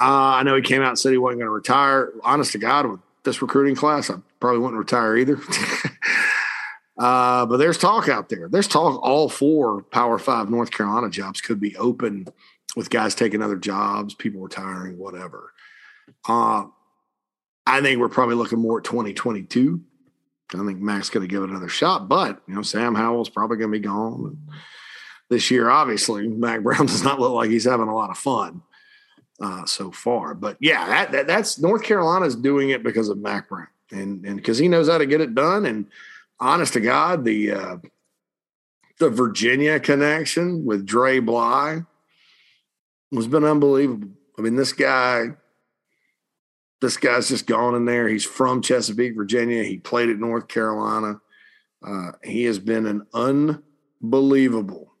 I 0.00 0.42
know 0.42 0.56
he 0.56 0.62
came 0.62 0.82
out 0.82 0.88
and 0.88 0.98
said 0.98 1.12
he 1.12 1.18
wasn't 1.18 1.40
going 1.40 1.46
to 1.46 1.52
retire. 1.52 2.12
Honest 2.24 2.52
to 2.52 2.58
God, 2.58 2.86
with 2.86 3.00
this 3.22 3.40
recruiting 3.40 3.76
class, 3.76 4.10
I 4.10 4.16
probably 4.40 4.58
wouldn't 4.58 4.78
retire 4.78 5.16
either. 5.16 5.36
uh, 6.98 7.46
but 7.46 7.58
there's 7.58 7.78
talk 7.78 8.08
out 8.08 8.28
there. 8.28 8.48
There's 8.48 8.66
talk 8.66 9.00
all 9.00 9.28
four 9.28 9.82
Power 9.82 10.18
Five 10.18 10.50
North 10.50 10.72
Carolina 10.72 11.08
jobs 11.08 11.40
could 11.40 11.60
be 11.60 11.76
open 11.76 12.26
with 12.76 12.90
guys 12.90 13.14
taking 13.14 13.42
other 13.42 13.56
jobs, 13.56 14.14
people 14.14 14.40
retiring, 14.40 14.98
whatever. 14.98 15.52
Uh, 16.28 16.64
I 17.66 17.80
think 17.80 18.00
we're 18.00 18.08
probably 18.08 18.34
looking 18.34 18.58
more 18.58 18.78
at 18.78 18.84
2022. 18.84 19.80
I 20.54 20.66
think 20.66 20.80
Mack's 20.80 21.08
going 21.08 21.26
to 21.26 21.32
give 21.32 21.42
it 21.42 21.50
another 21.50 21.68
shot, 21.68 22.08
but 22.08 22.42
you 22.46 22.54
know 22.54 22.62
Sam 22.62 22.94
Howell's 22.94 23.30
probably 23.30 23.56
going 23.56 23.72
to 23.72 23.78
be 23.78 23.84
gone 23.84 24.38
this 25.30 25.50
year. 25.50 25.70
Obviously, 25.70 26.28
Mack 26.28 26.62
Brown 26.62 26.86
does 26.86 27.02
not 27.02 27.20
look 27.20 27.32
like 27.32 27.50
he's 27.50 27.64
having 27.64 27.88
a 27.88 27.94
lot 27.94 28.10
of 28.10 28.18
fun 28.18 28.62
uh, 29.40 29.64
so 29.64 29.90
far. 29.90 30.34
But 30.34 30.58
yeah, 30.60 30.86
that, 30.86 31.12
that, 31.12 31.26
that's 31.26 31.58
North 31.58 31.82
Carolina's 31.82 32.36
doing 32.36 32.70
it 32.70 32.82
because 32.82 33.08
of 33.08 33.18
Mack 33.18 33.48
Brown 33.48 33.68
and 33.90 34.24
and 34.26 34.36
because 34.36 34.58
he 34.58 34.68
knows 34.68 34.88
how 34.88 34.98
to 34.98 35.06
get 35.06 35.20
it 35.20 35.34
done. 35.34 35.64
And 35.64 35.86
honest 36.38 36.74
to 36.74 36.80
God, 36.80 37.24
the 37.24 37.52
uh, 37.52 37.76
the 38.98 39.10
Virginia 39.10 39.80
connection 39.80 40.64
with 40.64 40.86
Dre 40.86 41.18
Bly 41.18 41.82
has 43.16 43.26
been 43.26 43.44
unbelievable. 43.44 44.08
I 44.38 44.42
mean, 44.42 44.56
this 44.56 44.72
guy, 44.72 45.28
this 46.80 46.96
guy's 46.96 47.28
just 47.28 47.46
gone 47.46 47.74
in 47.74 47.84
there. 47.84 48.08
He's 48.08 48.24
from 48.24 48.62
Chesapeake, 48.62 49.14
Virginia. 49.14 49.62
He 49.62 49.78
played 49.78 50.08
at 50.08 50.18
North 50.18 50.48
Carolina. 50.48 51.20
Uh, 51.86 52.12
he 52.22 52.44
has 52.44 52.58
been 52.58 52.86
an 52.86 53.06
unbelievable, 53.12 54.94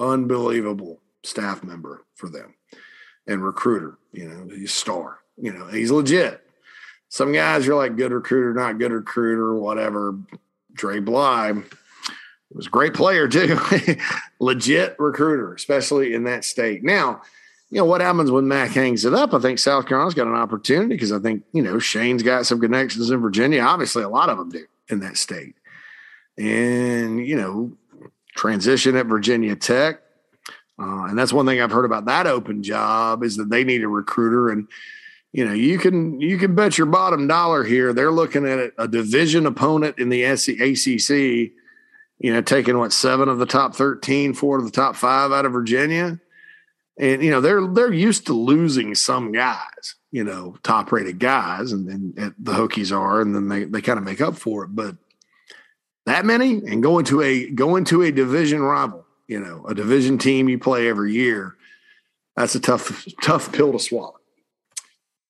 unbelievable 0.00 1.00
staff 1.24 1.62
member 1.64 2.04
for 2.14 2.28
them 2.28 2.54
and 3.26 3.44
recruiter. 3.44 3.98
You 4.12 4.28
know, 4.28 4.48
he's 4.54 4.70
a 4.70 4.74
star. 4.74 5.18
You 5.36 5.52
know, 5.52 5.66
he's 5.66 5.90
legit. 5.90 6.42
Some 7.08 7.32
guys 7.32 7.66
are 7.68 7.74
like 7.74 7.96
good 7.96 8.12
recruiter, 8.12 8.52
not 8.52 8.78
good 8.78 8.92
recruiter, 8.92 9.54
whatever. 9.54 10.18
Dre 10.74 11.00
Bly 11.00 11.62
was 12.56 12.66
a 12.66 12.70
great 12.70 12.94
player 12.94 13.28
too, 13.28 13.58
legit 14.40 14.96
recruiter, 14.98 15.54
especially 15.54 16.14
in 16.14 16.24
that 16.24 16.44
state. 16.44 16.82
Now, 16.82 17.22
you 17.70 17.78
know 17.78 17.84
what 17.84 18.00
happens 18.00 18.30
when 18.30 18.48
Mack 18.48 18.70
hangs 18.70 19.04
it 19.04 19.12
up? 19.12 19.34
I 19.34 19.38
think 19.38 19.58
South 19.58 19.86
Carolina's 19.86 20.14
got 20.14 20.26
an 20.26 20.34
opportunity 20.34 20.94
because 20.94 21.12
I 21.12 21.18
think 21.18 21.44
you 21.52 21.62
know 21.62 21.78
Shane's 21.78 22.22
got 22.22 22.46
some 22.46 22.60
connections 22.60 23.10
in 23.10 23.20
Virginia. 23.20 23.60
Obviously, 23.62 24.02
a 24.02 24.08
lot 24.08 24.30
of 24.30 24.38
them 24.38 24.48
do 24.48 24.64
in 24.88 25.00
that 25.00 25.18
state, 25.18 25.54
and 26.38 27.26
you 27.26 27.36
know 27.36 27.72
transition 28.34 28.96
at 28.96 29.06
Virginia 29.06 29.54
Tech. 29.54 30.00
Uh, 30.80 31.06
and 31.06 31.18
that's 31.18 31.32
one 31.32 31.44
thing 31.44 31.60
I've 31.60 31.72
heard 31.72 31.84
about 31.84 32.04
that 32.06 32.26
open 32.26 32.62
job 32.62 33.24
is 33.24 33.36
that 33.36 33.50
they 33.50 33.64
need 33.64 33.82
a 33.82 33.88
recruiter, 33.88 34.48
and 34.48 34.66
you 35.32 35.44
know 35.44 35.52
you 35.52 35.78
can 35.78 36.18
you 36.22 36.38
can 36.38 36.54
bet 36.54 36.78
your 36.78 36.86
bottom 36.86 37.26
dollar 37.26 37.64
here 37.64 37.92
they're 37.92 38.10
looking 38.10 38.46
at 38.46 38.72
a 38.78 38.88
division 38.88 39.44
opponent 39.44 39.98
in 39.98 40.08
the 40.08 40.24
ACC 40.24 41.52
you 42.18 42.32
know, 42.32 42.42
taking 42.42 42.78
what 42.78 42.92
seven 42.92 43.28
of 43.28 43.38
the 43.38 43.46
top 43.46 43.74
13, 43.74 44.34
four 44.34 44.58
of 44.58 44.64
the 44.64 44.70
top 44.70 44.96
five 44.96 45.32
out 45.32 45.46
of 45.46 45.52
Virginia. 45.52 46.18
And, 46.98 47.22
you 47.22 47.30
know, 47.30 47.40
they're 47.40 47.64
they're 47.66 47.92
used 47.92 48.26
to 48.26 48.32
losing 48.32 48.94
some 48.96 49.30
guys, 49.30 49.94
you 50.10 50.24
know, 50.24 50.56
top 50.64 50.90
rated 50.90 51.20
guys, 51.20 51.70
and 51.70 51.88
then 51.88 52.34
the 52.38 52.52
Hokies 52.52 52.96
are, 52.96 53.20
and 53.20 53.34
then 53.34 53.48
they, 53.48 53.64
they 53.64 53.80
kind 53.80 53.98
of 53.98 54.04
make 54.04 54.20
up 54.20 54.36
for 54.36 54.64
it. 54.64 54.74
But 54.74 54.96
that 56.06 56.24
many 56.24 56.54
and 56.54 56.82
going 56.82 57.04
to 57.06 57.22
a 57.22 57.50
going 57.50 57.84
to 57.86 58.02
a 58.02 58.10
division 58.10 58.62
rival, 58.62 59.06
you 59.28 59.38
know, 59.38 59.64
a 59.66 59.74
division 59.74 60.18
team 60.18 60.48
you 60.48 60.58
play 60.58 60.88
every 60.88 61.12
year, 61.12 61.54
that's 62.34 62.54
a 62.54 62.60
tough, 62.60 63.06
tough 63.22 63.52
pill 63.52 63.72
to 63.72 63.78
swallow. 63.78 64.18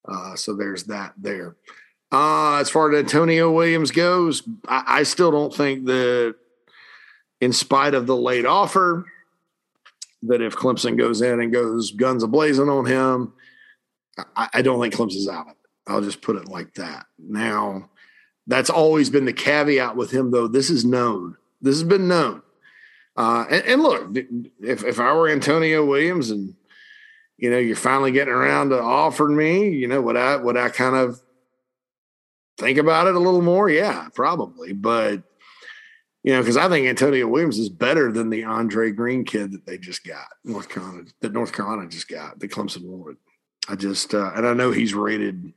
Uh, 0.06 0.36
so 0.36 0.54
there's 0.54 0.84
that 0.84 1.12
there. 1.18 1.56
Uh, 2.10 2.56
as 2.56 2.70
far 2.70 2.90
as 2.90 2.98
Antonio 2.98 3.52
Williams 3.52 3.90
goes, 3.90 4.42
I, 4.66 4.84
I 4.86 5.02
still 5.02 5.30
don't 5.30 5.54
think 5.54 5.84
that 5.84 6.36
in 7.40 7.52
spite 7.52 7.94
of 7.94 8.06
the 8.06 8.16
late 8.16 8.46
offer, 8.46 9.04
that 10.22 10.42
if 10.42 10.56
Clemson 10.56 10.98
goes 10.98 11.20
in 11.22 11.40
and 11.40 11.52
goes 11.52 11.92
guns 11.92 12.22
a 12.22 12.26
blazing 12.26 12.68
on 12.68 12.86
him, 12.86 13.32
I, 14.36 14.48
I 14.54 14.62
don't 14.62 14.80
think 14.80 14.94
Clemson's 14.94 15.28
out 15.28 15.46
of 15.46 15.52
it. 15.52 15.56
I'll 15.86 16.02
just 16.02 16.22
put 16.22 16.36
it 16.36 16.48
like 16.48 16.74
that. 16.74 17.06
Now, 17.18 17.90
that's 18.46 18.70
always 18.70 19.10
been 19.10 19.24
the 19.24 19.32
caveat 19.32 19.96
with 19.96 20.10
him, 20.10 20.30
though. 20.30 20.48
This 20.48 20.70
is 20.70 20.84
known. 20.84 21.36
This 21.60 21.76
has 21.76 21.84
been 21.84 22.08
known. 22.08 22.42
Uh, 23.16 23.44
and, 23.50 23.64
and, 23.64 23.82
look, 23.82 24.16
if, 24.60 24.84
if 24.84 25.00
I 25.00 25.12
were 25.12 25.28
Antonio 25.28 25.84
Williams 25.84 26.30
and 26.30 26.54
you 27.36 27.50
know 27.50 27.58
you're 27.58 27.76
finally 27.76 28.12
getting 28.12 28.32
around 28.32 28.70
to 28.70 28.80
offering 28.80 29.36
me, 29.36 29.70
you 29.70 29.88
know, 29.88 30.00
would 30.00 30.16
I 30.16 30.36
would 30.36 30.56
I 30.56 30.68
kind 30.68 30.94
of 30.94 31.20
think 32.58 32.78
about 32.78 33.08
it 33.08 33.16
a 33.16 33.20
little 33.20 33.42
more? 33.42 33.68
Yeah, 33.68 34.08
probably. 34.14 34.72
But 34.72 35.24
you 36.22 36.32
know, 36.32 36.40
because 36.40 36.56
I 36.56 36.68
think 36.68 36.86
Antonio 36.86 37.26
Williams 37.28 37.58
is 37.58 37.68
better 37.68 38.12
than 38.12 38.30
the 38.30 38.44
Andre 38.44 38.90
Greene 38.90 39.24
kid 39.24 39.52
that 39.52 39.66
they 39.66 39.78
just 39.78 40.04
got, 40.04 40.26
North 40.44 40.68
Carolina, 40.68 41.04
that 41.20 41.32
North 41.32 41.52
Carolina 41.52 41.88
just 41.88 42.08
got, 42.08 42.38
that 42.38 42.50
Clemson 42.50 42.84
wanted. 42.84 43.16
I 43.68 43.76
just, 43.76 44.14
uh, 44.14 44.32
and 44.34 44.46
I 44.46 44.54
know 44.54 44.70
he's 44.70 44.94
rated 44.94 45.52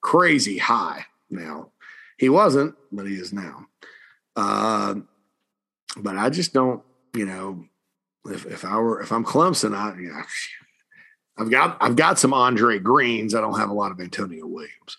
crazy 0.00 0.58
high 0.58 1.06
now. 1.30 1.70
He 2.18 2.28
wasn't, 2.28 2.76
but 2.92 3.06
he 3.06 3.14
is 3.14 3.32
now. 3.32 3.66
Uh, 4.36 4.96
but 5.96 6.16
I 6.16 6.30
just 6.30 6.52
don't, 6.52 6.82
you 7.12 7.26
know, 7.26 7.64
if, 8.26 8.46
if 8.46 8.64
I 8.64 8.78
were 8.78 9.00
if 9.00 9.12
I'm 9.12 9.24
Clemson, 9.24 9.76
I 9.76 10.22
I've 11.36 11.50
got 11.50 11.76
I've 11.80 11.96
got 11.96 12.18
some 12.18 12.32
Andre 12.32 12.78
Greens. 12.78 13.34
I 13.34 13.40
don't 13.40 13.58
have 13.58 13.70
a 13.70 13.74
lot 13.74 13.92
of 13.92 14.00
Antonio 14.00 14.46
Williams. 14.46 14.96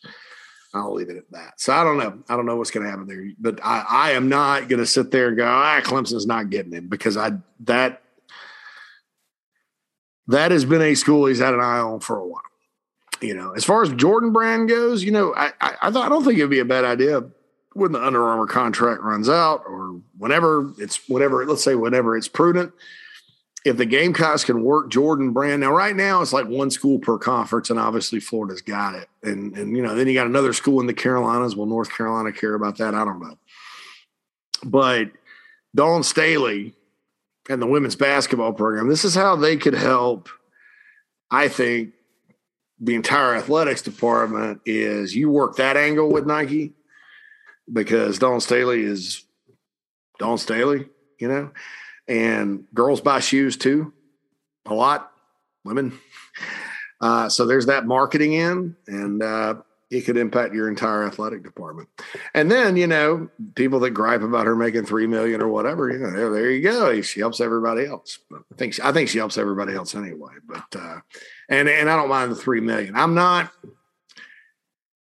I'll 0.75 0.93
leave 0.93 1.09
it 1.09 1.17
at 1.17 1.31
that. 1.31 1.59
So 1.59 1.73
I 1.73 1.83
don't 1.83 1.97
know. 1.97 2.19
I 2.27 2.35
don't 2.35 2.45
know 2.45 2.57
what's 2.57 2.71
going 2.71 2.85
to 2.85 2.89
happen 2.89 3.07
there, 3.07 3.25
but 3.39 3.59
I, 3.63 3.85
I 3.87 4.11
am 4.11 4.27
not 4.27 4.67
going 4.67 4.79
to 4.79 4.85
sit 4.85 5.09
there 5.09 5.29
and 5.29 5.37
go, 5.37 5.45
ah, 5.45 5.81
Clemson's 5.83 6.27
not 6.27 6.49
getting 6.49 6.73
him 6.73 6.87
because 6.87 7.15
I 7.15 7.31
that 7.61 8.01
that 10.27 10.51
has 10.51 10.65
been 10.65 10.81
a 10.81 10.95
school 10.95 11.27
he's 11.27 11.39
had 11.39 11.53
an 11.53 11.61
eye 11.61 11.79
on 11.79 12.01
for 12.01 12.17
a 12.17 12.27
while. 12.27 12.41
You 13.21 13.35
know, 13.35 13.51
as 13.51 13.63
far 13.63 13.83
as 13.83 13.93
Jordan 13.93 14.33
Brand 14.33 14.67
goes, 14.67 15.03
you 15.03 15.11
know, 15.11 15.33
I 15.35 15.51
I, 15.61 15.75
I, 15.83 15.89
don't 15.89 16.23
think 16.25 16.37
it'd 16.37 16.49
be 16.49 16.59
a 16.59 16.65
bad 16.65 16.83
idea 16.83 17.23
when 17.73 17.93
the 17.93 18.03
Under 18.03 18.21
Armour 18.23 18.47
contract 18.47 19.01
runs 19.01 19.29
out 19.29 19.63
or 19.65 20.01
whenever 20.17 20.73
it's 20.77 21.07
whatever. 21.07 21.45
Let's 21.45 21.63
say 21.63 21.75
whenever 21.75 22.17
it's 22.17 22.27
prudent 22.27 22.73
if 23.65 23.77
the 23.77 23.85
Gamecocks 23.85 24.43
can 24.43 24.63
work 24.63 24.89
Jordan 24.89 25.31
Brand 25.31 25.61
now, 25.61 25.71
right 25.71 25.95
now 25.95 26.21
it's 26.21 26.31
like 26.31 26.45
one 26.45 26.69
school 26.69 26.99
per 26.99 27.17
conference, 27.17 27.71
and 27.71 27.79
obviously 27.79 28.19
Florida's 28.19 28.61
got 28.61 28.93
it, 28.93 29.09
and 29.23 29.57
and 29.57 29.75
you 29.75 29.81
know 29.81 29.95
then 29.95 30.07
you 30.07 30.13
got 30.13 30.27
another 30.27 30.53
school 30.53 30.79
in 30.79 30.87
the 30.87 30.93
Carolinas. 30.93 31.55
Will 31.55 31.65
North 31.65 31.91
Carolina 31.91 32.31
care 32.31 32.53
about 32.53 32.77
that? 32.77 32.93
I 32.93 33.03
don't 33.03 33.19
know, 33.19 33.37
but 34.63 35.11
Dawn 35.73 36.03
Staley 36.03 36.73
and 37.49 37.59
the 37.59 37.65
women's 37.65 37.95
basketball 37.95 38.53
program. 38.53 38.87
This 38.87 39.03
is 39.03 39.15
how 39.15 39.35
they 39.35 39.57
could 39.57 39.73
help. 39.73 40.29
I 41.31 41.47
think 41.47 41.93
the 42.79 42.93
entire 42.93 43.33
athletics 43.33 43.81
department 43.81 44.61
is 44.65 45.15
you 45.15 45.31
work 45.31 45.55
that 45.55 45.75
angle 45.75 46.11
with 46.11 46.27
Nike 46.27 46.73
because 47.71 48.19
Dawn 48.19 48.41
Staley 48.41 48.83
is 48.83 49.25
Dawn 50.19 50.37
Staley, 50.37 50.87
you 51.19 51.27
know 51.27 51.51
and 52.07 52.65
girls 52.73 53.01
buy 53.01 53.19
shoes 53.19 53.57
too, 53.57 53.93
a 54.65 54.73
lot, 54.73 55.11
women. 55.63 55.97
Uh, 57.01 57.29
so 57.29 57.45
there's 57.45 57.65
that 57.65 57.85
marketing 57.85 58.33
in, 58.33 58.75
and 58.87 59.21
uh, 59.21 59.55
it 59.89 60.01
could 60.01 60.17
impact 60.17 60.53
your 60.53 60.67
entire 60.67 61.05
athletic 61.05 61.43
department. 61.43 61.89
And 62.33 62.49
then 62.49 62.77
you 62.77 62.87
know 62.87 63.29
people 63.55 63.79
that 63.81 63.91
gripe 63.91 64.21
about 64.21 64.45
her 64.45 64.55
making 64.55 64.85
three 64.85 65.07
million 65.07 65.41
or 65.41 65.47
whatever, 65.47 65.89
you 65.89 65.99
know, 65.99 66.11
there, 66.11 66.31
there 66.31 66.51
you 66.51 66.61
go. 66.61 67.01
She 67.01 67.19
helps 67.19 67.41
everybody 67.41 67.85
else. 67.85 68.19
But 68.29 68.41
I 68.51 68.55
think 68.55 68.73
she, 68.73 68.81
I 68.81 68.91
think 68.91 69.09
she 69.09 69.17
helps 69.17 69.37
everybody 69.37 69.73
else 69.73 69.95
anyway. 69.95 70.33
But 70.47 70.79
uh, 70.79 70.99
and 71.49 71.69
and 71.69 71.89
I 71.89 71.95
don't 71.95 72.09
mind 72.09 72.31
the 72.31 72.35
three 72.35 72.61
million. 72.61 72.95
I'm 72.95 73.13
not. 73.13 73.51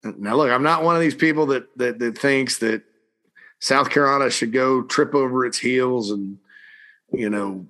Now 0.02 0.36
look, 0.36 0.50
I'm 0.50 0.62
not 0.62 0.82
one 0.82 0.96
of 0.96 1.00
these 1.00 1.14
people 1.14 1.46
that 1.46 1.66
that 1.78 1.98
that 1.98 2.18
thinks 2.18 2.58
that 2.58 2.82
South 3.60 3.88
Carolina 3.88 4.30
should 4.30 4.52
go 4.52 4.82
trip 4.82 5.14
over 5.14 5.46
its 5.46 5.56
heels 5.56 6.10
and 6.10 6.38
you 7.16 7.30
know, 7.30 7.66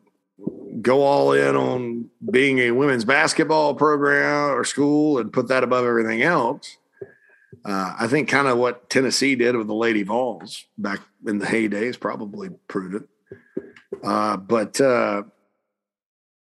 go 0.81 1.03
all 1.03 1.33
in 1.33 1.57
on 1.57 2.11
being 2.31 2.59
a 2.59 2.71
women's 2.73 3.05
basketball 3.05 3.75
program 3.75 4.51
or 4.51 4.65
school 4.65 5.19
and 5.19 5.33
put 5.33 5.49
that 5.49 5.65
above 5.65 5.85
everything 5.85 6.23
else. 6.23 6.77
Uh, 7.65 7.95
I 7.99 8.09
think 8.09 8.29
kind 8.29 8.49
of 8.49 8.59
what 8.59 8.91
Tennessee 8.91 9.37
did 9.37 9.57
with 9.57 9.67
the 9.67 9.75
Lady 9.75 10.03
Vols 10.03 10.67
back 10.77 11.01
in 11.27 11.39
the 11.39 11.47
heyday 11.47 11.87
is 11.87 11.97
probably 11.97 12.51
prudent. 12.69 13.09
Uh, 14.03 14.37
but 14.37 14.81
uh, 14.81 15.23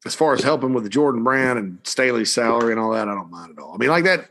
as 0.05 0.13
far 0.13 0.33
as 0.33 0.43
helping 0.43 0.73
with 0.73 0.83
the 0.83 0.89
Jordan 0.89 1.23
Brand 1.23 1.57
and 1.57 1.79
Staley's 1.83 2.33
salary 2.33 2.71
and 2.71 2.79
all 2.79 2.91
that, 2.91 3.07
I 3.07 3.15
don't 3.15 3.31
mind 3.31 3.53
at 3.57 3.63
all. 3.63 3.73
I 3.73 3.77
mean, 3.77 3.89
like 3.89 4.03
that, 4.03 4.29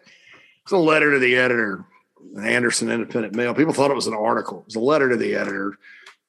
it's 0.62 0.72
a 0.72 0.76
letter 0.76 1.12
to 1.12 1.18
the 1.18 1.36
editor, 1.36 1.84
Anderson 2.40 2.90
Independent 2.90 3.34
Mail. 3.34 3.54
People 3.54 3.72
thought 3.72 3.90
it 3.90 3.94
was 3.94 4.06
an 4.06 4.14
article. 4.14 4.60
It 4.60 4.66
was 4.66 4.76
a 4.76 4.80
letter 4.80 5.08
to 5.08 5.16
the 5.16 5.34
editor 5.34 5.78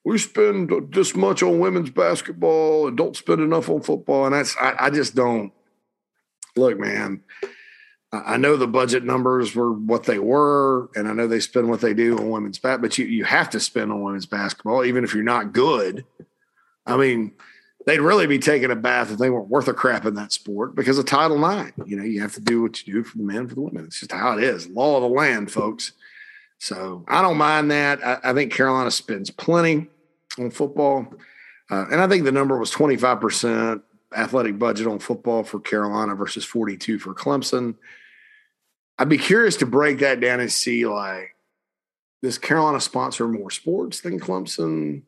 we 0.09 0.17
spend 0.17 0.71
this 0.91 1.15
much 1.15 1.43
on 1.43 1.59
women's 1.59 1.91
basketball 1.91 2.87
and 2.87 2.97
don't 2.97 3.15
spend 3.15 3.41
enough 3.41 3.69
on 3.69 3.79
football. 3.79 4.25
And 4.25 4.33
that's, 4.33 4.57
I, 4.59 4.75
I 4.79 4.89
just 4.89 5.13
don't 5.13 5.53
look, 6.55 6.79
man. 6.79 7.21
I 8.11 8.37
know 8.37 8.57
the 8.57 8.67
budget 8.67 9.03
numbers 9.03 9.53
were 9.53 9.71
what 9.71 10.05
they 10.05 10.17
were, 10.17 10.89
and 10.95 11.07
I 11.07 11.13
know 11.13 11.27
they 11.27 11.39
spend 11.39 11.69
what 11.69 11.81
they 11.81 11.93
do 11.93 12.17
on 12.17 12.31
women's 12.31 12.57
basketball, 12.57 12.89
but 12.89 12.97
you, 12.97 13.05
you 13.05 13.23
have 13.23 13.51
to 13.51 13.59
spend 13.59 13.91
on 13.91 14.01
women's 14.01 14.25
basketball, 14.25 14.83
even 14.83 15.03
if 15.03 15.13
you're 15.13 15.21
not 15.21 15.53
good. 15.53 16.05
I 16.87 16.97
mean, 16.97 17.33
they'd 17.85 17.99
really 17.99 18.25
be 18.25 18.39
taking 18.39 18.71
a 18.71 18.75
bath 18.75 19.11
if 19.11 19.19
they 19.19 19.29
weren't 19.29 19.49
worth 19.49 19.67
a 19.67 19.75
crap 19.75 20.07
in 20.07 20.15
that 20.15 20.31
sport 20.31 20.73
because 20.73 20.97
of 20.97 21.05
Title 21.05 21.37
IX. 21.37 21.71
You 21.85 21.97
know, 21.97 22.03
you 22.03 22.21
have 22.21 22.33
to 22.33 22.41
do 22.41 22.63
what 22.63 22.87
you 22.87 22.93
do 22.95 23.03
for 23.03 23.19
the 23.19 23.23
men, 23.23 23.47
for 23.47 23.53
the 23.53 23.61
women. 23.61 23.85
It's 23.85 23.99
just 23.99 24.11
how 24.11 24.35
it 24.35 24.43
is. 24.43 24.67
Law 24.69 24.95
of 24.95 25.03
the 25.03 25.09
land, 25.09 25.51
folks. 25.51 25.91
So 26.57 27.05
I 27.07 27.21
don't 27.21 27.37
mind 27.37 27.69
that. 27.69 28.03
I, 28.03 28.17
I 28.23 28.33
think 28.33 28.51
Carolina 28.51 28.89
spends 28.89 29.29
plenty 29.29 29.87
on 30.37 30.51
football. 30.51 31.13
Uh, 31.69 31.85
and 31.91 32.01
I 32.01 32.07
think 32.07 32.23
the 32.23 32.31
number 32.31 32.57
was 32.57 32.71
25% 32.71 33.81
athletic 34.15 34.57
budget 34.57 34.87
on 34.87 34.99
football 34.99 35.43
for 35.43 35.59
Carolina 35.59 36.15
versus 36.15 36.43
42 36.45 36.99
for 36.99 37.13
Clemson. 37.13 37.75
I'd 38.97 39.09
be 39.09 39.17
curious 39.17 39.55
to 39.57 39.65
break 39.65 39.99
that 39.99 40.19
down 40.19 40.39
and 40.39 40.51
see 40.51 40.85
like, 40.85 41.35
does 42.21 42.37
Carolina 42.37 42.81
sponsor 42.81 43.27
more 43.27 43.51
sports 43.51 44.01
than 44.01 44.19
Clemson? 44.19 45.03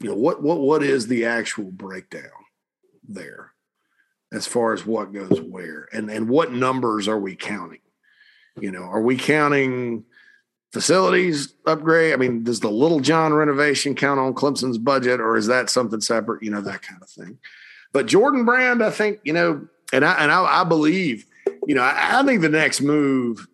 You 0.00 0.10
know, 0.10 0.16
what 0.16 0.42
what 0.42 0.60
what 0.60 0.82
is 0.82 1.06
the 1.06 1.26
actual 1.26 1.70
breakdown 1.70 2.30
there 3.06 3.52
as 4.32 4.46
far 4.46 4.72
as 4.72 4.86
what 4.86 5.12
goes 5.12 5.40
where? 5.40 5.88
And 5.92 6.10
and 6.10 6.30
what 6.30 6.52
numbers 6.52 7.08
are 7.08 7.18
we 7.18 7.36
counting? 7.36 7.80
You 8.58 8.70
know, 8.70 8.84
are 8.84 9.02
we 9.02 9.18
counting 9.18 10.04
facilities 10.72 11.54
upgrade? 11.66 12.12
I 12.12 12.16
mean, 12.16 12.44
does 12.44 12.60
the 12.60 12.70
Littlejohn 12.70 13.32
renovation 13.32 13.94
count 13.94 14.20
on 14.20 14.34
Clemson's 14.34 14.78
budget, 14.78 15.20
or 15.20 15.36
is 15.36 15.46
that 15.46 15.70
something 15.70 16.00
separate? 16.00 16.42
You 16.42 16.50
know, 16.50 16.60
that 16.60 16.82
kind 16.82 17.02
of 17.02 17.08
thing. 17.08 17.38
But 17.92 18.06
Jordan 18.06 18.44
Brand, 18.44 18.82
I 18.82 18.90
think, 18.90 19.20
you 19.24 19.32
know, 19.32 19.66
and 19.92 20.04
I 20.04 20.14
and 20.22 20.30
I, 20.30 20.60
I 20.60 20.64
believe, 20.64 21.26
you 21.66 21.74
know, 21.74 21.82
I, 21.82 22.20
I, 22.20 22.22
think 22.24 22.42
the 22.42 22.48
next 22.48 22.80
move, 22.80 23.46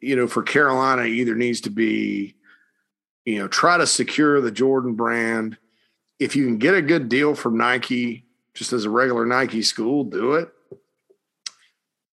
you 0.00 0.16
know, 0.16 0.26
for 0.26 0.42
Carolina 0.42 1.04
either 1.04 1.34
needs 1.34 1.60
to 1.62 1.70
be, 1.70 2.34
you 3.24 3.38
know, 3.38 3.48
try 3.48 3.76
to 3.76 3.86
secure 3.86 4.40
the 4.40 4.50
Jordan 4.50 4.94
Brand. 4.94 5.58
If 6.18 6.34
you 6.34 6.46
can 6.46 6.56
get 6.56 6.74
a 6.74 6.80
good 6.80 7.10
deal 7.10 7.34
from 7.34 7.58
Nike, 7.58 8.24
just 8.54 8.72
as 8.72 8.86
a 8.86 8.90
regular 8.90 9.26
Nike 9.26 9.62
school, 9.62 10.04
do 10.04 10.34
it. 10.34 10.48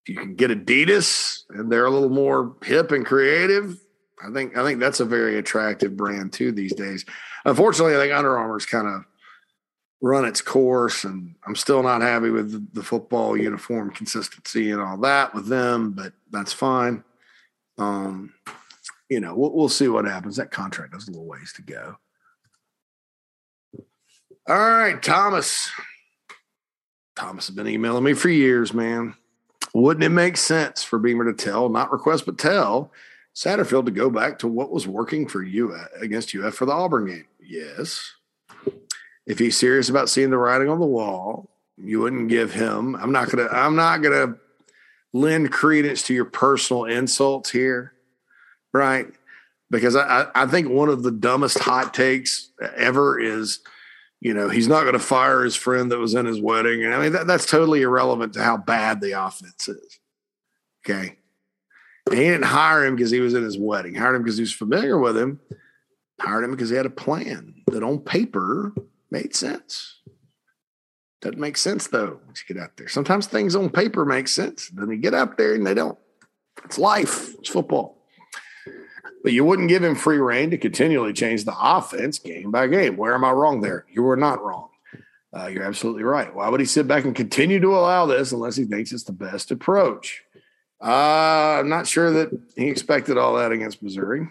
If 0.06 0.10
you 0.10 0.16
can 0.16 0.36
get 0.36 0.52
Adidas 0.52 1.44
and 1.50 1.72
they're 1.72 1.86
a 1.86 1.90
little 1.90 2.10
more 2.10 2.58
hip 2.62 2.92
and 2.92 3.06
creative, 3.06 3.78
I 4.26 4.32
think 4.32 4.58
I 4.58 4.64
think 4.64 4.80
that's 4.80 5.00
a 5.00 5.06
very 5.06 5.38
attractive 5.38 5.98
brand 5.98 6.34
too 6.34 6.52
these 6.52 6.74
days. 6.74 7.06
Unfortunately, 7.46 7.96
I 7.96 8.00
think 8.00 8.14
Under 8.14 8.38
Armour's 8.38 8.66
kind 8.66 8.88
of 8.88 9.06
run 10.02 10.26
its 10.26 10.42
course, 10.42 11.06
and 11.06 11.36
I'm 11.48 11.56
still 11.56 11.82
not 11.82 12.02
happy 12.02 12.30
with 12.30 12.74
the, 12.74 12.84
football 12.84 13.38
uniform 13.38 13.90
consistency 13.90 14.70
and 14.72 14.82
all 14.82 14.98
that 14.98 15.34
with 15.34 15.48
them, 15.48 15.92
but 15.92 16.12
that's 16.30 16.52
fine. 16.52 17.06
Um, 17.78 18.34
you 19.10 19.22
know, 19.22 19.34
we'll, 19.34 19.54
we'll 19.54 19.70
see 19.70 19.88
what 19.88 20.04
happens. 20.04 20.36
That 20.36 20.52
contract 20.52 20.94
has 20.94 21.08
a 21.08 21.12
little 21.12 21.26
ways 21.26 21.54
to 21.56 21.62
go. 21.62 21.96
All 24.50 24.58
right, 24.58 25.02
Thomas. 25.02 25.72
Thomas 27.16 27.48
has 27.48 27.56
been 27.56 27.68
emailing 27.68 28.04
me 28.04 28.14
for 28.14 28.28
years, 28.28 28.74
man. 28.74 29.16
Wouldn't 29.74 30.04
it 30.04 30.10
make 30.10 30.36
sense 30.36 30.84
for 30.84 31.00
Beamer 31.00 31.32
to 31.32 31.34
tell, 31.34 31.70
not 31.70 31.94
request, 31.94 32.26
but 32.26 32.38
tell 32.38 32.92
Satterfield 33.36 33.86
to 33.86 33.92
go 33.92 34.10
back 34.10 34.40
to 34.40 34.48
what 34.48 34.72
was 34.72 34.88
working 34.88 35.28
for 35.28 35.42
you 35.42 35.76
against 36.00 36.36
UF 36.36 36.54
for 36.54 36.66
the 36.66 36.72
Auburn 36.72 37.08
game? 37.08 37.26
Yes. 37.40 38.14
If 39.26 39.40
he's 39.40 39.58
serious 39.58 39.90
about 39.90 40.10
seeing 40.10 40.30
the 40.30 40.38
writing 40.38 40.70
on 40.70 40.80
the 40.80 40.86
wall, 40.86 41.50
you 41.78 42.00
wouldn't 42.00 42.30
give 42.30 42.54
him. 42.54 42.96
I'm 42.96 43.12
not 43.12 43.30
gonna. 43.30 43.48
I'm 43.52 43.76
not 43.76 44.02
gonna 44.02 44.36
lend 45.14 45.52
credence 45.52 46.04
to 46.04 46.14
your 46.14 46.26
personal 46.26 46.86
insults 46.86 47.50
here, 47.50 47.94
right? 48.74 49.08
Because 49.70 49.96
I, 49.96 50.28
I 50.36 50.46
think 50.48 50.70
one 50.70 50.90
of 50.90 51.04
the 51.04 51.12
dumbest 51.12 51.60
hot 51.60 51.94
takes 51.94 52.52
ever 52.76 53.20
is, 53.20 53.60
you 54.20 54.34
know, 54.34 54.50
he's 54.50 54.68
not 54.68 54.82
going 54.82 54.94
to 54.94 55.00
fire 55.00 55.44
his 55.44 55.56
friend 55.56 55.92
that 55.92 56.00
was 56.00 56.14
in 56.14 56.26
his 56.26 56.42
wedding. 56.42 56.84
And 56.84 56.94
I 56.94 57.02
mean, 57.02 57.14
that, 57.14 57.28
that's 57.28 57.46
totally 57.46 57.82
irrelevant 57.82 58.34
to 58.34 58.44
how 58.44 58.58
bad 58.58 59.02
the 59.02 59.12
offense 59.14 59.68
is. 59.68 60.00
Okay. 60.86 61.18
He 62.10 62.18
didn't 62.18 62.44
hire 62.44 62.86
him 62.86 62.96
because 62.96 63.12
he 63.12 63.20
was 63.20 63.34
in 63.34 63.44
his 63.44 63.58
wedding. 63.58 63.96
Hired 63.96 64.16
him 64.16 64.24
because 64.24 64.38
he 64.38 64.44
was 64.44 64.54
familiar 64.54 64.98
with 64.98 65.18
him. 65.18 65.40
Hired 66.20 66.44
him 66.44 66.52
because 66.52 66.70
he 66.70 66.76
had 66.76 66.86
a 66.86 66.92
plan 66.92 67.64
that 67.68 67.84
on 67.84 68.00
paper 68.00 68.74
made 69.10 69.36
sense. 69.36 70.00
Doesn't 71.22 71.40
make 71.40 71.58
sense 71.58 71.88
though 71.88 72.20
once 72.26 72.44
you 72.44 72.54
get 72.54 72.62
out 72.62 72.76
there. 72.76 72.90
Sometimes 72.90 73.28
things 73.28 73.56
on 73.56 73.70
paper 73.70 74.06
make 74.06 74.28
sense. 74.28 74.70
Then 74.70 74.90
you 74.90 74.98
get 74.98 75.14
out 75.14 75.38
there 75.38 75.56
and 75.56 75.66
they 75.66 75.74
don't. 75.74 75.98
It's 76.66 76.78
life. 76.78 77.34
It's 77.40 77.50
football. 77.50 77.98
But 79.24 79.32
you 79.32 79.46
wouldn't 79.46 79.70
give 79.70 79.84
him 79.84 79.96
free 79.96 80.18
reign 80.18 80.52
to 80.52 80.58
continually 80.58 81.14
change 81.14 81.46
the 81.46 81.56
offense 81.58 82.20
game 82.20 82.52
by 82.52 82.68
game. 82.68 82.98
Where 82.98 83.14
am 83.14 83.24
I 83.24 83.32
wrong 83.32 83.62
there? 83.62 83.86
You 83.90 84.04
were 84.04 84.18
not 84.18 84.44
wrong. 84.44 84.70
Uh, 85.34 85.48
you're 85.48 85.64
absolutely 85.64 86.04
right. 86.04 86.34
Why 86.36 86.50
would 86.50 86.60
he 86.60 86.66
sit 86.66 86.88
back 86.88 87.06
and 87.06 87.16
continue 87.16 87.60
to 87.62 87.74
allow 87.74 88.06
this 88.06 88.34
unless 88.34 88.58
he 88.58 88.66
thinks 88.66 88.92
it's 88.92 89.04
the 89.04 89.14
best 89.14 89.50
approach? 89.50 90.24
Uh, 90.84 91.60
I'm 91.60 91.70
not 91.70 91.88
sure 91.88 92.12
that 92.12 92.38
he 92.58 92.68
expected 92.68 93.18
all 93.18 93.36
that 93.36 93.54
against 93.54 93.82
Missouri, 93.82 94.28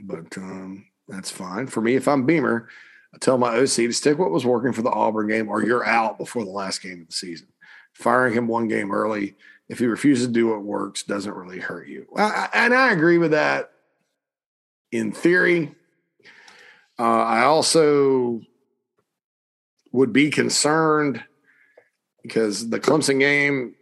but 0.00 0.36
um, 0.36 0.86
that's 1.06 1.30
fine 1.30 1.68
for 1.68 1.80
me. 1.80 1.94
If 1.94 2.08
I'm 2.08 2.26
Beamer, 2.26 2.68
I 3.14 3.18
tell 3.18 3.38
my 3.38 3.56
OC 3.56 3.68
to 3.68 3.92
stick 3.92 4.18
what 4.18 4.32
was 4.32 4.44
working 4.44 4.72
for 4.72 4.82
the 4.82 4.90
Auburn 4.90 5.28
game, 5.28 5.48
or 5.48 5.64
you're 5.64 5.86
out 5.86 6.18
before 6.18 6.44
the 6.44 6.50
last 6.50 6.82
game 6.82 7.02
of 7.02 7.06
the 7.06 7.12
season. 7.12 7.46
Firing 7.92 8.34
him 8.34 8.48
one 8.48 8.66
game 8.66 8.90
early, 8.90 9.36
if 9.68 9.78
he 9.78 9.86
refuses 9.86 10.26
to 10.26 10.32
do 10.32 10.48
what 10.48 10.62
works, 10.62 11.04
doesn't 11.04 11.34
really 11.34 11.60
hurt 11.60 11.86
you. 11.86 12.06
I, 12.16 12.48
and 12.52 12.74
I 12.74 12.92
agree 12.92 13.18
with 13.18 13.30
that 13.30 13.70
in 14.90 15.12
theory. 15.12 15.72
Uh, 16.98 17.02
I 17.22 17.42
also 17.44 18.40
would 19.92 20.12
be 20.12 20.30
concerned 20.30 21.22
because 22.22 22.70
the 22.70 22.80
Clemson 22.80 23.20
game, 23.20 23.76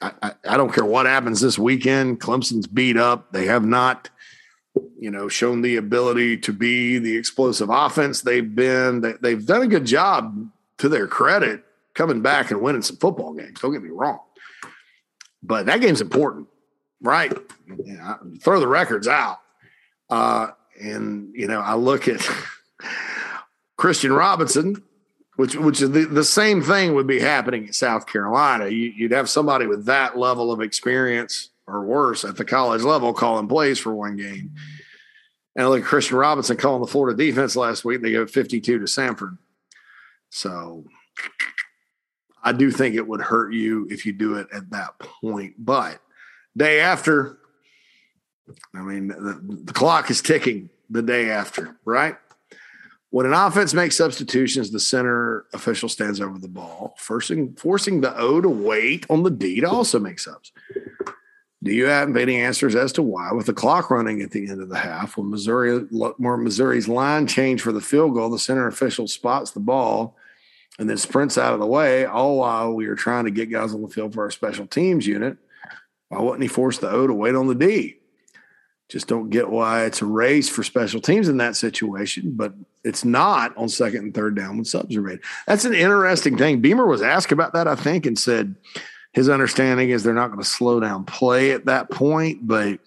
I, 0.00 0.32
I, 0.48 0.56
don't 0.56 0.72
care 0.72 0.84
what 0.84 1.06
happens 1.06 1.40
this 1.40 1.58
weekend. 1.58 2.20
Clemson's 2.20 2.66
beat 2.66 2.96
up. 2.96 3.32
They 3.32 3.46
have 3.46 3.64
not, 3.64 4.08
you 4.98 5.10
know, 5.10 5.28
shown 5.28 5.60
the 5.60 5.76
ability 5.76 6.38
to 6.38 6.52
be 6.52 6.98
the 6.98 7.16
explosive 7.16 7.68
offense 7.68 8.22
they've 8.22 8.54
been. 8.54 9.02
They, 9.02 9.12
they've 9.20 9.44
done 9.44 9.62
a 9.62 9.66
good 9.66 9.84
job 9.84 10.48
to 10.78 10.88
their 10.88 11.06
credit 11.06 11.64
coming 11.94 12.22
back 12.22 12.50
and 12.50 12.62
winning 12.62 12.82
some 12.82 12.96
football 12.96 13.34
games. 13.34 13.60
Don't 13.60 13.72
get 13.72 13.82
me 13.82 13.90
wrong. 13.90 14.20
But 15.42 15.66
that 15.66 15.80
game's 15.80 16.00
important, 16.00 16.48
right? 17.02 17.32
Yeah, 17.84 18.16
throw 18.42 18.60
the 18.60 18.68
records 18.68 19.08
out. 19.08 19.40
Uh, 20.08 20.48
and, 20.80 21.30
you 21.34 21.46
know, 21.46 21.60
I 21.60 21.74
look 21.74 22.08
at 22.08 22.26
Christian 23.76 24.12
Robinson, 24.12 24.82
which 25.40 25.56
which 25.56 25.80
is 25.80 25.90
the, 25.90 26.04
the 26.04 26.22
same 26.22 26.60
thing 26.60 26.94
would 26.94 27.06
be 27.06 27.18
happening 27.18 27.66
in 27.66 27.72
South 27.72 28.06
Carolina. 28.06 28.68
You, 28.68 28.92
would 29.04 29.12
have 29.12 29.30
somebody 29.30 29.66
with 29.66 29.86
that 29.86 30.18
level 30.18 30.52
of 30.52 30.60
experience 30.60 31.48
or 31.66 31.82
worse 31.82 32.26
at 32.26 32.36
the 32.36 32.44
college 32.44 32.82
level 32.82 33.14
calling 33.14 33.48
plays 33.48 33.78
for 33.78 33.94
one 33.94 34.16
game. 34.16 34.52
And 35.56 35.64
I 35.64 35.68
look 35.70 35.80
at 35.80 35.86
Christian 35.86 36.18
Robinson 36.18 36.58
calling 36.58 36.82
the 36.82 36.86
Florida 36.86 37.16
defense 37.16 37.56
last 37.56 37.86
week. 37.86 38.02
They 38.02 38.10
gave 38.10 38.30
52 38.30 38.80
to 38.80 38.84
Samford. 38.84 39.38
So 40.28 40.84
I 42.42 42.52
do 42.52 42.70
think 42.70 42.94
it 42.94 43.08
would 43.08 43.22
hurt 43.22 43.54
you 43.54 43.88
if 43.88 44.04
you 44.04 44.12
do 44.12 44.34
it 44.34 44.48
at 44.52 44.68
that 44.72 44.98
point. 44.98 45.54
But 45.56 46.02
day 46.54 46.80
after, 46.80 47.38
I 48.74 48.82
mean, 48.82 49.08
the, 49.08 49.40
the 49.64 49.72
clock 49.72 50.10
is 50.10 50.20
ticking 50.20 50.68
the 50.90 51.00
day 51.00 51.30
after, 51.30 51.78
right? 51.86 52.16
When 53.10 53.26
an 53.26 53.32
offense 53.32 53.74
makes 53.74 53.96
substitutions, 53.96 54.70
the 54.70 54.78
center 54.78 55.44
official 55.52 55.88
stands 55.88 56.20
over 56.20 56.38
the 56.38 56.48
ball, 56.48 56.94
forcing 56.96 57.54
forcing 57.56 58.00
the 58.00 58.16
O 58.16 58.40
to 58.40 58.48
wait 58.48 59.04
on 59.10 59.24
the 59.24 59.30
D 59.30 59.60
to 59.60 59.68
also 59.68 59.98
make 59.98 60.20
subs. 60.20 60.52
Do 61.62 61.72
you 61.72 61.86
have 61.86 62.16
any 62.16 62.36
answers 62.36 62.74
as 62.74 62.92
to 62.92 63.02
why, 63.02 63.32
with 63.32 63.46
the 63.46 63.52
clock 63.52 63.90
running 63.90 64.22
at 64.22 64.30
the 64.30 64.48
end 64.48 64.62
of 64.62 64.70
the 64.70 64.78
half, 64.78 65.18
when 65.18 65.28
Missouri, 65.28 65.86
more 65.90 66.38
Missouri's 66.38 66.88
line 66.88 67.26
change 67.26 67.60
for 67.60 67.72
the 67.72 67.82
field 67.82 68.14
goal, 68.14 68.30
the 68.30 68.38
center 68.38 68.66
official 68.66 69.06
spots 69.06 69.50
the 69.50 69.60
ball 69.60 70.16
and 70.78 70.88
then 70.88 70.96
sprints 70.96 71.36
out 71.36 71.52
of 71.52 71.60
the 71.60 71.66
way, 71.66 72.06
all 72.06 72.38
while 72.38 72.72
we 72.72 72.86
are 72.86 72.94
trying 72.94 73.26
to 73.26 73.30
get 73.30 73.50
guys 73.50 73.74
on 73.74 73.82
the 73.82 73.88
field 73.88 74.14
for 74.14 74.22
our 74.22 74.30
special 74.30 74.66
teams 74.66 75.06
unit? 75.06 75.36
Why 76.08 76.22
wouldn't 76.22 76.42
he 76.42 76.48
force 76.48 76.78
the 76.78 76.88
O 76.88 77.06
to 77.06 77.12
wait 77.12 77.34
on 77.34 77.48
the 77.48 77.54
D? 77.54 77.99
Just 78.90 79.06
don't 79.06 79.30
get 79.30 79.48
why 79.48 79.84
it's 79.84 80.02
a 80.02 80.04
race 80.04 80.48
for 80.48 80.64
special 80.64 81.00
teams 81.00 81.28
in 81.28 81.36
that 81.36 81.54
situation, 81.54 82.32
but 82.34 82.52
it's 82.82 83.04
not 83.04 83.56
on 83.56 83.68
second 83.68 84.00
and 84.00 84.14
third 84.14 84.34
down 84.34 84.56
when 84.56 84.64
subs 84.64 84.96
are 84.96 85.02
made. 85.02 85.20
That's 85.46 85.64
an 85.64 85.74
interesting 85.74 86.36
thing. 86.36 86.60
Beamer 86.60 86.86
was 86.86 87.00
asked 87.00 87.30
about 87.30 87.52
that, 87.52 87.68
I 87.68 87.76
think, 87.76 88.04
and 88.04 88.18
said 88.18 88.56
his 89.12 89.28
understanding 89.28 89.90
is 89.90 90.02
they're 90.02 90.12
not 90.12 90.32
going 90.32 90.42
to 90.42 90.48
slow 90.48 90.80
down 90.80 91.04
play 91.04 91.52
at 91.52 91.66
that 91.66 91.88
point. 91.88 92.48
But 92.48 92.80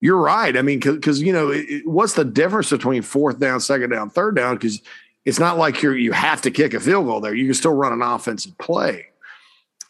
you're 0.00 0.20
right. 0.20 0.56
I 0.56 0.62
mean, 0.62 0.78
because 0.78 1.20
you 1.20 1.32
know, 1.32 1.50
it, 1.50 1.84
what's 1.84 2.12
the 2.12 2.24
difference 2.24 2.70
between 2.70 3.02
fourth 3.02 3.40
down, 3.40 3.58
second 3.58 3.90
down, 3.90 4.08
third 4.08 4.36
down? 4.36 4.54
Because 4.54 4.80
it's 5.24 5.40
not 5.40 5.58
like 5.58 5.82
you're 5.82 5.96
you 5.96 6.12
have 6.12 6.42
to 6.42 6.52
kick 6.52 6.74
a 6.74 6.80
field 6.80 7.06
goal 7.06 7.20
there. 7.20 7.34
You 7.34 7.46
can 7.46 7.54
still 7.54 7.74
run 7.74 7.92
an 7.92 8.02
offensive 8.02 8.56
play. 8.58 9.06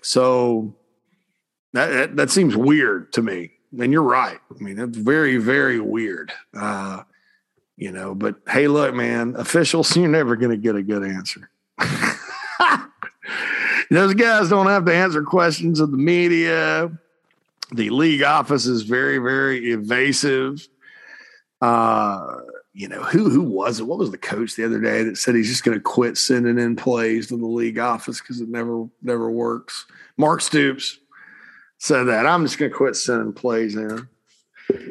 So 0.00 0.74
that, 1.74 1.88
that, 1.88 2.16
that 2.16 2.30
seems 2.30 2.56
weird 2.56 3.12
to 3.12 3.20
me 3.20 3.55
and 3.78 3.92
you're 3.92 4.02
right. 4.02 4.38
I 4.50 4.62
mean, 4.62 4.78
it's 4.78 4.96
very, 4.96 5.36
very 5.38 5.80
weird. 5.80 6.32
Uh, 6.54 7.02
you 7.76 7.92
know, 7.92 8.14
but 8.14 8.36
hey, 8.48 8.68
look, 8.68 8.94
man, 8.94 9.34
officials, 9.36 9.96
you're 9.96 10.08
never 10.08 10.36
going 10.36 10.50
to 10.50 10.56
get 10.56 10.76
a 10.76 10.82
good 10.82 11.04
answer. 11.04 11.50
Those 13.90 14.14
guys 14.14 14.48
don't 14.48 14.66
have 14.66 14.84
to 14.86 14.94
answer 14.94 15.22
questions 15.22 15.78
of 15.78 15.90
the 15.92 15.96
media. 15.96 16.90
The 17.72 17.90
league 17.90 18.22
office 18.22 18.66
is 18.66 18.82
very, 18.82 19.18
very 19.18 19.72
evasive. 19.72 20.66
Uh, 21.60 22.40
you 22.72 22.88
know, 22.88 23.02
who 23.02 23.30
who 23.30 23.42
was 23.42 23.80
it? 23.80 23.84
What 23.84 23.98
was 23.98 24.10
the 24.10 24.18
coach 24.18 24.54
the 24.54 24.64
other 24.64 24.80
day 24.80 25.02
that 25.04 25.16
said 25.16 25.34
he's 25.34 25.48
just 25.48 25.64
going 25.64 25.78
to 25.78 25.82
quit 25.82 26.18
sending 26.18 26.58
in 26.58 26.76
plays 26.76 27.28
to 27.28 27.36
the 27.36 27.46
league 27.46 27.78
office 27.78 28.20
because 28.20 28.40
it 28.40 28.48
never 28.48 28.86
never 29.02 29.30
works? 29.30 29.86
Mark 30.18 30.42
Stoops 30.42 30.98
said 31.78 32.04
that. 32.04 32.26
I'm 32.26 32.44
just 32.44 32.58
going 32.58 32.70
to 32.70 32.76
quit 32.76 32.96
sending 32.96 33.32
plays 33.32 33.76
in. 33.76 34.08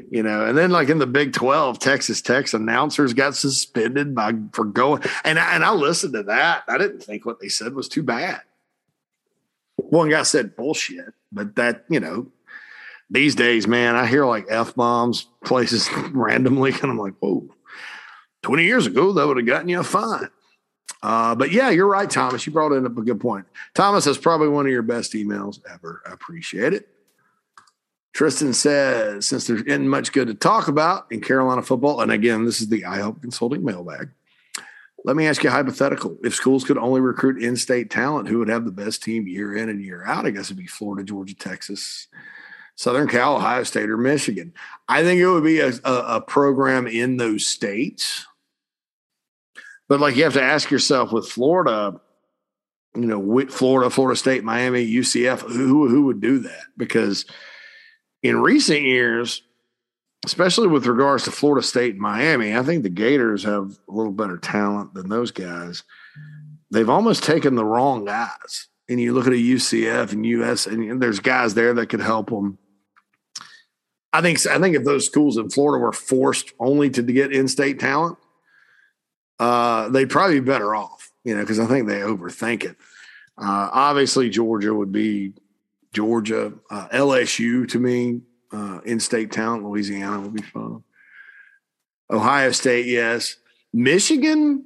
You 0.10 0.24
know, 0.24 0.46
and 0.46 0.58
then 0.58 0.72
like 0.72 0.88
in 0.88 1.00
the 1.00 1.08
Big 1.08 1.34
12, 1.34 1.80
Texas 1.80 2.22
Tech's 2.22 2.54
announcers 2.54 3.14
got 3.14 3.36
suspended 3.36 4.16
by 4.16 4.34
for 4.54 4.64
going 4.64 5.04
and 5.26 5.38
I, 5.38 5.54
and 5.54 5.66
I 5.66 5.74
listened 5.74 6.14
to 6.14 6.24
that. 6.24 6.64
I 6.70 6.78
didn't 6.78 7.04
think 7.04 7.26
what 7.26 7.42
they 7.42 7.50
said 7.50 7.74
was 7.74 7.90
too 7.90 8.02
bad. 8.02 8.40
One 9.76 10.10
guy 10.10 10.24
said 10.24 10.56
bullshit, 10.56 11.14
but 11.30 11.58
that, 11.58 11.84
you 11.90 12.00
know, 12.00 12.28
these 13.10 13.36
days, 13.36 13.68
man, 13.68 13.96
I 13.96 14.06
hear 14.06 14.26
like 14.26 14.46
F 14.50 14.76
bombs 14.76 15.28
places 15.44 15.90
randomly, 16.12 16.72
and 16.72 16.92
I'm 16.92 16.98
like, 16.98 17.16
whoa. 17.20 17.50
20 18.44 18.64
years 18.64 18.88
ago, 18.88 19.12
that 19.12 19.28
would 19.28 19.38
have 19.38 19.46
gotten 19.46 19.70
you 19.70 19.80
a 19.80 19.84
fine. 19.84 20.30
Uh, 21.06 21.36
but 21.36 21.52
yeah, 21.52 21.70
you're 21.70 21.86
right, 21.86 22.10
Thomas. 22.10 22.48
You 22.48 22.52
brought 22.52 22.72
in 22.72 22.84
up 22.84 22.98
a 22.98 23.02
good 23.04 23.20
point. 23.20 23.46
Thomas, 23.76 24.06
that's 24.06 24.18
probably 24.18 24.48
one 24.48 24.66
of 24.66 24.72
your 24.72 24.82
best 24.82 25.14
emails 25.14 25.60
ever. 25.72 26.02
I 26.04 26.12
appreciate 26.14 26.74
it. 26.74 26.90
Tristan 28.14 28.54
says, 28.54 29.28
since 29.28 29.46
there 29.46 29.58
isn't 29.58 29.88
much 29.88 30.14
good 30.14 30.30
to 30.30 30.34
talk 30.34 30.68
about 30.68 31.06
in 31.12 31.22
Carolina 31.22 31.62
football, 31.62 32.02
and 32.02 32.12
again, 32.12 32.44
this 32.44 32.60
is 32.60 32.70
the 32.70 32.86
I 32.86 33.02
Hope 33.02 33.22
Consulting 33.22 33.64
mailbag. 33.64 34.10
Let 35.04 35.16
me 35.16 35.28
ask 35.28 35.44
you 35.44 35.50
a 35.52 35.54
hypothetical. 35.54 36.18
If 36.24 36.34
schools 36.34 36.64
could 36.64 36.80
only 36.80 37.02
recruit 37.02 37.40
in 37.40 37.56
state 37.56 37.92
talent, 37.92 38.28
who 38.28 38.40
would 38.40 38.50
have 38.50 38.66
the 38.66 38.72
best 38.72 39.04
team 39.04 39.28
year 39.28 39.56
in 39.56 39.70
and 39.70 39.84
year 39.84 40.04
out? 40.04 40.26
I 40.26 40.32
guess 40.32 40.46
it'd 40.46 40.58
be 40.58 40.66
Florida, 40.66 41.04
Georgia, 41.04 41.36
Texas, 41.36 42.08
Southern 42.74 43.08
Cal, 43.08 43.36
Ohio 43.36 43.62
State, 43.62 43.92
or 43.92 43.98
Michigan. 43.98 44.54
I 44.90 45.04
think 45.04 45.20
it 45.20 45.30
would 45.30 45.44
be 45.44 45.60
a, 45.60 45.72
a, 45.84 45.94
a 46.16 46.22
program 46.22 46.88
in 46.88 47.18
those 47.18 47.46
states 47.46 48.26
but 49.88 50.00
like 50.00 50.16
you 50.16 50.24
have 50.24 50.34
to 50.34 50.42
ask 50.42 50.72
yourself 50.72 51.12
with 51.12 51.28
Florida, 51.28 52.00
you 52.96 53.06
know, 53.06 53.20
with 53.20 53.52
Florida, 53.52 53.90
Florida 53.90 54.18
State, 54.18 54.44
Miami, 54.44 54.86
UCF, 54.86 55.42
who 55.42 55.88
who 55.88 56.06
would 56.06 56.22
do 56.22 56.40
that? 56.40 56.64
Because 56.78 57.26
in 58.24 58.42
recent 58.42 58.82
years, 58.82 59.44
especially 60.26 60.68
with 60.68 60.88
regards 60.88 61.24
to 61.26 61.32
Florida 61.32 61.66
State 61.66 61.94
and 61.94 62.02
Miami, 62.02 62.56
I 62.56 62.64
think 62.64 62.84
the 62.84 62.90
Gators 62.90 63.44
have 63.44 63.78
a 63.88 63.92
little 63.92 64.12
better 64.12 64.38
talent 64.38 64.94
than 64.94 65.10
those 65.10 65.32
guys. 65.32 65.84
They've 66.72 66.90
almost 66.90 67.24
taken 67.24 67.56
the 67.56 67.66
wrong 67.66 68.06
guys. 68.06 68.68
And 68.90 69.00
you 69.00 69.14
look 69.14 69.28
at 69.28 69.34
a 69.34 69.36
UCF 69.36 70.12
and 70.12 70.26
US, 70.26 70.68
and 70.68 71.02
there's 71.02 71.20
guys 71.20 71.54
there 71.54 71.74
that 71.74 71.88
could 71.88 72.02
help 72.02 72.30
them. 72.30 72.58
I 74.14 74.22
think 74.22 74.46
I 74.48 74.60
think 74.60 74.76
if 74.76 74.84
those 74.84 75.06
schools 75.06 75.38
in 75.38 75.50
Florida 75.50 75.84
were 75.84 75.92
forced 75.92 76.54
only 76.60 76.90
to 76.92 77.02
get 77.02 77.34
in-state 77.34 77.80
talent, 77.80 78.18
uh, 79.40 79.90
they'd 79.90 80.10
probably 80.10 80.40
be 80.40 80.46
better 80.46 80.76
off, 80.76 81.12
you 81.24 81.36
know, 81.36 81.42
because 81.42 81.60
I 81.60 81.66
think 81.66 81.88
they 81.88 82.00
overthink 82.00 82.64
it. 82.64 82.78
Uh, 83.38 83.70
obviously, 83.72 84.30
Georgia 84.30 84.74
would 84.74 84.92
be 84.92 85.34
Georgia, 85.94 86.54
uh, 86.70 86.88
LSU 86.90 87.68
to 87.70 87.80
me, 87.80 88.22
uh, 88.52 88.80
in-state 88.86 89.32
talent. 89.32 89.64
Louisiana 89.64 90.22
would 90.22 90.34
be 90.34 90.42
fun. 90.42 90.84
Ohio 92.10 92.52
State, 92.52 92.86
yes. 92.86 93.38
Michigan, 93.74 94.66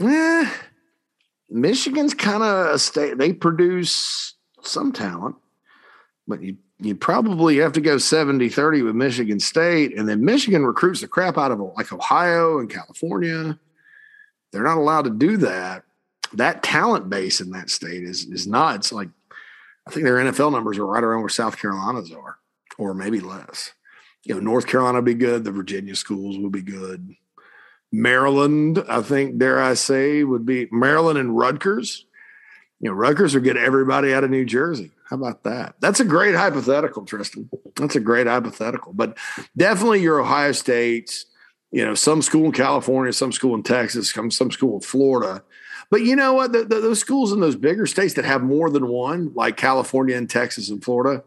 eh, 0.00 0.50
Michigan's 1.48 2.14
kind 2.14 2.42
of 2.42 2.74
a 2.74 2.78
state. 2.78 3.16
They 3.16 3.32
produce 3.32 4.34
some 4.62 4.92
talent, 4.92 5.36
but 6.26 6.42
you 6.42 6.56
you 6.78 6.94
probably 6.94 7.56
have 7.58 7.72
to 7.72 7.80
go 7.80 7.98
70 7.98 8.48
30 8.48 8.82
with 8.82 8.94
Michigan 8.94 9.40
State. 9.40 9.96
And 9.96 10.08
then 10.08 10.24
Michigan 10.24 10.64
recruits 10.66 11.00
the 11.00 11.08
crap 11.08 11.38
out 11.38 11.50
of 11.50 11.60
like 11.76 11.92
Ohio 11.92 12.58
and 12.58 12.68
California. 12.68 13.58
They're 14.52 14.62
not 14.62 14.78
allowed 14.78 15.04
to 15.04 15.10
do 15.10 15.38
that. 15.38 15.84
That 16.34 16.62
talent 16.62 17.08
base 17.08 17.40
in 17.40 17.50
that 17.50 17.70
state 17.70 18.02
is 18.02 18.26
is 18.26 18.46
nuts. 18.46 18.92
Like 18.92 19.08
I 19.86 19.90
think 19.90 20.04
their 20.04 20.16
NFL 20.16 20.52
numbers 20.52 20.78
are 20.78 20.86
right 20.86 21.04
around 21.04 21.20
where 21.20 21.28
South 21.28 21.58
Carolina's 21.58 22.12
are, 22.12 22.38
or 22.76 22.92
maybe 22.92 23.20
less. 23.20 23.72
You 24.24 24.34
know, 24.34 24.40
North 24.40 24.66
Carolina 24.66 24.98
would 24.98 25.04
be 25.04 25.14
good. 25.14 25.44
The 25.44 25.52
Virginia 25.52 25.94
schools 25.94 26.36
would 26.38 26.52
be 26.52 26.62
good. 26.62 27.14
Maryland, 27.92 28.84
I 28.88 29.00
think, 29.02 29.38
dare 29.38 29.62
I 29.62 29.74
say, 29.74 30.24
would 30.24 30.44
be 30.44 30.68
Maryland 30.72 31.18
and 31.18 31.38
Rutgers. 31.38 32.04
You 32.80 32.90
know, 32.90 32.96
Rutgers 32.96 33.34
would 33.34 33.44
get 33.44 33.56
everybody 33.56 34.12
out 34.12 34.24
of 34.24 34.30
New 34.30 34.44
Jersey. 34.44 34.90
How 35.08 35.16
about 35.16 35.44
that? 35.44 35.76
That's 35.80 36.00
a 36.00 36.04
great 36.04 36.34
hypothetical, 36.34 37.04
Tristan. 37.04 37.48
That's 37.76 37.94
a 37.94 38.00
great 38.00 38.26
hypothetical. 38.26 38.92
But 38.92 39.16
definitely 39.56 40.02
your 40.02 40.20
Ohio 40.20 40.52
States, 40.52 41.26
You 41.70 41.84
know, 41.84 41.94
some 41.94 42.22
school 42.22 42.46
in 42.46 42.52
California, 42.52 43.12
some 43.12 43.32
school 43.32 43.54
in 43.54 43.62
Texas, 43.62 44.10
some 44.12 44.30
some 44.30 44.50
school 44.50 44.76
in 44.76 44.80
Florida. 44.80 45.42
But 45.90 46.02
you 46.02 46.16
know 46.16 46.32
what? 46.34 46.52
The, 46.52 46.64
the, 46.64 46.80
those 46.80 46.98
schools 46.98 47.32
in 47.32 47.40
those 47.40 47.56
bigger 47.56 47.86
states 47.86 48.14
that 48.14 48.24
have 48.24 48.42
more 48.42 48.70
than 48.70 48.88
one, 48.88 49.32
like 49.34 49.56
California 49.56 50.16
and 50.16 50.28
Texas 50.28 50.68
and 50.70 50.82
Florida, 50.82 51.22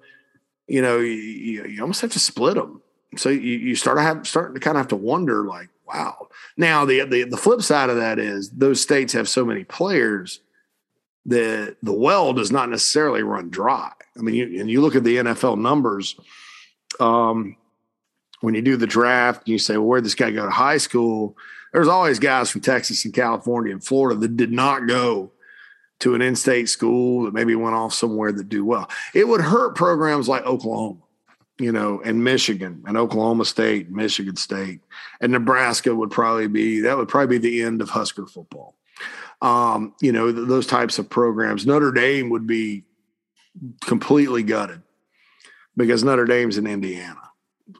you 0.67 0.81
know, 0.81 0.99
you, 0.99 1.65
you, 1.65 1.81
almost 1.81 2.01
have 2.01 2.11
to 2.11 2.19
split 2.19 2.55
them. 2.55 2.81
So 3.15 3.29
you, 3.29 3.57
you 3.57 3.75
start 3.75 3.97
to 3.97 4.03
have 4.03 4.27
starting 4.27 4.55
to 4.55 4.59
kind 4.59 4.75
of 4.75 4.81
have 4.81 4.89
to 4.89 4.95
wonder, 4.95 5.45
like, 5.45 5.69
wow. 5.87 6.27
Now 6.57 6.85
the, 6.85 7.05
the 7.05 7.23
the 7.23 7.37
flip 7.37 7.61
side 7.61 7.89
of 7.89 7.95
that 7.97 8.19
is 8.19 8.49
those 8.49 8.81
states 8.81 9.13
have 9.13 9.29
so 9.29 9.45
many 9.45 9.63
players 9.63 10.41
that 11.25 11.77
the 11.83 11.93
well 11.93 12.33
does 12.33 12.51
not 12.51 12.69
necessarily 12.69 13.23
run 13.23 13.49
dry. 13.49 13.91
I 14.17 14.21
mean, 14.21 14.35
you, 14.35 14.59
and 14.59 14.69
you 14.69 14.81
look 14.81 14.95
at 14.95 15.03
the 15.03 15.17
NFL 15.17 15.59
numbers. 15.59 16.15
Um, 16.99 17.55
when 18.41 18.55
you 18.55 18.61
do 18.61 18.77
the 18.77 18.87
draft, 18.87 19.41
and 19.41 19.49
you 19.49 19.59
say, 19.59 19.77
well, 19.77 19.87
where 19.87 20.01
this 20.01 20.15
guy 20.15 20.31
go 20.31 20.45
to 20.45 20.51
high 20.51 20.77
school? 20.77 21.37
There's 21.73 21.87
always 21.87 22.19
guys 22.19 22.49
from 22.49 22.61
Texas 22.61 23.05
and 23.05 23.13
California 23.13 23.71
and 23.73 23.83
Florida 23.83 24.19
that 24.19 24.37
did 24.37 24.51
not 24.51 24.87
go 24.87 25.31
to 25.99 26.15
an 26.15 26.21
in-state 26.21 26.69
school 26.69 27.23
that 27.23 27.33
maybe 27.33 27.55
went 27.55 27.75
off 27.75 27.93
somewhere 27.93 28.31
that 28.31 28.49
do 28.49 28.63
well. 28.63 28.89
It 29.13 29.27
would 29.27 29.41
hurt 29.41 29.75
programs 29.75 30.29
like 30.29 30.45
Oklahoma, 30.45 31.01
you 31.59 31.71
know, 31.71 32.01
and 32.03 32.23
Michigan 32.23 32.83
and 32.87 32.97
Oklahoma 32.97 33.45
State, 33.45 33.91
Michigan 33.91 34.37
State, 34.37 34.79
and 35.19 35.31
Nebraska 35.31 35.93
would 35.93 36.09
probably 36.09 36.47
be 36.47 36.79
that 36.81 36.97
would 36.97 37.09
probably 37.09 37.37
be 37.37 37.49
the 37.49 37.61
end 37.63 37.81
of 37.81 37.89
Husker 37.89 38.25
football. 38.25 38.75
Um, 39.41 39.93
you 40.01 40.11
know, 40.11 40.31
th- 40.31 40.47
those 40.47 40.67
types 40.67 40.99
of 40.99 41.09
programs. 41.09 41.65
Notre 41.65 41.91
Dame 41.91 42.29
would 42.29 42.45
be 42.45 42.83
completely 43.81 44.43
gutted 44.43 44.81
because 45.77 46.03
Notre 46.03 46.25
Dame's 46.25 46.57
in 46.57 46.67
Indiana. 46.67 47.21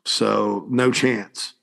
So 0.05 0.65
no 0.69 0.91
chance. 0.91 1.53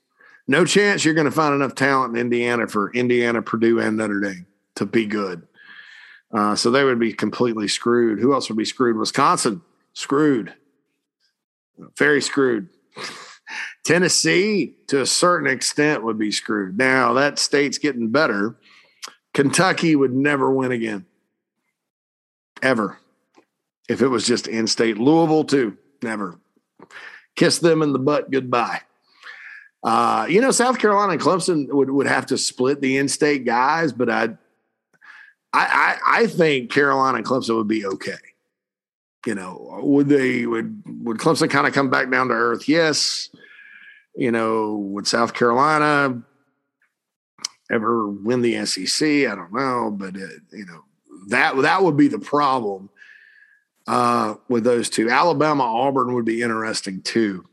No 0.47 0.65
chance 0.65 1.03
you're 1.03 1.13
going 1.13 1.25
to 1.25 1.31
find 1.31 1.53
enough 1.53 1.75
talent 1.75 2.15
in 2.15 2.21
Indiana 2.21 2.67
for 2.67 2.91
Indiana, 2.93 3.41
Purdue, 3.41 3.79
and 3.79 3.97
Notre 3.97 4.19
Dame 4.19 4.45
to 4.75 4.85
be 4.85 5.05
good. 5.05 5.47
Uh, 6.33 6.55
so 6.55 6.71
they 6.71 6.83
would 6.83 6.99
be 6.99 7.13
completely 7.13 7.67
screwed. 7.67 8.19
Who 8.19 8.33
else 8.33 8.49
would 8.49 8.57
be 8.57 8.65
screwed? 8.65 8.97
Wisconsin, 8.97 9.61
screwed. 9.93 10.53
Very 11.97 12.21
screwed. 12.21 12.69
Tennessee, 13.85 14.75
to 14.87 15.01
a 15.01 15.05
certain 15.05 15.49
extent, 15.49 16.03
would 16.03 16.17
be 16.17 16.31
screwed. 16.31 16.77
Now 16.77 17.13
that 17.13 17.39
state's 17.39 17.77
getting 17.77 18.09
better. 18.09 18.57
Kentucky 19.33 19.95
would 19.95 20.13
never 20.13 20.51
win 20.51 20.71
again, 20.71 21.05
ever. 22.61 22.97
If 23.87 24.01
it 24.01 24.07
was 24.07 24.25
just 24.27 24.47
in 24.47 24.67
state. 24.67 24.97
Louisville, 24.97 25.45
too, 25.45 25.77
never. 26.01 26.39
Kiss 27.35 27.59
them 27.59 27.81
in 27.81 27.93
the 27.93 27.99
butt 27.99 28.31
goodbye. 28.31 28.81
Uh, 29.83 30.25
you 30.27 30.41
know, 30.41 30.51
South 30.51 30.79
Carolina 30.79 31.13
and 31.13 31.21
Clemson 31.21 31.69
would, 31.69 31.89
would 31.89 32.07
have 32.07 32.25
to 32.25 32.37
split 32.37 32.81
the 32.81 32.97
in 32.97 33.07
state 33.07 33.45
guys, 33.45 33.93
but 33.93 34.09
I, 34.09 34.29
I, 35.53 35.97
I 36.05 36.27
think 36.27 36.71
Carolina 36.71 37.17
and 37.17 37.25
Clemson 37.25 37.55
would 37.55 37.67
be 37.67 37.85
okay. 37.85 38.17
You 39.25 39.35
know, 39.35 39.79
would 39.83 40.07
they 40.07 40.45
would 40.45 40.83
would 41.03 41.17
Clemson 41.17 41.49
kind 41.49 41.67
of 41.67 41.73
come 41.73 41.89
back 41.89 42.09
down 42.09 42.29
to 42.29 42.33
earth? 42.33 42.69
Yes. 42.69 43.29
You 44.15 44.31
know, 44.31 44.75
would 44.75 45.07
South 45.07 45.33
Carolina 45.33 46.21
ever 47.71 48.07
win 48.07 48.41
the 48.41 48.65
SEC? 48.65 49.07
I 49.07 49.35
don't 49.35 49.53
know, 49.53 49.91
but 49.91 50.15
it, 50.15 50.41
you 50.51 50.65
know 50.65 50.83
that 51.27 51.55
that 51.61 51.83
would 51.83 51.97
be 51.97 52.07
the 52.07 52.19
problem 52.19 52.89
uh, 53.87 54.35
with 54.47 54.63
those 54.63 54.89
two. 54.89 55.09
Alabama 55.09 55.63
Auburn 55.63 56.13
would 56.13 56.25
be 56.25 56.41
interesting 56.41 57.01
too 57.01 57.45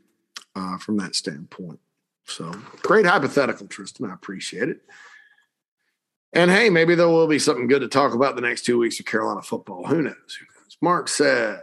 uh, 0.55 0.77
from 0.77 0.97
that 0.97 1.15
standpoint. 1.15 1.79
So 2.25 2.51
great 2.81 3.05
hypothetical, 3.05 3.67
Tristan. 3.67 4.09
I 4.09 4.13
appreciate 4.13 4.69
it. 4.69 4.81
And 6.33 6.51
hey, 6.51 6.69
maybe 6.69 6.95
there 6.95 7.07
will 7.07 7.27
be 7.27 7.39
something 7.39 7.67
good 7.67 7.81
to 7.81 7.87
talk 7.87 8.13
about 8.13 8.35
the 8.35 8.41
next 8.41 8.63
two 8.65 8.77
weeks 8.77 8.99
of 8.99 9.05
Carolina 9.05 9.41
football. 9.41 9.85
Who 9.87 10.01
knows? 10.01 10.13
Who 10.39 10.45
knows? 10.45 10.77
Mark 10.81 11.07
says 11.07 11.61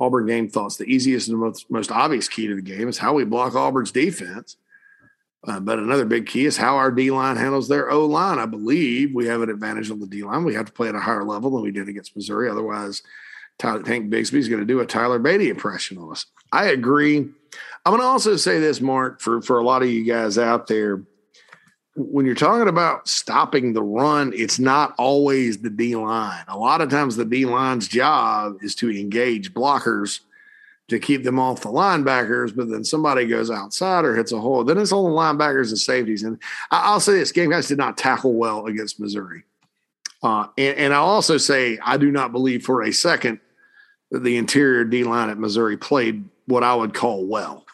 Auburn 0.00 0.26
game 0.26 0.48
thoughts. 0.48 0.76
The 0.76 0.84
easiest 0.84 1.28
and 1.28 1.38
most, 1.38 1.70
most 1.70 1.92
obvious 1.92 2.28
key 2.28 2.46
to 2.46 2.54
the 2.54 2.62
game 2.62 2.88
is 2.88 2.96
how 2.96 3.12
we 3.12 3.24
block 3.24 3.54
Auburn's 3.54 3.92
defense. 3.92 4.56
Uh, 5.46 5.60
but 5.60 5.78
another 5.78 6.06
big 6.06 6.26
key 6.26 6.46
is 6.46 6.56
how 6.56 6.76
our 6.76 6.90
D 6.90 7.10
line 7.10 7.36
handles 7.36 7.68
their 7.68 7.90
O 7.90 8.06
line. 8.06 8.38
I 8.38 8.46
believe 8.46 9.14
we 9.14 9.26
have 9.26 9.42
an 9.42 9.50
advantage 9.50 9.90
on 9.90 10.00
the 10.00 10.06
D 10.06 10.22
line. 10.22 10.44
We 10.44 10.54
have 10.54 10.66
to 10.66 10.72
play 10.72 10.88
at 10.88 10.94
a 10.94 11.00
higher 11.00 11.24
level 11.24 11.50
than 11.50 11.62
we 11.62 11.70
did 11.70 11.88
against 11.88 12.16
Missouri. 12.16 12.48
Otherwise, 12.48 13.02
Tyler, 13.58 13.82
Tank 13.82 14.10
Bigsby 14.10 14.38
is 14.38 14.48
going 14.48 14.60
to 14.60 14.66
do 14.66 14.80
a 14.80 14.86
Tyler 14.86 15.20
Badie 15.20 15.50
impression 15.50 15.98
on 15.98 16.12
us. 16.12 16.26
I 16.50 16.66
agree. 16.66 17.18
I'm 17.18 17.92
going 17.92 18.00
to 18.00 18.06
also 18.06 18.36
say 18.36 18.58
this, 18.58 18.80
Mark, 18.80 19.20
for, 19.20 19.42
for 19.42 19.58
a 19.58 19.64
lot 19.64 19.82
of 19.82 19.90
you 19.90 20.04
guys 20.04 20.38
out 20.38 20.66
there. 20.66 21.02
When 21.94 22.26
you're 22.26 22.34
talking 22.34 22.66
about 22.66 23.06
stopping 23.06 23.72
the 23.72 23.82
run, 23.82 24.32
it's 24.34 24.58
not 24.58 24.94
always 24.98 25.58
the 25.58 25.70
D 25.70 25.94
line. 25.94 26.44
A 26.48 26.58
lot 26.58 26.80
of 26.80 26.88
times, 26.88 27.16
the 27.16 27.24
D 27.24 27.44
line's 27.44 27.86
job 27.86 28.56
is 28.62 28.74
to 28.76 28.90
engage 28.90 29.52
blockers 29.52 30.20
to 30.88 30.98
keep 30.98 31.24
them 31.24 31.38
off 31.38 31.62
the 31.62 31.68
linebackers, 31.68 32.54
but 32.54 32.68
then 32.68 32.84
somebody 32.84 33.26
goes 33.26 33.50
outside 33.50 34.04
or 34.04 34.14
hits 34.14 34.32
a 34.32 34.40
hole. 34.40 34.64
Then 34.64 34.78
it's 34.78 34.92
on 34.92 35.04
the 35.04 35.10
linebackers 35.10 35.70
and 35.70 35.78
safeties. 35.78 36.22
And 36.22 36.38
I'll 36.70 37.00
say 37.00 37.14
this 37.14 37.32
Gamecocks 37.32 37.68
did 37.68 37.78
not 37.78 37.96
tackle 37.96 38.34
well 38.34 38.66
against 38.66 39.00
Missouri. 39.00 39.44
Uh, 40.22 40.48
and, 40.56 40.76
and, 40.78 40.94
I'll 40.94 41.04
also 41.04 41.36
say 41.36 41.78
I 41.84 41.98
do 41.98 42.10
not 42.10 42.32
believe 42.32 42.64
for 42.64 42.82
a 42.82 42.92
second 42.92 43.40
that 44.10 44.22
the 44.22 44.38
interior 44.38 44.84
D 44.84 45.04
line 45.04 45.28
at 45.28 45.38
Missouri 45.38 45.76
played 45.76 46.24
what 46.46 46.62
I 46.62 46.74
would 46.74 46.94
call 46.94 47.26
well, 47.26 47.66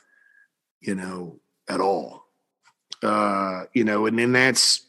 you 0.81 0.97
know, 0.97 1.39
at 1.69 1.81
all. 1.81 2.24
Uh, 3.03 3.65
you 3.73 3.85
know, 3.85 4.07
and 4.07 4.19
then 4.19 4.32
that's 4.32 4.85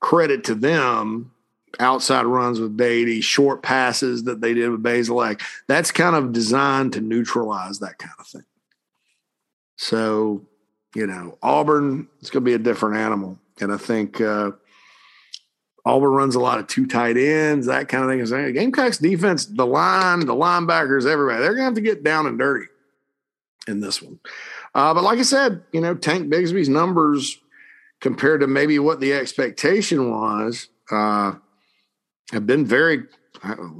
credit 0.00 0.44
to 0.44 0.54
them 0.54 1.32
outside 1.80 2.24
runs 2.24 2.60
with 2.60 2.76
Badie, 2.76 3.22
short 3.22 3.62
passes 3.62 4.24
that 4.24 4.40
they 4.40 4.54
did 4.54 4.70
with 4.70 4.82
Bazelak. 4.82 5.40
That's 5.68 5.90
kind 5.90 6.16
of 6.16 6.32
designed 6.32 6.92
to 6.94 7.00
neutralize 7.00 7.78
that 7.80 7.98
kind 7.98 8.14
of 8.18 8.26
thing. 8.26 8.44
So, 9.76 10.46
you 10.94 11.06
know, 11.06 11.38
Auburn 11.42 12.08
is 12.20 12.30
going 12.30 12.44
to 12.44 12.48
be 12.48 12.54
a 12.54 12.58
different 12.58 12.96
animal. 12.96 13.38
And 13.60 13.72
I 13.72 13.76
think 13.76 14.20
uh, 14.20 14.52
Auburn 15.84 16.10
runs 16.10 16.34
a 16.34 16.40
lot 16.40 16.58
of 16.58 16.66
two 16.66 16.86
tight 16.86 17.16
ends, 17.16 17.66
that 17.66 17.88
kind 17.88 18.04
of 18.04 18.28
thing. 18.28 18.52
Gamecocks 18.52 18.98
defense, 18.98 19.46
the 19.46 19.66
line, 19.66 20.20
the 20.20 20.34
linebackers, 20.34 21.06
everybody, 21.06 21.40
they're 21.40 21.54
going 21.54 21.58
to 21.58 21.64
have 21.64 21.74
to 21.74 21.80
get 21.80 22.04
down 22.04 22.26
and 22.26 22.38
dirty 22.38 22.66
in 23.66 23.80
this 23.80 24.00
one. 24.00 24.20
Uh, 24.74 24.94
but 24.94 25.04
like 25.04 25.18
I 25.18 25.22
said, 25.22 25.62
you 25.72 25.80
know, 25.80 25.94
Tank 25.94 26.32
Bigsby's 26.32 26.68
numbers 26.68 27.38
compared 28.00 28.40
to 28.40 28.46
maybe 28.46 28.78
what 28.78 29.00
the 29.00 29.12
expectation 29.12 30.10
was, 30.10 30.68
uh, 30.90 31.34
have 32.32 32.46
been 32.46 32.66
very, 32.66 33.04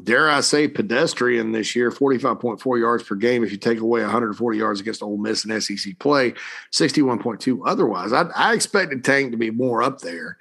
dare 0.05 0.31
I 0.31 0.41
say, 0.41 0.69
pedestrian 0.69 1.53
this 1.53 1.75
year. 1.75 1.91
Forty-five 1.91 2.39
point 2.39 2.61
four 2.61 2.79
yards 2.79 3.03
per 3.03 3.15
game. 3.15 3.43
If 3.43 3.51
you 3.51 3.59
take 3.59 3.81
away 3.81 4.03
one 4.03 4.11
hundred 4.11 4.37
forty 4.37 4.59
yards 4.59 4.81
against 4.81 5.03
Ole 5.03 5.17
Miss 5.17 5.45
and 5.45 5.63
SEC 5.63 5.99
play, 5.99 6.35
sixty-one 6.71 7.19
point 7.19 7.41
two. 7.41 7.65
Otherwise, 7.65 8.13
I, 8.13 8.23
I 8.35 8.55
expected 8.55 9.05
Tank 9.05 9.33
to 9.33 9.37
be 9.37 9.51
more 9.51 9.83
up 9.83 10.01
there 10.01 10.39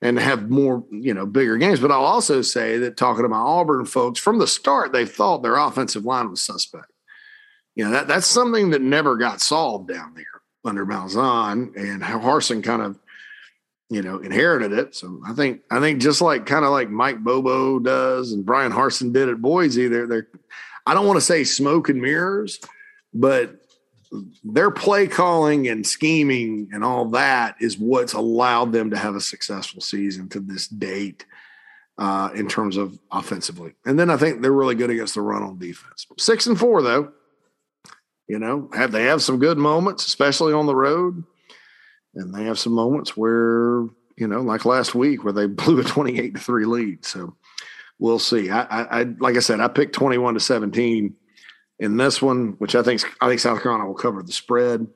and 0.00 0.18
have 0.18 0.48
more, 0.48 0.84
you 0.90 1.12
know, 1.12 1.26
bigger 1.26 1.56
games. 1.56 1.80
But 1.80 1.90
I'll 1.90 2.04
also 2.04 2.40
say 2.40 2.78
that 2.78 2.96
talking 2.96 3.24
to 3.24 3.28
my 3.28 3.36
Auburn 3.36 3.84
folks 3.84 4.20
from 4.20 4.38
the 4.38 4.46
start, 4.46 4.92
they 4.92 5.04
thought 5.04 5.42
their 5.42 5.56
offensive 5.56 6.04
line 6.04 6.30
was 6.30 6.40
suspect. 6.40 6.92
You 7.74 7.84
know, 7.84 7.90
that 7.90 8.08
that's 8.08 8.26
something 8.26 8.70
that 8.70 8.82
never 8.82 9.16
got 9.16 9.40
solved 9.40 9.88
down 9.88 10.14
there 10.14 10.24
under 10.64 10.86
Malzahn 10.86 11.76
and 11.76 12.02
how 12.02 12.18
Harsin 12.18 12.62
kind 12.62 12.82
of 12.82 12.98
you 13.90 14.02
know, 14.02 14.18
inherited 14.18 14.72
it. 14.72 14.94
So 14.94 15.20
I 15.26 15.32
think 15.32 15.62
I 15.70 15.80
think 15.80 16.00
just 16.00 16.20
like 16.20 16.46
kind 16.46 16.64
of 16.64 16.70
like 16.70 16.90
Mike 16.90 17.20
Bobo 17.20 17.78
does 17.78 18.32
and 18.32 18.44
Bryan 18.44 18.72
Harsin 18.72 19.12
did 19.12 19.28
at 19.28 19.40
Boise, 19.40 19.88
they're 19.88 20.06
they're 20.06 20.28
I 20.86 20.94
don't 20.94 21.06
want 21.06 21.16
to 21.16 21.24
say 21.24 21.44
smoke 21.44 21.88
and 21.88 22.00
mirrors, 22.00 22.60
but 23.14 23.60
their 24.42 24.70
play 24.70 25.06
calling 25.06 25.68
and 25.68 25.86
scheming 25.86 26.70
and 26.72 26.82
all 26.82 27.06
that 27.10 27.56
is 27.60 27.78
what's 27.78 28.14
allowed 28.14 28.72
them 28.72 28.90
to 28.90 28.96
have 28.96 29.14
a 29.14 29.20
successful 29.20 29.82
season 29.82 30.28
to 30.30 30.40
this 30.40 30.66
date 30.66 31.26
uh, 31.98 32.30
in 32.34 32.48
terms 32.48 32.78
of 32.78 32.98
offensively. 33.12 33.74
And 33.84 33.98
then 33.98 34.08
I 34.08 34.16
think 34.16 34.40
they're 34.40 34.52
really 34.52 34.74
good 34.74 34.90
against 34.90 35.14
the 35.14 35.20
run 35.20 35.42
on 35.42 35.58
defense. 35.58 36.06
Six 36.18 36.46
and 36.46 36.58
four 36.58 36.82
though, 36.82 37.12
you 38.26 38.38
know, 38.38 38.68
have 38.74 38.92
they 38.92 39.04
have 39.04 39.22
some 39.22 39.38
good 39.38 39.56
moments, 39.56 40.06
especially 40.06 40.52
on 40.52 40.66
the 40.66 40.76
road 40.76 41.24
and 42.18 42.34
they 42.34 42.44
have 42.44 42.58
some 42.58 42.72
moments 42.72 43.16
where 43.16 43.86
you 44.18 44.26
know, 44.26 44.40
like 44.40 44.64
last 44.64 44.94
week 44.94 45.24
where 45.24 45.32
they 45.32 45.46
blew 45.46 45.80
a 45.80 45.84
twenty-eight 45.84 46.34
to 46.34 46.40
three 46.40 46.66
lead. 46.66 47.04
So 47.04 47.34
we'll 47.98 48.18
see. 48.18 48.50
I, 48.50 48.62
I, 48.62 49.00
I 49.00 49.02
like 49.18 49.36
I 49.36 49.40
said, 49.40 49.60
I 49.60 49.68
picked 49.68 49.94
twenty-one 49.94 50.34
to 50.34 50.40
seventeen 50.40 51.14
in 51.78 51.96
this 51.96 52.20
one, 52.20 52.56
which 52.58 52.74
I 52.74 52.82
think 52.82 53.02
I 53.20 53.28
think 53.28 53.40
South 53.40 53.62
Carolina 53.62 53.86
will 53.86 53.94
cover 53.94 54.22
the 54.22 54.32
spread. 54.32 54.86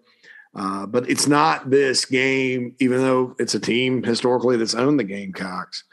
Uh, 0.55 0.85
but 0.85 1.09
it's 1.09 1.27
not 1.27 1.70
this 1.70 2.05
game, 2.05 2.77
even 2.78 2.99
though 2.99 3.35
it's 3.39 3.55
a 3.55 3.61
team 3.61 4.03
historically 4.03 4.59
that's 4.59 4.74
owned 4.74 5.01
the 5.01 5.05
Gamecocks. 5.05 5.85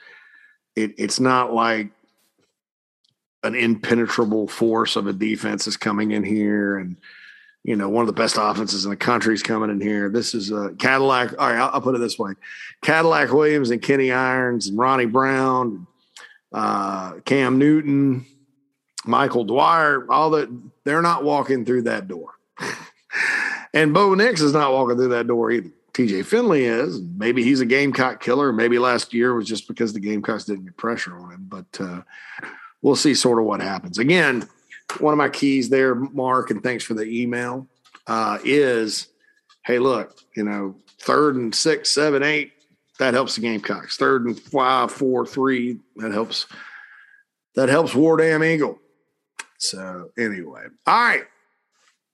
It, 0.75 0.95
it's 0.97 1.17
not 1.17 1.53
like 1.53 1.91
an 3.43 3.55
impenetrable 3.55 4.49
force 4.49 4.97
of 4.97 5.07
a 5.07 5.13
defense 5.13 5.65
is 5.65 5.77
coming 5.77 6.11
in 6.11 6.25
here 6.25 6.77
and 6.77 6.97
you 7.63 7.75
know, 7.75 7.89
one 7.89 8.03
of 8.03 8.07
the 8.07 8.13
best 8.13 8.37
offenses 8.39 8.85
in 8.85 8.89
the 8.89 8.97
country 8.97 9.33
is 9.33 9.43
coming 9.43 9.69
in 9.69 9.81
here. 9.81 10.09
This 10.09 10.33
is 10.33 10.51
a 10.51 10.73
Cadillac. 10.79 11.33
All 11.37 11.49
right, 11.49 11.57
I'll, 11.57 11.71
I'll 11.73 11.81
put 11.81 11.95
it 11.95 11.99
this 11.99 12.17
way: 12.17 12.33
Cadillac 12.81 13.31
Williams 13.31 13.69
and 13.71 13.81
Kenny 13.81 14.11
Irons 14.11 14.67
and 14.67 14.77
Ronnie 14.77 15.05
Brown, 15.05 15.85
uh, 16.53 17.13
Cam 17.25 17.57
Newton, 17.57 18.25
Michael 19.05 19.43
Dyer. 19.43 20.09
All 20.09 20.31
that 20.31 20.49
they're 20.85 21.01
not 21.01 21.23
walking 21.23 21.65
through 21.65 21.83
that 21.83 22.07
door, 22.07 22.31
and 23.73 23.93
Bo 23.93 24.15
Nix 24.15 24.41
is 24.41 24.53
not 24.53 24.71
walking 24.71 24.95
through 24.95 25.09
that 25.09 25.27
door 25.27 25.51
either. 25.51 25.71
TJ 25.93 26.25
Finley 26.25 26.63
is. 26.63 27.01
Maybe 27.01 27.43
he's 27.43 27.59
a 27.59 27.65
Gamecock 27.65 28.21
killer. 28.21 28.53
Maybe 28.53 28.79
last 28.79 29.13
year 29.13 29.33
was 29.33 29.47
just 29.47 29.67
because 29.67 29.91
the 29.91 29.99
Gamecocks 29.99 30.45
didn't 30.45 30.63
get 30.63 30.77
pressure 30.77 31.13
on 31.17 31.31
him. 31.31 31.45
But 31.49 31.81
uh, 31.81 32.01
we'll 32.81 32.95
see 32.95 33.13
sort 33.13 33.37
of 33.37 33.43
what 33.43 33.59
happens. 33.59 33.97
Again, 33.97 34.47
one 34.99 35.13
of 35.13 35.17
my 35.17 35.29
keys 35.29 35.69
there, 35.69 35.95
Mark, 35.95 36.51
and 36.51 36.63
thanks 36.63 36.83
for 36.83 36.93
the 36.93 37.03
email, 37.03 37.67
uh, 38.07 38.39
is 38.43 39.07
hey, 39.65 39.79
look, 39.79 40.17
you 40.35 40.43
know, 40.43 40.75
third 41.01 41.35
and 41.35 41.53
six, 41.53 41.91
seven, 41.91 42.23
eight, 42.23 42.53
that 42.97 43.13
helps 43.13 43.35
the 43.35 43.41
Gamecocks. 43.41 43.97
Third 43.97 44.25
and 44.25 44.39
five, 44.39 44.91
four, 44.91 45.25
three, 45.25 45.79
that 45.97 46.11
helps. 46.11 46.47
That 47.55 47.69
helps 47.69 47.95
War 47.95 48.17
Damn 48.17 48.43
Eagle. 48.43 48.79
So 49.57 50.11
anyway, 50.17 50.63
all 50.85 51.03
right, 51.03 51.23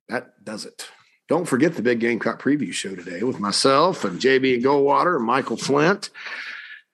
that 0.10 0.44
does 0.44 0.66
it. 0.66 0.88
Don't 1.28 1.46
forget 1.46 1.76
the 1.76 1.82
big 1.82 2.00
Gamecock 2.00 2.42
preview 2.42 2.72
show 2.72 2.96
today 2.96 3.24
with 3.24 3.40
myself 3.40 4.06
and 4.06 4.20
JB 4.20 4.56
and 4.56 4.64
Goldwater 4.64 5.18
and 5.18 5.26
Michael 5.26 5.58
Flint. 5.58 6.10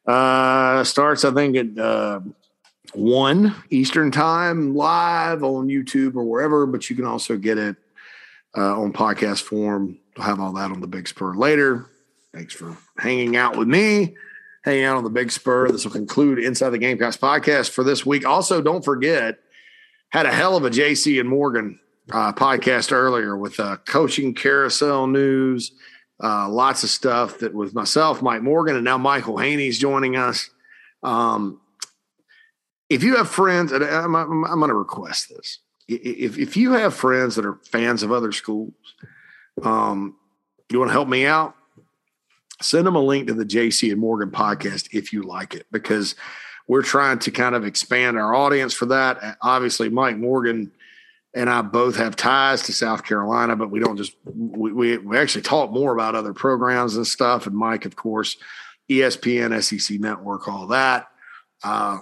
Uh, 0.06 0.84
starts, 0.84 1.26
I 1.26 1.32
think, 1.32 1.56
at 1.58 1.78
uh, 1.78 2.22
one 2.93 3.55
Eastern 3.69 4.11
time 4.11 4.76
live 4.76 5.43
on 5.43 5.68
YouTube 5.68 6.15
or 6.15 6.23
wherever, 6.23 6.65
but 6.65 6.89
you 6.89 6.95
can 6.95 7.05
also 7.05 7.38
get 7.38 7.57
it 7.57 7.76
uh, 8.57 8.80
on 8.80 8.93
podcast 8.93 9.43
form. 9.43 9.97
I'll 10.18 10.26
have 10.26 10.39
all 10.39 10.53
that 10.53 10.72
on 10.72 10.81
the 10.81 10.88
Big 10.88 11.07
Spur 11.07 11.35
later. 11.35 11.85
Thanks 12.34 12.53
for 12.53 12.77
hanging 12.97 13.35
out 13.35 13.57
with 13.57 13.68
me, 13.68 14.15
hanging 14.63 14.84
out 14.84 14.97
on 14.97 15.03
the 15.03 15.09
Big 15.09 15.31
Spur. 15.31 15.69
This 15.69 15.85
will 15.85 15.91
conclude 15.91 16.39
Inside 16.39 16.72
the 16.72 16.77
Gamecocks 16.77 17.18
podcast 17.18 17.69
for 17.69 17.84
this 17.84 18.05
week. 18.05 18.26
Also, 18.26 18.61
don't 18.61 18.84
forget, 18.84 19.39
had 20.09 20.26
a 20.26 20.31
hell 20.31 20.57
of 20.57 20.65
a 20.65 20.69
JC 20.69 21.19
and 21.19 21.30
Morgan 21.30 21.80
uh, 22.11 22.34
podcast 22.34 22.91
earlier 22.91 23.38
with 23.38 23.59
uh, 23.59 23.77
coaching 23.85 24.34
carousel 24.34 25.07
news, 25.07 25.72
uh, 26.22 26.49
lots 26.49 26.84
of 26.84 26.89
stuff 26.89 27.39
that 27.39 27.53
was 27.53 27.73
myself, 27.73 28.22
Mike 28.22 28.41
Morgan, 28.41 28.76
and 28.76 28.84
now 28.84 28.97
Michael 28.97 29.38
Haney's 29.38 29.80
joining 29.80 30.18
us. 30.18 30.49
Um, 31.03 31.60
if 32.91 33.03
you 33.03 33.15
have 33.15 33.30
friends, 33.30 33.72
and 33.72 33.85
I'm, 33.85 34.13
I'm, 34.15 34.43
I'm 34.43 34.59
going 34.59 34.68
to 34.68 34.76
request 34.76 35.30
this. 35.30 35.59
If, 35.88 36.38
if 36.38 36.57
you 36.57 36.73
have 36.73 36.93
friends 36.93 37.35
that 37.35 37.45
are 37.45 37.57
fans 37.63 38.03
of 38.03 38.11
other 38.11 38.34
schools, 38.34 38.73
um, 39.63 40.18
you 40.69 40.77
want 40.77 40.89
to 40.89 40.93
help 40.93 41.07
me 41.07 41.26
out, 41.26 41.55
send 42.61 42.85
them 42.85 42.95
a 42.97 43.01
link 43.01 43.27
to 43.27 43.34
the 43.34 43.45
JC 43.45 43.91
and 43.91 44.01
Morgan 44.01 44.30
podcast 44.30 44.89
if 44.91 45.13
you 45.13 45.23
like 45.23 45.55
it, 45.55 45.68
because 45.72 46.15
we're 46.68 46.81
trying 46.81 47.19
to 47.19 47.31
kind 47.31 47.55
of 47.55 47.65
expand 47.65 48.18
our 48.18 48.35
audience 48.35 48.73
for 48.73 48.88
that. 48.88 49.38
Obviously, 49.41 49.88
Mike 49.88 50.18
Morgan 50.18 50.73
and 51.34 51.49
I 51.49 51.61
both 51.61 51.95
have 51.95 52.18
ties 52.18 52.63
to 52.63 52.73
South 52.73 53.05
Carolina, 53.05 53.55
but 53.55 53.72
we 53.72 53.80
don't 53.80 53.95
just 53.95 54.18
we, 54.26 54.73
we, 54.73 54.97
we 54.97 55.18
actually 55.18 55.43
talk 55.43 55.72
more 55.72 55.93
about 55.93 56.15
other 56.15 56.34
programs 56.34 56.97
and 56.97 57.07
stuff. 57.07 57.47
And 57.47 57.55
Mike, 57.55 57.85
of 57.85 57.95
course, 57.95 58.35
ESPN, 58.89 59.63
SEC 59.63 59.97
Network, 59.97 60.49
all 60.49 60.68
that. 60.68 61.07
Uh, 61.63 61.99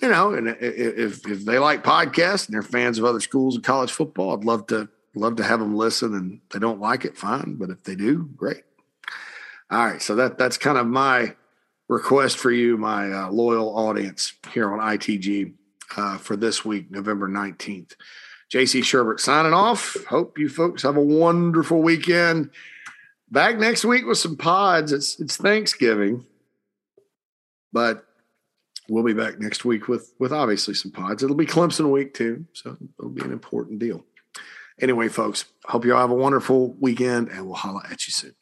you 0.00 0.08
know, 0.08 0.32
and 0.32 0.48
if 0.48 1.26
if 1.26 1.44
they 1.44 1.58
like 1.58 1.82
podcasts 1.82 2.46
and 2.46 2.54
they're 2.54 2.62
fans 2.62 2.98
of 2.98 3.04
other 3.04 3.20
schools 3.20 3.56
of 3.56 3.62
college 3.62 3.90
football, 3.90 4.36
I'd 4.36 4.44
love 4.44 4.66
to 4.68 4.88
love 5.14 5.36
to 5.36 5.44
have 5.44 5.60
them 5.60 5.76
listen. 5.76 6.14
And 6.14 6.40
they 6.50 6.58
don't 6.58 6.80
like 6.80 7.04
it, 7.04 7.16
fine. 7.16 7.54
But 7.54 7.70
if 7.70 7.82
they 7.82 7.96
do, 7.96 8.28
great. 8.36 8.62
All 9.70 9.84
right, 9.84 10.00
so 10.00 10.14
that 10.14 10.38
that's 10.38 10.56
kind 10.56 10.78
of 10.78 10.86
my 10.86 11.34
request 11.88 12.38
for 12.38 12.50
you, 12.50 12.76
my 12.78 13.10
uh, 13.10 13.30
loyal 13.30 13.76
audience 13.76 14.34
here 14.52 14.72
on 14.72 14.78
ITG 14.78 15.52
uh, 15.96 16.18
for 16.18 16.36
this 16.36 16.64
week, 16.64 16.90
November 16.90 17.28
nineteenth. 17.28 17.94
JC 18.50 18.80
Shurburtt 18.80 19.20
signing 19.20 19.52
off. 19.52 19.96
Hope 20.08 20.38
you 20.38 20.48
folks 20.48 20.82
have 20.82 20.96
a 20.96 21.02
wonderful 21.02 21.82
weekend. 21.82 22.50
Back 23.30 23.58
next 23.58 23.84
week 23.84 24.06
with 24.06 24.16
some 24.16 24.36
pods. 24.36 24.92
It's 24.92 25.20
it's 25.20 25.36
Thanksgiving, 25.36 26.24
but 27.72 28.07
we'll 28.88 29.04
be 29.04 29.12
back 29.14 29.38
next 29.38 29.64
week 29.64 29.88
with 29.88 30.12
with 30.18 30.32
obviously 30.32 30.74
some 30.74 30.92
pods. 30.92 31.22
It'll 31.22 31.36
be 31.36 31.46
Clemson 31.46 31.90
week 31.90 32.14
too, 32.14 32.46
so 32.52 32.76
it'll 32.98 33.10
be 33.10 33.22
an 33.22 33.32
important 33.32 33.78
deal. 33.78 34.04
Anyway, 34.80 35.08
folks, 35.08 35.46
hope 35.64 35.84
you 35.84 35.94
all 35.94 36.00
have 36.00 36.10
a 36.10 36.14
wonderful 36.14 36.74
weekend, 36.80 37.28
and 37.28 37.46
we'll 37.46 37.56
holla 37.56 37.82
at 37.90 38.06
you 38.06 38.12
soon. 38.12 38.34